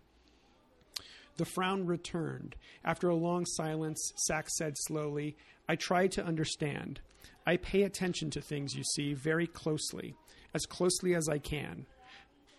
the 1.38 1.46
frown 1.46 1.86
returned. 1.86 2.56
After 2.84 3.10
a 3.10 3.16
long 3.16 3.46
silence, 3.46 4.12
Sax 4.16 4.58
said 4.58 4.74
slowly, 4.78 5.38
I 5.70 5.76
try 5.76 6.08
to 6.08 6.26
understand. 6.26 7.00
I 7.46 7.58
pay 7.58 7.84
attention 7.84 8.30
to 8.32 8.42
things, 8.42 8.76
you 8.76 8.84
see, 8.84 9.14
very 9.14 9.48
closely, 9.48 10.16
as 10.54 10.66
closely 10.66 11.16
as 11.16 11.30
I 11.30 11.38
can, 11.38 11.86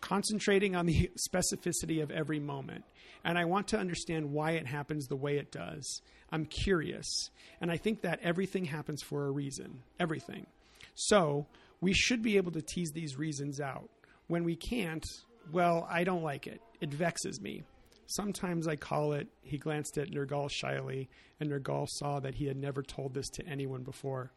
concentrating 0.00 0.76
on 0.76 0.86
the 0.86 1.10
specificity 1.28 2.02
of 2.02 2.10
every 2.10 2.40
moment. 2.40 2.84
And 3.24 3.36
I 3.36 3.44
want 3.44 3.68
to 3.68 3.78
understand 3.78 4.32
why 4.32 4.52
it 4.52 4.66
happens 4.66 5.06
the 5.06 5.16
way 5.16 5.36
it 5.36 5.50
does. 5.50 6.00
I'm 6.30 6.46
curious, 6.46 7.30
and 7.60 7.70
I 7.70 7.76
think 7.76 8.02
that 8.02 8.20
everything 8.22 8.64
happens 8.64 9.02
for 9.02 9.26
a 9.26 9.30
reason. 9.30 9.80
Everything. 9.98 10.46
So, 10.94 11.46
we 11.80 11.92
should 11.92 12.22
be 12.22 12.36
able 12.36 12.52
to 12.52 12.62
tease 12.62 12.90
these 12.92 13.16
reasons 13.16 13.60
out. 13.60 13.88
When 14.26 14.44
we 14.44 14.56
can't, 14.56 15.04
well, 15.52 15.86
I 15.90 16.04
don't 16.04 16.22
like 16.22 16.46
it. 16.46 16.60
It 16.80 16.92
vexes 16.92 17.40
me. 17.40 17.62
Sometimes 18.08 18.66
I 18.66 18.76
call 18.76 19.12
it, 19.12 19.28
he 19.42 19.58
glanced 19.58 19.98
at 19.98 20.08
Nirgal 20.10 20.50
shyly, 20.50 21.08
and 21.40 21.50
Nirgal 21.50 21.86
saw 21.88 22.20
that 22.20 22.34
he 22.34 22.46
had 22.46 22.56
never 22.56 22.82
told 22.82 23.12
this 23.14 23.28
to 23.34 23.46
anyone 23.46 23.82
before. 23.82 24.32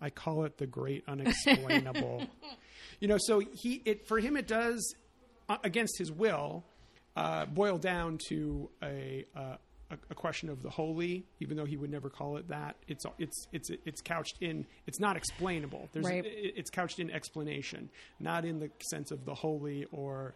I 0.00 0.10
call 0.10 0.44
it 0.44 0.56
the 0.58 0.66
great 0.68 1.02
unexplainable. 1.08 2.22
you 3.00 3.08
know, 3.08 3.18
so 3.18 3.40
he, 3.40 3.82
it, 3.84 4.06
for 4.06 4.20
him, 4.20 4.36
it 4.36 4.46
does, 4.46 4.94
uh, 5.48 5.56
against 5.64 5.98
his 5.98 6.12
will, 6.12 6.62
uh, 7.16 7.46
boil 7.46 7.76
down 7.78 8.18
to 8.28 8.70
a, 8.84 9.26
uh, 9.34 9.56
a, 9.90 9.96
a 10.10 10.14
question 10.14 10.48
of 10.48 10.62
the 10.62 10.70
holy, 10.70 11.24
even 11.40 11.56
though 11.56 11.64
he 11.64 11.76
would 11.76 11.90
never 11.90 12.08
call 12.08 12.36
it 12.36 12.46
that. 12.46 12.76
It's, 12.86 13.04
it's, 13.18 13.48
it's, 13.52 13.70
it's 13.84 14.00
couched 14.00 14.36
in, 14.40 14.64
it's 14.86 15.00
not 15.00 15.16
explainable. 15.16 15.88
There's, 15.92 16.04
Right. 16.06 16.22
it's 16.24 16.70
couched 16.70 17.00
in 17.00 17.10
explanation, 17.10 17.90
not 18.20 18.44
in 18.44 18.60
the 18.60 18.70
sense 18.92 19.10
of 19.10 19.24
the 19.24 19.34
holy 19.34 19.86
or 19.90 20.34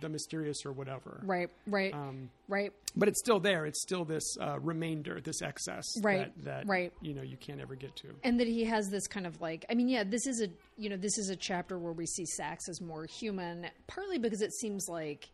the 0.00 0.08
mysterious 0.08 0.64
or 0.64 0.72
whatever. 0.72 1.20
right, 1.24 1.48
right, 1.66 1.92
Um, 1.94 2.30
right. 2.48 2.72
but 2.96 3.08
it's 3.08 3.18
still 3.20 3.40
there. 3.40 3.66
It's 3.66 3.80
still 3.82 4.04
this 4.04 4.36
uh, 4.40 4.58
remainder, 4.60 5.20
this 5.20 5.42
excess, 5.42 5.84
Right, 6.02 6.32
That, 6.44 6.44
that 6.44 6.66
right. 6.68 6.92
you 7.00 7.14
know 7.14 7.22
you 7.22 7.36
can't 7.36 7.60
ever 7.60 7.74
get 7.74 7.94
to. 7.96 8.08
and 8.24 8.38
that 8.40 8.46
he 8.48 8.64
has 8.64 8.88
this 8.90 9.06
kind 9.06 9.26
of 9.26 9.40
like 9.40 9.64
i 9.70 9.74
mean 9.74 9.88
yeah 9.88 10.04
this 10.04 10.26
is 10.26 10.40
a 10.42 10.48
you 10.76 10.88
know 10.90 10.96
this 10.96 11.18
is 11.18 11.28
a 11.30 11.36
chapter 11.36 11.78
where 11.78 11.92
we 11.92 12.06
see 12.06 12.24
sax 12.24 12.68
as 12.68 12.80
more 12.80 13.04
human 13.06 13.66
partly 13.86 14.18
because 14.18 14.40
it 14.42 14.52
seems 14.52 14.86
like 14.88 15.28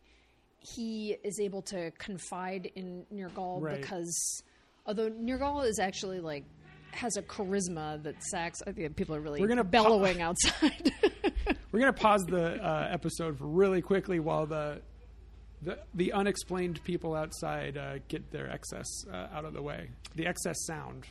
he 0.60 1.16
is 1.22 1.38
able 1.40 1.62
to 1.62 1.90
confide 1.98 2.70
in 2.74 3.04
Nirgal 3.12 3.60
Right. 3.60 3.80
because 3.80 4.42
although 4.86 5.10
Nirgal 5.10 5.66
is 5.66 5.78
actually 5.78 6.20
like 6.20 6.44
has 6.96 7.16
a 7.16 7.22
charisma 7.22 8.02
that 8.02 8.22
Sax 8.22 8.60
I 8.66 8.72
think 8.72 8.96
people 8.96 9.14
are 9.14 9.20
really 9.20 9.40
We're 9.40 9.48
gonna 9.48 9.64
bellowing 9.64 10.20
outside 10.20 10.92
We're 11.72 11.80
gonna 11.80 11.92
pause 11.92 12.24
the 12.26 12.62
uh, 12.64 12.88
episode 12.90 13.36
really 13.40 13.82
quickly 13.82 14.20
while 14.20 14.46
the 14.46 14.80
the, 15.62 15.78
the 15.94 16.12
unexplained 16.12 16.82
people 16.84 17.14
outside 17.14 17.76
uh, 17.76 17.98
get 18.08 18.30
their 18.30 18.50
excess 18.50 18.86
uh, 19.10 19.28
out 19.32 19.44
of 19.44 19.54
the 19.54 19.62
way. 19.62 19.90
The 20.14 20.26
excess 20.26 20.56
sound. 20.66 21.06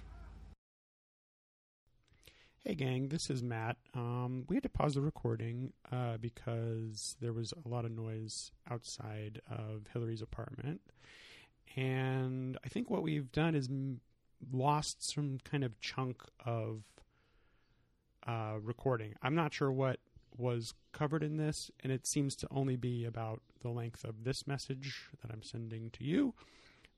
Hey, 2.63 2.75
gang, 2.75 3.09
this 3.09 3.29
is 3.29 3.43
Matt. 3.43 3.75
Um, 3.93 4.45
we 4.47 4.55
had 4.55 4.63
to 4.63 4.69
pause 4.69 4.93
the 4.93 5.01
recording 5.01 5.73
uh, 5.91 6.17
because 6.17 7.17
there 7.19 7.33
was 7.33 7.51
a 7.65 7.67
lot 7.67 7.83
of 7.83 7.91
noise 7.91 8.51
outside 8.71 9.41
of 9.51 9.87
Hillary's 9.91 10.21
apartment. 10.21 10.79
And 11.75 12.57
I 12.63 12.69
think 12.69 12.89
what 12.89 13.03
we've 13.03 13.29
done 13.33 13.55
is 13.55 13.67
m- 13.67 13.99
lost 14.51 14.97
some 15.13 15.39
kind 15.43 15.63
of 15.63 15.79
chunk 15.79 16.21
of 16.45 16.83
uh, 18.27 18.55
recording. 18.61 19.13
I'm 19.21 19.35
not 19.35 19.53
sure 19.53 19.71
what 19.71 19.99
was 20.37 20.73
covered 20.91 21.23
in 21.23 21.37
this, 21.37 21.69
and 21.81 21.91
it 21.91 22.07
seems 22.07 22.35
to 22.37 22.47
only 22.51 22.75
be 22.75 23.05
about 23.05 23.41
the 23.61 23.69
length 23.69 24.03
of 24.03 24.23
this 24.23 24.47
message 24.47 25.09
that 25.21 25.31
I'm 25.31 25.43
sending 25.43 25.89
to 25.91 26.03
you. 26.03 26.33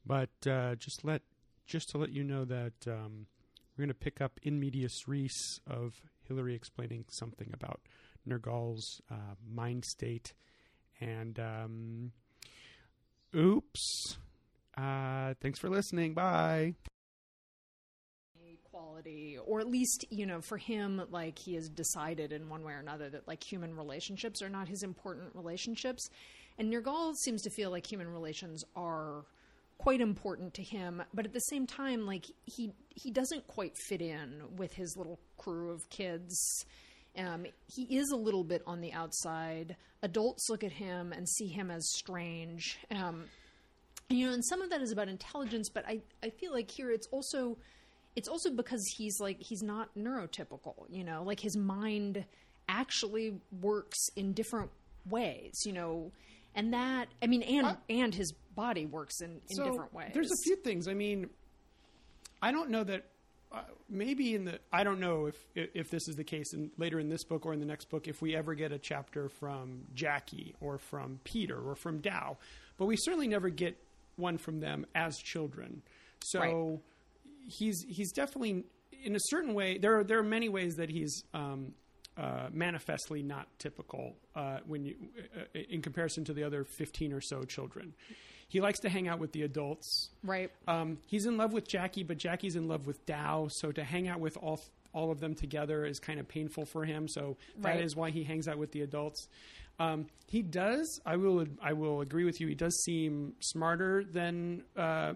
But 0.06 0.30
uh, 0.48 0.76
just 0.76 1.04
let 1.04 1.22
just 1.66 1.90
to 1.90 1.98
let 1.98 2.12
you 2.12 2.24
know 2.24 2.46
that 2.46 2.74
um, 2.88 3.26
we're 3.76 3.84
going 3.84 3.90
to 3.90 3.96
pick 3.96 4.22
up 4.22 4.40
in 4.44 4.60
medias 4.60 5.04
res 5.08 5.60
of 5.68 5.94
Hillary 6.28 6.56
explaining 6.56 7.06
something 7.10 7.50
about 7.54 7.82
Nirgal's 8.28 9.02
uh, 9.12 9.36
mind 9.48 9.86
state, 9.86 10.34
and 11.00 11.40
um, 11.40 12.12
oops. 13.36 14.18
Uh, 14.78 15.34
thanks 15.42 15.60
for 15.60 15.70
listening. 15.70 16.14
Bye. 16.14 16.76
Quality 18.76 19.38
or 19.46 19.62
at 19.62 19.70
least 19.70 20.04
you 20.10 20.26
know 20.26 20.42
for 20.42 20.58
him 20.58 21.02
like 21.10 21.40
he 21.40 21.56
has 21.56 21.70
decided 21.70 22.34
in 22.34 22.50
one 22.50 22.62
way 22.62 22.74
or 22.74 22.80
another 22.80 23.10
that 23.10 23.26
like 23.26 23.42
human 23.42 23.74
relationships 23.74 24.42
are 24.42 24.50
not 24.50 24.68
his 24.68 24.84
important 24.84 25.34
relationships. 25.34 26.10
And 26.58 26.70
Nirgal 26.70 27.14
seems 27.16 27.42
to 27.44 27.50
feel 27.52 27.72
like 27.72 27.90
human 27.90 28.10
relations 28.10 28.66
are 28.76 29.24
quite 29.78 30.02
important 30.02 30.56
to 30.56 30.62
him 30.62 31.02
but 31.14 31.26
at 31.26 31.32
the 31.32 31.40
same 31.40 31.66
time 31.66 32.06
like 32.06 32.26
he 32.44 32.74
he 32.90 33.12
doesn't 33.12 33.48
quite 33.48 33.78
fit 33.88 34.02
in 34.02 34.42
with 34.58 34.74
his 34.74 34.98
little 34.98 35.22
crew 35.38 35.72
of 35.72 35.90
kids. 35.90 36.66
Um, 37.18 37.46
he 37.74 37.84
is 37.98 38.10
a 38.12 38.18
little 38.18 38.44
bit 38.44 38.62
on 38.68 38.82
the 38.82 38.92
outside. 38.92 39.78
Adults 40.04 40.50
look 40.50 40.66
at 40.66 40.74
him 40.74 41.14
and 41.14 41.30
see 41.30 41.48
him 41.48 41.72
as 41.72 41.90
strange. 41.92 42.78
Um, 42.92 43.24
you 44.10 44.28
know 44.28 44.34
and 44.34 44.44
some 44.44 44.62
of 44.62 44.70
that 44.70 44.82
is 44.82 44.92
about 44.92 45.08
intelligence 45.08 45.68
but 45.68 45.84
i 45.88 46.00
i 46.22 46.30
feel 46.30 46.54
like 46.54 46.70
here 46.70 46.92
it's 46.92 47.08
also 47.08 47.58
it's 48.16 48.28
also 48.28 48.50
because 48.52 48.82
he's 48.98 49.20
like 49.20 49.38
he's 49.40 49.62
not 49.62 49.90
neurotypical 49.98 50.74
you 50.90 51.04
know 51.04 51.24
like 51.24 51.40
his 51.40 51.56
mind 51.58 52.24
actually 52.70 53.40
works 53.62 54.08
in 54.16 54.34
different 54.34 54.70
ways 55.10 55.54
you 55.66 55.74
know 55.74 56.12
and 56.56 56.74
that 56.74 57.08
i 57.22 57.28
mean 57.28 57.44
and 57.44 57.68
I- 57.68 57.78
and 57.90 58.14
his 58.16 58.34
body 58.56 58.86
works 58.86 59.22
in 59.22 59.42
in 59.50 59.58
So, 59.58 59.64
different 59.66 59.94
ways 59.94 60.12
There's 60.14 60.32
a 60.32 60.42
few 60.44 60.56
things. 60.56 60.88
I 60.88 60.94
mean, 60.94 61.30
I 62.42 62.52
don't 62.52 62.70
know 62.70 62.84
that. 62.86 63.04
Uh, 63.52 63.62
maybe 63.90 64.34
in 64.34 64.44
the 64.46 64.60
I 64.74 64.84
don't 64.84 65.00
know 65.00 65.28
if 65.28 65.36
if 65.56 65.90
this 65.90 66.08
is 66.08 66.16
the 66.16 66.24
case 66.24 66.54
in 66.54 66.72
later 66.78 67.00
in 67.00 67.10
this 67.10 67.24
book 67.26 67.46
or 67.46 67.54
in 67.54 67.60
the 67.60 67.66
next 67.66 67.90
book 67.90 68.08
if 68.08 68.22
we 68.22 68.36
ever 68.36 68.54
get 68.56 68.72
a 68.72 68.80
chapter 68.80 69.30
from 69.30 69.82
Jackie 69.94 70.56
or 70.62 70.78
from 70.78 71.20
Peter 71.26 71.58
or 71.58 71.76
from 71.76 72.02
Dao, 72.02 72.38
but 72.78 72.86
we 72.86 72.96
certainly 72.98 73.28
never 73.28 73.50
get 73.50 73.78
one 74.16 74.38
from 74.38 74.60
them 74.62 74.86
as 74.96 75.18
children. 75.18 75.82
So 76.22 76.40
Right. 76.40 76.80
He's 77.48 77.84
he's 77.88 78.12
definitely 78.12 78.64
in 79.04 79.16
a 79.16 79.20
certain 79.30 79.54
way. 79.54 79.78
There 79.78 80.00
are 80.00 80.04
there 80.04 80.20
are 80.20 80.24
many 80.24 80.50
ways 80.50 80.76
that 80.76 80.90
he's 80.90 81.24
um, 81.34 81.74
uh, 82.18 82.48
manifestly 82.52 83.22
not 83.22 83.48
typical 83.60 84.16
uh, 84.36 84.60
when 84.66 84.86
you 84.86 84.96
uh, 85.38 85.60
in 85.70 85.82
comparison 85.82 86.24
to 86.26 86.34
the 86.34 86.44
other 86.44 86.64
fifteen 86.78 87.14
or 87.14 87.22
so 87.22 87.44
children. 87.44 87.94
He 88.48 88.62
likes 88.62 88.80
to 88.82 88.90
hang 88.90 89.08
out 89.08 89.20
with 89.20 89.32
the 89.32 89.42
adults. 89.42 90.10
right 90.24 90.52
Um, 90.68 91.00
he's 91.08 91.26
in 91.26 91.36
love 91.36 91.52
with 91.52 91.68
Jackie, 91.68 92.04
but 92.04 92.18
Jackie's 92.18 92.56
in 92.56 92.68
love 92.68 92.86
with 92.88 93.04
Dao. 93.06 93.50
So 93.52 93.72
to 93.72 93.84
hang 93.84 94.08
out 94.08 94.20
with 94.20 94.38
all 94.38 94.60
all 94.94 95.12
of 95.12 95.20
them 95.20 95.36
together 95.36 95.86
is 95.86 96.00
kind 96.00 96.20
of 96.20 96.28
painful 96.28 96.66
for 96.66 96.86
him. 96.86 97.08
So 97.08 97.36
that 97.60 97.82
is 97.82 97.96
Right. 97.96 98.02
why 98.02 98.10
he 98.12 98.24
hangs 98.24 98.48
out 98.48 98.58
with 98.58 98.72
the 98.72 98.82
adults. 98.82 99.28
Um, 99.78 100.06
he 100.28 100.42
does. 100.42 101.02
I 101.06 101.18
will. 101.18 101.46
I 101.62 101.74
will 101.74 102.00
agree 102.00 102.24
with 102.24 102.40
you. 102.40 102.48
He 102.48 102.56
does 102.56 102.74
seem 102.86 103.34
smarter 103.42 104.06
than 104.06 104.64
uh, 104.78 105.14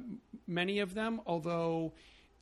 many 0.47 0.79
of 0.79 0.93
them, 0.95 1.21
although 1.25 1.93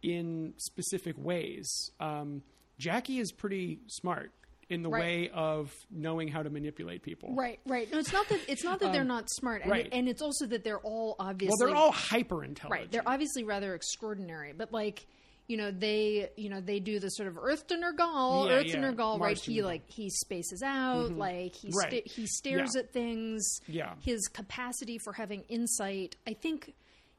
in 0.04 0.54
specific 0.58 1.16
ways. 1.18 1.92
Um, 2.00 2.44
Jackie 2.78 3.20
is 3.20 3.32
pretty 3.32 3.80
smart 3.88 4.32
in 4.70 4.82
the 4.84 4.90
Right. 4.90 5.02
way 5.02 5.30
of 5.34 5.74
knowing 5.90 6.28
how 6.28 6.44
to 6.44 6.50
manipulate 6.50 7.02
people. 7.02 7.34
right 7.34 7.58
right 7.66 7.90
no 7.90 7.98
it's 8.00 8.12
not 8.12 8.28
that 8.28 8.40
it's 8.50 8.66
not 8.66 8.80
that 8.82 8.92
they're 8.92 9.06
not 9.06 9.30
smart 9.30 9.62
and, 9.64 9.72
Um, 9.72 9.78
right. 9.78 9.86
it, 9.88 9.94
and 9.94 10.10
it's 10.10 10.22
also 10.22 10.46
that 10.48 10.66
they're 10.66 10.82
all 10.82 11.16
obviously 11.20 11.56
Well, 11.58 11.70
they're 11.70 11.78
all 11.82 11.94
hyper 11.94 12.44
intelligent. 12.44 12.82
right 12.82 12.92
they're 12.92 13.08
obviously 13.08 13.46
rather 13.46 13.74
extraordinary 13.76 14.52
but 14.52 14.74
like 14.74 15.08
you 15.48 15.56
know 15.56 15.72
they 15.72 16.30
you 16.36 16.50
know 16.50 16.60
they 16.60 16.82
do 16.82 17.00
the 17.00 17.08
sort 17.12 17.30
of 17.30 17.38
earth 17.38 17.66
to 17.68 17.76
Nirgal 17.76 18.48
Yeah, 18.50 18.56
earth 18.56 18.66
to 18.66 18.72
yeah. 18.74 18.92
Nirgal 18.92 19.18
Mars 19.18 19.22
right 19.22 19.38
to 19.38 19.52
he 19.54 19.60
Nirgal. 19.62 19.64
like 19.64 19.90
he 19.90 20.10
spaces 20.10 20.62
out 20.62 21.12
like 21.14 21.56
he 21.56 21.70
Right. 21.74 21.88
sta- 22.06 22.10
he 22.14 22.28
stares 22.28 22.72
Yeah. 22.76 22.82
at 22.82 22.92
things 22.92 23.62
Yeah. 23.70 23.96
his 24.02 24.28
capacity 24.28 24.98
for 24.98 25.14
having 25.14 25.44
insight 25.48 26.18
i 26.28 26.34
think 26.34 26.76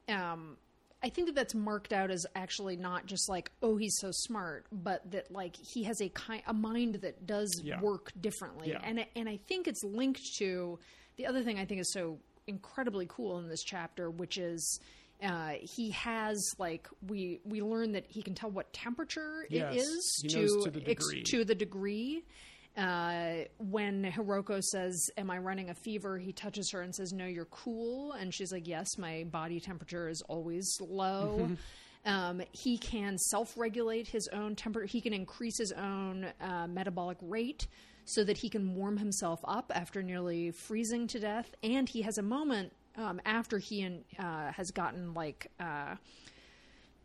um 0.07 0.55
I 1.01 1.09
think 1.09 1.27
that 1.27 1.35
that's 1.35 1.55
marked 1.55 1.93
out 1.93 2.11
as 2.11 2.25
actually 2.35 2.75
not 2.75 3.05
just 3.05 3.29
like 3.29 3.51
oh 3.61 3.77
he's 3.77 3.97
so 3.99 4.09
smart, 4.11 4.65
but 4.71 5.09
that 5.11 5.31
like 5.31 5.55
he 5.55 5.83
has 5.83 6.01
a 6.01 6.09
kind 6.09 6.43
a 6.47 6.53
mind 6.53 6.95
that 6.95 7.25
does 7.25 7.61
Yeah. 7.63 7.79
work 7.81 8.11
differently, 8.19 8.69
Yeah. 8.69 8.81
and 8.83 9.05
and 9.15 9.29
I 9.29 9.37
think 9.47 9.67
it's 9.67 9.83
linked 9.83 10.21
to 10.39 10.77
the 11.17 11.25
other 11.25 11.41
thing 11.43 11.57
I 11.59 11.65
think 11.65 11.81
is 11.81 11.91
so 11.93 12.19
incredibly 12.47 13.05
cool 13.07 13.37
in 13.39 13.47
this 13.47 13.63
chapter, 13.63 14.09
which 14.09 14.37
is 14.37 14.79
uh, 15.21 15.53
he 15.61 15.91
has 15.91 16.41
like 16.57 16.87
we 17.07 17.39
we 17.45 17.61
learn 17.61 17.91
that 17.93 18.05
he 18.07 18.21
can 18.21 18.33
tell 18.35 18.49
what 18.51 18.71
temperature 18.73 19.45
Yes. 19.49 19.73
it 19.75 19.77
is 19.77 20.23
to 20.29 20.63
to 20.63 20.71
the 20.71 20.89
ex- 20.89 21.05
to 21.31 21.43
the 21.45 21.55
degree. 21.55 22.23
Uh, 22.77 23.45
when 23.57 24.03
Hiroko 24.03 24.61
says, 24.63 25.09
"Am 25.17 25.29
I 25.29 25.37
running 25.37 25.69
a 25.69 25.73
fever?" 25.73 26.17
he 26.17 26.31
touches 26.31 26.71
her 26.71 26.81
and 26.81 26.93
says, 26.95 27.11
"No, 27.11 27.25
you're 27.25 27.45
cool." 27.45 28.13
And 28.13 28.33
she's 28.33 28.51
like, 28.51 28.67
"Yes, 28.67 28.97
my 28.97 29.25
body 29.25 29.59
temperature 29.59 30.07
is 30.07 30.21
always 30.29 30.79
low." 30.81 31.49
Um, 32.05 32.41
he 32.53 32.77
can 32.77 33.17
self-regulate 33.17 34.07
his 34.07 34.29
own 34.29 34.55
temperature. 34.55 34.85
He 34.85 35.01
can 35.01 35.13
increase 35.13 35.57
his 35.57 35.73
own 35.73 36.27
uh, 36.39 36.67
metabolic 36.67 37.17
rate 37.21 37.67
so 38.05 38.23
that 38.23 38.37
he 38.37 38.49
can 38.49 38.73
warm 38.75 38.97
himself 38.97 39.41
up 39.43 39.71
after 39.75 40.01
nearly 40.01 40.51
freezing 40.51 41.07
to 41.07 41.19
death. 41.19 41.53
And 41.61 41.89
he 41.89 42.01
has 42.03 42.17
a 42.17 42.23
moment 42.23 42.71
um, 42.95 43.19
after 43.25 43.57
he 43.57 43.81
and, 43.81 44.05
uh, 44.17 44.51
has 44.53 44.71
gotten 44.71 45.13
like. 45.13 45.51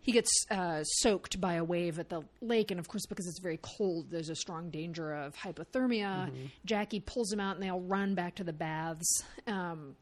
He 0.05 0.12
gets 0.12 0.30
uh, 0.50 0.84
soaked 0.84 1.40
by 1.40 1.55
a 1.55 1.64
wave 1.64 1.98
at 1.98 2.11
the 2.11 2.22
lake, 2.42 2.70
and 2.70 2.78
of 2.78 2.88
course, 2.88 3.07
because 3.07 3.26
it's 3.26 3.40
very 3.40 3.59
cold, 3.62 4.11
there's 4.11 4.28
a 4.28 4.34
strong 4.36 4.68
danger 4.68 5.14
of 5.14 5.34
hypothermia. 5.34 6.30
Jackie 6.66 7.00
pulls 7.00 7.32
him 7.32 7.40
out, 7.40 7.57
and 7.57 7.64
they 7.64 7.70
all 7.70 7.80
run 7.80 8.14
back 8.14 8.34
to 8.36 8.44
the 8.44 8.52
baths. 8.52 9.24
Um, 9.46 9.96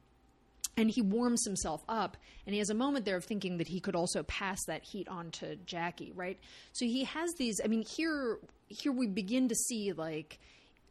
and 0.76 0.90
he 0.90 1.02
warms 1.02 1.44
himself 1.44 1.84
up, 1.88 2.16
and 2.46 2.52
he 2.52 2.58
has 2.58 2.68
a 2.68 2.74
moment 2.74 3.04
there 3.04 3.16
of 3.16 3.24
thinking 3.24 3.58
that 3.58 3.68
he 3.68 3.78
could 3.78 3.94
also 3.94 4.24
pass 4.24 4.58
that 4.66 4.82
heat 4.82 5.06
on 5.06 5.30
to 5.32 5.54
Jackie, 5.66 6.12
right? 6.16 6.38
So 6.72 6.84
he 6.84 7.04
has 7.04 7.32
these. 7.38 7.60
I 7.64 7.68
mean, 7.68 7.82
here, 7.82 8.38
here 8.68 8.92
we 8.92 9.06
begin 9.06 9.48
to 9.48 9.54
see 9.54 9.92
like. 9.92 10.40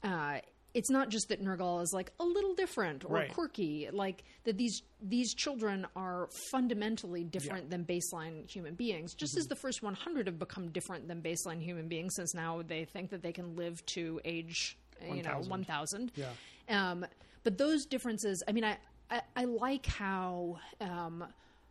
Uh, 0.03 0.39
it's 0.73 0.89
not 0.89 1.09
just 1.09 1.27
that 1.29 1.43
Nirgal 1.43 1.81
is 1.83 1.91
like 1.93 2.11
a 2.19 2.23
little 2.23 2.53
different 2.55 3.03
or 3.03 3.15
Right. 3.15 3.33
quirky, 3.33 3.89
like 3.91 4.23
that 4.45 4.57
these 4.57 4.81
these 5.01 5.33
children 5.33 5.85
are 5.95 6.29
fundamentally 6.51 7.23
different 7.23 7.69
than 7.69 7.83
baseline 7.85 8.49
human 8.49 8.75
beings. 8.75 9.13
Just 9.13 9.33
Mm-hmm. 9.33 9.39
as 9.39 9.47
the 9.47 9.55
first 9.55 9.81
100 9.83 10.27
have 10.27 10.39
become 10.39 10.69
different 10.69 11.07
than 11.07 11.21
baseline 11.21 11.61
human 11.61 11.87
beings, 11.87 12.15
since 12.15 12.33
now 12.33 12.61
they 12.61 12.85
think 12.85 13.09
that 13.09 13.21
they 13.21 13.33
can 13.33 13.55
live 13.55 13.85
to 13.87 14.21
age, 14.25 14.77
you 15.01 15.23
know, 15.23 15.39
1000. 15.39 15.49
1,000. 15.49 16.11
Yeah. 16.15 16.27
Um, 16.69 17.05
but 17.43 17.57
those 17.57 17.85
differences, 17.85 18.41
I 18.47 18.51
mean, 18.51 18.63
I, 18.63 18.77
I, 19.09 19.21
I 19.35 19.43
like 19.45 19.85
how 19.87 20.59
um, 20.79 21.25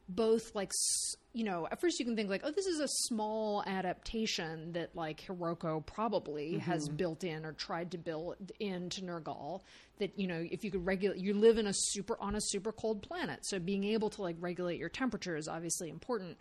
both 0.09 0.55
like 0.55 0.71
s- 0.71 1.15
you 1.33 1.45
know 1.45 1.69
at 1.71 1.81
first 1.81 1.99
you 1.99 2.05
can 2.05 2.17
think 2.17 2.29
like 2.29 2.43
oh 2.45 2.51
this 2.51 2.67
is 2.67 2.81
a 2.81 2.89
small 2.89 3.63
adaptation 3.67 4.73
that 4.73 4.95
like 4.97 5.25
Hiroko 5.27 5.85
probably 5.85 6.53
mm-hmm. 6.53 6.59
has 6.71 6.89
built 6.89 7.25
in 7.25 7.45
or 7.45 7.53
tried 7.53 7.93
to 7.93 7.99
build 7.99 8.37
into 8.59 9.03
Nirgal 9.03 9.61
that 9.99 10.19
you 10.19 10.27
know 10.27 10.45
if 10.51 10.65
you 10.65 10.71
could 10.71 10.85
regulate 10.85 11.19
you 11.19 11.35
live 11.35 11.59
in 11.59 11.67
a 11.67 11.73
super 11.73 12.17
on 12.21 12.35
a 12.35 12.41
super 12.41 12.73
cold 12.73 13.03
planet. 13.03 13.41
So 13.43 13.59
being 13.59 13.85
able 13.85 14.11
to 14.11 14.23
like 14.23 14.37
regulate 14.41 14.79
your 14.79 14.89
temperature 14.89 15.37
is 15.37 15.47
obviously 15.47 15.89
important 15.89 16.37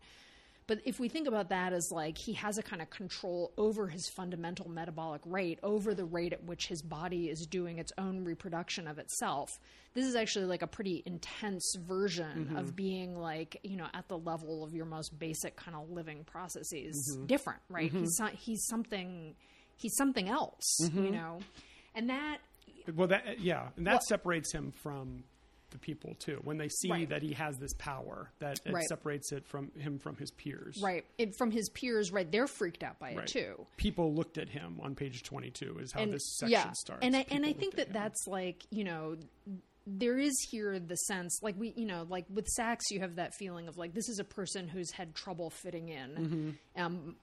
but 0.69 0.81
if 0.85 0.99
we 0.99 1.09
think 1.09 1.27
about 1.27 1.49
that 1.49 1.73
as 1.73 1.89
like 1.91 2.15
he 2.15 2.33
has 2.33 2.59
a 2.59 2.61
kind 2.61 2.79
of 2.79 2.91
control 2.91 3.51
over 3.57 3.87
his 3.87 4.07
fundamental 4.15 4.69
metabolic 4.69 5.21
rate, 5.25 5.57
over 5.63 5.95
the 5.95 6.05
rate 6.05 6.31
at 6.31 6.43
which 6.43 6.67
his 6.67 6.83
body 6.83 7.27
is 7.27 7.47
doing 7.47 7.79
its 7.79 7.91
own 7.97 8.23
reproduction 8.23 8.87
of 8.87 8.99
itself, 8.99 9.49
this 9.95 10.05
is 10.05 10.15
actually 10.15 10.45
like 10.45 10.61
a 10.61 10.67
pretty 10.67 11.01
intense 11.07 11.75
version 11.87 12.45
mm-hmm. 12.45 12.55
of 12.55 12.75
being 12.75 13.17
like, 13.17 13.59
you 13.63 13.77
know, 13.77 13.87
at 13.95 14.07
the 14.09 14.17
level 14.19 14.63
of 14.63 14.75
your 14.75 14.85
most 14.85 15.17
basic 15.17 15.55
kind 15.55 15.75
of 15.75 15.89
living 15.89 16.23
processes. 16.23 17.15
Mm-hmm. 17.15 17.25
Different, 17.25 17.61
right? 17.67 17.89
Mm-hmm. 17.89 18.01
He's 18.01 18.19
not, 18.19 18.33
he's 18.33 18.63
something 18.67 19.33
he's 19.75 19.95
something 19.95 20.29
else, 20.29 20.77
you 20.93 21.09
know. 21.09 21.39
And 21.95 22.11
that 22.11 22.37
Well, 22.95 23.07
that 23.07 23.39
yeah, 23.39 23.69
and 23.75 23.87
that 23.87 23.93
Well- 23.93 24.01
separates 24.07 24.53
him 24.53 24.71
from 24.83 25.23
the 25.71 25.77
people 25.77 26.15
too. 26.15 26.39
When 26.43 26.57
they 26.57 26.69
see 26.69 26.89
Right. 26.89 27.09
that 27.09 27.21
he 27.21 27.33
has 27.33 27.57
this 27.57 27.73
power, 27.77 28.31
that 28.39 28.59
Right. 28.69 28.85
separates 28.87 29.31
it 29.31 29.45
from 29.47 29.71
him 29.71 29.99
from 29.99 30.15
his 30.17 30.31
peers. 30.31 30.79
right, 30.81 31.05
it, 31.17 31.35
from 31.37 31.51
his 31.51 31.69
peers, 31.69 32.11
right, 32.11 32.29
they're 32.31 32.47
freaked 32.47 32.83
out 32.83 32.99
by 32.99 33.11
it 33.11 33.27
too. 33.27 33.65
People 33.77 34.13
looked 34.13 34.37
at 34.37 34.49
him 34.49 34.79
on 34.81 34.95
page 34.95 35.23
twenty-two. 35.23 35.77
Is 35.79 35.91
how 35.91 36.01
and 36.01 36.13
this 36.13 36.37
section 36.37 36.51
yeah, 36.51 36.71
starts. 36.73 37.05
and 37.05 37.15
I 37.15 37.25
and 37.29 37.45
I 37.45 37.53
think 37.53 37.75
that 37.75 37.87
him. 37.87 37.93
that's 37.93 38.27
like 38.27 38.65
you 38.71 38.83
know 38.83 39.15
there 39.87 40.19
is 40.19 40.35
here 40.51 40.77
the 40.79 40.95
sense 40.95 41.39
like 41.41 41.55
we 41.57 41.73
you 41.75 41.85
know 41.85 42.05
like 42.09 42.25
with 42.29 42.45
Sax 42.47 42.91
you 42.91 42.99
have 42.99 43.15
that 43.15 43.33
feeling 43.35 43.67
of 43.67 43.77
like 43.77 43.93
this 43.95 44.07
is 44.07 44.19
a 44.19 44.23
person 44.23 44.67
who's 44.67 44.91
had 44.91 45.15
trouble 45.15 45.49
fitting 45.49 45.89
in. 45.89 46.09
Mm-hmm. 46.11 46.81
Um, 46.81 47.15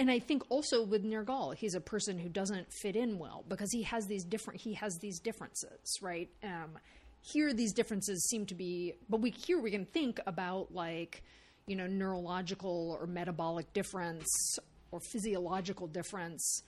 and 0.00 0.10
I 0.10 0.18
think 0.18 0.42
also 0.48 0.82
with 0.82 1.04
Nirgal, 1.04 1.54
he's 1.54 1.74
a 1.74 1.80
person 1.80 2.18
who 2.18 2.30
doesn't 2.30 2.72
fit 2.72 2.96
in 2.96 3.18
well 3.18 3.44
because 3.46 3.70
he 3.70 3.82
has 3.82 4.06
these 4.06 4.24
different 4.24 4.58
he 4.62 4.72
has 4.74 4.96
these 4.98 5.20
differences, 5.20 5.98
right? 6.00 6.30
Um, 6.42 6.78
here 7.20 7.52
these 7.52 7.74
differences 7.74 8.26
seem 8.30 8.46
to 8.46 8.54
be, 8.54 8.94
but 9.10 9.20
we 9.20 9.30
here 9.30 9.60
we 9.60 9.70
can 9.70 9.84
think 9.84 10.18
about 10.26 10.72
like 10.72 11.22
you 11.66 11.76
know 11.76 11.86
neurological 11.86 12.96
or 12.98 13.06
metabolic 13.06 13.70
difference 13.74 14.26
or 14.90 15.00
physiological 15.12 15.86
difference. 15.86 16.62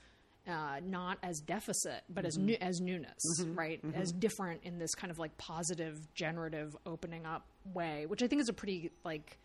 Uh, 0.47 0.81
not 0.85 1.19
as 1.23 1.39
deficit, 1.39 2.03
but 2.11 2.25
as 2.25 2.37
new, 2.37 2.57
as 2.61 2.81
newness, 2.81 3.23
right? 3.55 3.81
As 3.95 4.11
different 4.11 4.61
in 4.65 4.77
this 4.77 4.93
kind 4.93 5.13
of 5.13 5.19
like 5.21 5.39
positive, 5.39 5.97
generative, 6.15 6.77
opening 6.85 7.25
up 7.25 7.47
way, 7.73 8.07
which 8.07 8.25
I 8.25 8.27
think 8.27 8.43
is 8.43 8.49
a 8.49 8.53
pretty 8.53 8.91
like 9.05 9.39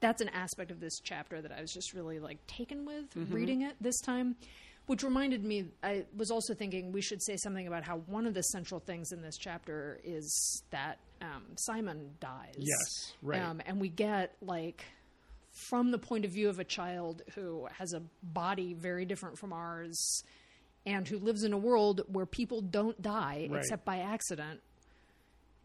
that's 0.00 0.20
an 0.22 0.30
aspect 0.30 0.70
of 0.70 0.80
this 0.80 0.98
chapter 1.00 1.40
that 1.42 1.52
I 1.52 1.60
was 1.60 1.72
just 1.72 1.92
really 1.94 2.18
like 2.18 2.46
taken 2.46 2.84
with 2.86 3.04
reading 3.30 3.62
it 3.62 3.76
this 3.80 4.00
time. 4.00 4.36
Which 4.86 5.04
reminded 5.04 5.44
me, 5.44 5.66
I 5.84 6.04
was 6.16 6.32
also 6.32 6.52
thinking 6.52 6.90
we 6.90 7.00
should 7.00 7.22
say 7.22 7.36
something 7.36 7.68
about 7.68 7.84
how 7.84 7.98
one 8.06 8.26
of 8.26 8.34
the 8.34 8.42
central 8.42 8.80
things 8.80 9.12
in 9.12 9.22
this 9.22 9.36
chapter 9.36 10.00
is 10.02 10.62
that 10.70 10.98
um, 11.20 11.44
Simon 11.56 12.10
dies. 12.18 12.54
Yes, 12.58 13.12
right. 13.22 13.40
Um, 13.40 13.60
and 13.66 13.80
we 13.80 13.88
get 13.88 14.34
like 14.42 14.84
from 15.52 15.92
the 15.92 15.98
point 15.98 16.24
of 16.24 16.32
view 16.32 16.48
of 16.48 16.58
a 16.58 16.64
child 16.64 17.22
who 17.36 17.68
has 17.78 17.92
a 17.92 18.02
body 18.22 18.74
very 18.74 19.04
different 19.04 19.38
from 19.38 19.52
ours 19.52 20.24
and 20.86 21.06
who 21.06 21.18
lives 21.18 21.44
in 21.44 21.52
a 21.52 21.58
world 21.58 22.00
where 22.08 22.26
people 22.26 22.60
don't 22.60 23.00
die 23.00 23.46
Right. 23.48 23.60
except 23.60 23.84
by 23.84 23.98
accident 23.98 24.60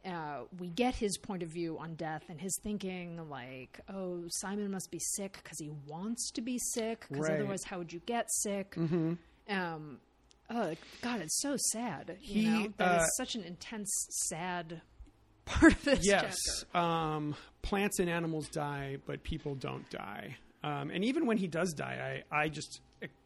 uh, 0.06 0.42
we 0.60 0.68
get 0.70 0.96
his 0.96 1.18
point 1.18 1.42
of 1.44 1.50
view 1.50 1.78
on 1.80 1.96
death 1.96 2.24
and 2.30 2.40
his 2.40 2.58
thinking 2.64 3.30
like 3.30 3.80
oh 3.94 4.24
simon 4.30 4.70
must 4.72 4.92
be 4.92 5.00
sick 5.00 5.40
because 5.44 5.60
he 5.60 5.72
wants 5.88 6.32
to 6.32 6.42
be 6.42 6.58
sick 6.60 7.06
because 7.10 7.28
Right. 7.30 7.40
otherwise 7.40 7.64
how 7.64 7.78
would 7.80 7.92
you 7.92 8.02
get 8.06 8.32
sick 8.32 8.76
mm-hmm. 8.76 9.14
um, 9.50 10.00
oh 10.50 10.74
god 11.02 11.22
it's 11.22 11.42
so 11.42 11.56
sad 11.58 12.18
you 12.22 12.42
He, 12.42 12.50
know 12.50 12.74
that 12.78 12.98
is 12.98 13.04
uh, 13.04 13.08
such 13.18 13.36
an 13.36 13.44
intense 13.44 13.90
sad 14.28 14.82
part 15.46 15.74
of 15.74 15.84
this 15.84 16.00
yes, 16.06 16.36
um, 16.74 17.36
plants 17.62 18.00
and 18.00 18.10
animals 18.10 18.48
die, 18.50 18.98
but 19.06 19.24
people 19.24 19.56
don't 19.56 19.88
die. 19.90 20.38
Um, 20.64 20.90
and 20.90 21.06
even 21.06 21.28
when 21.28 21.38
he 21.38 21.48
does 21.48 21.74
die, 21.74 22.24
I, 22.32 22.36
I 22.44 22.50
just 22.50 22.82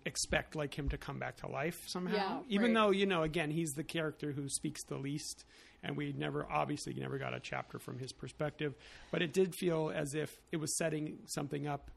expect 0.06 0.56
like 0.56 0.78
him 0.78 0.90
to 0.90 0.98
come 0.98 1.20
back 1.20 1.38
to 1.38 1.48
life 1.48 1.80
somehow. 1.88 2.16
Yeah, 2.16 2.40
even 2.50 2.74
right. 2.74 2.82
though 2.82 2.92
you 2.92 3.06
know, 3.06 3.24
again, 3.24 3.50
he's 3.52 3.72
the 3.72 3.84
character 3.84 4.34
who 4.34 4.50
speaks 4.50 4.84
the 4.84 4.98
least, 4.98 5.46
and 5.84 5.96
we 5.96 6.14
never 6.18 6.46
obviously 6.52 6.94
never 6.94 7.18
got 7.18 7.34
a 7.34 7.40
chapter 7.40 7.80
from 7.80 8.00
his 8.00 8.12
perspective. 8.12 8.74
But 9.12 9.22
it 9.22 9.34
did 9.34 9.56
feel 9.56 9.92
as 9.94 10.16
if 10.16 10.40
it 10.52 10.58
was 10.58 10.78
setting 10.78 11.20
something 11.26 11.68
up 11.68 11.90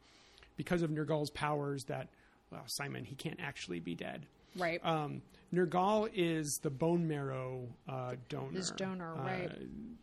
because 0.56 0.82
of 0.82 0.90
Nirgal's 0.90 1.30
powers 1.30 1.84
that 1.84 2.08
well, 2.50 2.62
Simon 2.66 3.04
he 3.04 3.14
can't 3.14 3.40
actually 3.40 3.80
be 3.80 3.94
dead. 3.94 4.26
right 4.56 4.84
Um, 4.84 5.22
Nirgal 5.54 6.08
is 6.14 6.58
the 6.62 6.70
bone 6.70 7.06
marrow 7.06 7.66
uh, 7.88 8.14
donor. 8.28 8.52
His 8.52 8.70
donor, 8.70 9.14
Uh, 9.14 9.22
right. 9.24 9.52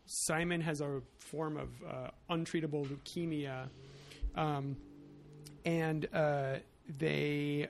Simon 0.06 0.60
has 0.60 0.80
a 0.80 1.00
form 1.18 1.56
of 1.56 1.68
uh, 1.82 2.10
untreatable 2.32 2.86
leukemia, 2.86 3.68
um, 4.36 4.76
and 5.64 6.06
uh, 6.14 6.56
they 6.98 7.68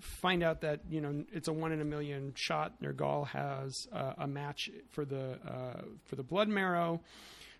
find 0.00 0.42
out 0.42 0.60
that 0.62 0.80
you 0.90 1.00
know 1.00 1.24
it's 1.32 1.48
a 1.48 1.52
one 1.52 1.72
in 1.72 1.80
a 1.80 1.84
million 1.84 2.32
shot. 2.34 2.80
Nirgal 2.82 3.26
has 3.28 3.88
uh, 3.92 4.14
a 4.18 4.26
match 4.26 4.70
for 4.88 5.04
the 5.04 5.38
uh, 5.46 5.82
for 6.04 6.16
the 6.16 6.22
blood 6.22 6.48
marrow. 6.48 7.00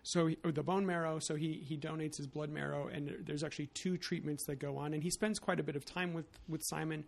So 0.01 0.31
or 0.43 0.51
the 0.51 0.63
bone 0.63 0.85
marrow. 0.85 1.19
So 1.19 1.35
he 1.35 1.53
he 1.53 1.77
donates 1.77 2.17
his 2.17 2.27
blood 2.27 2.49
marrow, 2.49 2.87
and 2.87 3.23
there's 3.25 3.43
actually 3.43 3.67
two 3.67 3.97
treatments 3.97 4.45
that 4.45 4.55
go 4.57 4.77
on, 4.77 4.93
and 4.93 5.03
he 5.03 5.09
spends 5.09 5.39
quite 5.39 5.59
a 5.59 5.63
bit 5.63 5.75
of 5.75 5.85
time 5.85 6.13
with 6.13 6.39
with 6.47 6.63
Simon, 6.63 7.03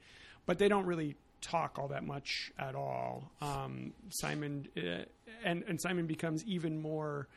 but 0.46 0.58
they 0.58 0.68
don't 0.68 0.86
really 0.86 1.16
talk 1.40 1.80
all 1.80 1.88
that 1.88 2.06
much 2.06 2.52
at 2.60 2.76
all. 2.76 3.32
Um, 3.42 3.94
Simon 4.10 4.68
uh, 4.78 5.06
and 5.44 5.64
and 5.68 5.80
Simon 5.80 6.06
becomes 6.06 6.44
even 6.46 6.82
more 6.82 7.28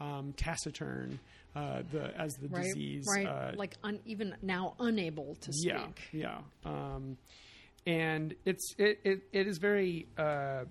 um, 0.00 0.32
taciturn 0.36 1.18
uh, 1.56 1.82
the 1.92 2.16
as 2.18 2.34
the 2.34 2.48
right 2.48 2.64
disease 2.64 3.04
right 3.08 3.26
uh, 3.26 3.52
like 3.56 3.76
un, 3.82 3.98
even 4.04 4.34
now 4.42 4.74
unable 4.78 5.34
to 5.36 5.52
speak 5.52 6.08
yeah, 6.12 6.40
yeah. 6.64 6.70
Um, 6.70 7.16
and 7.86 8.34
it's 8.44 8.74
it, 8.78 9.00
it, 9.02 9.22
it 9.32 9.46
is 9.46 9.58
very 9.58 10.06
uh, 10.18 10.64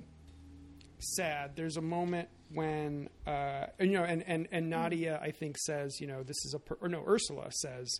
sad. 0.99 1.55
There's 1.55 1.77
a 1.77 1.81
moment 1.81 2.29
when 2.53 3.09
uh, 3.25 3.65
you 3.79 3.91
know, 3.91 4.03
and, 4.03 4.23
and 4.27 4.47
and 4.51 4.69
Nadia 4.69 5.19
I 5.21 5.31
think 5.31 5.57
says, 5.57 5.99
you 5.99 6.07
know, 6.07 6.21
this 6.23 6.37
is 6.45 6.53
a 6.55 6.59
per- 6.59 6.77
or 6.79 6.89
no, 6.89 7.03
Ursula 7.07 7.51
says 7.51 7.99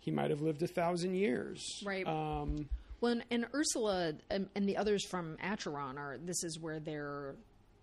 he 0.00 0.10
might 0.10 0.30
have 0.30 0.40
lived 0.40 0.62
a 0.62 0.66
thousand 0.66 1.14
years. 1.14 1.62
Right. 1.84 2.06
Um, 2.06 2.68
Well, 3.00 3.12
and, 3.12 3.24
and 3.30 3.46
Ursula 3.54 4.14
and, 4.30 4.48
and 4.54 4.68
the 4.68 4.76
others 4.76 5.06
from 5.06 5.36
Acheron 5.40 5.96
are. 5.98 6.18
This 6.18 6.42
is 6.42 6.58
where 6.60 6.80
they're. 6.80 7.36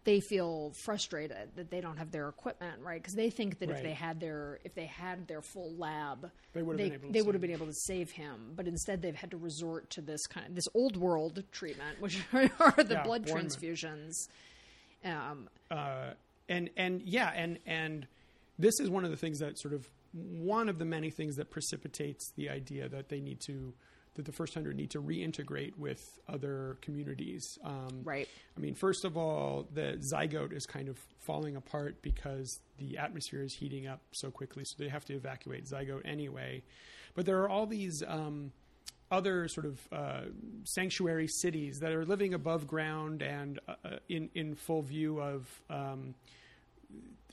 They 0.05 0.19
feel 0.19 0.73
frustrated 0.83 1.55
that 1.55 1.69
they 1.71 1.79
don't 1.79 1.97
have 1.97 2.11
their 2.11 2.27
equipment 2.27 2.81
right 2.81 3.01
because 3.01 3.13
they 3.15 3.29
think 3.29 3.59
that 3.59 3.69
if 3.69 3.81
they 3.81 3.93
had 3.93 4.19
their 4.19 4.59
if 4.63 4.75
they 4.75 4.85
had 4.85 5.27
their 5.27 5.41
full 5.41 5.71
lab, 5.77 6.29
They 6.53 6.61
would 6.61 6.79
have 6.79 6.89
they, 6.91 6.97
been 6.97 7.15
able 7.15 7.31
to 7.31 7.33
save 7.33 7.41
been 7.41 7.51
able 7.51 7.65
to 7.67 7.73
save 7.73 8.11
him. 8.11 8.53
But 8.55 8.67
instead, 8.67 9.01
they've 9.01 9.15
had 9.15 9.31
to 9.31 9.37
resort 9.37 9.89
to 9.91 10.01
this 10.01 10.25
kind 10.27 10.47
of 10.47 10.55
this 10.55 10.67
old 10.73 10.97
world 10.97 11.43
treatment, 11.51 12.01
which 12.01 12.19
are, 12.33 12.73
the 12.77 12.85
Yeah, 12.89 13.03
blood 13.03 13.25
bone 13.25 13.33
marrow. 13.35 13.45
transfusions. 13.45 14.27
Um, 15.05 15.49
uh, 15.71 16.11
and 16.49 16.69
and 16.77 17.01
yeah, 17.03 17.31
and 17.35 17.59
and 17.65 18.07
this 18.59 18.79
is 18.79 18.89
one 18.89 19.05
of 19.05 19.11
the 19.11 19.17
things 19.17 19.39
that 19.39 19.59
sort 19.59 19.73
of 19.73 19.89
one 20.13 20.69
of 20.69 20.77
the 20.79 20.85
many 20.85 21.09
things 21.09 21.37
that 21.37 21.49
precipitates 21.49 22.31
the 22.35 22.49
idea 22.49 22.87
that 22.89 23.09
they 23.09 23.19
need 23.19 23.39
to 23.47 23.73
that 24.15 24.25
the 24.25 24.31
first 24.31 24.53
hundred 24.53 24.75
need 24.75 24.91
to 24.91 25.01
reintegrate 25.01 25.77
with 25.77 26.19
other 26.27 26.77
communities. 26.81 27.57
Um, 27.63 28.01
right. 28.03 28.27
I 28.55 28.59
mean, 28.59 28.75
first 28.75 29.05
of 29.05 29.17
all, 29.17 29.67
the 29.73 29.97
zygote 29.99 30.53
is 30.53 30.65
kind 30.65 30.87
of 30.87 30.97
falling 31.19 31.55
apart 31.55 32.01
because 32.01 32.59
the 32.77 32.97
atmosphere 32.97 33.41
is 33.41 33.53
heating 33.53 33.87
up 33.87 34.01
so 34.11 34.29
quickly, 34.29 34.63
so 34.65 34.75
they 34.77 34.89
have 34.89 35.05
to 35.05 35.13
evacuate 35.13 35.65
zygote 35.65 36.01
anyway. 36.05 36.61
But 37.15 37.25
there 37.25 37.41
are 37.41 37.49
all 37.49 37.65
these 37.65 38.03
um, 38.07 38.51
other 39.11 39.47
sort 39.47 39.65
of 39.65 39.79
uh, 39.91 40.21
sanctuary 40.63 41.27
cities 41.27 41.79
that 41.79 41.91
are 41.91 42.05
living 42.05 42.33
above 42.33 42.67
ground 42.67 43.21
and 43.21 43.59
uh, 43.67 43.75
uh, 43.85 43.89
in 44.09 44.29
in 44.35 44.55
full 44.55 44.81
view 44.81 45.21
of. 45.21 45.47
Um, 45.69 46.15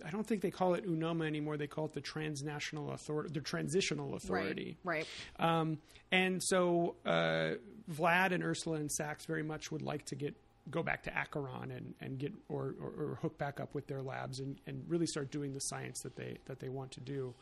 I 0.04 0.10
don't 0.10 0.26
think 0.26 0.42
they 0.42 0.50
call 0.50 0.74
it 0.74 0.86
UNOMA 0.86 1.26
anymore. 1.26 1.56
They 1.56 1.66
call 1.66 1.86
it 1.86 1.92
the 1.92 2.00
transnational 2.00 2.92
authority, 2.92 3.30
the 3.32 3.40
transitional 3.40 4.14
authority. 4.14 4.76
Right. 4.84 5.06
Um, 5.38 5.78
and 6.12 6.42
so 6.42 6.96
uh, 7.04 7.52
Vlad 7.92 8.32
and 8.32 8.42
Ursula 8.42 8.76
and 8.76 8.90
Sax 8.90 9.26
very 9.26 9.42
much 9.42 9.70
would 9.70 9.82
like 9.82 10.04
to 10.06 10.14
get 10.14 10.36
go 10.70 10.82
back 10.82 11.02
to 11.02 11.16
Acheron 11.16 11.70
and, 11.70 11.94
and 12.00 12.18
get 12.18 12.32
or, 12.48 12.74
or, 12.80 13.04
or 13.04 13.18
hook 13.22 13.38
back 13.38 13.60
up 13.60 13.74
with 13.74 13.86
their 13.86 14.02
labs 14.02 14.40
and, 14.40 14.60
and 14.66 14.84
really 14.88 15.06
start 15.06 15.30
doing 15.30 15.52
the 15.52 15.60
science 15.60 16.00
that 16.00 16.16
they 16.16 16.38
that 16.46 16.60
they 16.60 16.68
want 16.68 16.92
to 16.92 17.00
do. 17.00 17.34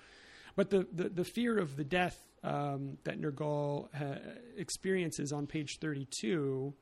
But 0.56 0.70
the, 0.70 0.86
the, 0.92 1.08
the 1.08 1.24
fear 1.24 1.56
of 1.58 1.76
the 1.76 1.84
death 1.84 2.18
um, 2.42 2.98
that 3.04 3.20
Nirgal 3.20 3.88
uh, 3.94 4.18
experiences 4.56 5.32
on 5.32 5.46
page 5.46 5.78
32, 5.78 6.74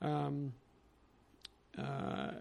um, 0.00 0.52
uh, 1.78 2.32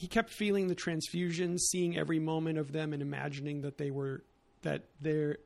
he 0.00 0.06
kept 0.06 0.30
feeling 0.30 0.68
the 0.68 0.74
transfusions, 0.74 1.58
seeing 1.58 1.98
every 1.98 2.18
moment 2.18 2.58
of 2.58 2.72
them, 2.72 2.94
and 2.94 3.02
imagining 3.02 3.60
that 3.60 3.76
they 3.76 3.90
were 3.90 4.24
that 4.62 4.84
they're 4.98 5.36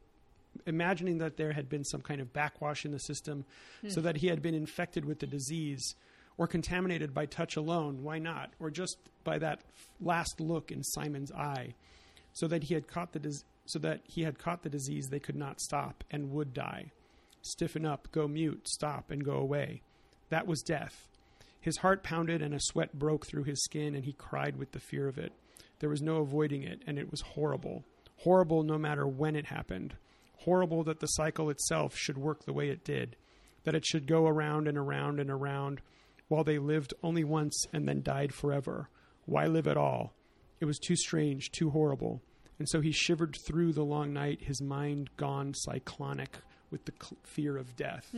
imagining 0.65 1.19
that 1.19 1.37
there 1.37 1.53
had 1.53 1.69
been 1.69 1.83
some 1.83 2.01
kind 2.01 2.21
of 2.21 2.33
backwash 2.33 2.85
in 2.85 2.93
the 2.93 3.01
system, 3.01 3.45
hmm. 3.81 3.89
so 3.89 4.01
that 4.01 4.19
he 4.19 4.29
had 4.29 4.43
been 4.43 4.55
infected 4.55 5.05
with 5.05 5.19
the 5.19 5.27
disease 5.27 5.97
or 6.39 6.47
contaminated 6.47 7.13
by 7.13 7.27
touch 7.27 7.57
alone. 7.57 8.05
Why 8.05 8.21
not? 8.21 8.53
Or 8.61 8.71
just 8.71 8.97
by 9.25 9.39
that 9.39 9.63
last 10.01 10.41
look 10.41 10.71
in 10.71 10.85
Simon's 10.85 11.33
eye, 11.33 11.75
so 12.33 12.47
that 12.47 12.63
he 12.63 12.75
had 12.75 12.87
caught 12.87 13.13
the 13.13 13.19
dis- 13.19 13.45
so 13.67 13.81
that 13.81 14.03
he 14.05 14.23
had 14.23 14.39
caught 14.39 14.63
the 14.63 14.71
disease 14.71 15.09
they 15.09 15.19
could 15.19 15.35
not 15.35 15.61
stop 15.61 16.05
and 16.13 16.31
would 16.31 16.55
die. 16.55 16.93
Stiffen 17.43 17.85
up, 17.85 18.07
go 18.13 18.29
mute, 18.29 18.69
stop, 18.69 19.11
and 19.11 19.25
go 19.25 19.33
away. 19.33 19.83
That 20.29 20.47
was 20.47 20.63
death. 20.63 21.09
His 21.65 21.79
heart 21.79 22.03
pounded 22.03 22.43
and 22.43 22.53
a 22.53 22.61
sweat 22.61 22.99
broke 22.99 23.25
through 23.25 23.45
his 23.45 23.65
skin, 23.65 23.95
and 23.95 24.05
he 24.05 24.13
cried 24.13 24.57
with 24.59 24.73
the 24.73 24.79
fear 24.79 25.09
of 25.09 25.17
it. 25.17 25.33
There 25.79 25.89
was 25.89 26.03
no 26.03 26.19
avoiding 26.19 26.63
it, 26.63 26.83
and 26.87 26.99
it 26.99 27.11
was 27.11 27.23
horrible. 27.23 27.87
Horrible 28.19 28.63
no 28.63 28.77
matter 28.77 29.09
when 29.09 29.35
it 29.35 29.47
happened. 29.47 29.95
Horrible 30.41 30.85
that 30.85 31.01
the 31.01 31.07
cycle 31.07 31.49
itself 31.49 31.97
should 31.97 32.19
work 32.19 32.45
the 32.45 32.53
way 32.53 32.69
it 32.69 32.85
did, 32.85 33.17
that 33.63 33.75
it 33.75 33.87
should 33.87 34.07
go 34.07 34.27
around 34.27 34.69
and 34.69 34.77
around 34.77 35.19
and 35.19 35.31
around 35.31 35.81
while 36.29 36.45
they 36.45 36.59
lived 36.59 36.93
only 37.03 37.25
once 37.25 37.67
and 37.73 37.89
then 37.89 38.03
died 38.03 38.35
forever. 38.35 38.91
Why 39.25 39.47
live 39.47 39.67
at 39.67 39.79
all? 39.79 40.13
It 40.61 40.67
was 40.67 40.79
too 40.79 40.97
strange, 40.97 41.51
too 41.51 41.71
horrible. 41.71 42.21
And 42.59 42.69
so 42.69 42.83
he 42.83 42.93
shivered 42.93 43.39
through 43.47 43.73
the 43.73 43.87
long 43.87 44.13
night, 44.13 44.43
his 44.43 44.61
mind 44.61 45.09
gone 45.17 45.55
cyclonic 45.55 46.41
with 46.75 46.85
the 46.87 46.93
cl- 47.01 47.17
fear 47.23 47.57
of 47.57 47.77
death. 47.77 48.13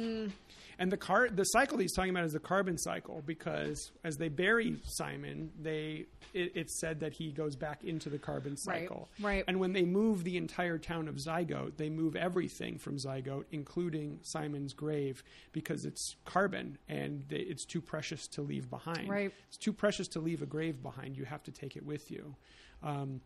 And 0.79 0.91
the 0.93 0.97
car, 0.97 1.29
the 1.29 1.45
cycle 1.45 1.77
he's 1.77 1.93
talking 1.95 2.09
about 2.11 2.25
is 2.25 2.33
the 2.33 2.39
carbon 2.39 2.79
cycle 2.79 3.23
because 3.27 3.91
as 4.03 4.17
they 4.17 4.29
bury 4.29 4.79
Simon, 4.85 5.51
they 5.61 6.07
it, 6.33 6.53
it's 6.55 6.81
said 6.81 7.01
that 7.01 7.13
he 7.13 7.33
goes 7.33 7.55
back 7.55 7.85
into 7.85 8.09
the 8.09 8.17
carbon 8.19 8.53
Right, 8.67 8.81
cycle. 8.83 9.09
right. 9.21 9.45
And 9.47 9.61
when 9.61 9.75
they 9.75 9.85
move 9.85 10.25
the 10.25 10.39
entire 10.39 10.79
town 10.79 11.07
of 11.09 11.17
Zygote, 11.17 11.77
they 11.77 11.91
move 11.91 12.17
everything 12.17 12.79
from 12.79 12.97
Zygote, 12.97 13.45
including 13.53 14.21
Simon's 14.23 14.73
grave, 14.73 15.23
because 15.53 15.85
it's 15.85 16.17
carbon 16.25 16.79
and 16.89 17.25
they, 17.29 17.37
it's 17.37 17.67
too 17.67 17.83
precious 17.83 18.27
to 18.29 18.41
leave 18.43 18.71
behind. 18.71 19.09
Right. 19.09 19.33
It's 19.49 19.59
too 19.59 19.75
precious 19.75 20.09
to 20.09 20.21
leave 20.21 20.41
a 20.41 20.47
grave 20.47 20.83
behind. 20.83 21.17
You 21.19 21.27
have 21.27 21.43
to 21.45 21.51
take 21.53 21.77
it 21.77 21.85
with 21.85 22.11
you. 22.11 22.35
Um, 22.83 23.21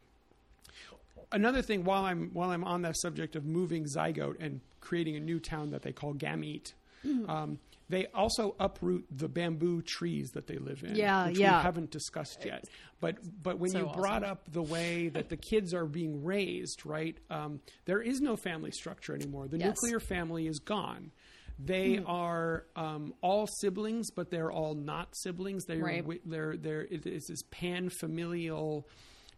another 1.33 1.63
thing, 1.63 1.85
while 1.85 2.05
I'm 2.05 2.31
while 2.33 2.51
I'm 2.51 2.65
on 2.65 2.83
that 2.83 2.97
subject 2.99 3.37
of 3.37 3.45
moving 3.45 3.85
Zygote 3.85 4.37
and 4.41 4.61
creating 4.81 5.17
a 5.17 5.21
new 5.21 5.39
town 5.41 5.71
that 5.71 5.83
they 5.83 5.93
call 5.93 6.15
Gamete, 6.15 6.73
Mm-hmm. 7.05 7.31
um, 7.31 7.59
they 7.89 8.07
also 8.15 8.55
uproot 8.61 9.07
the 9.11 9.27
bamboo 9.27 9.81
trees 9.83 10.31
that 10.35 10.47
they 10.47 10.59
live 10.59 10.85
in. 10.85 10.95
Yeah, 10.95 11.27
which 11.29 11.39
yeah. 11.39 11.57
we 11.59 11.63
haven't 11.63 11.91
discussed 11.91 12.45
yet. 12.45 12.65
But 13.01 13.17
but 13.43 13.59
when 13.59 13.71
So 13.71 13.79
you 13.79 13.87
brought 13.95 14.23
up 14.23 14.53
the 14.53 14.63
way 14.63 15.09
that 15.09 15.29
the 15.31 15.37
kids 15.39 15.73
are 15.73 15.87
being 15.87 16.23
raised, 16.23 16.85
right? 16.85 17.17
Um, 17.31 17.61
there 17.87 18.03
is 18.03 18.21
no 18.21 18.37
family 18.37 18.71
structure 18.71 19.15
anymore. 19.15 19.49
The 19.49 19.59
Yes. 19.59 19.69
nuclear 19.69 19.99
family 19.99 20.47
is 20.47 20.59
gone. 20.61 21.11
They 21.59 21.97
Hmm. 21.97 22.07
are 22.07 22.67
um, 22.77 23.15
all 23.23 23.47
siblings, 23.47 24.11
but 24.11 24.31
they're 24.31 24.53
all 24.53 24.75
not 24.75 25.17
siblings. 25.17 25.65
They're 25.65 25.83
Right. 25.83 26.21
they're 26.27 26.57
they're 26.59 26.83
it 26.83 27.07
is 27.07 27.27
this 27.29 27.43
pan 27.51 27.89
familial 27.89 28.87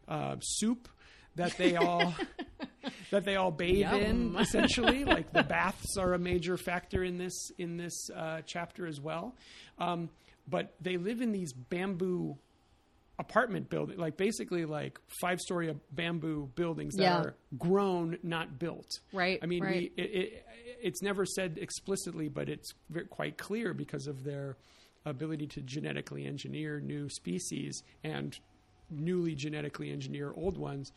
uh, 0.09 0.37
soup 0.41 0.89
that 1.37 1.57
they 1.57 1.77
all 1.77 2.15
that 3.11 3.25
they 3.25 3.37
all 3.37 3.51
bathe 3.51 3.93
in 3.93 4.37
essentially. 4.41 5.05
Like 5.05 5.33
the 5.33 5.43
baths 5.43 5.97
are 5.99 6.15
a 6.15 6.19
major 6.19 6.57
factor 6.57 7.03
in 7.05 7.19
this 7.19 7.51
in 7.59 7.77
this 7.77 8.09
uh, 8.15 8.41
chapter 8.47 8.87
as 8.87 9.01
well. 9.01 9.35
Um, 9.79 10.09
but 10.49 10.75
they 10.81 10.97
live 10.97 11.21
in 11.21 11.33
these 11.33 11.53
bamboo 11.53 12.37
apartment 13.19 13.69
building 13.69 13.99
like 13.99 14.17
basically 14.17 14.65
like 14.65 14.99
five 15.21 15.39
story 15.39 15.73
bamboo 15.93 16.49
buildings 16.57 16.97
that 16.97 17.03
Yeah. 17.03 17.19
are 17.19 17.35
grown 17.59 18.19
not 18.23 18.59
built. 18.59 18.89
Right, 19.13 19.39
i 19.43 19.47
mean 19.47 19.63
right. 19.63 19.93
we, 19.97 20.03
it, 20.03 20.11
it, 20.11 20.47
it's 20.83 21.03
never 21.03 21.25
said 21.27 21.59
explicitly 21.61 22.29
but 22.29 22.49
it's 22.49 22.73
very, 22.91 23.07
quite 23.07 23.37
clear 23.37 23.75
because 23.75 24.07
of 24.09 24.25
their 24.25 24.57
ability 25.05 25.47
to 25.49 25.61
genetically 25.61 26.25
engineer 26.25 26.81
new 26.81 27.09
species 27.11 27.83
and 28.03 28.39
newly 28.91 29.35
genetically 29.35 29.93
engineer 29.93 30.33
old 30.35 30.57
ones 30.57 30.91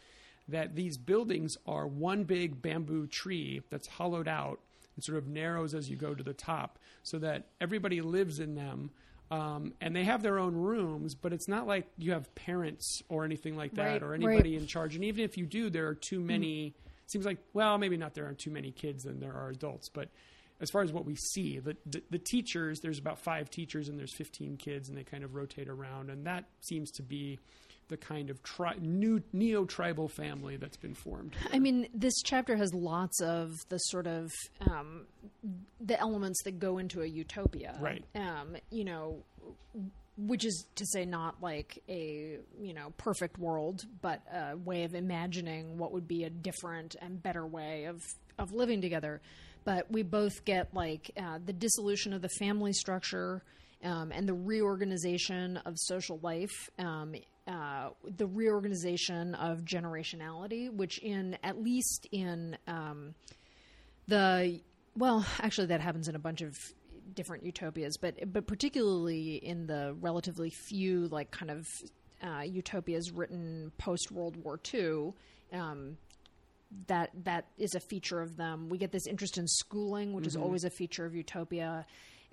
that 0.47 0.75
these 0.75 0.97
buildings 0.97 1.57
are 1.65 1.87
one 1.87 2.23
big 2.23 2.61
bamboo 2.61 3.07
tree 3.07 3.61
that's 3.69 3.87
hollowed 3.87 4.27
out 4.27 4.59
and 4.95 5.03
sort 5.03 5.17
of 5.17 5.27
narrows 5.27 5.73
as 5.73 5.89
you 5.89 5.95
go 5.95 6.13
to 6.13 6.23
the 6.23 6.33
top 6.33 6.77
so 7.03 7.17
that 7.19 7.47
everybody 7.59 8.01
lives 8.01 8.39
in 8.39 8.55
them 8.55 8.91
um, 9.31 9.73
and 9.81 9.95
they 9.95 10.03
have 10.03 10.21
their 10.21 10.37
own 10.37 10.53
rooms 10.55 11.15
but 11.15 11.33
it's 11.33 11.47
not 11.47 11.65
like 11.65 11.87
you 11.97 12.11
have 12.11 12.33
parents 12.35 13.01
or 13.09 13.25
anything 13.25 13.57
like 13.57 13.73
that 13.73 13.83
Right, 13.93 14.03
or 14.03 14.09
right. 14.09 14.21
anybody 14.23 14.55
in 14.55 14.67
charge 14.67 14.95
and 14.95 15.03
even 15.03 15.23
if 15.25 15.37
you 15.37 15.45
do 15.47 15.69
there 15.69 15.87
are 15.87 15.95
too 15.95 16.19
many 16.19 16.75
seems 17.07 17.25
like 17.25 17.39
well 17.53 17.77
maybe 17.79 17.97
not 17.97 18.13
there 18.13 18.27
are 18.27 18.33
too 18.35 18.51
many 18.51 18.71
kids 18.71 19.03
than 19.03 19.19
there 19.19 19.33
are 19.33 19.49
adults 19.49 19.89
but 19.89 20.09
as 20.61 20.69
far 20.69 20.83
as 20.83 20.93
what 20.93 21.05
we 21.05 21.15
see 21.15 21.57
the, 21.59 21.75
the, 21.87 22.01
the 22.11 22.19
teachers 22.19 22.79
there's 22.81 22.99
about 22.99 23.17
five 23.19 23.49
teachers 23.49 23.89
and 23.89 23.99
there's 23.99 24.13
15 24.13 24.57
kids 24.57 24.87
and 24.89 24.97
they 24.97 25.03
kind 25.03 25.23
of 25.23 25.33
rotate 25.35 25.67
around 25.67 26.09
and 26.11 26.25
that 26.27 26.45
seems 26.61 26.91
to 26.91 27.01
be 27.01 27.39
the 27.87 27.97
kind 27.97 28.29
of 28.29 28.41
tri- 28.43 28.75
new 28.81 29.21
neo-tribal 29.33 30.07
family 30.07 30.57
that's 30.57 30.77
been 30.77 30.93
formed 30.93 31.35
I 31.51 31.59
mean, 31.59 31.87
this 31.93 32.21
chapter 32.23 32.55
has 32.55 32.73
lots 32.73 33.21
of 33.21 33.51
the 33.69 33.77
sort 33.77 34.07
of 34.07 34.31
um, 34.69 35.05
the 35.79 35.99
elements 35.99 36.43
that 36.43 36.59
go 36.59 36.77
into 36.77 37.01
a 37.01 37.05
utopia, 37.05 37.77
Right. 37.79 38.03
Um, 38.15 38.55
you 38.71 38.83
know, 38.83 39.23
which 40.17 40.45
is 40.45 40.65
to 40.75 40.85
say, 40.85 41.05
not 41.05 41.41
like 41.41 41.81
a 41.89 42.39
you 42.59 42.73
know 42.73 42.93
perfect 42.97 43.37
world, 43.37 43.85
but 44.01 44.21
a 44.33 44.57
way 44.57 44.83
of 44.83 44.95
imagining 44.95 45.77
what 45.77 45.91
would 45.91 46.07
be 46.07 46.23
a 46.23 46.29
different 46.29 46.95
and 47.01 47.21
better 47.21 47.45
way 47.45 47.85
of 47.85 48.01
of 48.39 48.51
living 48.53 48.81
together. 48.81 49.21
But 49.63 49.91
we 49.91 50.03
both 50.03 50.45
get 50.45 50.73
like 50.73 51.11
uh, 51.17 51.39
the 51.43 51.53
dissolution 51.53 52.13
of 52.13 52.21
the 52.21 52.29
family 52.39 52.73
structure. 52.73 53.43
Um, 53.83 54.11
and 54.11 54.27
the 54.27 54.33
reorganization 54.33 55.57
of 55.57 55.75
social 55.77 56.17
life, 56.23 56.69
um, 56.79 57.13
uh, 57.47 57.89
the 58.17 58.25
reorganization 58.25 59.35
of 59.35 59.63
generationality, 59.63 60.71
which 60.71 60.97
in 60.99 61.37
at 61.43 61.61
least 61.61 62.07
in 62.11 62.57
um, 62.67 63.13
the 64.07 64.61
well, 64.97 65.25
actually 65.41 65.67
that 65.67 65.81
happens 65.81 66.07
in 66.07 66.15
a 66.15 66.19
bunch 66.19 66.41
of 66.41 66.57
different 67.13 67.43
utopias, 67.43 67.97
but 67.97 68.15
but 68.31 68.47
particularly 68.47 69.35
in 69.35 69.67
the 69.67 69.95
relatively 69.99 70.49
few 70.49 71.07
like 71.09 71.31
kind 71.31 71.51
of 71.51 71.67
uh, 72.23 72.41
utopias 72.41 73.11
written 73.11 73.71
post 73.77 74.11
World 74.11 74.35
War 74.37 74.59
II. 74.73 75.13
Um, 75.53 75.97
that 76.87 77.11
that 77.23 77.45
is 77.57 77.75
a 77.75 77.79
feature 77.79 78.21
of 78.21 78.37
them. 78.37 78.69
We 78.69 78.77
get 78.77 78.91
this 78.91 79.07
interest 79.07 79.37
in 79.37 79.47
schooling, 79.47 80.13
which 80.13 80.27
is 80.27 80.35
always 80.35 80.63
a 80.63 80.69
feature 80.69 81.05
of 81.05 81.15
utopia. 81.15 81.85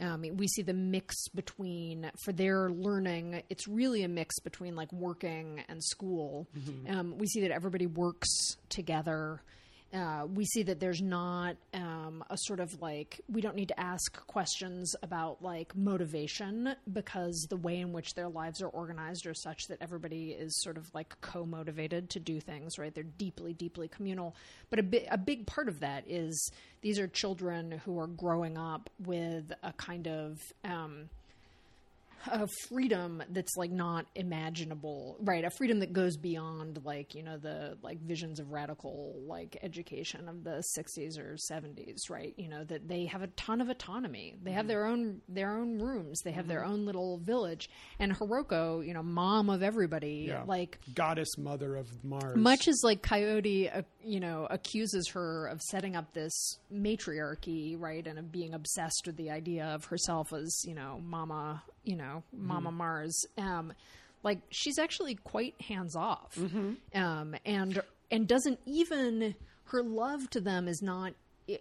Um, 0.02 0.24
we 0.36 0.48
see 0.48 0.62
the 0.62 0.74
mix 0.74 1.28
between 1.28 2.10
for 2.24 2.32
their 2.32 2.68
learning. 2.70 3.42
It's 3.48 3.68
really 3.68 4.02
a 4.02 4.08
mix 4.08 4.40
between 4.40 4.74
like 4.74 4.92
working 4.92 5.62
and 5.68 5.82
school. 5.82 6.48
Um, 6.90 7.16
we 7.18 7.26
see 7.28 7.42
that 7.42 7.52
everybody 7.52 7.86
works 7.86 8.56
together. 8.68 9.40
Uh, 9.92 10.26
we 10.32 10.44
see 10.46 10.62
that 10.62 10.80
there's 10.80 11.02
not 11.02 11.56
um, 11.74 12.24
a 12.30 12.36
sort 12.38 12.60
of 12.60 12.80
like 12.80 13.20
we 13.28 13.42
don't 13.42 13.54
need 13.54 13.68
to 13.68 13.78
ask 13.78 14.26
questions 14.26 14.94
about 15.02 15.42
like 15.42 15.76
motivation 15.76 16.74
because 16.94 17.46
the 17.50 17.58
way 17.58 17.78
in 17.78 17.92
which 17.92 18.14
their 18.14 18.28
lives 18.28 18.62
are 18.62 18.68
organized 18.68 19.26
are 19.26 19.34
such 19.34 19.66
that 19.68 19.76
everybody 19.82 20.30
is 20.30 20.62
sort 20.62 20.78
of 20.78 20.90
like 20.94 21.14
co-motivated 21.20 22.08
to 22.08 22.18
do 22.18 22.40
things 22.40 22.78
right? 22.78 22.94
They're 22.94 23.04
deeply 23.04 23.52
deeply 23.52 23.88
communal. 23.88 24.34
But 24.70 24.78
a, 24.78 24.82
bi- 24.82 25.06
a 25.10 25.18
big 25.18 25.46
part 25.46 25.68
of 25.68 25.80
that 25.80 26.04
is 26.06 26.50
these 26.80 26.98
are 26.98 27.06
children 27.06 27.80
who 27.84 27.98
are 27.98 28.06
growing 28.06 28.56
up 28.56 28.88
with 28.98 29.52
a 29.62 29.72
kind 29.74 30.08
of 30.08 30.40
um, 30.64 31.10
a 32.30 32.46
freedom 32.68 33.22
that's 33.30 33.56
like 33.56 33.70
not 33.70 34.06
imaginable 34.14 35.16
right? 35.20 35.44
A 35.44 35.50
freedom 35.50 35.80
that 35.80 35.92
goes 35.92 36.16
beyond 36.16 36.80
like 36.84 37.14
you 37.14 37.22
know 37.22 37.38
the 37.38 37.76
like 37.82 38.00
visions 38.00 38.40
of 38.40 38.50
radical 38.52 39.14
like 39.26 39.56
education 39.62 40.28
of 40.28 40.44
the 40.44 40.62
60s 40.78 41.18
or 41.18 41.36
70s 41.50 42.10
right? 42.10 42.34
You 42.36 42.48
know 42.48 42.64
that 42.64 42.88
they 42.88 43.06
have 43.06 43.22
a 43.22 43.26
ton 43.28 43.60
of 43.60 43.68
autonomy. 43.68 44.34
They 44.42 44.52
have 44.52 44.66
their 44.68 44.86
own 44.86 45.20
their 45.28 45.52
own 45.56 45.78
rooms. 45.78 46.20
They 46.24 46.32
have 46.32 46.48
their 46.48 46.64
own 46.64 46.84
little 46.86 47.18
village. 47.18 47.68
And 47.98 48.12
Hiroko 48.16 48.86
you 48.86 48.94
know 48.94 49.02
mom 49.02 49.50
of 49.50 49.62
everybody 49.62 50.26
Yeah. 50.28 50.44
like 50.46 50.78
goddess 50.94 51.36
mother 51.38 51.76
of 51.76 51.86
mars. 52.04 52.36
much 52.36 52.68
as 52.68 52.80
like 52.84 53.02
Coyote, 53.02 53.68
uh, 53.70 53.82
you 54.04 54.20
know, 54.20 54.46
accuses 54.50 55.08
her 55.14 55.46
of 55.46 55.60
setting 55.62 55.96
up 55.96 56.12
this 56.12 56.58
matriarchy, 56.70 57.76
right, 57.76 58.06
and 58.06 58.18
of 58.18 58.30
being 58.32 58.54
obsessed 58.54 59.02
with 59.06 59.16
the 59.16 59.30
idea 59.30 59.64
of 59.66 59.84
herself 59.86 60.32
as, 60.32 60.62
you 60.64 60.74
know, 60.74 61.00
Mama, 61.04 61.62
you 61.84 61.96
know, 61.96 62.22
Mama 62.32 62.70
Mars. 62.72 63.24
Um, 63.38 63.72
like 64.22 64.38
she's 64.50 64.78
actually 64.78 65.16
quite 65.16 65.60
hands 65.60 65.96
off, 65.96 66.38
um, 66.94 67.34
and 67.44 67.82
and 68.10 68.28
doesn't 68.28 68.60
even 68.66 69.34
her 69.64 69.82
love 69.82 70.28
to 70.30 70.40
them 70.40 70.68
is 70.68 70.80
not 70.82 71.14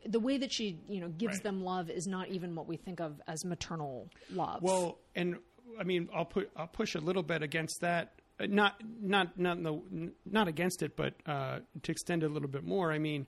the 0.05 0.19
way 0.19 0.37
that 0.37 0.51
she 0.53 0.77
you 0.87 1.01
know 1.01 1.07
gives 1.09 1.35
Right. 1.37 1.43
them 1.43 1.63
love 1.63 1.89
is 1.89 2.05
not 2.07 2.27
even 2.29 2.53
what 2.55 2.67
we 2.67 2.77
think 2.77 2.99
of 2.99 3.19
as 3.27 3.43
maternal 3.45 4.09
love. 4.31 4.61
Well, 4.61 4.99
and 5.15 5.37
I 5.79 5.83
mean, 5.83 6.07
I'll 6.13 6.25
put 6.25 6.51
I'll 6.55 6.67
push 6.67 6.93
a 6.95 6.99
little 6.99 7.23
bit 7.23 7.41
against 7.41 7.81
that 7.81 8.13
uh, 8.39 8.45
not 8.47 8.75
not 9.01 9.39
not 9.39 9.57
in 9.57 9.63
the, 9.63 10.11
not 10.25 10.47
against 10.47 10.83
it, 10.83 10.95
but 10.95 11.15
uh, 11.25 11.59
to 11.81 11.91
extend 11.91 12.21
it 12.23 12.27
a 12.27 12.33
little 12.33 12.49
bit 12.49 12.63
more. 12.63 12.91
I 12.91 12.99
mean, 12.99 13.25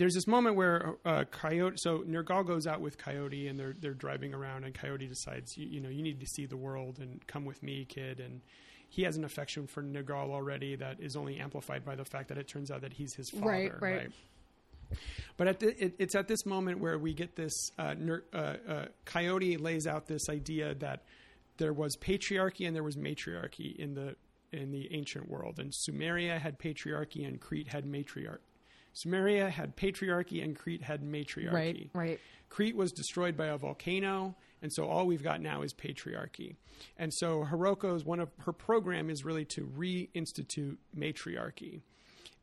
there's 0.00 0.14
this 0.14 0.26
moment 0.26 0.56
where 0.56 0.96
uh, 1.04 1.24
Coyote. 1.30 1.76
So 1.76 1.98
Nirgal 1.98 2.46
goes 2.46 2.66
out 2.66 2.80
with 2.80 2.96
Coyote, 2.96 3.48
and 3.48 3.60
they're 3.60 3.74
they're 3.78 3.92
driving 3.92 4.32
around, 4.32 4.64
and 4.64 4.74
Coyote 4.74 5.06
decides, 5.06 5.58
you, 5.58 5.68
you 5.68 5.78
know, 5.78 5.90
you 5.90 6.02
need 6.02 6.20
to 6.20 6.26
see 6.26 6.46
the 6.46 6.56
world 6.56 7.00
and 7.00 7.24
come 7.26 7.44
with 7.44 7.62
me, 7.62 7.84
kid. 7.84 8.18
And 8.18 8.40
he 8.88 9.02
has 9.02 9.18
an 9.18 9.24
affection 9.24 9.66
for 9.66 9.82
Nirgal 9.82 10.30
already 10.30 10.74
that 10.76 11.00
is 11.00 11.16
only 11.16 11.38
amplified 11.38 11.84
by 11.84 11.96
the 11.96 12.06
fact 12.06 12.28
that 12.30 12.38
it 12.38 12.48
turns 12.48 12.70
out 12.70 12.80
that 12.80 12.94
he's 12.94 13.12
his 13.12 13.28
father. 13.28 13.46
Right, 13.46 13.82
right. 13.82 14.10
But 15.36 15.48
at 15.48 15.60
the, 15.60 15.84
it, 15.84 15.96
it's 15.98 16.14
at 16.14 16.28
this 16.28 16.46
moment 16.46 16.80
where 16.80 16.98
we 16.98 17.12
get 17.12 17.36
this 17.36 17.70
uh, 17.78 17.94
ner- 17.98 18.24
uh, 18.32 18.54
uh, 18.66 18.84
Coyote 19.04 19.58
lays 19.58 19.86
out 19.86 20.06
this 20.06 20.30
idea 20.30 20.74
that 20.76 21.02
there 21.58 21.74
was 21.74 21.94
patriarchy 21.98 22.66
and 22.66 22.74
there 22.74 22.82
was 22.82 22.96
matriarchy 22.96 23.76
in 23.78 23.92
the 23.92 24.16
in 24.50 24.72
the 24.72 24.88
ancient 24.94 25.28
world, 25.28 25.58
and 25.58 25.72
Sumeria 25.72 26.40
had 26.40 26.58
patriarchy 26.58 27.28
and 27.28 27.38
Crete 27.38 27.68
had 27.68 27.84
matriarchy. 27.84 28.40
Sumeria 28.94 29.50
had 29.50 29.76
patriarchy 29.76 30.42
and 30.42 30.56
Crete 30.56 30.82
had 30.82 31.02
matriarchy. 31.02 31.52
Right, 31.52 31.90
right. 31.92 32.20
Crete 32.48 32.76
was 32.76 32.92
destroyed 32.92 33.36
by 33.36 33.46
a 33.46 33.56
volcano, 33.56 34.34
and 34.60 34.72
so 34.72 34.86
all 34.86 35.06
we've 35.06 35.22
got 35.22 35.40
now 35.40 35.62
is 35.62 35.72
patriarchy. 35.72 36.56
And 36.96 37.14
so 37.14 37.44
Hiroko's 37.44 38.04
one 38.04 38.20
of 38.20 38.30
her 38.40 38.52
program 38.52 39.08
is 39.08 39.24
really 39.24 39.44
to 39.46 39.66
reinstitute 39.66 40.76
matriarchy. 40.96 41.82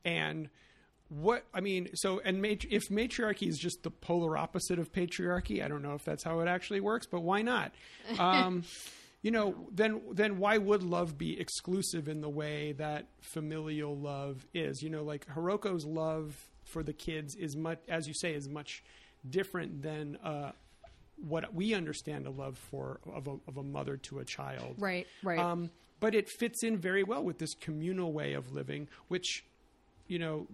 And 0.05 0.49
what 1.09 1.45
I 1.53 1.61
mean, 1.61 1.89
so 1.93 2.21
and 2.23 2.41
matri- 2.41 2.71
if 2.71 2.89
matriarchy 2.89 3.47
is 3.47 3.57
just 3.57 3.83
the 3.83 3.91
polar 3.91 4.37
opposite 4.37 4.79
of 4.79 4.91
patriarchy, 4.91 5.63
I 5.63 5.67
don't 5.67 5.81
know 5.81 5.93
if 5.93 6.05
that's 6.05 6.23
how 6.23 6.39
it 6.39 6.47
actually 6.47 6.79
works, 6.79 7.05
but 7.05 7.21
why 7.21 7.41
not? 7.41 7.73
Um, 8.19 8.63
you 9.27 9.31
know, 9.31 9.67
then 9.73 9.99
then 10.13 10.37
why 10.37 10.57
would 10.57 10.83
love 10.83 11.17
be 11.17 11.37
exclusive 11.37 12.07
in 12.07 12.21
the 12.21 12.29
way 12.29 12.71
that 12.77 13.07
familial 13.19 13.93
love 13.93 14.47
is? 14.53 14.81
You 14.81 14.89
know, 14.89 15.03
like 15.03 15.27
Hiroko's 15.27 15.83
love 15.85 16.47
for 16.63 16.81
the 16.81 16.93
kids 16.93 17.35
is 17.35 17.53
much, 17.57 17.79
as 17.89 18.07
you 18.07 18.13
say, 18.13 18.33
is 18.33 18.47
much 18.47 18.85
different 19.29 19.81
than 19.81 20.15
uh, 20.23 20.53
what 21.17 21.53
we 21.53 21.73
understand 21.73 22.25
a 22.25 22.29
love 22.29 22.57
for 22.57 23.01
of 23.13 23.27
a, 23.27 23.35
of 23.49 23.57
a 23.57 23.63
mother 23.63 23.97
to 23.97 24.19
a 24.19 24.23
child. 24.23 24.75
Right, 24.77 25.05
right. 25.21 25.39
Um, 25.39 25.71
but 25.99 26.15
it 26.15 26.29
fits 26.29 26.63
in 26.63 26.77
very 26.77 27.03
well 27.03 27.21
with 27.21 27.37
this 27.37 27.53
communal 27.53 28.13
way 28.13 28.31
of 28.31 28.53
living, 28.53 28.87
which, 29.09 29.43
you 30.07 30.19
know, 30.19 30.47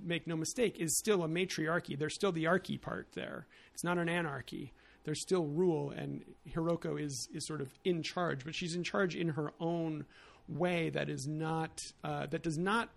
make 0.00 0.28
no 0.28 0.36
mistake, 0.36 0.78
is 0.78 0.96
still 0.96 1.24
a 1.24 1.28
matriarchy. 1.28 1.96
There's 1.96 2.14
still 2.14 2.30
the 2.30 2.46
archy 2.46 2.78
part 2.78 3.08
there. 3.14 3.48
It's 3.74 3.82
not 3.82 3.98
an 3.98 4.08
anarchy. 4.08 4.72
There's 5.04 5.20
still 5.20 5.44
rule, 5.46 5.90
and 5.90 6.24
Hiroko 6.48 7.00
is 7.00 7.28
is 7.34 7.46
sort 7.46 7.60
of 7.60 7.72
in 7.84 8.02
charge, 8.02 8.44
but 8.44 8.54
she's 8.54 8.74
in 8.74 8.84
charge 8.84 9.16
in 9.16 9.30
her 9.30 9.52
own 9.60 10.04
way 10.48 10.90
that 10.90 11.08
is 11.08 11.26
not 11.26 11.80
uh, 12.04 12.26
that 12.26 12.42
does 12.42 12.58
not 12.58 12.90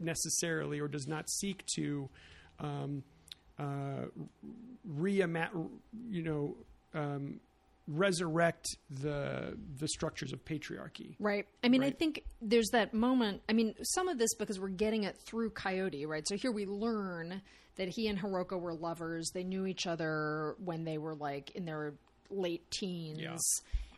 necessarily 0.00 0.80
or 0.80 0.88
does 0.88 1.06
not 1.06 1.28
seek 1.28 1.64
to 1.76 2.08
um, 2.60 3.02
uh, 3.58 4.06
reima- 4.88 5.68
you 6.08 6.22
know 6.22 6.56
um, 6.94 7.40
resurrect 7.86 8.76
the 8.90 9.56
the 9.78 9.88
structures 9.88 10.32
of 10.32 10.44
patriarchy. 10.44 11.16
Right. 11.18 11.46
I 11.64 11.68
mean, 11.68 11.82
I 11.82 11.90
think 11.90 12.22
there's 12.40 12.68
that 12.72 12.94
moment. 12.94 13.42
I 13.48 13.52
mean, 13.52 13.74
some 13.82 14.08
of 14.08 14.18
this 14.18 14.34
because 14.34 14.60
we're 14.60 14.68
getting 14.68 15.04
it 15.04 15.16
through 15.26 15.50
Coyote, 15.50 16.06
right? 16.06 16.26
So 16.28 16.36
here 16.36 16.52
we 16.52 16.66
learn 16.66 17.42
that 17.78 17.88
he 17.88 18.06
and 18.08 18.18
Hiroko 18.18 18.60
were 18.60 18.74
lovers. 18.74 19.30
They 19.32 19.44
knew 19.44 19.64
each 19.66 19.86
other 19.86 20.54
when 20.62 20.84
they 20.84 20.98
were 20.98 21.14
like 21.14 21.50
in 21.52 21.64
their 21.64 21.94
late 22.30 22.70
teens. 22.70 23.18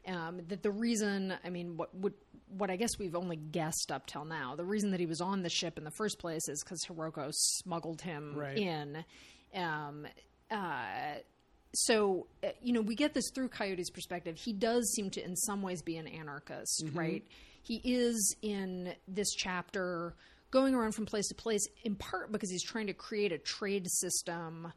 Um, 0.07 0.41
that 0.49 0.63
the 0.63 0.71
reason, 0.71 1.35
I 1.45 1.51
mean, 1.51 1.77
what 1.77 1.95
would 1.97 2.15
what 2.57 2.71
I 2.71 2.77
guess 2.77 2.99
we've 2.99 3.15
only 3.15 3.37
guessed 3.37 3.93
up 3.93 4.07
till 4.07 4.25
now. 4.25 4.57
The 4.57 4.65
reason 4.65 4.91
that 4.93 5.01
he 5.01 5.07
was 5.07 5.21
on 5.21 5.43
the 5.43 5.49
ship 5.51 5.77
in 5.79 5.85
the 5.85 5.91
first 5.93 6.19
place 6.19 6.49
is 6.49 6.63
because 6.65 6.85
Hiroko 6.85 7.29
smuggled 7.33 8.01
him 8.01 8.35
Right. 8.37 8.57
in. 8.57 9.05
Um, 9.55 10.07
uh, 10.51 11.15
so 11.75 12.27
uh, 12.43 12.49
you 12.61 12.73
know 12.73 12.81
we 12.81 12.97
get 12.97 13.15
this 13.15 13.31
through 13.33 13.49
coyote's 13.49 13.91
perspective 13.91 14.37
he 14.37 14.53
does 14.53 14.93
seem 14.93 15.09
to 15.09 15.23
in 15.25 15.37
some 15.37 15.63
ways 15.63 15.83
be 15.83 15.97
an 15.99 16.09
anarchist 16.09 16.85
right 16.95 17.25
he 17.63 17.77
is 17.85 18.35
in 18.43 18.93
this 19.07 19.31
chapter 19.35 20.17
going 20.51 20.75
around 20.75 20.93
from 20.93 21.07
place 21.07 21.29
to 21.29 21.35
place 21.35 21.67
in 21.85 21.95
part 21.95 22.33
because 22.33 22.51
he's 22.51 22.65
trying 22.65 22.87
to 22.87 22.95
create 22.95 23.33
a 23.33 23.39
trade 23.39 23.89
system 23.91 24.73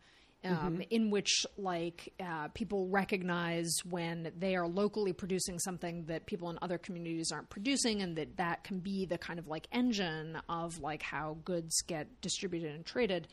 um, 0.45 0.82
in 0.89 1.09
which 1.09 1.45
like 1.57 2.13
uh, 2.19 2.49
people 2.49 2.88
recognize 2.88 3.78
when 3.89 4.32
they 4.38 4.55
are 4.55 4.67
locally 4.67 5.13
producing 5.13 5.57
something 5.57 6.05
that 6.05 6.26
people 6.26 6.49
in 6.49 6.59
other 6.61 6.78
communities 6.78 7.32
aren't 7.32 7.49
producing 7.49 8.01
and 8.01 8.17
that 8.17 8.36
that 8.38 8.63
can 8.63 8.80
be 8.80 9.05
the 9.05 9.17
kind 9.17 9.39
of 9.39 9.47
like 9.47 9.67
engine 9.71 10.38
of 10.49 10.80
like 10.80 11.01
how 11.01 11.38
goods 11.45 11.82
get 11.84 12.21
distributed 12.21 12.76
and 12.76 12.86
traded. 12.86 13.28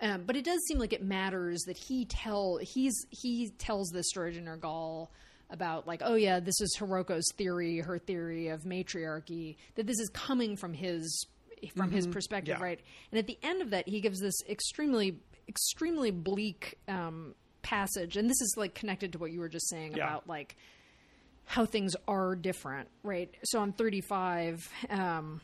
Um, 0.00 0.24
but 0.24 0.36
it 0.36 0.44
does 0.44 0.60
seem 0.66 0.78
like 0.78 0.92
it 0.92 1.02
matters 1.02 1.62
that 1.66 1.76
he 1.76 2.04
tell 2.06 2.58
he's 2.62 3.06
he 3.10 3.50
tells 3.58 3.90
this 3.90 4.08
story 4.08 4.32
to 4.34 4.40
Nirgal 4.40 5.08
about 5.48 5.86
like 5.86 6.02
oh 6.04 6.14
yeah 6.14 6.40
this 6.40 6.60
is 6.60 6.74
Hiroko's 6.76 7.26
theory 7.36 7.78
her 7.78 7.98
theory 7.98 8.48
of 8.48 8.66
matriarchy 8.66 9.56
that 9.76 9.86
this 9.86 9.98
is 9.98 10.10
coming 10.12 10.56
from 10.56 10.74
his 10.74 11.26
from 11.74 11.90
his 11.90 12.06
perspective 12.06 12.56
Yeah. 12.58 12.64
right 12.64 12.80
and 13.10 13.18
at 13.18 13.26
the 13.26 13.38
end 13.42 13.62
of 13.62 13.70
that 13.70 13.88
he 13.88 14.00
gives 14.00 14.20
this 14.20 14.34
extremely 14.48 15.18
extremely 15.48 16.10
bleak 16.10 16.76
um, 16.88 17.34
passage 17.62 18.16
and 18.16 18.28
this 18.28 18.40
is 18.40 18.54
like 18.56 18.74
connected 18.74 19.12
to 19.12 19.18
what 19.18 19.30
you 19.32 19.40
were 19.40 19.48
just 19.48 19.68
saying 19.68 19.96
Yeah. 19.96 20.06
about 20.06 20.28
like 20.28 20.56
how 21.44 21.64
things 21.66 21.94
are 22.08 22.34
different 22.36 22.88
right 23.02 23.32
so 23.44 23.60
on 23.60 23.72
35 23.72 24.68
um, 24.90 25.40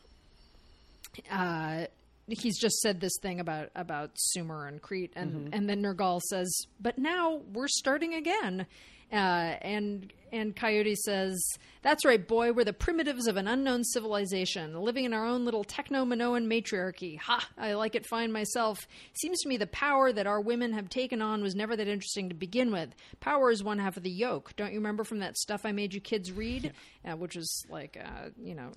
uh, 1.30 1.84
he's 2.28 2.58
just 2.58 2.80
said 2.80 3.00
this 3.00 3.12
thing 3.20 3.40
about 3.40 3.68
about 3.74 4.10
Sumer 4.14 4.66
and 4.66 4.80
Crete, 4.80 5.12
and 5.16 5.52
and 5.52 5.68
then 5.68 5.82
Nirgal 5.82 6.20
says, 6.22 6.66
"But 6.80 6.96
now 6.98 7.42
we're 7.52 7.68
starting 7.68 8.14
again." 8.14 8.66
Uh, 9.12 9.56
and 9.60 10.12
and 10.32 10.56
Coyote 10.56 10.94
says, 10.94 11.38
"That's 11.82 12.06
right, 12.06 12.26
boy. 12.26 12.52
We're 12.52 12.64
the 12.64 12.72
primitives 12.72 13.26
of 13.26 13.36
an 13.36 13.46
unknown 13.46 13.84
civilization, 13.84 14.74
living 14.74 15.04
in 15.04 15.12
our 15.12 15.26
own 15.26 15.44
little 15.44 15.62
techno-Minoan 15.62 16.48
matriarchy. 16.48 17.16
Ha! 17.16 17.46
I 17.58 17.74
like 17.74 17.94
it 17.94 18.06
fine 18.06 18.32
myself. 18.32 18.88
Seems 19.12 19.40
to 19.42 19.48
me 19.50 19.58
the 19.58 19.66
power 19.66 20.10
that 20.10 20.26
our 20.26 20.40
women 20.40 20.72
have 20.72 20.88
taken 20.88 21.20
on 21.20 21.42
was 21.42 21.54
never 21.54 21.76
that 21.76 21.86
interesting 21.86 22.30
to 22.30 22.34
begin 22.34 22.72
with. 22.72 22.94
Power 23.20 23.50
is 23.50 23.62
one 23.62 23.78
half 23.78 23.98
of 23.98 24.02
the 24.02 24.10
yoke. 24.10 24.56
Don't 24.56 24.72
you 24.72 24.78
remember 24.78 25.04
from 25.04 25.18
that 25.18 25.36
stuff 25.36 25.66
I 25.66 25.72
made 25.72 25.92
you 25.92 26.00
kids 26.00 26.32
read, 26.32 26.72
uh, 27.04 27.16
which 27.16 27.36
was 27.36 27.66
like, 27.68 27.98
uh, 28.02 28.30
you 28.42 28.54
know, 28.54 28.72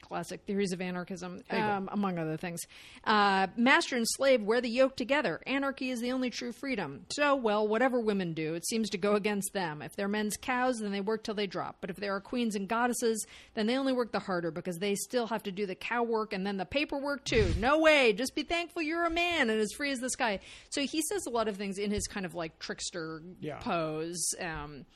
classic 0.00 0.42
theories 0.46 0.72
of 0.72 0.80
anarchism, 0.80 1.42
um, 1.50 1.88
among 1.92 2.18
other 2.18 2.36
things. 2.36 2.60
Uh, 3.04 3.46
master 3.56 3.96
and 3.96 4.06
slave 4.08 4.42
wear 4.42 4.60
the 4.60 4.68
yoke 4.68 4.96
together. 4.96 5.40
Anarchy 5.46 5.90
is 5.90 6.00
the 6.00 6.12
only 6.12 6.30
true 6.30 6.52
freedom. 6.52 7.04
So, 7.12 7.36
well, 7.36 7.66
whatever 7.66 8.00
women 8.00 8.32
do, 8.32 8.54
it 8.54 8.66
seems 8.66 8.90
to 8.90 8.98
go 8.98 9.14
against 9.14 9.49
them. 9.52 9.82
If 9.82 9.96
they're 9.96 10.08
men's 10.08 10.36
cows, 10.36 10.78
then 10.80 10.92
they 10.92 11.00
work 11.00 11.22
till 11.24 11.34
they 11.34 11.46
drop. 11.46 11.76
But 11.80 11.90
if 11.90 11.96
they 11.96 12.08
are 12.08 12.20
queens 12.20 12.54
and 12.54 12.68
goddesses, 12.68 13.26
then 13.54 13.66
they 13.66 13.76
only 13.76 13.92
work 13.92 14.12
the 14.12 14.18
harder 14.18 14.50
because 14.50 14.78
they 14.78 14.94
still 14.94 15.26
have 15.26 15.42
to 15.44 15.52
do 15.52 15.66
the 15.66 15.74
cow 15.74 16.02
work 16.02 16.32
and 16.32 16.46
then 16.46 16.56
the 16.56 16.64
paperwork 16.66 17.24
too. 17.24 17.52
No 17.58 17.78
way. 17.78 18.12
Just 18.12 18.34
be 18.34 18.42
thankful 18.42 18.82
you're 18.82 19.04
a 19.04 19.10
man 19.10 19.50
and 19.50 19.60
as 19.60 19.72
free 19.76 19.90
as 19.92 19.98
the 20.00 20.10
sky. 20.10 20.40
So 20.70 20.80
he 20.82 21.02
says 21.02 21.24
a 21.26 21.30
lot 21.30 21.48
of 21.48 21.56
things 21.56 21.78
in 21.78 21.90
his 21.90 22.06
kind 22.06 22.24
of 22.26 22.34
like 22.34 22.58
trickster 22.58 23.22
Yeah. 23.40 23.58
pose. 23.58 24.34
Um, 24.40 24.86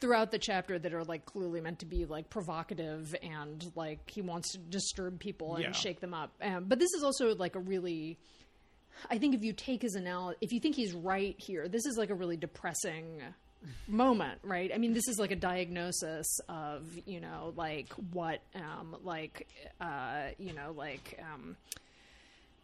throughout 0.00 0.30
the 0.30 0.38
chapter 0.38 0.78
that 0.78 0.94
are 0.94 1.04
like 1.04 1.26
clearly 1.26 1.60
meant 1.60 1.80
to 1.80 1.84
be 1.86 2.06
like 2.06 2.30
provocative 2.30 3.14
and 3.22 3.70
like 3.76 4.08
he 4.10 4.22
wants 4.22 4.52
to 4.52 4.58
disturb 4.58 5.18
people 5.20 5.56
and 5.56 5.64
Yeah. 5.64 5.72
shake 5.72 6.00
them 6.00 6.14
up. 6.14 6.32
Um, 6.40 6.64
but 6.64 6.78
this 6.78 6.88
is 6.94 7.02
also 7.04 7.34
like 7.34 7.54
a 7.54 7.58
really, 7.60 8.16
I 9.10 9.18
think 9.18 9.34
if 9.34 9.42
you 9.44 9.52
take 9.52 9.82
his 9.82 9.94
analysis, 9.96 10.38
if 10.40 10.52
you 10.52 10.60
think 10.60 10.74
he's 10.74 10.94
right 10.94 11.34
here, 11.38 11.68
this 11.68 11.84
is 11.84 11.98
like 11.98 12.08
a 12.08 12.14
really 12.14 12.38
depressing 12.38 13.20
moment, 13.86 14.40
right? 14.42 14.70
I 14.74 14.78
mean, 14.78 14.92
this 14.94 15.06
is 15.08 15.18
like 15.18 15.30
a 15.30 15.36
diagnosis 15.36 16.26
of 16.48 16.86
you 17.06 17.20
know 17.20 17.52
like 17.56 17.92
what 18.12 18.40
um, 18.54 18.96
like 19.04 19.46
uh, 19.80 20.28
you 20.38 20.52
know 20.52 20.72
like. 20.76 21.18
Um, 21.32 21.56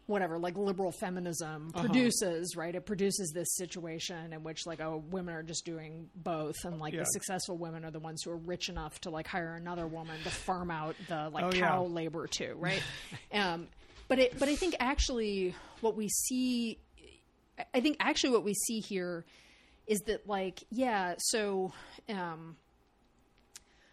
whatever 0.05 0.37
like 0.39 0.55
liberal 0.55 0.93
feminism 0.93 1.69
Uh-huh. 1.75 1.81
produces 1.85 2.55
right 2.55 2.73
it 2.73 2.85
produces 2.85 3.29
this 3.35 3.49
situation 3.57 4.31
in 4.31 4.41
which 4.41 4.65
like 4.65 4.79
oh 4.79 5.03
women 5.11 5.35
are 5.35 5.43
just 5.43 5.65
doing 5.65 6.09
both 6.15 6.55
and 6.63 6.79
like 6.79 6.93
Yeah. 6.93 7.01
the 7.01 7.05
successful 7.07 7.57
women 7.57 7.83
are 7.83 7.91
the 7.91 7.99
ones 7.99 8.21
who 8.23 8.31
are 8.31 8.37
rich 8.37 8.69
enough 8.69 9.01
to 9.01 9.09
like 9.09 9.27
hire 9.27 9.55
another 9.55 9.85
woman 9.85 10.15
to 10.23 10.29
farm 10.29 10.71
out 10.71 10.95
the 11.09 11.29
like 11.33 11.43
Oh, 11.43 11.49
cow 11.51 11.83
yeah. 11.83 11.93
labor 11.93 12.25
too 12.25 12.55
right 12.57 12.81
um 13.33 13.67
but 14.07 14.17
it 14.17 14.39
but 14.39 14.47
i 14.47 14.55
think 14.55 14.75
actually 14.79 15.53
what 15.81 15.97
we 15.97 16.07
see 16.07 16.77
i 17.73 17.81
think 17.81 17.97
actually 17.99 18.29
what 18.29 18.45
we 18.45 18.53
see 18.53 18.79
here 18.79 19.25
is 19.87 19.99
that 20.01 20.27
like 20.27 20.63
yeah 20.69 21.15
so 21.17 21.71
um 22.09 22.55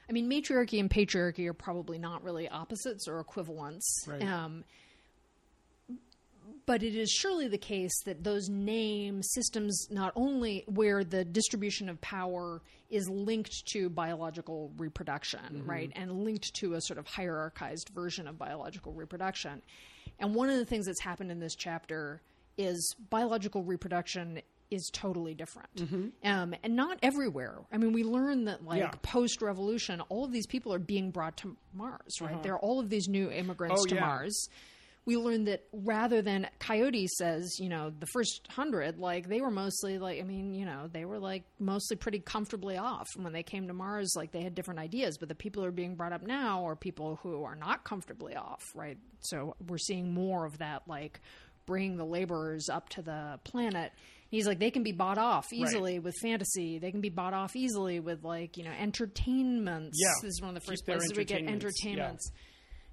I 0.09 0.13
mean, 0.13 0.29
matriarchy 0.29 0.81
and 0.81 0.91
patriarchy 0.91 1.47
are 1.47 1.55
probably 1.55 1.99
not 1.99 2.23
really 2.23 2.49
opposites 2.49 3.09
or 3.09 3.21
equivalents. 3.21 4.05
Right. 4.07 4.23
Um, 4.23 4.65
but 6.67 6.83
it 6.83 6.95
is 6.95 7.11
surely 7.11 7.49
the 7.49 7.59
case 7.59 7.93
that 8.05 8.25
those 8.25 8.49
name 8.49 9.23
systems 9.23 9.87
not 9.91 10.13
only 10.17 10.65
where 10.67 11.05
the 11.05 11.25
distribution 11.25 11.89
of 11.89 12.01
power 12.01 12.63
is 12.91 13.09
linked 13.09 13.67
to 13.73 13.91
biological 13.91 14.71
reproduction, 14.77 15.63
right, 15.67 15.91
and 15.95 16.25
linked 16.25 16.55
to 16.55 16.75
a 16.75 16.81
sort 16.81 16.99
of 16.99 17.07
hierarchized 17.07 17.91
version 17.95 18.27
of 18.27 18.39
biological 18.39 18.93
reproduction. 18.93 19.63
And 20.19 20.35
one 20.35 20.49
of 20.49 20.57
the 20.57 20.65
things 20.65 20.87
that's 20.87 21.03
happened 21.03 21.31
in 21.31 21.41
this 21.41 21.55
chapter 21.55 22.23
is 22.57 22.95
biological 23.11 23.63
reproduction 23.63 24.41
is 24.75 24.91
totally 24.93 25.35
different, 25.35 25.69
um, 26.25 26.55
and 26.63 26.77
not 26.77 26.99
everywhere. 27.03 27.59
I 27.73 27.79
mean, 27.79 27.93
we 27.93 28.05
learn 28.05 28.45
that 28.45 28.65
like 28.65 28.81
Yeah. 28.81 28.91
post 29.03 29.41
revolution, 29.43 30.01
all 30.03 30.25
of 30.25 30.33
these 30.33 30.47
people 30.47 30.73
are 30.75 30.79
being 30.79 31.11
brought 31.11 31.37
to 31.39 31.57
Mars, 31.73 32.21
right? 32.21 32.43
There 32.43 32.55
are 32.55 32.61
all 32.61 32.81
of 32.81 32.91
these 32.91 33.09
new 33.09 33.31
immigrants 33.31 33.81
Oh, 33.83 33.87
to 33.87 33.95
yeah. 33.95 34.01
Mars. 34.01 34.49
We 35.07 35.19
learned 35.19 35.49
that 35.49 35.65
rather 35.71 36.23
than 36.23 36.49
Coyote 36.61 37.07
says, 37.09 37.59
you 37.61 37.69
know, 37.69 37.91
the 37.91 38.07
first 38.07 38.47
hundred, 38.49 38.99
like 38.99 39.29
they 39.29 39.43
were 39.43 39.51
mostly 39.51 39.99
like, 39.99 40.19
I 40.19 40.23
mean, 40.23 40.55
you 40.55 40.65
know, 40.65 40.89
they 40.91 41.05
were 41.05 41.19
like 41.19 41.45
mostly 41.59 41.97
pretty 41.99 42.21
comfortably 42.21 42.79
off 42.79 43.07
when 43.17 43.35
they 43.35 43.43
came 43.43 43.67
to 43.69 43.75
Mars. 43.75 44.15
Like 44.17 44.33
they 44.33 44.41
had 44.41 44.55
different 44.55 44.81
ideas, 44.81 45.19
but 45.19 45.29
the 45.29 45.35
people 45.35 45.63
who 45.63 45.69
are 45.69 45.73
being 45.73 45.95
brought 45.95 46.15
up 46.15 46.23
now 46.23 46.67
are 46.67 46.75
people 46.75 47.17
who 47.23 47.45
are 47.45 47.55
not 47.55 47.85
comfortably 47.85 48.35
off, 48.35 48.63
right? 48.75 48.97
So 49.21 49.57
we're 49.69 49.77
seeing 49.77 50.15
more 50.15 50.47
of 50.47 50.57
that, 50.57 50.89
like 50.89 51.21
bring 51.67 51.99
the 51.99 52.05
laborers 52.07 52.71
up 52.71 52.89
to 52.91 53.03
the 53.03 53.39
planet. 53.45 53.93
He's 54.35 54.47
like, 54.47 54.59
they 54.59 54.71
can 54.71 54.83
be 54.83 54.93
bought 54.93 55.19
off 55.19 55.53
easily 55.53 55.99
with 55.99 56.15
fantasy. 56.23 56.79
They 56.79 56.91
can 56.91 57.01
be 57.01 57.09
bought 57.09 57.35
off 57.35 57.57
easily 57.57 58.01
with 58.01 58.25
like, 58.25 58.57
you 58.57 58.65
know, 58.65 58.73
entertainments. 58.79 59.99
Yeah. 60.01 60.13
This 60.23 60.35
is 60.35 60.41
one 60.41 60.51
of 60.51 60.55
the 60.55 60.61
first 60.69 60.85
their 60.87 60.97
places 60.97 61.17
we 61.17 61.25
get 61.25 61.43
entertainments, 61.43 62.31
yeah. 62.35 62.41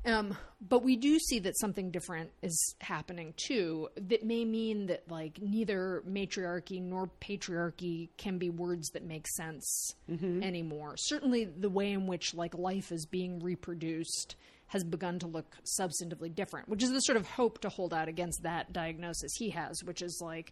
Um, 0.03 0.35
but 0.59 0.81
we 0.83 0.95
do 0.95 1.19
see 1.19 1.37
that 1.39 1.55
something 1.59 1.91
different 1.91 2.31
is 2.41 2.75
happening 2.81 3.35
too. 3.37 3.87
That 3.97 4.23
may 4.23 4.45
mean 4.45 4.87
that 4.87 5.03
like 5.11 5.39
neither 5.39 6.01
matriarchy 6.07 6.79
nor 6.81 7.11
patriarchy 7.21 8.09
can 8.17 8.39
be 8.39 8.49
words 8.49 8.89
that 8.91 9.03
make 9.03 9.27
sense 9.27 9.93
Mm-hmm. 10.09 10.41
anymore. 10.41 10.95
Certainly, 10.97 11.45
the 11.45 11.69
way 11.69 11.91
in 11.91 12.07
which 12.07 12.33
like 12.33 12.55
life 12.55 12.91
is 12.91 13.05
being 13.05 13.39
reproduced 13.41 14.35
has 14.67 14.83
begun 14.83 15.19
to 15.19 15.27
look 15.27 15.55
substantively 15.79 16.33
different, 16.33 16.67
which 16.67 16.81
is 16.81 16.91
the 16.91 16.99
sort 17.01 17.17
of 17.17 17.27
hope 17.27 17.59
to 17.61 17.69
hold 17.69 17.93
out 17.93 18.07
against 18.07 18.41
that 18.43 18.73
diagnosis 18.73 19.33
he 19.37 19.51
has, 19.51 19.83
which 19.83 20.01
is 20.01 20.19
like, 20.19 20.51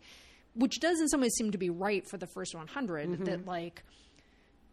which 0.59 0.79
does 0.79 0.99
in 0.99 1.07
some 1.07 1.21
ways 1.21 1.33
seem 1.37 1.51
to 1.51 1.57
be 1.57 1.69
right 1.69 2.07
for 2.07 2.17
the 2.17 2.27
first 2.27 2.53
100 2.53 3.09
Mm-hmm. 3.09 3.23
that 3.25 3.45
like 3.45 3.83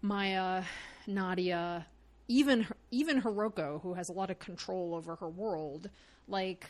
Maya, 0.03 0.63
Nadia, 1.07 1.87
even 2.29 2.67
even 2.91 3.23
Hiroko, 3.23 3.81
who 3.83 3.95
has 3.95 4.09
a 4.09 4.13
lot 4.13 4.31
of 4.31 4.39
control 4.39 4.95
over 4.95 5.17
her 5.17 5.29
world, 5.29 5.89
like 6.29 6.67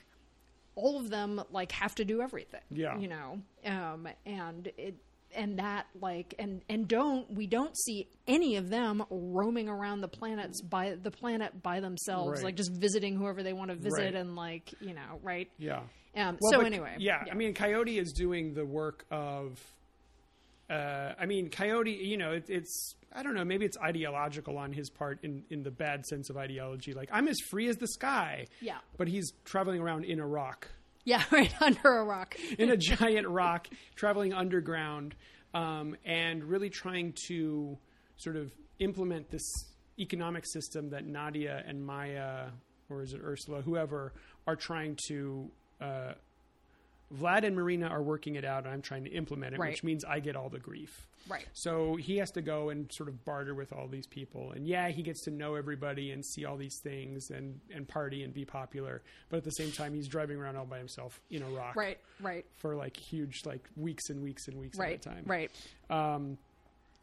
all 0.74 0.98
of 1.00 1.10
them 1.10 1.42
like 1.50 1.72
have 1.72 1.94
to 1.96 2.04
do 2.04 2.20
everything. 2.20 2.60
Yeah. 2.70 2.98
you 2.98 3.08
know, 3.08 3.40
um, 3.64 4.08
and 4.24 4.70
it 4.76 4.94
and 5.34 5.58
that 5.58 5.86
like 6.00 6.34
and 6.38 6.62
and 6.68 6.86
don't 6.88 7.30
we 7.32 7.46
don't 7.46 7.76
see 7.76 8.08
any 8.26 8.56
of 8.56 8.68
them 8.70 9.04
roaming 9.10 9.68
around 9.68 10.00
the 10.00 10.08
planets 10.08 10.62
by 10.62 10.96
the 11.02 11.10
planet 11.10 11.62
by 11.62 11.80
themselves, 11.80 12.38
Right. 12.38 12.44
like 12.46 12.54
just 12.56 12.72
visiting 12.72 13.16
whoever 13.16 13.42
they 13.42 13.52
want 13.52 13.70
to 13.70 13.76
visit 13.76 14.00
Right. 14.04 14.14
and 14.14 14.36
like 14.36 14.72
you 14.80 14.94
know, 14.94 15.20
right? 15.22 15.50
Yeah. 15.58 15.82
Um, 16.16 16.38
Well, 16.40 16.52
so 16.52 16.58
but- 16.58 16.66
anyway, 16.66 16.96
yeah, 16.98 17.24
I 17.30 17.34
mean, 17.34 17.52
Coyote 17.54 17.98
is 17.98 18.12
doing 18.12 18.54
the 18.54 18.64
work 18.64 19.04
of. 19.10 19.60
Uh, 20.68 21.12
I 21.18 21.26
mean, 21.26 21.48
Coyote. 21.50 21.92
You 21.92 22.16
know, 22.16 22.32
it, 22.32 22.46
it's. 22.48 22.94
I 23.12 23.22
don't 23.22 23.34
know. 23.34 23.44
Maybe 23.44 23.64
it's 23.64 23.78
ideological 23.78 24.58
on 24.58 24.72
his 24.72 24.90
part, 24.90 25.20
in 25.22 25.44
in 25.50 25.62
the 25.62 25.70
bad 25.70 26.04
sense 26.06 26.28
of 26.28 26.36
ideology. 26.36 26.92
Like 26.92 27.08
I'm 27.12 27.28
as 27.28 27.36
free 27.50 27.68
as 27.68 27.76
the 27.76 27.86
sky. 27.86 28.46
Yeah. 28.60 28.78
But 28.96 29.06
he's 29.08 29.30
traveling 29.44 29.80
around 29.80 30.04
in 30.06 30.18
a 30.18 30.26
rock, 30.26 30.68
yeah, 31.06 31.22
right 31.30 31.54
under 31.62 31.98
a 31.98 32.04
rock. 32.04 32.36
in 32.58 32.70
a 32.70 32.76
giant 32.76 33.26
rock, 33.28 33.68
traveling 33.94 34.34
underground, 34.34 35.14
um, 35.54 35.96
and 36.04 36.44
really 36.44 36.68
trying 36.68 37.14
to 37.28 37.78
sort 38.18 38.36
of 38.36 38.52
implement 38.80 39.30
this 39.30 39.46
economic 39.98 40.44
system 40.44 40.90
that 40.90 41.06
Nadia 41.06 41.62
and 41.66 41.82
Maya, 41.82 42.48
or 42.90 43.02
is 43.02 43.14
it 43.14 43.20
Ursula, 43.24 43.62
whoever, 43.62 44.12
are 44.46 44.56
trying 44.56 44.98
to. 45.08 45.50
Uh, 45.80 46.12
Vlad 47.14 47.44
and 47.44 47.54
Marina 47.54 47.86
are 47.86 48.02
working 48.02 48.34
it 48.34 48.44
out, 48.44 48.64
and 48.64 48.72
I'm 48.72 48.82
trying 48.82 49.04
to 49.04 49.10
implement 49.10 49.54
it, 49.54 49.60
Right. 49.60 49.70
which 49.70 49.84
means 49.84 50.04
I 50.04 50.18
get 50.20 50.34
all 50.36 50.48
the 50.48 50.58
grief. 50.58 51.06
Right. 51.28 51.46
So 51.52 51.96
he 51.96 52.18
has 52.18 52.30
to 52.32 52.42
go 52.42 52.68
and 52.70 52.90
sort 52.92 53.08
of 53.08 53.24
barter 53.24 53.54
with 53.54 53.72
all 53.72 53.88
these 53.88 54.06
people. 54.06 54.52
And 54.52 54.66
yeah, 54.66 54.88
he 54.88 55.02
gets 55.02 55.22
to 55.24 55.30
know 55.30 55.54
everybody 55.56 56.12
and 56.12 56.24
see 56.24 56.44
all 56.44 56.56
these 56.56 56.78
things 56.82 57.30
and, 57.30 57.60
and 57.72 57.86
party 57.88 58.22
and 58.22 58.32
be 58.32 58.44
popular. 58.44 59.02
But 59.28 59.38
at 59.38 59.44
the 59.44 59.50
same 59.50 59.72
time, 59.72 59.92
he's 59.94 60.06
driving 60.08 60.36
around 60.38 60.56
all 60.56 60.66
by 60.66 60.78
himself 60.78 61.20
in 61.30 61.42
a 61.42 61.48
rock 61.50 61.74
Right. 61.76 61.98
Right. 62.20 62.44
for 62.56 62.76
like 62.76 62.96
huge, 62.96 63.42
like 63.44 63.68
weeks 63.76 64.08
and 64.10 64.22
weeks 64.22 64.46
and 64.48 64.58
weeks 64.58 64.78
Right. 64.78 64.94
at 64.94 65.06
a 65.06 65.08
time. 65.16 65.24
Right. 65.26 65.50
Um, 65.90 66.38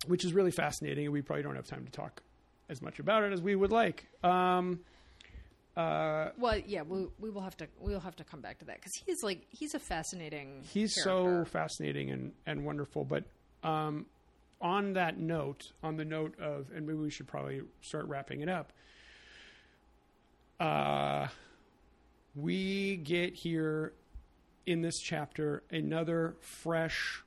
which 0.07 0.23
is 0.25 0.33
really 0.33 0.51
fascinating. 0.51 1.05
And 1.05 1.13
we 1.13 1.21
probably 1.21 1.43
don't 1.43 1.55
have 1.55 1.67
time 1.67 1.83
to 1.85 1.91
talk 1.91 2.21
as 2.69 2.81
much 2.81 2.99
about 2.99 3.23
it 3.23 3.33
as 3.33 3.41
we 3.41 3.55
would 3.55 3.71
like. 3.71 4.05
Um, 4.23 4.79
uh, 5.75 6.29
Well, 6.37 6.57
yeah, 6.65 6.83
we 6.83 7.07
we 7.19 7.29
will 7.29 7.41
have 7.41 7.57
to 7.57 7.67
we 7.79 7.93
will 7.93 7.99
have 7.99 8.15
to 8.17 8.23
come 8.23 8.41
back 8.41 8.59
to 8.59 8.65
that 8.65 8.75
because 8.77 8.93
he's 9.05 9.23
like 9.23 9.45
he's 9.49 9.73
a 9.73 9.79
fascinating. 9.79 10.61
he's 10.71 10.93
character. 10.95 11.45
so 11.45 11.51
fascinating 11.51 12.11
and, 12.11 12.31
and 12.45 12.65
wonderful. 12.65 13.03
But 13.05 13.23
um, 13.63 14.05
on 14.61 14.93
that 14.93 15.17
note, 15.17 15.63
on 15.81 15.97
the 15.97 16.05
note 16.05 16.39
of, 16.39 16.67
and 16.75 16.85
maybe 16.85 16.99
we 16.99 17.09
should 17.09 17.27
probably 17.27 17.61
start 17.81 18.07
wrapping 18.07 18.41
it 18.41 18.49
up. 18.49 18.71
Uh, 20.59 21.27
we 22.35 22.97
get 22.97 23.33
here 23.35 23.93
in 24.65 24.81
this 24.81 24.99
chapter 24.99 25.63
another 25.71 26.35
fresh 26.39 27.23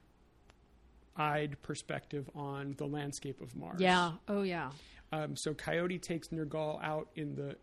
eyed 1.16 1.56
perspective 1.62 2.28
on 2.34 2.74
the 2.78 2.86
landscape 2.86 3.40
of 3.40 3.54
Mars. 3.56 3.80
Yeah. 3.80 4.12
Oh 4.28 4.42
yeah. 4.42 4.70
Um, 5.12 5.36
so 5.36 5.54
Coyote 5.54 5.98
takes 5.98 6.28
Nirgal 6.28 6.82
out 6.82 7.08
in 7.14 7.34
the 7.36 7.56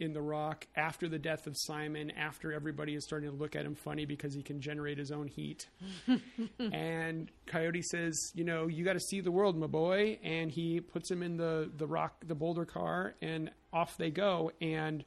in 0.00 0.12
the 0.12 0.20
rock 0.20 0.66
after 0.76 1.08
the 1.08 1.18
death 1.18 1.46
of 1.46 1.56
Simon. 1.56 2.10
After 2.10 2.52
everybody 2.52 2.94
is 2.94 3.04
starting 3.04 3.30
to 3.30 3.36
look 3.36 3.56
at 3.56 3.64
him 3.64 3.74
funny 3.74 4.04
because 4.04 4.34
he 4.34 4.42
can 4.42 4.60
generate 4.60 4.98
his 4.98 5.10
own 5.10 5.28
heat, 5.28 5.68
and 6.58 7.30
Coyote 7.46 7.82
says, 7.82 8.32
"You 8.34 8.44
know, 8.44 8.66
you 8.66 8.84
got 8.84 8.94
to 8.94 9.00
see 9.00 9.20
the 9.20 9.30
world, 9.30 9.56
my 9.56 9.66
boy." 9.66 10.18
And 10.22 10.50
he 10.50 10.80
puts 10.80 11.10
him 11.10 11.22
in 11.22 11.36
the 11.36 11.70
the 11.76 11.86
rock, 11.86 12.16
the 12.26 12.34
boulder 12.34 12.64
car, 12.64 13.14
and 13.22 13.50
off 13.72 13.96
they 13.96 14.10
go. 14.10 14.52
And 14.60 15.04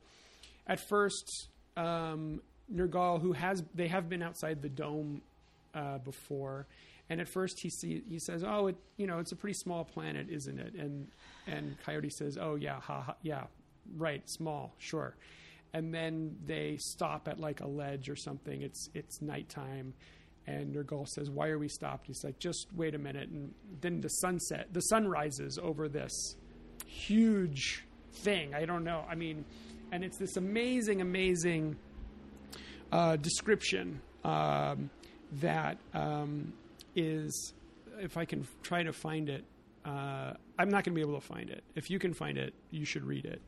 at 0.67 0.79
first, 0.79 1.49
um, 1.75 2.41
Nirgal, 2.73 3.21
who 3.21 3.33
has 3.33 3.63
they 3.73 3.87
have 3.87 4.09
been 4.09 4.21
outside 4.21 4.61
the 4.61 4.69
dome 4.69 5.21
uh, 5.73 5.97
before, 5.99 6.67
and 7.09 7.19
at 7.19 7.27
first 7.27 7.59
he 7.59 7.69
see, 7.69 8.03
he 8.07 8.19
says, 8.19 8.43
"Oh, 8.43 8.67
it 8.67 8.77
you 8.97 9.07
know 9.07 9.19
it's 9.19 9.31
a 9.31 9.35
pretty 9.35 9.55
small 9.55 9.83
planet, 9.83 10.27
isn't 10.29 10.59
it?" 10.59 10.75
And 10.75 11.07
and 11.47 11.75
Coyote 11.85 12.09
says, 12.09 12.37
"Oh 12.39 12.55
yeah, 12.55 12.79
ha, 12.79 13.01
ha 13.01 13.15
yeah, 13.21 13.45
right, 13.97 14.21
small, 14.29 14.75
sure." 14.77 15.15
And 15.73 15.93
then 15.93 16.35
they 16.45 16.77
stop 16.79 17.27
at 17.27 17.39
like 17.39 17.61
a 17.61 17.67
ledge 17.67 18.09
or 18.09 18.15
something. 18.15 18.61
It's 18.61 18.89
it's 18.93 19.21
nighttime, 19.21 19.93
and 20.47 20.75
Nirgal 20.75 21.07
says, 21.07 21.29
"Why 21.29 21.49
are 21.49 21.59
we 21.59 21.67
stopped?" 21.67 22.07
He's 22.07 22.23
like, 22.23 22.39
"Just 22.39 22.67
wait 22.75 22.95
a 22.95 22.99
minute." 22.99 23.29
And 23.29 23.53
then 23.81 24.01
the 24.01 24.09
sunset, 24.09 24.67
the 24.73 24.81
sun 24.81 25.07
rises 25.07 25.57
over 25.61 25.87
this 25.87 26.35
huge 26.85 27.85
thing. 28.13 28.53
I 28.53 28.65
don't 28.65 28.83
know. 28.83 29.05
I 29.09 29.15
mean, 29.15 29.45
and 29.91 30.03
it's 30.03 30.17
this 30.17 30.37
amazing, 30.37 31.01
amazing 31.01 31.77
uh, 32.91 33.15
description 33.17 34.01
um, 34.23 34.89
that 35.33 35.77
um, 35.93 36.53
is, 36.95 37.53
if 37.99 38.17
I 38.17 38.25
can 38.25 38.47
try 38.63 38.83
to 38.83 38.93
find 38.93 39.29
it, 39.29 39.43
uh, 39.85 40.33
I'm 40.59 40.69
not 40.69 40.83
going 40.83 40.93
to 40.93 40.95
be 40.95 41.01
able 41.01 41.19
to 41.19 41.25
find 41.25 41.49
it. 41.49 41.63
If 41.75 41.89
you 41.89 41.99
can 41.99 42.13
find 42.13 42.37
it, 42.37 42.53
you 42.69 42.85
should 42.85 43.03
read 43.03 43.25
it. 43.25 43.41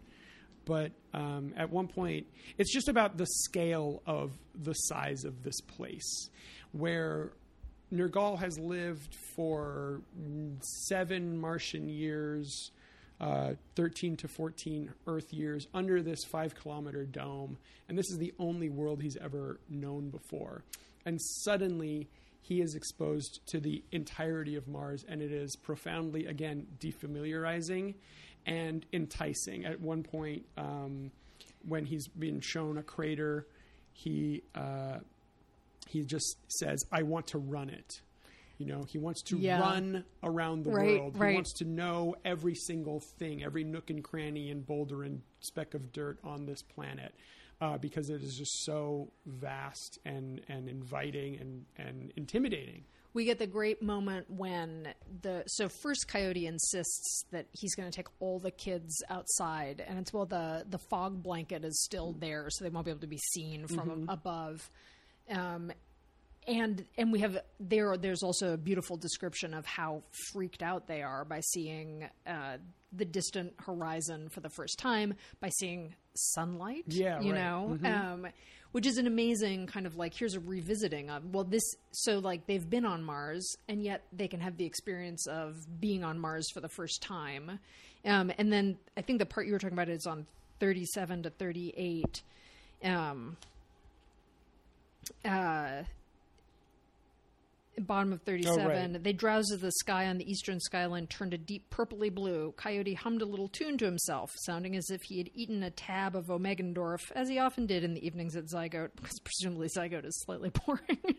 But 0.66 0.92
um, 1.14 1.54
at 1.58 1.70
one 1.70 1.88
point, 1.88 2.28
it's 2.58 2.74
just 2.74 2.88
about 2.88 3.18
the 3.18 3.26
scale 3.26 4.02
of 4.06 4.32
the 4.56 4.74
size 4.74 5.24
of 5.26 5.44
this 5.44 5.60
place, 5.62 6.30
where 6.72 7.34
Nirgal 7.94 8.40
has 8.40 8.58
lived 8.58 9.16
for 9.36 10.02
seven 10.88 11.38
Martian 11.40 11.90
years, 11.90 12.72
uh, 13.20 13.54
13 13.76 14.18
to 14.18 14.28
14 14.28 14.92
Earth 15.08 15.32
years 15.34 15.68
under 15.74 16.02
this 16.02 16.24
five 16.24 16.56
kilometer 16.56 17.06
dome. 17.06 17.58
And 17.88 17.98
this 17.98 18.10
is 18.10 18.18
the 18.18 18.34
only 18.40 18.70
world 18.70 19.02
he's 19.02 19.18
ever 19.18 19.60
known 19.70 20.10
before. 20.10 20.64
And 21.06 21.22
suddenly 21.22 22.08
he 22.42 22.62
is 22.62 22.76
exposed 22.76 23.40
to 23.48 23.60
the 23.60 23.84
entirety 23.92 24.56
of 24.56 24.68
Mars, 24.68 25.06
and 25.08 25.22
it 25.22 25.32
is 25.32 25.56
profoundly, 25.56 26.26
again, 26.26 26.68
defamiliarizing 26.80 27.96
and 28.46 28.86
enticing. 28.94 29.66
At 29.66 29.80
one 29.82 30.04
point, 30.04 30.46
um, 30.58 31.12
when 31.68 31.86
he's 31.86 32.08
been 32.08 32.42
shown 32.42 32.78
a 32.78 32.84
crater, 32.84 33.48
he. 33.94 34.44
Uh, 34.56 35.00
he 35.90 36.04
just 36.04 36.38
says, 36.48 36.84
"I 36.92 37.04
want 37.04 37.28
to 37.28 37.38
run 37.38 37.70
it." 37.70 38.02
You 38.58 38.66
know, 38.68 38.84
he 38.84 38.98
wants 38.98 39.22
to 39.24 39.38
Yeah. 39.38 39.60
run 39.60 40.06
around 40.24 40.64
the 40.64 40.72
Right, 40.72 41.00
world. 41.00 41.18
right. 41.20 41.30
He 41.32 41.36
wants 41.36 41.54
to 41.60 41.66
know 41.66 42.16
every 42.24 42.56
single 42.56 43.00
thing, 43.20 43.44
every 43.44 43.64
nook 43.64 43.90
and 43.90 44.04
cranny 44.04 44.50
and 44.50 44.66
boulder 44.66 45.04
and 45.04 45.22
speck 45.42 45.74
of 45.74 45.92
dirt 45.92 46.18
on 46.24 46.46
this 46.46 46.62
planet. 46.64 47.14
Uh, 47.62 47.78
because 47.78 48.10
it 48.10 48.22
is 48.24 48.36
just 48.38 48.64
so 48.66 49.12
vast 49.26 50.00
and, 50.06 50.42
and 50.50 50.68
inviting 50.68 51.38
and, 51.38 51.66
and 51.78 52.12
intimidating. 52.18 52.84
We 53.14 53.26
get 53.26 53.38
the 53.40 53.48
great 53.48 53.82
moment 53.82 54.30
when 54.30 54.94
the 55.22 55.44
so 55.48 55.70
first 55.70 56.08
coyote 56.08 56.48
insists 56.48 57.26
that 57.32 57.46
he's 57.52 57.76
going 57.76 57.90
to 57.90 57.96
take 57.96 58.08
all 58.20 58.40
the 58.40 58.52
kids 58.52 59.04
outside 59.10 59.84
and 59.88 60.00
it's 60.00 60.12
well 60.12 60.26
the 60.26 60.66
the 60.70 60.80
fog 60.90 61.22
blanket 61.22 61.64
is 61.64 61.84
still 61.84 62.14
there 62.20 62.48
so 62.50 62.64
they 62.64 62.70
won't 62.70 62.86
be 62.86 62.92
able 62.92 63.02
to 63.02 63.08
be 63.08 63.18
seen 63.18 63.68
from 63.68 64.06
above. 64.10 64.70
Um 65.30 65.72
and 66.48 66.86
and 66.98 67.12
we 67.12 67.20
have 67.20 67.38
there 67.60 67.96
there's 67.98 68.22
also 68.24 68.54
a 68.54 68.58
beautiful 68.58 68.98
description 68.98 69.54
of 69.54 69.66
how 69.66 70.04
freaked 70.32 70.62
out 70.62 70.88
they 70.88 71.02
are 71.02 71.24
by 71.24 71.40
seeing 71.40 72.06
uh, 72.28 72.58
the 72.92 73.06
distant 73.06 73.54
horizon 73.60 74.28
for 74.30 74.42
the 74.42 74.50
first 74.50 74.78
time 74.78 75.14
by 75.40 75.50
seeing 75.50 75.96
sunlight 76.16 76.84
Yeah, 76.88 77.22
you 77.22 77.32
right. 77.32 77.42
know? 77.42 77.78
Um, 77.86 78.28
which 78.74 78.86
is 78.86 78.98
an 78.98 79.08
amazing 79.08 79.66
kind 79.68 79.86
of 79.86 79.96
like 79.96 80.14
here's 80.14 80.36
a 80.36 80.40
revisiting 80.40 81.10
of 81.10 81.24
well 81.34 81.44
this 81.44 81.64
so 81.92 82.20
like 82.20 82.46
they've 82.48 82.70
been 82.70 82.86
on 82.86 83.02
mars 83.04 83.56
and 83.70 83.82
yet 83.82 84.04
they 84.12 84.28
can 84.28 84.42
have 84.42 84.58
the 84.58 84.66
experience 84.66 85.26
of 85.28 85.56
being 85.80 86.04
on 86.04 86.20
mars 86.20 86.50
for 86.52 86.60
the 86.60 86.70
first 86.70 87.02
time. 87.02 87.60
Um, 88.06 88.32
and 88.38 88.52
then 88.52 88.78
i 88.98 89.02
think 89.02 89.20
the 89.20 89.26
part 89.26 89.48
you 89.48 89.54
were 89.54 89.60
talking 89.60 89.78
about 89.78 89.88
is 89.90 90.06
on 90.06 90.26
37 90.60 91.24
to 91.24 91.30
38 91.30 92.22
um, 92.84 93.38
uh, 95.24 95.84
bottom 97.80 98.14
of 98.14 98.22
37 98.22 99.02
they 99.02 99.14
drowsed 99.14 99.52
as 99.52 99.60
the 99.62 99.72
sky 99.72 100.08
on 100.08 100.18
the 100.18 100.30
eastern 100.30 100.60
skyline 100.60 101.08
turned 101.08 101.34
a 101.34 101.38
deep 101.38 101.70
purpley 101.72 102.14
blue 102.14 102.54
coyote 102.56 102.94
hummed 102.94 103.22
a 103.22 103.26
little 103.26 103.48
tune 103.48 103.78
to 103.78 103.86
himself 103.86 104.30
sounding 104.46 104.76
as 104.76 104.90
if 104.92 105.02
he 105.04 105.18
had 105.18 105.30
eaten 105.34 105.64
a 105.64 105.72
tab 105.72 106.16
of 106.16 106.26
omegendorph 106.28 107.12
as 107.16 107.28
he 107.30 107.40
often 107.40 107.66
did 107.66 107.84
in 107.84 107.94
the 107.96 108.06
evenings 108.06 108.36
at 108.36 108.46
zygote 108.46 108.90
because 108.96 109.20
presumably 109.24 109.68
zygote 109.76 110.06
is 110.06 110.22
slightly 110.26 110.52
boring 110.66 111.16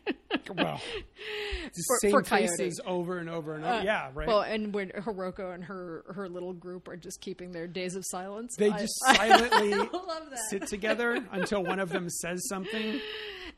Well, 0.57 0.81
the 1.75 1.85
For- 1.89 1.99
same 2.01 2.11
for 2.13 2.21
Uh, 2.21 2.25
faces 2.25 2.81
over 2.87 3.19
and 3.19 3.29
over 3.29 3.55
and 3.55 3.65
over. 3.65 3.83
yeah, 3.83 4.11
right. 4.15 4.29
well 4.29 4.43
and 4.43 4.73
when 4.73 4.91
hiroko 4.91 5.55
and 5.55 5.65
her 5.65 6.05
her 6.15 6.29
little 6.29 6.53
group 6.53 6.87
are 6.89 6.97
just 6.97 7.21
keeping 7.21 7.51
their 7.53 7.67
days 7.67 7.95
of 7.97 8.05
silence 8.07 8.55
they 8.57 8.71
I- 8.71 8.79
just 8.79 8.95
silently 9.05 9.89
sit 10.51 10.67
together 10.69 11.25
until 11.33 11.65
one 11.65 11.81
of 11.81 11.89
them 11.91 12.09
says 12.11 12.47
something. 12.49 13.01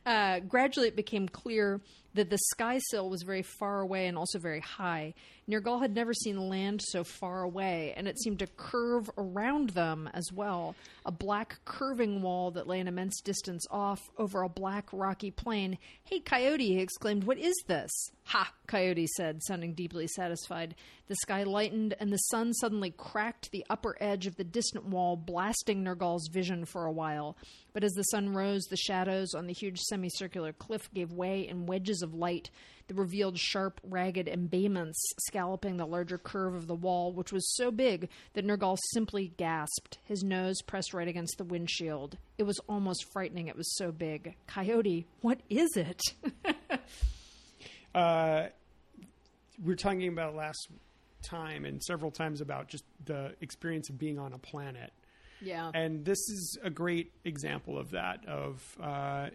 uh, 0.05 0.39
gradually 0.39 0.87
it 0.87 0.95
became 0.95 1.27
clear 1.29 1.81
that 2.17 2.29
the 2.29 2.37
sky 2.49 2.79
sill 2.89 3.09
was 3.09 3.23
very 3.23 3.41
far 3.41 3.81
away 3.81 4.07
and 4.07 4.17
also 4.17 4.37
very 4.37 4.59
high. 4.59 5.13
Nirgal 5.49 5.79
had 5.79 5.95
never 5.95 6.13
seen 6.13 6.49
land 6.49 6.81
so 6.83 7.05
far 7.05 7.41
away, 7.41 7.93
and 7.95 8.05
it 8.05 8.19
seemed 8.19 8.39
to 8.39 8.47
curve 8.57 9.09
around 9.17 9.69
them 9.69 10.09
as 10.13 10.25
well. 10.33 10.75
A 11.05 11.11
black 11.11 11.59
curving 11.63 12.21
wall 12.21 12.51
that 12.51 12.67
lay 12.67 12.81
an 12.81 12.87
immense 12.89 13.21
distance 13.21 13.65
off 13.71 14.09
over 14.17 14.41
a 14.41 14.49
black 14.49 14.89
rocky 14.91 15.31
plain. 15.31 15.77
Hey, 16.03 16.19
Coyote, 16.19 16.67
he 16.67 16.79
exclaimed, 16.79 17.23
what 17.23 17.37
is 17.37 17.55
this? 17.67 17.91
Ha, 18.25 18.51
Coyote 18.67 19.07
said, 19.07 19.41
sounding 19.41 19.73
deeply 19.73 20.07
satisfied. 20.07 20.75
The 21.07 21.15
sky 21.15 21.43
lightened, 21.43 21.95
and 21.97 22.11
the 22.11 22.17
sun 22.17 22.53
suddenly 22.53 22.91
cracked 22.91 23.49
the 23.51 23.65
upper 23.69 23.95
edge 24.01 24.27
of 24.27 24.35
the 24.35 24.43
distant 24.43 24.87
wall, 24.87 25.15
blasting 25.15 25.81
Nirgal's 25.81 26.27
vision 26.27 26.65
for 26.65 26.85
a 26.85 26.91
while. 26.91 27.37
But 27.71 27.85
as 27.85 27.93
the 27.93 28.03
sun 28.03 28.33
rose, 28.33 28.63
the 28.63 28.75
shadows 28.75 29.33
on 29.33 29.47
the 29.47 29.53
huge 29.53 29.79
semicircular 29.79 30.51
cliff 30.51 30.91
gave 30.93 31.13
way 31.13 31.47
in 31.47 31.67
wedges 31.67 32.01
of 32.01 32.06
light 32.13 32.49
that 32.87 32.95
revealed 32.95 33.37
sharp, 33.37 33.79
ragged 33.83 34.29
embayments 34.29 35.01
scalloping 35.27 35.77
the 35.77 35.85
larger 35.85 36.17
curve 36.17 36.55
of 36.55 36.67
the 36.67 36.75
wall, 36.75 37.11
which 37.11 37.31
was 37.31 37.55
so 37.55 37.71
big 37.71 38.09
that 38.33 38.45
Nirgal 38.45 38.77
simply 38.93 39.33
gasped, 39.37 39.97
his 40.03 40.23
nose 40.23 40.61
pressed 40.61 40.93
right 40.93 41.07
against 41.07 41.37
the 41.37 41.43
windshield. 41.43 42.17
It 42.37 42.43
was 42.43 42.59
almost 42.69 43.05
frightening, 43.11 43.47
it 43.47 43.57
was 43.57 43.75
so 43.75 43.91
big. 43.91 44.35
Coyote, 44.47 45.05
what 45.21 45.41
is 45.49 45.69
it? 45.75 46.01
Uh, 47.95 48.47
we 49.59 49.69
were 49.69 49.75
talking 49.75 50.07
about 50.07 50.35
last 50.35 50.67
time 51.23 51.65
and 51.65 51.81
several 51.83 52.11
times 52.11 52.41
about 52.41 52.67
just 52.67 52.83
the 53.05 53.33
experience 53.41 53.89
of 53.89 53.97
being 53.97 54.19
on 54.19 54.33
a 54.33 54.37
planet. 54.37 54.91
yeah. 55.41 55.71
And 55.73 56.05
this 56.05 56.19
is 56.19 56.59
a 56.63 56.69
great 56.69 57.11
example 57.25 57.77
of 57.77 57.91
that. 57.91 58.23
Of 58.27 58.77
uh, 58.79 59.29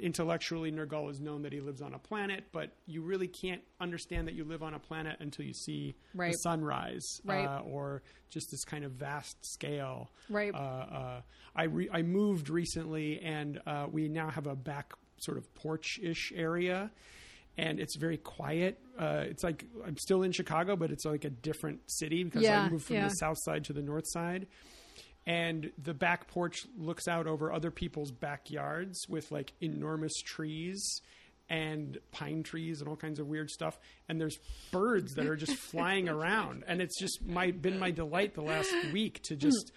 intellectually, 0.00 0.70
Nirgal 0.72 1.10
is 1.10 1.20
known 1.20 1.42
that 1.42 1.52
he 1.52 1.60
lives 1.60 1.80
on 1.82 1.94
a 1.94 1.98
planet, 1.98 2.44
but 2.52 2.72
you 2.86 3.02
really 3.02 3.28
can't 3.28 3.62
understand 3.80 4.26
that 4.28 4.34
you 4.34 4.44
live 4.44 4.62
on 4.62 4.74
a 4.74 4.78
planet 4.78 5.16
until 5.20 5.44
you 5.44 5.54
see 5.54 5.94
Right. 6.14 6.32
the 6.32 6.38
sunrise, 6.38 7.20
Right. 7.24 7.46
uh, 7.46 7.60
or 7.60 8.02
just 8.30 8.50
this 8.50 8.64
kind 8.64 8.84
of 8.84 8.92
vast 8.92 9.36
scale. 9.44 10.10
Right. 10.28 10.54
Uh, 10.54 10.58
uh, 10.58 11.22
I 11.56 11.64
re- 11.64 11.90
I 11.92 12.02
moved 12.02 12.48
recently, 12.50 13.20
and 13.20 13.60
uh, 13.66 13.86
we 13.90 14.08
now 14.08 14.30
have 14.30 14.46
a 14.46 14.56
back 14.56 14.92
sort 15.18 15.38
of 15.38 15.52
porch 15.54 15.98
ish 16.02 16.32
area. 16.34 16.90
And 17.56 17.78
it's 17.78 17.94
very 17.94 18.16
quiet. 18.16 18.80
Uh, 18.98 19.22
it's 19.28 19.44
like 19.44 19.64
I'm 19.86 19.96
still 19.96 20.22
in 20.24 20.32
Chicago, 20.32 20.74
but 20.74 20.90
it's 20.90 21.04
like 21.04 21.24
a 21.24 21.30
different 21.30 21.88
city 21.88 22.24
because 22.24 22.42
Yeah, 22.42 22.62
I 22.62 22.68
moved 22.68 22.86
from 22.86 22.96
yeah. 22.96 23.04
the 23.08 23.14
south 23.14 23.38
side 23.42 23.62
to 23.66 23.72
the 23.72 23.80
north 23.82 24.06
side 24.08 24.48
and 25.26 25.70
the 25.82 25.94
back 25.94 26.28
porch 26.28 26.58
looks 26.76 27.08
out 27.08 27.26
over 27.26 27.52
other 27.52 27.70
people's 27.70 28.10
backyards 28.10 29.06
with 29.08 29.30
like 29.32 29.52
enormous 29.60 30.12
trees 30.24 31.00
and 31.48 31.98
pine 32.10 32.42
trees 32.42 32.80
and 32.80 32.88
all 32.88 32.96
kinds 32.96 33.18
of 33.20 33.26
weird 33.26 33.50
stuff 33.50 33.78
and 34.08 34.20
there's 34.20 34.38
birds 34.70 35.14
that 35.14 35.26
are 35.26 35.36
just 35.36 35.54
flying 35.56 36.08
around 36.10 36.64
and 36.66 36.80
it's 36.80 36.98
just 36.98 37.24
my 37.26 37.50
been 37.50 37.78
my 37.78 37.90
delight 37.90 38.34
the 38.34 38.42
last 38.42 38.72
week 38.92 39.20
to 39.22 39.36
just 39.36 39.72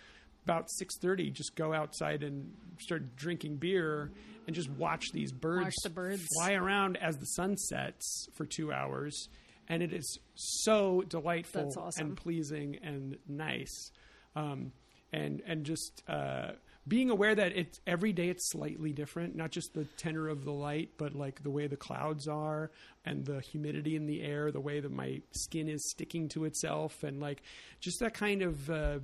about 0.45 0.67
6:30 0.81 1.31
just 1.33 1.55
go 1.55 1.73
outside 1.73 2.23
and 2.23 2.53
start 2.79 3.15
drinking 3.17 3.57
beer 3.57 4.11
and 4.45 4.55
just 4.55 4.69
watch 4.69 5.03
these 5.11 5.33
birds, 5.33 5.65
Watch 5.65 5.73
the 5.83 5.89
birds. 5.89 6.25
fly 6.39 6.53
around 6.53 6.95
as 6.97 7.17
the 7.17 7.25
sun 7.25 7.57
sets 7.57 8.27
for 8.33 8.45
2 8.45 8.71
hours 8.71 9.27
and 9.67 9.83
it 9.83 9.91
is 9.91 10.19
so 10.35 11.03
delightful 11.09 11.73
awesome. 11.77 12.07
and 12.07 12.17
pleasing 12.17 12.77
and 12.81 13.17
nice 13.27 13.91
um, 14.37 14.71
and 15.13 15.41
and 15.45 15.65
just 15.65 16.03
uh, 16.07 16.51
being 16.87 17.09
aware 17.09 17.35
that 17.35 17.51
it's 17.55 17.79
every 17.85 18.13
day 18.13 18.29
it's 18.29 18.49
slightly 18.51 18.93
different 18.93 19.35
not 19.35 19.51
just 19.51 19.73
the 19.73 19.83
tenor 19.97 20.27
of 20.27 20.45
the 20.45 20.51
light 20.51 20.89
but 20.97 21.13
like 21.15 21.43
the 21.43 21.49
way 21.49 21.67
the 21.67 21.75
clouds 21.77 22.27
are 22.27 22.71
and 23.05 23.25
the 23.25 23.39
humidity 23.41 23.95
in 23.95 24.05
the 24.05 24.21
air 24.21 24.51
the 24.51 24.59
way 24.59 24.79
that 24.79 24.91
my 24.91 25.21
skin 25.31 25.67
is 25.67 25.89
sticking 25.91 26.29
to 26.29 26.45
itself 26.45 27.03
and 27.03 27.19
like 27.19 27.41
just 27.81 27.99
that 27.99 28.13
kind 28.13 28.41
of 28.41 28.69
uh, 28.69 28.99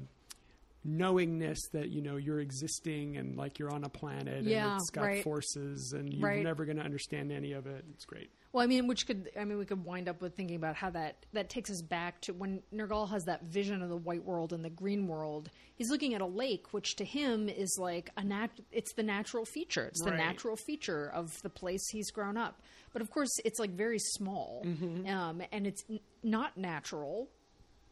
knowingness 0.86 1.60
that 1.72 1.90
you 1.90 2.02
know 2.02 2.18
you're 2.18 2.40
existing 2.42 3.16
and 3.18 3.38
like 3.38 3.58
you're 3.60 3.72
on 3.72 3.84
a 3.86 3.90
planet 3.90 4.44
Yeah, 4.44 4.66
and 4.74 4.76
it's 4.82 4.90
got 4.90 5.04
right. 5.04 5.24
forces 5.24 5.94
and 5.94 6.14
you're 6.14 6.28
Right. 6.30 6.44
never 6.44 6.66
going 6.66 6.78
to 6.78 6.84
understand 6.84 7.32
any 7.32 7.54
of 7.54 7.68
it 7.68 7.86
it's 7.94 8.06
great 8.06 8.32
Well, 8.54 8.64
I 8.64 8.68
mean, 8.68 8.86
which 8.88 9.08
could 9.08 9.32
I 9.38 9.46
mean, 9.46 9.58
we 9.58 9.66
could 9.66 9.84
wind 9.84 10.08
up 10.08 10.22
with 10.22 10.36
thinking 10.36 10.56
about 10.56 10.76
how 10.76 10.92
that 10.92 11.26
that 11.34 11.50
takes 11.50 11.72
us 11.72 11.82
back 11.82 12.22
to 12.22 12.34
when 12.34 12.62
Nirgal 12.74 13.10
has 13.10 13.26
that 13.26 13.44
vision 13.46 13.82
of 13.82 13.90
the 13.90 13.98
white 13.98 14.24
world 14.24 14.54
and 14.54 14.64
the 14.64 14.70
green 14.70 15.08
world. 15.08 15.50
He's 15.76 15.90
looking 15.90 16.14
at 16.14 16.22
a 16.22 16.26
lake, 16.28 16.72
which 16.72 16.96
to 16.98 17.04
him 17.04 17.50
is 17.50 17.78
like 17.80 18.12
a 18.16 18.24
nat. 18.24 18.50
It's 18.72 18.94
the 18.94 19.02
natural 19.04 19.44
feature. 19.46 19.86
It's 19.88 20.04
the 20.04 20.12
Right. 20.12 20.18
natural 20.18 20.56
feature 20.56 21.10
of 21.12 21.42
the 21.42 21.50
place 21.50 21.90
he's 21.90 22.12
grown 22.12 22.38
up. 22.38 22.62
But 22.94 23.02
of 23.02 23.10
course, 23.10 23.32
it's 23.44 23.58
like 23.60 23.72
very 23.72 23.98
small, 24.00 24.62
Mm-hmm. 24.64 25.08
um, 25.08 25.42
and 25.52 25.66
it's 25.66 25.84
n- 25.90 26.00
not 26.22 26.56
natural. 26.56 27.30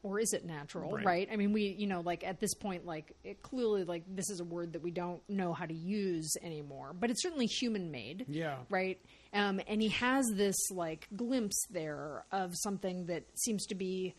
Or 0.03 0.20
is 0.20 0.34
it 0.34 0.45
natural, 0.45 0.91
Right. 0.93 1.05
right. 1.05 1.30
I 1.32 1.36
mean, 1.36 1.53
we, 1.53 1.76
you 1.78 1.86
know, 1.86 2.01
like 2.01 2.24
at 2.24 2.39
this 2.39 2.55
point, 2.55 2.88
like 2.88 3.14
it 3.24 3.43
clearly, 3.43 3.84
like 3.84 4.03
this 4.07 4.32
is 4.32 4.39
a 4.39 4.43
word 4.43 4.74
that 4.74 4.82
we 4.82 4.89
don't 4.89 5.22
know 5.30 5.53
how 5.53 5.65
to 5.68 5.73
use 5.76 6.36
anymore, 6.41 6.94
but 6.99 7.11
it's 7.11 7.22
certainly 7.22 7.45
human 7.45 7.91
made 7.91 8.26
yeah 8.27 8.57
right? 8.69 8.99
Um, 9.34 9.62
and 9.68 9.82
he 9.82 9.90
has 9.90 10.30
this 10.34 10.58
like 10.72 11.08
glimpse 11.16 11.66
there 11.70 12.26
of 12.32 12.53
something 12.56 13.06
that 13.06 13.24
seems 13.36 13.66
to 13.68 13.76
be, 13.76 14.14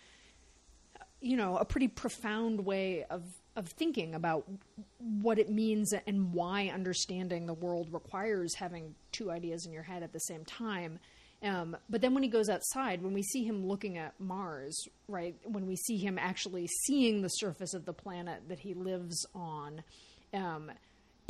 you 1.21 1.37
know, 1.37 1.57
a 1.57 1.65
pretty 1.65 1.89
profound 1.89 2.65
way 2.65 3.05
of 3.11 3.23
of 3.55 3.69
thinking 3.69 4.15
about 4.15 4.49
what 4.99 5.39
it 5.39 5.51
means 5.51 5.93
and 6.07 6.33
why 6.33 6.71
understanding 6.73 7.47
the 7.47 7.55
world 7.55 7.93
requires 7.93 8.55
having 8.55 8.95
two 9.13 9.31
ideas 9.31 9.67
in 9.67 9.73
your 9.73 9.83
head 9.83 10.03
at 10.03 10.13
the 10.13 10.21
same 10.21 10.45
time. 10.45 10.99
Um, 11.43 11.77
but 11.91 12.01
then 12.01 12.15
when 12.15 12.23
he 12.23 12.29
goes 12.29 12.49
outside, 12.49 13.03
when 13.03 13.13
we 13.13 13.23
see 13.23 13.45
him 13.45 13.67
looking 13.67 13.99
at 13.99 14.19
Mars, 14.21 14.89
right, 15.09 15.35
when 15.45 15.67
we 15.67 15.77
see 15.77 15.99
him 15.99 16.19
actually 16.19 16.69
seeing 16.87 17.21
the 17.21 17.29
surface 17.29 17.75
of 17.75 17.85
the 17.85 17.93
planet 17.93 18.43
that 18.49 18.61
he 18.61 18.75
lives 18.75 19.27
on, 19.35 19.83
um, 20.33 20.71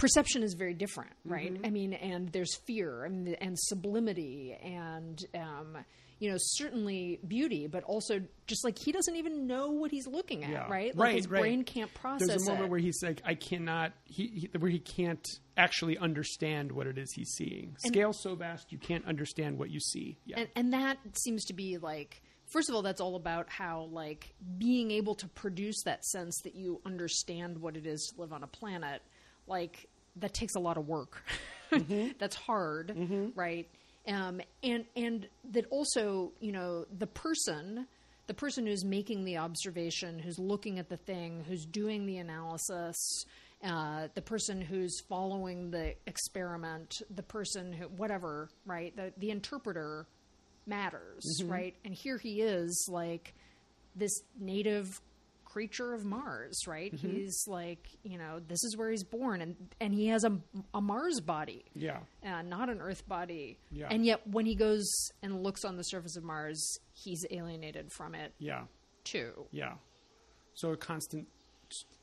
perception 0.02 0.42
is 0.42 0.54
very 0.54 0.74
different, 0.74 1.12
right? 1.24 1.56
I 1.64 1.70
mean, 1.70 1.92
and 1.92 2.28
there's 2.32 2.56
fear 2.66 3.04
and 3.04 3.28
and 3.40 3.56
sublimity 3.58 4.58
and 4.60 5.16
um, 5.34 5.78
you 6.18 6.28
know 6.30 6.36
certainly 6.38 7.20
beauty, 7.26 7.68
but 7.68 7.84
also 7.84 8.20
just 8.48 8.64
like 8.64 8.76
he 8.84 8.90
doesn't 8.90 9.14
even 9.14 9.46
know 9.46 9.68
what 9.70 9.92
he's 9.92 10.08
looking 10.08 10.42
at, 10.42 10.50
Yeah. 10.50 10.68
right? 10.68 10.94
Like 10.96 11.06
Right, 11.06 11.16
his 11.16 11.28
right. 11.30 11.40
brain 11.40 11.62
can't 11.62 11.92
process 11.94 12.26
There's 12.26 12.48
a 12.48 12.50
moment 12.50 12.66
it. 12.66 12.70
where 12.72 12.80
he's 12.80 13.00
like, 13.00 13.22
I 13.24 13.34
cannot, 13.36 13.92
he, 14.04 14.26
he 14.26 14.50
where 14.58 14.70
he 14.70 14.80
can't 14.80 15.24
actually 15.56 15.96
understand 15.98 16.72
what 16.72 16.88
it 16.88 16.98
is 16.98 17.12
he's 17.12 17.30
seeing. 17.30 17.76
Scale 17.78 18.12
so 18.12 18.34
vast, 18.34 18.72
you 18.72 18.78
can't 18.78 19.04
understand 19.06 19.56
what 19.58 19.70
you 19.70 19.78
see. 19.78 20.18
Yeah. 20.26 20.40
and 20.40 20.48
and 20.56 20.72
that 20.72 20.98
seems 21.16 21.44
to 21.44 21.52
be 21.54 21.78
like 21.78 22.20
first 22.52 22.68
of 22.68 22.74
all 22.74 22.82
that's 22.82 23.00
all 23.00 23.14
about 23.14 23.48
how 23.48 23.88
like 23.92 24.34
being 24.58 24.90
able 24.90 25.14
to 25.14 25.28
produce 25.28 25.84
that 25.84 26.04
sense 26.04 26.40
that 26.42 26.54
you 26.56 26.80
understand 26.84 27.56
what 27.58 27.76
it 27.76 27.86
is 27.86 28.10
to 28.12 28.20
live 28.20 28.32
on 28.32 28.42
a 28.42 28.46
planet 28.48 29.00
like 29.46 29.88
that 30.16 30.34
takes 30.34 30.54
a 30.54 30.60
lot 30.60 30.76
of 30.76 30.86
work. 30.88 31.22
That's 32.18 32.36
hard 32.36 32.94
right? 33.34 33.68
Um, 34.06 34.40
and 34.62 34.84
and 34.96 35.28
that 35.52 35.66
also 35.70 36.32
you 36.40 36.52
know 36.52 36.86
the 36.98 37.06
person 37.06 37.86
the 38.26 38.34
person 38.34 38.66
who's 38.66 38.84
making 38.84 39.24
the 39.24 39.38
observation 39.38 40.18
who's 40.18 40.38
looking 40.38 40.78
at 40.78 40.88
the 40.88 40.96
thing 40.96 41.44
who's 41.48 41.64
doing 41.64 42.06
the 42.06 42.18
analysis 42.18 43.24
uh, 43.64 44.08
the 44.14 44.22
person 44.22 44.60
who's 44.60 45.00
following 45.08 45.70
the 45.70 45.94
experiment 46.06 47.00
the 47.14 47.22
person 47.22 47.72
who 47.72 47.86
whatever 47.86 48.48
right? 48.66 48.94
The 48.96 49.12
the 49.18 49.30
interpreter 49.30 50.06
matters 50.66 51.42
right? 51.46 51.74
And 51.84 51.94
here 51.94 52.18
he 52.18 52.42
is 52.42 52.86
like 52.90 53.34
this 53.94 54.22
native 54.38 55.00
creature 55.52 55.92
of 55.94 56.04
Mars, 56.04 56.66
right? 56.66 56.92
He's 56.94 57.44
like, 57.46 57.86
you 58.02 58.16
know, 58.18 58.40
this 58.46 58.62
is 58.64 58.76
where 58.76 58.90
he's 58.90 59.04
born, 59.04 59.42
and 59.42 59.56
and 59.80 59.92
he 59.94 60.08
has 60.08 60.24
a, 60.24 60.38
a 60.72 60.80
Mars 60.80 61.20
body, 61.20 61.64
yeah. 61.74 61.98
uh, 62.26 62.42
not 62.42 62.68
an 62.70 62.80
Earth 62.80 63.06
body. 63.06 63.58
Yeah. 63.70 63.88
And 63.90 64.04
yet, 64.06 64.26
when 64.26 64.46
he 64.46 64.54
goes 64.54 64.90
and 65.22 65.42
looks 65.42 65.64
on 65.64 65.76
the 65.76 65.82
surface 65.84 66.16
of 66.16 66.24
Mars, 66.24 66.78
he's 66.94 67.24
alienated 67.30 67.92
from 67.92 68.14
it 68.14 68.32
Yeah. 68.38 68.62
too. 69.04 69.46
Yeah. 69.50 69.74
So 70.54 70.72
a 70.72 70.76
constant 70.76 71.28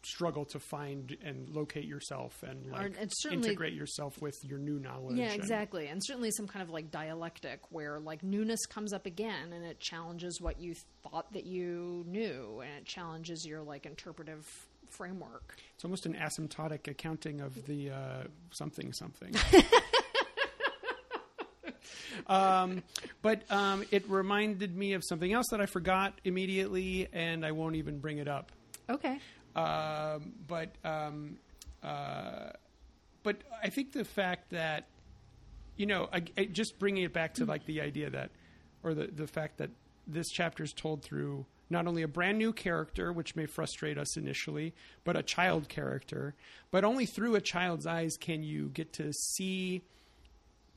struggle 0.03 0.45
to 0.45 0.59
find 0.59 1.15
and 1.23 1.49
locate 1.49 1.85
yourself 1.85 2.43
and 2.43 2.71
like 2.71 2.93
and 2.99 3.11
integrate 3.31 3.73
yourself 3.73 4.21
with 4.21 4.35
your 4.43 4.59
new 4.59 4.79
knowledge. 4.79 5.17
Yeah, 5.17 5.25
and- 5.25 5.35
exactly. 5.35 5.87
And 5.87 6.01
certainly 6.03 6.31
some 6.31 6.47
kind 6.47 6.63
of 6.63 6.69
like 6.69 6.91
dialectic 6.91 7.59
where 7.69 7.99
like 7.99 8.23
newness 8.23 8.65
comes 8.65 8.93
up 8.93 9.05
again 9.05 9.53
and 9.53 9.65
it 9.65 9.79
challenges 9.79 10.39
what 10.41 10.59
you 10.59 10.75
thought 11.03 11.31
that 11.33 11.45
you 11.45 12.03
knew 12.07 12.61
and 12.61 12.71
it 12.79 12.85
challenges 12.85 13.45
your 13.45 13.61
like 13.61 13.85
interpretive 13.85 14.47
framework. 14.89 15.55
It's 15.75 15.83
almost 15.83 16.05
an 16.05 16.13
asymptotic 16.13 16.87
accounting 16.87 17.41
of 17.41 17.65
the 17.65 17.91
uh, 17.91 18.23
something 18.51 18.91
something. 18.93 19.33
um, 22.27 22.83
but 23.21 23.49
um, 23.51 23.85
it 23.91 24.09
reminded 24.09 24.75
me 24.75 24.93
of 24.93 25.03
something 25.03 25.31
else 25.31 25.47
that 25.51 25.61
I 25.61 25.65
forgot 25.65 26.13
immediately, 26.23 27.07
and 27.13 27.45
I 27.45 27.51
won't 27.51 27.75
even 27.75 27.99
bring 27.99 28.17
it 28.17 28.27
up. 28.27 28.51
Okay. 28.89 29.19
Um, 29.59 30.33
but 30.47 30.69
um, 30.83 31.37
uh, 31.83 32.51
but 33.23 33.37
I 33.63 33.69
think 33.69 33.91
the 33.91 34.05
fact 34.05 34.51
that 34.51 34.85
you 35.75 35.85
know, 35.85 36.09
I, 36.11 36.23
I- 36.37 36.45
just 36.45 36.77
bringing 36.79 37.03
it 37.03 37.13
back 37.13 37.35
to 37.35 37.45
like 37.45 37.65
the 37.65 37.81
idea 37.81 38.09
that, 38.09 38.31
or 38.83 38.93
the 38.93 39.07
the 39.07 39.27
fact 39.27 39.57
that 39.57 39.69
this 40.07 40.29
chapter 40.29 40.63
is 40.63 40.73
told 40.73 41.03
through 41.03 41.45
not 41.69 41.85
only 41.87 42.01
a 42.01 42.07
brand 42.07 42.37
new 42.37 42.51
character, 42.51 43.13
which 43.13 43.35
may 43.35 43.45
frustrate 43.45 43.97
us 43.97 44.17
initially, 44.17 44.73
but 45.03 45.15
a 45.15 45.21
child 45.21 45.69
character. 45.69 46.33
But 46.71 46.83
only 46.83 47.05
through 47.05 47.35
a 47.35 47.41
child's 47.41 47.85
eyes 47.85 48.17
can 48.19 48.41
you 48.43 48.69
get 48.69 48.91
to 48.93 49.13
see 49.13 49.83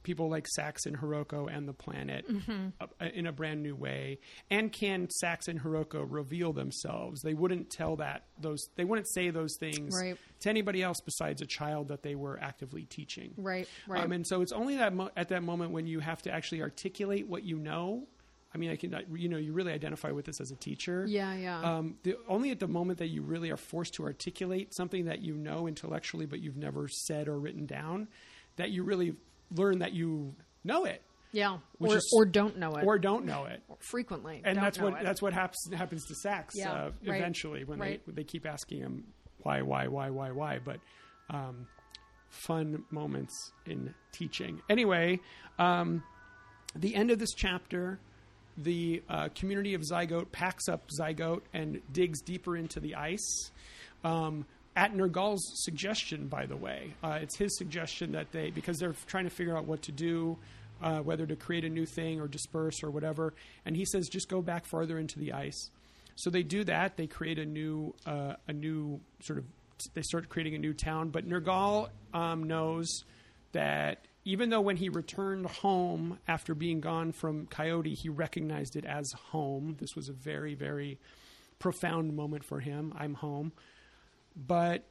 people 0.02 0.28
like 0.28 0.46
Sax 0.48 0.86
and 0.86 0.98
Hiroko 0.98 1.48
and 1.54 1.68
the 1.68 1.72
planet 1.72 2.26
uh, 2.80 2.86
in 3.14 3.26
a 3.26 3.32
brand 3.32 3.62
new 3.62 3.74
way. 3.74 4.18
And 4.50 4.72
can 4.72 5.08
Sax 5.10 5.48
and 5.48 5.60
Hiroko 5.60 6.04
reveal 6.08 6.52
themselves? 6.52 7.20
They 7.22 7.34
wouldn't 7.34 7.70
tell 7.70 7.96
that 7.96 8.24
those. 8.40 8.68
They 8.76 8.84
wouldn't 8.84 9.08
say 9.08 9.30
those 9.30 9.56
things 9.58 9.94
Right. 9.98 10.16
to 10.40 10.48
anybody 10.48 10.82
else 10.82 11.00
besides 11.00 11.42
a 11.42 11.46
child 11.46 11.88
that 11.88 12.02
they 12.02 12.14
were 12.14 12.38
actively 12.40 12.84
teaching. 12.84 13.34
Right, 13.36 13.68
right. 13.86 14.04
Um, 14.04 14.12
and 14.12 14.26
so 14.26 14.42
it's 14.42 14.52
only 14.52 14.76
that 14.76 14.92
mo- 14.94 15.10
at 15.16 15.28
that 15.28 15.42
moment 15.42 15.70
when 15.72 15.86
you 15.86 16.00
have 16.00 16.22
to 16.22 16.32
actually 16.32 16.62
articulate 16.62 17.26
what 17.28 17.44
you 17.44 17.56
know. 17.58 18.06
I 18.54 18.58
mean, 18.58 18.70
I 18.70 18.76
can, 18.76 18.94
you 19.14 19.30
know, 19.30 19.38
you 19.38 19.54
really 19.54 19.72
identify 19.72 20.10
with 20.10 20.26
this 20.26 20.38
as 20.38 20.50
a 20.50 20.56
teacher. 20.56 21.06
Yeah, 21.08 21.34
yeah. 21.34 21.60
Um, 21.78 21.96
the 22.02 22.16
only 22.28 22.50
at 22.50 22.60
the 22.60 22.68
moment 22.68 22.98
that 22.98 23.06
you 23.08 23.22
really 23.22 23.50
are 23.50 23.56
forced 23.56 23.94
to 23.94 24.02
articulate 24.04 24.74
something 24.74 25.06
that 25.06 25.22
you 25.22 25.32
know 25.34 25.66
intellectually, 25.66 26.26
but 26.26 26.40
you've 26.40 26.58
never 26.58 26.86
said 26.86 27.28
or 27.28 27.38
written 27.38 27.64
down, 27.64 28.08
that 28.56 28.70
you 28.70 28.82
really 28.82 29.14
learn 29.54 29.80
that 29.80 29.92
you 29.92 30.34
know 30.64 30.84
it 30.84 31.02
yeah. 31.32 31.58
Or, 31.80 31.96
is- 31.96 32.10
or 32.14 32.26
don't 32.26 32.58
know 32.58 32.74
it. 32.76 32.84
or 32.84 32.98
don't 32.98 33.24
know 33.24 33.46
it. 33.46 33.62
frequently. 33.80 34.42
And 34.44 34.56
that's 34.56 34.78
what 34.78 35.00
it. 35.00 35.02
that's 35.02 35.22
what 35.22 35.32
happens 35.32 35.70
happens 35.74 36.04
to 36.06 36.14
Sax 36.14 36.54
Yeah, 36.56 36.70
uh, 36.70 36.90
right, 37.06 37.18
eventually 37.18 37.64
when 37.64 37.78
right. 37.78 38.02
they 38.06 38.12
they 38.12 38.24
keep 38.24 38.46
asking 38.46 38.80
him 38.80 39.04
why 39.42 39.62
why 39.62 39.88
why 39.88 40.10
why 40.10 40.30
why. 40.30 40.58
But 40.62 40.80
um, 41.30 41.66
fun 42.28 42.84
moments 42.90 43.52
in 43.66 43.94
teaching. 44.12 44.60
Anyway, 44.68 45.20
um, 45.58 46.02
the 46.76 46.94
end 46.94 47.10
of 47.10 47.18
this 47.18 47.32
chapter, 47.34 47.98
the 48.58 49.02
uh, 49.08 49.28
community 49.34 49.72
of 49.74 49.82
Zygote 49.82 50.30
packs 50.32 50.68
up 50.68 50.90
Zygote 50.90 51.42
and 51.54 51.80
digs 51.92 52.20
deeper 52.20 52.56
into 52.56 52.78
the 52.78 52.94
ice. 52.94 53.50
Um, 54.04 54.44
at 54.74 54.94
Nirgal's 54.94 55.64
suggestion, 55.64 56.28
by 56.28 56.46
the 56.46 56.56
way, 56.56 56.94
uh, 57.02 57.18
it's 57.20 57.36
his 57.36 57.56
suggestion 57.56 58.12
that 58.12 58.32
they 58.32 58.50
because 58.50 58.78
they're 58.78 58.94
trying 59.06 59.24
to 59.24 59.30
figure 59.30 59.56
out 59.56 59.66
what 59.66 59.82
to 59.82 59.92
do, 59.92 60.38
uh, 60.82 61.00
whether 61.00 61.26
to 61.26 61.36
create 61.36 61.64
a 61.64 61.68
new 61.68 61.86
thing 61.86 62.20
or 62.20 62.28
disperse 62.28 62.82
or 62.82 62.90
whatever. 62.90 63.34
And 63.66 63.76
he 63.76 63.84
says, 63.84 64.08
just 64.08 64.28
go 64.28 64.40
back 64.40 64.64
farther 64.64 64.98
into 64.98 65.18
the 65.18 65.32
ice. 65.32 65.70
So 66.16 66.30
they 66.30 66.42
do 66.42 66.64
that. 66.64 66.96
They 66.96 67.06
create 67.06 67.38
a 67.38 67.46
new, 67.46 67.94
uh, 68.06 68.34
a 68.48 68.52
new 68.52 69.00
sort 69.20 69.38
of. 69.38 69.44
They 69.94 70.02
start 70.02 70.28
creating 70.28 70.54
a 70.54 70.58
new 70.58 70.74
town. 70.74 71.08
But 71.10 71.28
Nirgal 71.28 71.88
um, 72.14 72.44
knows 72.44 73.04
that 73.52 74.06
even 74.24 74.50
though 74.50 74.60
when 74.60 74.76
he 74.76 74.88
returned 74.88 75.46
home 75.46 76.18
after 76.28 76.54
being 76.54 76.80
gone 76.80 77.12
from 77.12 77.46
Coyote, 77.46 77.94
he 77.94 78.08
recognized 78.08 78.76
it 78.76 78.84
as 78.84 79.10
home. 79.30 79.76
This 79.80 79.96
was 79.96 80.08
a 80.08 80.12
very, 80.12 80.54
very 80.54 80.98
profound 81.58 82.14
moment 82.14 82.44
for 82.44 82.60
him. 82.60 82.92
I'm 82.96 83.14
home. 83.14 83.52
But 84.36 84.84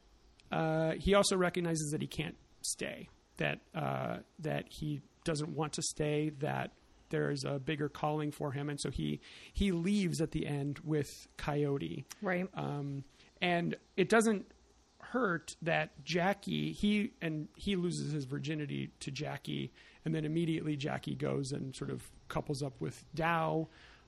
uh, 0.50 0.92
he 0.92 1.14
also 1.14 1.36
recognizes 1.36 1.90
that 1.92 2.00
he 2.00 2.06
can't 2.06 2.36
stay, 2.62 3.08
that, 3.38 3.60
uh, 3.74 4.18
that 4.40 4.66
he 4.68 5.00
doesn't 5.24 5.50
want 5.50 5.74
to 5.74 5.82
stay, 5.82 6.30
that 6.40 6.72
there's 7.10 7.44
a 7.44 7.58
bigger 7.58 7.88
calling 7.88 8.30
for 8.30 8.52
him. 8.52 8.68
And 8.70 8.80
so 8.80 8.90
he, 8.90 9.20
he 9.52 9.72
leaves 9.72 10.20
at 10.20 10.30
the 10.30 10.46
end 10.46 10.78
with 10.84 11.28
Coyote. 11.36 12.04
Right. 12.22 12.48
Um, 12.54 13.04
and 13.40 13.76
it 13.96 14.08
doesn't 14.08 14.46
hurt 15.12 15.56
that 15.60 15.90
Jackie 16.04 16.72
he 16.72 17.12
and 17.20 17.48
he 17.56 17.76
loses 17.76 18.12
his 18.12 18.24
virginity 18.24 18.90
to 19.00 19.10
Jackie, 19.10 19.72
and 20.04 20.14
then 20.14 20.24
immediately 20.24 20.76
Jackie 20.76 21.14
goes 21.14 21.52
and 21.52 21.74
sort 21.74 21.90
of 21.90 22.02
couples 22.28 22.62
up 22.62 22.80
with 22.80 23.04
Dao, 23.14 23.66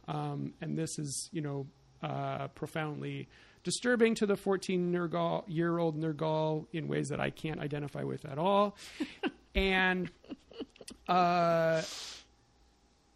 um, 0.09 0.55
and 0.61 0.79
this 0.79 0.99
is 0.99 1.29
you 1.33 1.43
know 1.43 1.67
uh, 2.03 2.49
profoundly 2.49 3.29
disturbing 3.65 4.15
to 4.17 4.27
the 4.27 4.37
14 4.37 4.93
Nirgal, 4.93 5.45
year 5.49 5.79
old 5.79 5.99
Nirgal 6.01 6.67
in 6.73 6.87
ways 6.87 7.09
that 7.09 7.21
I 7.21 7.31
can't 7.31 7.61
identify 7.61 8.03
with 8.05 8.25
at 8.25 8.39
all, 8.39 8.77
and 9.55 10.11
uh, 11.09 11.83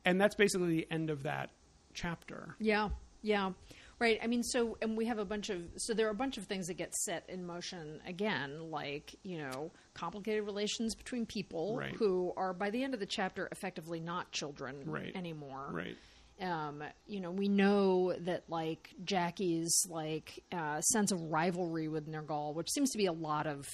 and 0.04 0.20
that's 0.20 0.34
basically 0.34 0.68
the 0.76 0.86
end 0.90 1.10
of 1.10 1.22
that 1.24 1.50
chapter. 1.94 2.54
Yeah, 2.58 2.88
yeah. 3.22 3.52
Right. 4.00 4.20
I 4.22 4.28
mean, 4.28 4.44
so, 4.44 4.78
and 4.80 4.96
we 4.96 5.06
have 5.06 5.18
a 5.18 5.24
bunch 5.24 5.50
of, 5.50 5.60
so 5.76 5.92
there 5.92 6.06
are 6.06 6.10
a 6.10 6.14
bunch 6.14 6.38
of 6.38 6.44
things 6.44 6.68
that 6.68 6.74
get 6.74 6.94
set 6.94 7.24
in 7.28 7.44
motion 7.44 8.00
again, 8.06 8.70
like, 8.70 9.12
you 9.24 9.38
know, 9.38 9.72
complicated 9.94 10.44
relations 10.44 10.94
between 10.94 11.26
people 11.26 11.76
Right. 11.76 11.96
who 11.96 12.32
are, 12.36 12.52
by 12.52 12.70
the 12.70 12.84
end 12.84 12.94
of 12.94 13.00
the 13.00 13.06
chapter, 13.06 13.48
effectively 13.50 13.98
not 13.98 14.30
children 14.30 14.82
Right. 14.86 15.10
anymore. 15.16 15.66
Right. 15.72 15.96
Um, 16.40 16.85
you 17.06 17.20
know, 17.20 17.31
we 17.31 17.48
know 17.48 18.15
that, 18.20 18.44
like, 18.48 18.90
Jackie's, 19.05 19.86
like, 19.90 20.44
uh, 20.52 20.81
sense 20.81 21.10
of 21.10 21.20
rivalry 21.20 21.89
with 21.89 22.09
Nirgal, 22.09 22.55
which 22.55 22.70
seems 22.70 22.90
to 22.90 22.98
be 22.98 23.06
a 23.06 23.12
lot 23.12 23.47
of, 23.47 23.66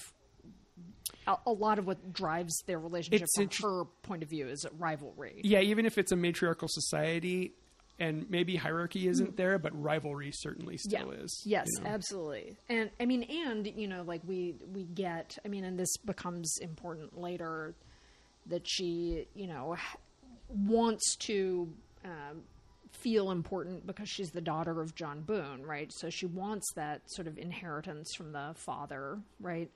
a, 1.27 1.37
a 1.47 1.53
lot 1.53 1.79
of 1.79 1.87
what 1.87 2.13
drives 2.13 2.63
their 2.67 2.79
relationship 2.79 3.29
It's 3.37 3.57
from 3.57 3.69
her 3.69 3.85
point 4.03 4.23
of 4.23 4.31
view 4.31 4.49
is 4.49 4.65
rivalry. 4.79 5.43
Yeah, 5.45 5.61
even 5.61 5.85
if 5.85 5.99
it's 5.99 6.13
a 6.13 6.17
matriarchal 6.17 6.69
society 6.71 7.53
and 7.99 8.29
maybe 8.29 8.57
hierarchy 8.57 9.09
isn't 9.09 9.37
there, 9.37 9.59
but 9.59 9.81
rivalry 9.81 10.31
certainly 10.33 10.77
still 10.79 11.11
is. 11.13 11.43
Yes, 11.45 11.67
you 11.77 11.85
know? 11.85 11.91
absolutely. 11.91 12.57
And 12.69 12.91
I 12.99 13.07
mean, 13.07 13.23
and 13.25 13.67
you 13.67 13.87
know, 13.87 14.03
like 14.03 14.23
we 14.27 14.57
we 14.73 14.85
get. 14.85 15.39
I 15.45 15.49
mean, 15.49 15.65
and 15.65 15.79
this 15.79 15.97
becomes 15.99 16.59
important 16.61 17.19
later 17.19 17.75
that 18.47 18.69
she, 18.69 19.29
you 19.35 19.47
know, 19.47 19.77
wants 20.49 21.17
to 21.17 21.73
um, 22.05 22.43
feel 23.03 23.31
important 23.31 23.87
because 23.87 24.09
she's 24.09 24.31
the 24.31 24.41
daughter 24.41 24.81
of 24.81 24.95
John 24.95 25.23
Boone, 25.23 25.63
right? 25.65 25.91
So 25.93 26.11
she 26.11 26.27
wants 26.27 26.73
that 26.75 27.03
sort 27.07 27.27
of 27.29 27.39
inheritance 27.39 28.15
from 28.17 28.33
the 28.33 28.55
father, 28.57 29.19
right? 29.41 29.71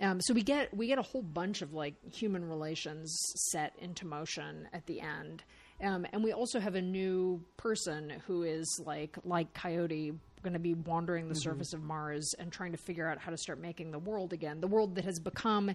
Um, 0.00 0.20
so 0.20 0.32
we 0.32 0.42
get 0.42 0.72
we 0.76 0.86
get 0.86 0.98
a 0.98 1.02
whole 1.02 1.22
bunch 1.22 1.60
of 1.62 1.72
like 1.74 1.94
human 2.14 2.48
relations 2.48 3.12
set 3.50 3.74
into 3.80 4.06
motion 4.06 4.68
at 4.72 4.86
the 4.86 5.00
end, 5.00 5.42
um, 5.82 6.06
and 6.12 6.22
we 6.22 6.32
also 6.32 6.60
have 6.60 6.76
a 6.76 6.82
new 6.82 7.42
person 7.56 8.12
who 8.26 8.44
is 8.44 8.80
like 8.86 9.16
like 9.24 9.52
Coyote 9.54 10.12
going 10.42 10.52
to 10.52 10.60
be 10.60 10.74
wandering 10.74 11.28
the 11.28 11.34
surface 11.34 11.72
of 11.72 11.82
Mars 11.82 12.32
and 12.38 12.52
trying 12.52 12.70
to 12.70 12.78
figure 12.78 13.08
out 13.08 13.18
how 13.18 13.32
to 13.32 13.36
start 13.36 13.60
making 13.60 13.90
the 13.90 13.98
world 13.98 14.32
again, 14.32 14.60
the 14.60 14.68
world 14.68 14.94
that 14.94 15.04
has 15.04 15.18
become 15.18 15.74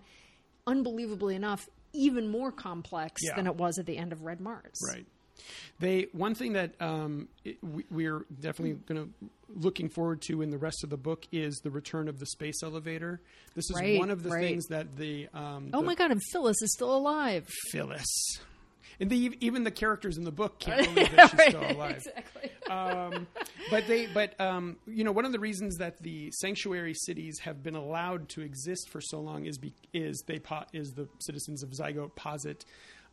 unbelievably 0.65 1.35
enough 1.35 1.67
even 1.93 2.29
more 2.29 2.51
complex 2.51 3.21
Yeah. 3.23 3.35
than 3.35 3.45
it 3.45 3.55
was 3.55 3.77
at 3.77 3.85
the 3.85 3.97
end 3.97 4.13
of 4.13 4.21
Red 4.23 4.39
Mars. 4.39 4.79
Right. 4.89 5.05
They 5.79 6.07
one 6.11 6.35
thing 6.35 6.53
that 6.53 6.73
um, 6.79 7.27
it, 7.43 7.57
we, 7.63 7.85
we're 7.89 8.25
definitely 8.39 8.73
going 8.85 9.05
to 9.05 9.29
looking 9.55 9.89
forward 9.89 10.21
to 10.23 10.41
in 10.41 10.49
the 10.49 10.57
rest 10.57 10.83
of 10.83 10.89
the 10.89 10.97
book 10.97 11.25
is 11.31 11.59
the 11.63 11.69
return 11.71 12.07
of 12.07 12.19
the 12.19 12.25
space 12.25 12.61
elevator. 12.63 13.21
This 13.55 13.69
is 13.69 13.75
Right, 13.75 13.99
one 13.99 14.09
of 14.09 14.23
the 14.23 14.29
right. 14.29 14.41
things 14.43 14.65
that 14.67 14.95
the 14.97 15.27
um, 15.33 15.69
Oh 15.73 15.81
the 15.81 15.85
my 15.87 15.95
god, 15.95 16.11
and 16.11 16.21
Phyllis 16.31 16.61
is 16.61 16.73
still 16.73 16.95
alive. 16.95 17.47
Phyllis. 17.71 18.05
And 18.99 19.09
the, 19.09 19.35
even 19.41 19.63
the 19.63 19.71
characters 19.71 20.17
in 20.17 20.23
the 20.23 20.31
book 20.31 20.59
can't 20.59 20.83
believe 20.93 21.11
that 21.15 21.31
she's 21.31 21.39
Right, 21.39 21.49
still 21.49 21.71
alive. 21.71 22.03
Exactly. 22.05 22.51
um, 22.69 23.27
but 23.71 23.87
they, 23.87 24.05
but 24.05 24.39
um, 24.39 24.77
you 24.85 25.03
know, 25.03 25.11
one 25.11 25.25
of 25.25 25.31
the 25.31 25.39
reasons 25.39 25.77
that 25.77 25.97
the 26.03 26.29
sanctuary 26.31 26.93
cities 26.93 27.39
have 27.39 27.63
been 27.63 27.75
allowed 27.75 28.29
to 28.29 28.41
exist 28.41 28.89
for 28.89 29.01
so 29.01 29.19
long 29.19 29.45
is 29.45 29.57
be, 29.57 29.73
is 29.95 30.23
they 30.27 30.37
po- 30.37 30.65
is 30.73 30.91
the 30.91 31.07
citizens 31.19 31.63
of 31.63 31.71
Zygote 31.71 32.15
posit 32.15 32.65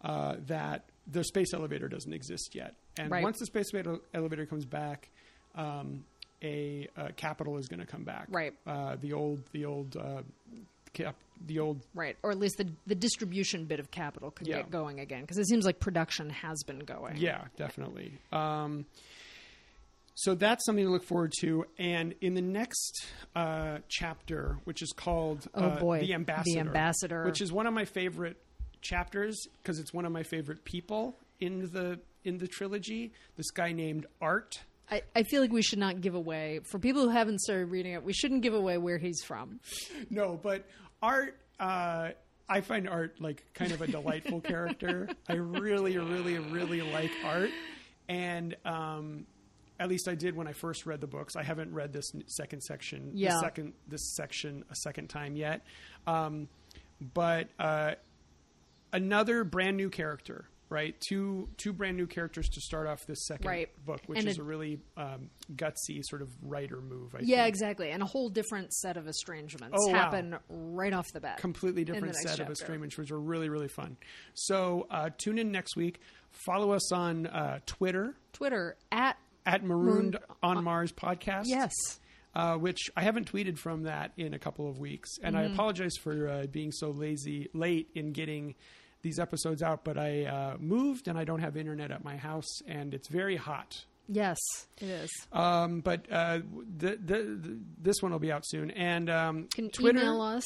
uh, 0.02 0.36
that 0.46 0.84
the 1.06 1.24
space 1.24 1.52
elevator 1.54 1.88
doesn't 1.88 2.12
exist 2.12 2.54
yet, 2.54 2.74
and 2.98 3.10
Right. 3.10 3.22
once 3.22 3.38
the 3.38 3.46
space 3.46 3.70
elevator 4.14 4.46
comes 4.46 4.64
back, 4.64 5.08
um, 5.54 6.04
a, 6.42 6.88
uh 6.96 7.08
capital 7.16 7.58
is 7.58 7.68
going 7.68 7.80
to 7.80 7.86
come 7.86 8.04
back. 8.04 8.26
Right. 8.30 8.54
Uh, 8.66 8.96
the 8.96 9.12
old, 9.12 9.42
the 9.52 9.64
old, 9.66 9.96
uh, 9.96 10.22
cap, 10.94 11.14
the 11.46 11.58
old 11.58 11.80
Right, 11.94 12.16
or 12.22 12.30
at 12.30 12.38
least 12.38 12.56
the 12.58 12.68
the 12.86 12.94
distribution 12.94 13.64
bit 13.66 13.78
of 13.80 13.90
capital 13.90 14.30
could 14.30 14.46
Yeah. 14.46 14.58
get 14.58 14.70
going 14.70 15.00
again 15.00 15.20
because 15.22 15.38
it 15.38 15.46
seems 15.46 15.64
like 15.64 15.78
production 15.80 16.30
has 16.30 16.62
been 16.64 16.80
going. 16.80 17.16
Yeah, 17.16 17.44
definitely. 17.56 18.12
Um, 18.32 18.86
so 20.14 20.34
that's 20.34 20.64
something 20.66 20.84
to 20.84 20.90
look 20.90 21.04
forward 21.04 21.32
to. 21.40 21.64
And 21.78 22.14
in 22.20 22.34
the 22.34 22.42
next 22.42 23.06
uh, 23.34 23.78
chapter, 23.88 24.58
which 24.64 24.82
is 24.82 24.92
called 24.92 25.46
Oh, 25.54 25.64
uh, 25.64 25.80
boy. 25.80 26.00
The 26.00 26.14
Ambassador, 26.14 26.52
The 26.54 26.58
Ambassador. 26.60 27.24
which 27.24 27.40
is 27.40 27.52
one 27.52 27.66
of 27.66 27.72
my 27.72 27.84
favorite 27.86 28.36
chapters 28.80 29.46
because 29.62 29.78
it's 29.78 29.92
one 29.92 30.04
of 30.04 30.12
my 30.12 30.22
favorite 30.22 30.64
people 30.64 31.16
in 31.40 31.70
the 31.72 31.98
in 32.24 32.38
the 32.38 32.46
trilogy. 32.46 33.12
This 33.36 33.50
guy 33.50 33.72
named 33.72 34.06
Art. 34.20 34.60
I, 34.90 35.02
I 35.14 35.22
feel 35.22 35.40
like 35.40 35.52
we 35.52 35.62
should 35.62 35.78
not 35.78 36.00
give 36.00 36.14
away 36.16 36.60
for 36.64 36.78
people 36.80 37.02
who 37.02 37.10
haven't 37.10 37.40
started 37.40 37.66
reading 37.66 37.92
it. 37.92 38.02
We 38.02 38.12
shouldn't 38.12 38.42
give 38.42 38.54
away 38.54 38.76
where 38.76 38.98
he's 38.98 39.22
from. 39.22 39.60
No, 40.10 40.38
but 40.42 40.66
Art. 41.02 41.36
Uh, 41.60 42.10
I 42.48 42.60
find 42.62 42.88
Art 42.88 43.20
like 43.20 43.44
kind 43.54 43.70
of 43.70 43.80
a 43.82 43.86
delightful 43.86 44.40
character. 44.40 45.08
I 45.28 45.34
really, 45.34 45.96
really, 45.96 46.38
really 46.38 46.80
like 46.82 47.12
Art, 47.24 47.50
and 48.08 48.56
um, 48.64 49.26
at 49.78 49.88
least 49.88 50.08
I 50.08 50.16
did 50.16 50.34
when 50.34 50.48
I 50.48 50.52
first 50.52 50.84
read 50.86 51.00
the 51.00 51.06
books. 51.06 51.36
I 51.36 51.44
haven't 51.44 51.72
read 51.72 51.92
this 51.92 52.10
second 52.26 52.60
section, 52.62 53.12
Yeah. 53.14 53.34
the 53.34 53.40
second 53.40 53.72
this 53.86 54.14
section 54.16 54.64
a 54.70 54.74
second 54.74 55.08
time 55.08 55.36
yet. 55.36 55.64
Um, 56.08 56.48
but 57.14 57.48
uh, 57.58 57.92
another 58.92 59.44
brand 59.44 59.76
new 59.76 59.90
character, 59.90 60.46
right? 60.68 60.94
Two 61.00 61.48
two 61.56 61.72
brand 61.72 61.96
new 61.96 62.06
characters 62.06 62.48
to 62.50 62.60
start 62.60 62.86
off 62.86 63.04
this 63.06 63.26
second 63.26 63.46
Right. 63.46 63.84
book, 63.84 64.00
which 64.06 64.18
And 64.20 64.28
is 64.28 64.38
a- 64.38 64.42
a 64.42 64.44
really 64.44 64.80
um, 64.96 65.30
gutsy 65.54 66.00
sort 66.04 66.22
of 66.22 66.28
writer 66.42 66.80
move. 66.80 67.14
I 67.14 67.20
Yeah, 67.22 67.38
think. 67.44 67.48
exactly. 67.48 67.90
And 67.90 68.02
a 68.02 68.06
whole 68.06 68.28
different 68.28 68.72
set 68.72 68.96
of 68.96 69.06
estrangements 69.08 69.76
Oh, 69.80 69.88
wow. 69.88 69.94
happen 69.98 70.36
right 70.48 70.92
off 70.92 71.06
the 71.12 71.20
bat. 71.20 71.38
completely 71.38 71.84
different 71.84 72.14
set 72.16 72.38
of 72.40 72.48
estrangements, 72.50 72.96
which 72.96 73.10
were 73.10 73.20
really, 73.20 73.48
really 73.48 73.68
fun. 73.68 73.96
So 74.34 74.86
uh, 74.90 75.10
tune 75.18 75.38
in 75.38 75.50
next 75.50 75.76
week. 75.76 76.00
Follow 76.30 76.70
us 76.72 76.92
on 76.92 77.26
uh, 77.26 77.58
Twitter 77.66 78.14
Twitter 78.32 78.76
at 78.92 79.16
at 79.46 79.64
Marooned 79.64 80.18
on 80.42 80.62
Mars 80.62 80.92
podcast. 80.92 81.44
yes. 81.46 81.72
Uh, 82.32 82.56
which 82.56 82.78
I 82.96 83.02
haven't 83.02 83.32
tweeted 83.32 83.58
from 83.58 83.82
that 83.84 84.12
in 84.16 84.34
a 84.34 84.38
couple 84.38 84.68
of 84.70 84.78
weeks, 84.78 85.18
and 85.20 85.34
Mm-hmm. 85.34 85.50
I 85.50 85.52
apologize 85.52 85.96
for 86.00 86.28
uh, 86.28 86.46
being 86.46 86.70
so 86.70 86.90
lazy 86.92 87.48
late 87.52 87.88
in 87.96 88.12
getting 88.12 88.54
these 89.02 89.18
episodes 89.18 89.62
out. 89.62 89.84
But 89.84 89.98
I 89.98 90.24
uh, 90.24 90.56
moved 90.58 91.08
and 91.08 91.18
I 91.18 91.24
don't 91.24 91.40
have 91.40 91.56
internet 91.56 91.90
at 91.90 92.04
my 92.04 92.16
house, 92.16 92.62
and 92.66 92.94
it's 92.94 93.08
very 93.08 93.36
hot. 93.36 93.84
Yes, 94.12 94.38
it 94.78 94.88
is. 94.88 95.10
Um, 95.32 95.80
but 95.80 96.04
uh, 96.10 96.40
the, 96.78 96.98
the, 97.04 97.18
the, 97.22 97.58
this 97.80 98.02
one 98.02 98.10
will 98.10 98.18
be 98.18 98.32
out 98.32 98.42
soon. 98.44 98.72
And 98.72 99.08
um, 99.08 99.48
Can 99.54 99.70
Twitter, 99.70 100.00
email 100.00 100.20
us 100.20 100.44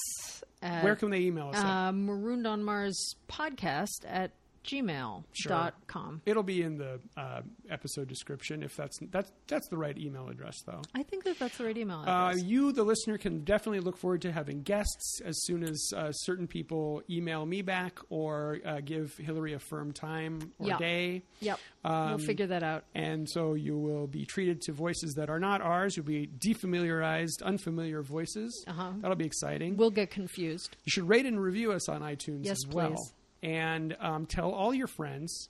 at 0.60 0.85
where 0.85 0.97
can 0.97 1.09
they 1.10 1.20
email 1.20 1.48
us? 1.48 1.56
uh, 1.56 1.90
marooned 1.93 2.47
on 2.47 2.62
Mars 2.62 3.14
podcast 3.26 4.05
at 4.06 4.32
gmail.com. 4.65 6.23
It'll 6.27 6.43
be 6.43 6.62
in 6.62 6.78
the 6.78 7.01
uh, 7.16 7.43
episode 7.70 8.09
description 8.09 8.62
if 8.62 8.77
that's 8.77 8.99
that's 9.11 9.31
that's 9.47 9.69
the 9.69 9.77
right 9.77 9.97
email 9.99 10.28
address 10.28 10.62
though. 10.66 10.81
I 10.95 11.03
think 11.03 11.24
that 11.24 11.39
that's 11.39 11.57
the 11.59 11.65
right 11.65 11.77
email 11.77 11.99
Uh, 12.07 12.31
address. 12.31 12.43
you, 12.45 12.73
the 12.73 12.82
listener, 12.85 13.19
can 13.19 13.45
definitely 13.45 13.81
look 13.81 13.97
forward 13.97 14.23
to 14.23 14.32
having 14.32 14.62
guests 14.62 15.20
as 15.24 15.43
soon 15.45 15.62
as 15.62 15.93
uh, 15.97 16.11
certain 16.12 16.47
people 16.47 17.03
email 17.11 17.45
me 17.47 17.62
back 17.62 17.99
or 18.11 18.59
uh, 18.65 18.81
give 18.81 19.16
Hillary 19.16 19.53
a 19.55 19.59
firm 19.59 19.93
time 19.93 20.53
or 20.59 20.69
Yeah. 20.69 20.78
day. 20.78 21.23
yep. 21.41 21.59
um, 21.85 22.09
we'll 22.16 22.19
figure 22.19 22.47
that 22.47 22.62
out. 22.62 22.85
And 22.95 23.28
so 23.28 23.55
you 23.55 23.77
will 23.77 24.07
be 24.07 24.24
treated 24.24 24.61
to 24.62 24.73
voices 24.73 25.15
that 25.15 25.28
are 25.31 25.41
not 25.41 25.61
ours. 25.61 25.97
You'll 25.97 26.07
be 26.07 26.27
defamiliarized, 26.39 27.43
unfamiliar 27.43 28.03
voices. 28.03 28.65
Uh-huh. 28.66 28.93
That'll 29.01 29.16
be 29.16 29.27
exciting. 29.27 29.77
We'll 29.77 29.91
get 29.91 30.11
confused. 30.11 30.77
You 30.85 30.91
should 30.91 31.09
rate 31.09 31.27
and 31.27 31.41
review 31.41 31.73
us 31.73 31.89
on 31.89 32.01
iTunes 32.01 32.45
Yes, 32.47 32.59
as 32.66 32.74
well. 32.74 32.91
please. 32.91 33.12
And 33.44 33.94
um, 34.00 34.26
tell 34.26 34.50
all 34.52 34.72
your 34.72 34.86
friends 34.86 35.48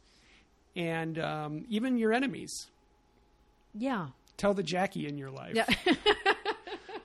and 0.75 1.19
um, 1.19 1.65
even 1.69 1.97
your 1.97 2.13
enemies. 2.13 2.67
Yeah. 3.73 4.09
Tell 4.37 4.53
the 4.53 4.63
Jackie 4.65 5.07
in 5.07 5.17
your 5.17 5.31
life. 5.31 5.55
Yeah. 5.55 5.67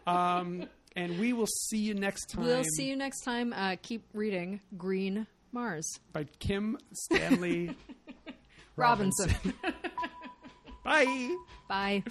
Um, 0.08 0.68
and 0.96 1.20
we 1.20 1.34
will 1.34 1.46
see 1.46 1.78
you 1.78 1.94
next 1.94 2.32
time. 2.32 2.44
we'll 2.44 2.64
see 2.64 2.88
you 2.90 2.96
next 2.96 3.22
time. 3.22 3.54
Uh, 3.54 3.76
keep 3.80 4.04
reading 4.14 4.60
Green 4.76 5.28
Mars. 5.52 6.00
By 6.14 6.24
Kim 6.40 6.80
Stanley 6.94 7.76
Robinson. 8.76 9.36
Bye. 10.84 11.36
Bye. 11.68 12.04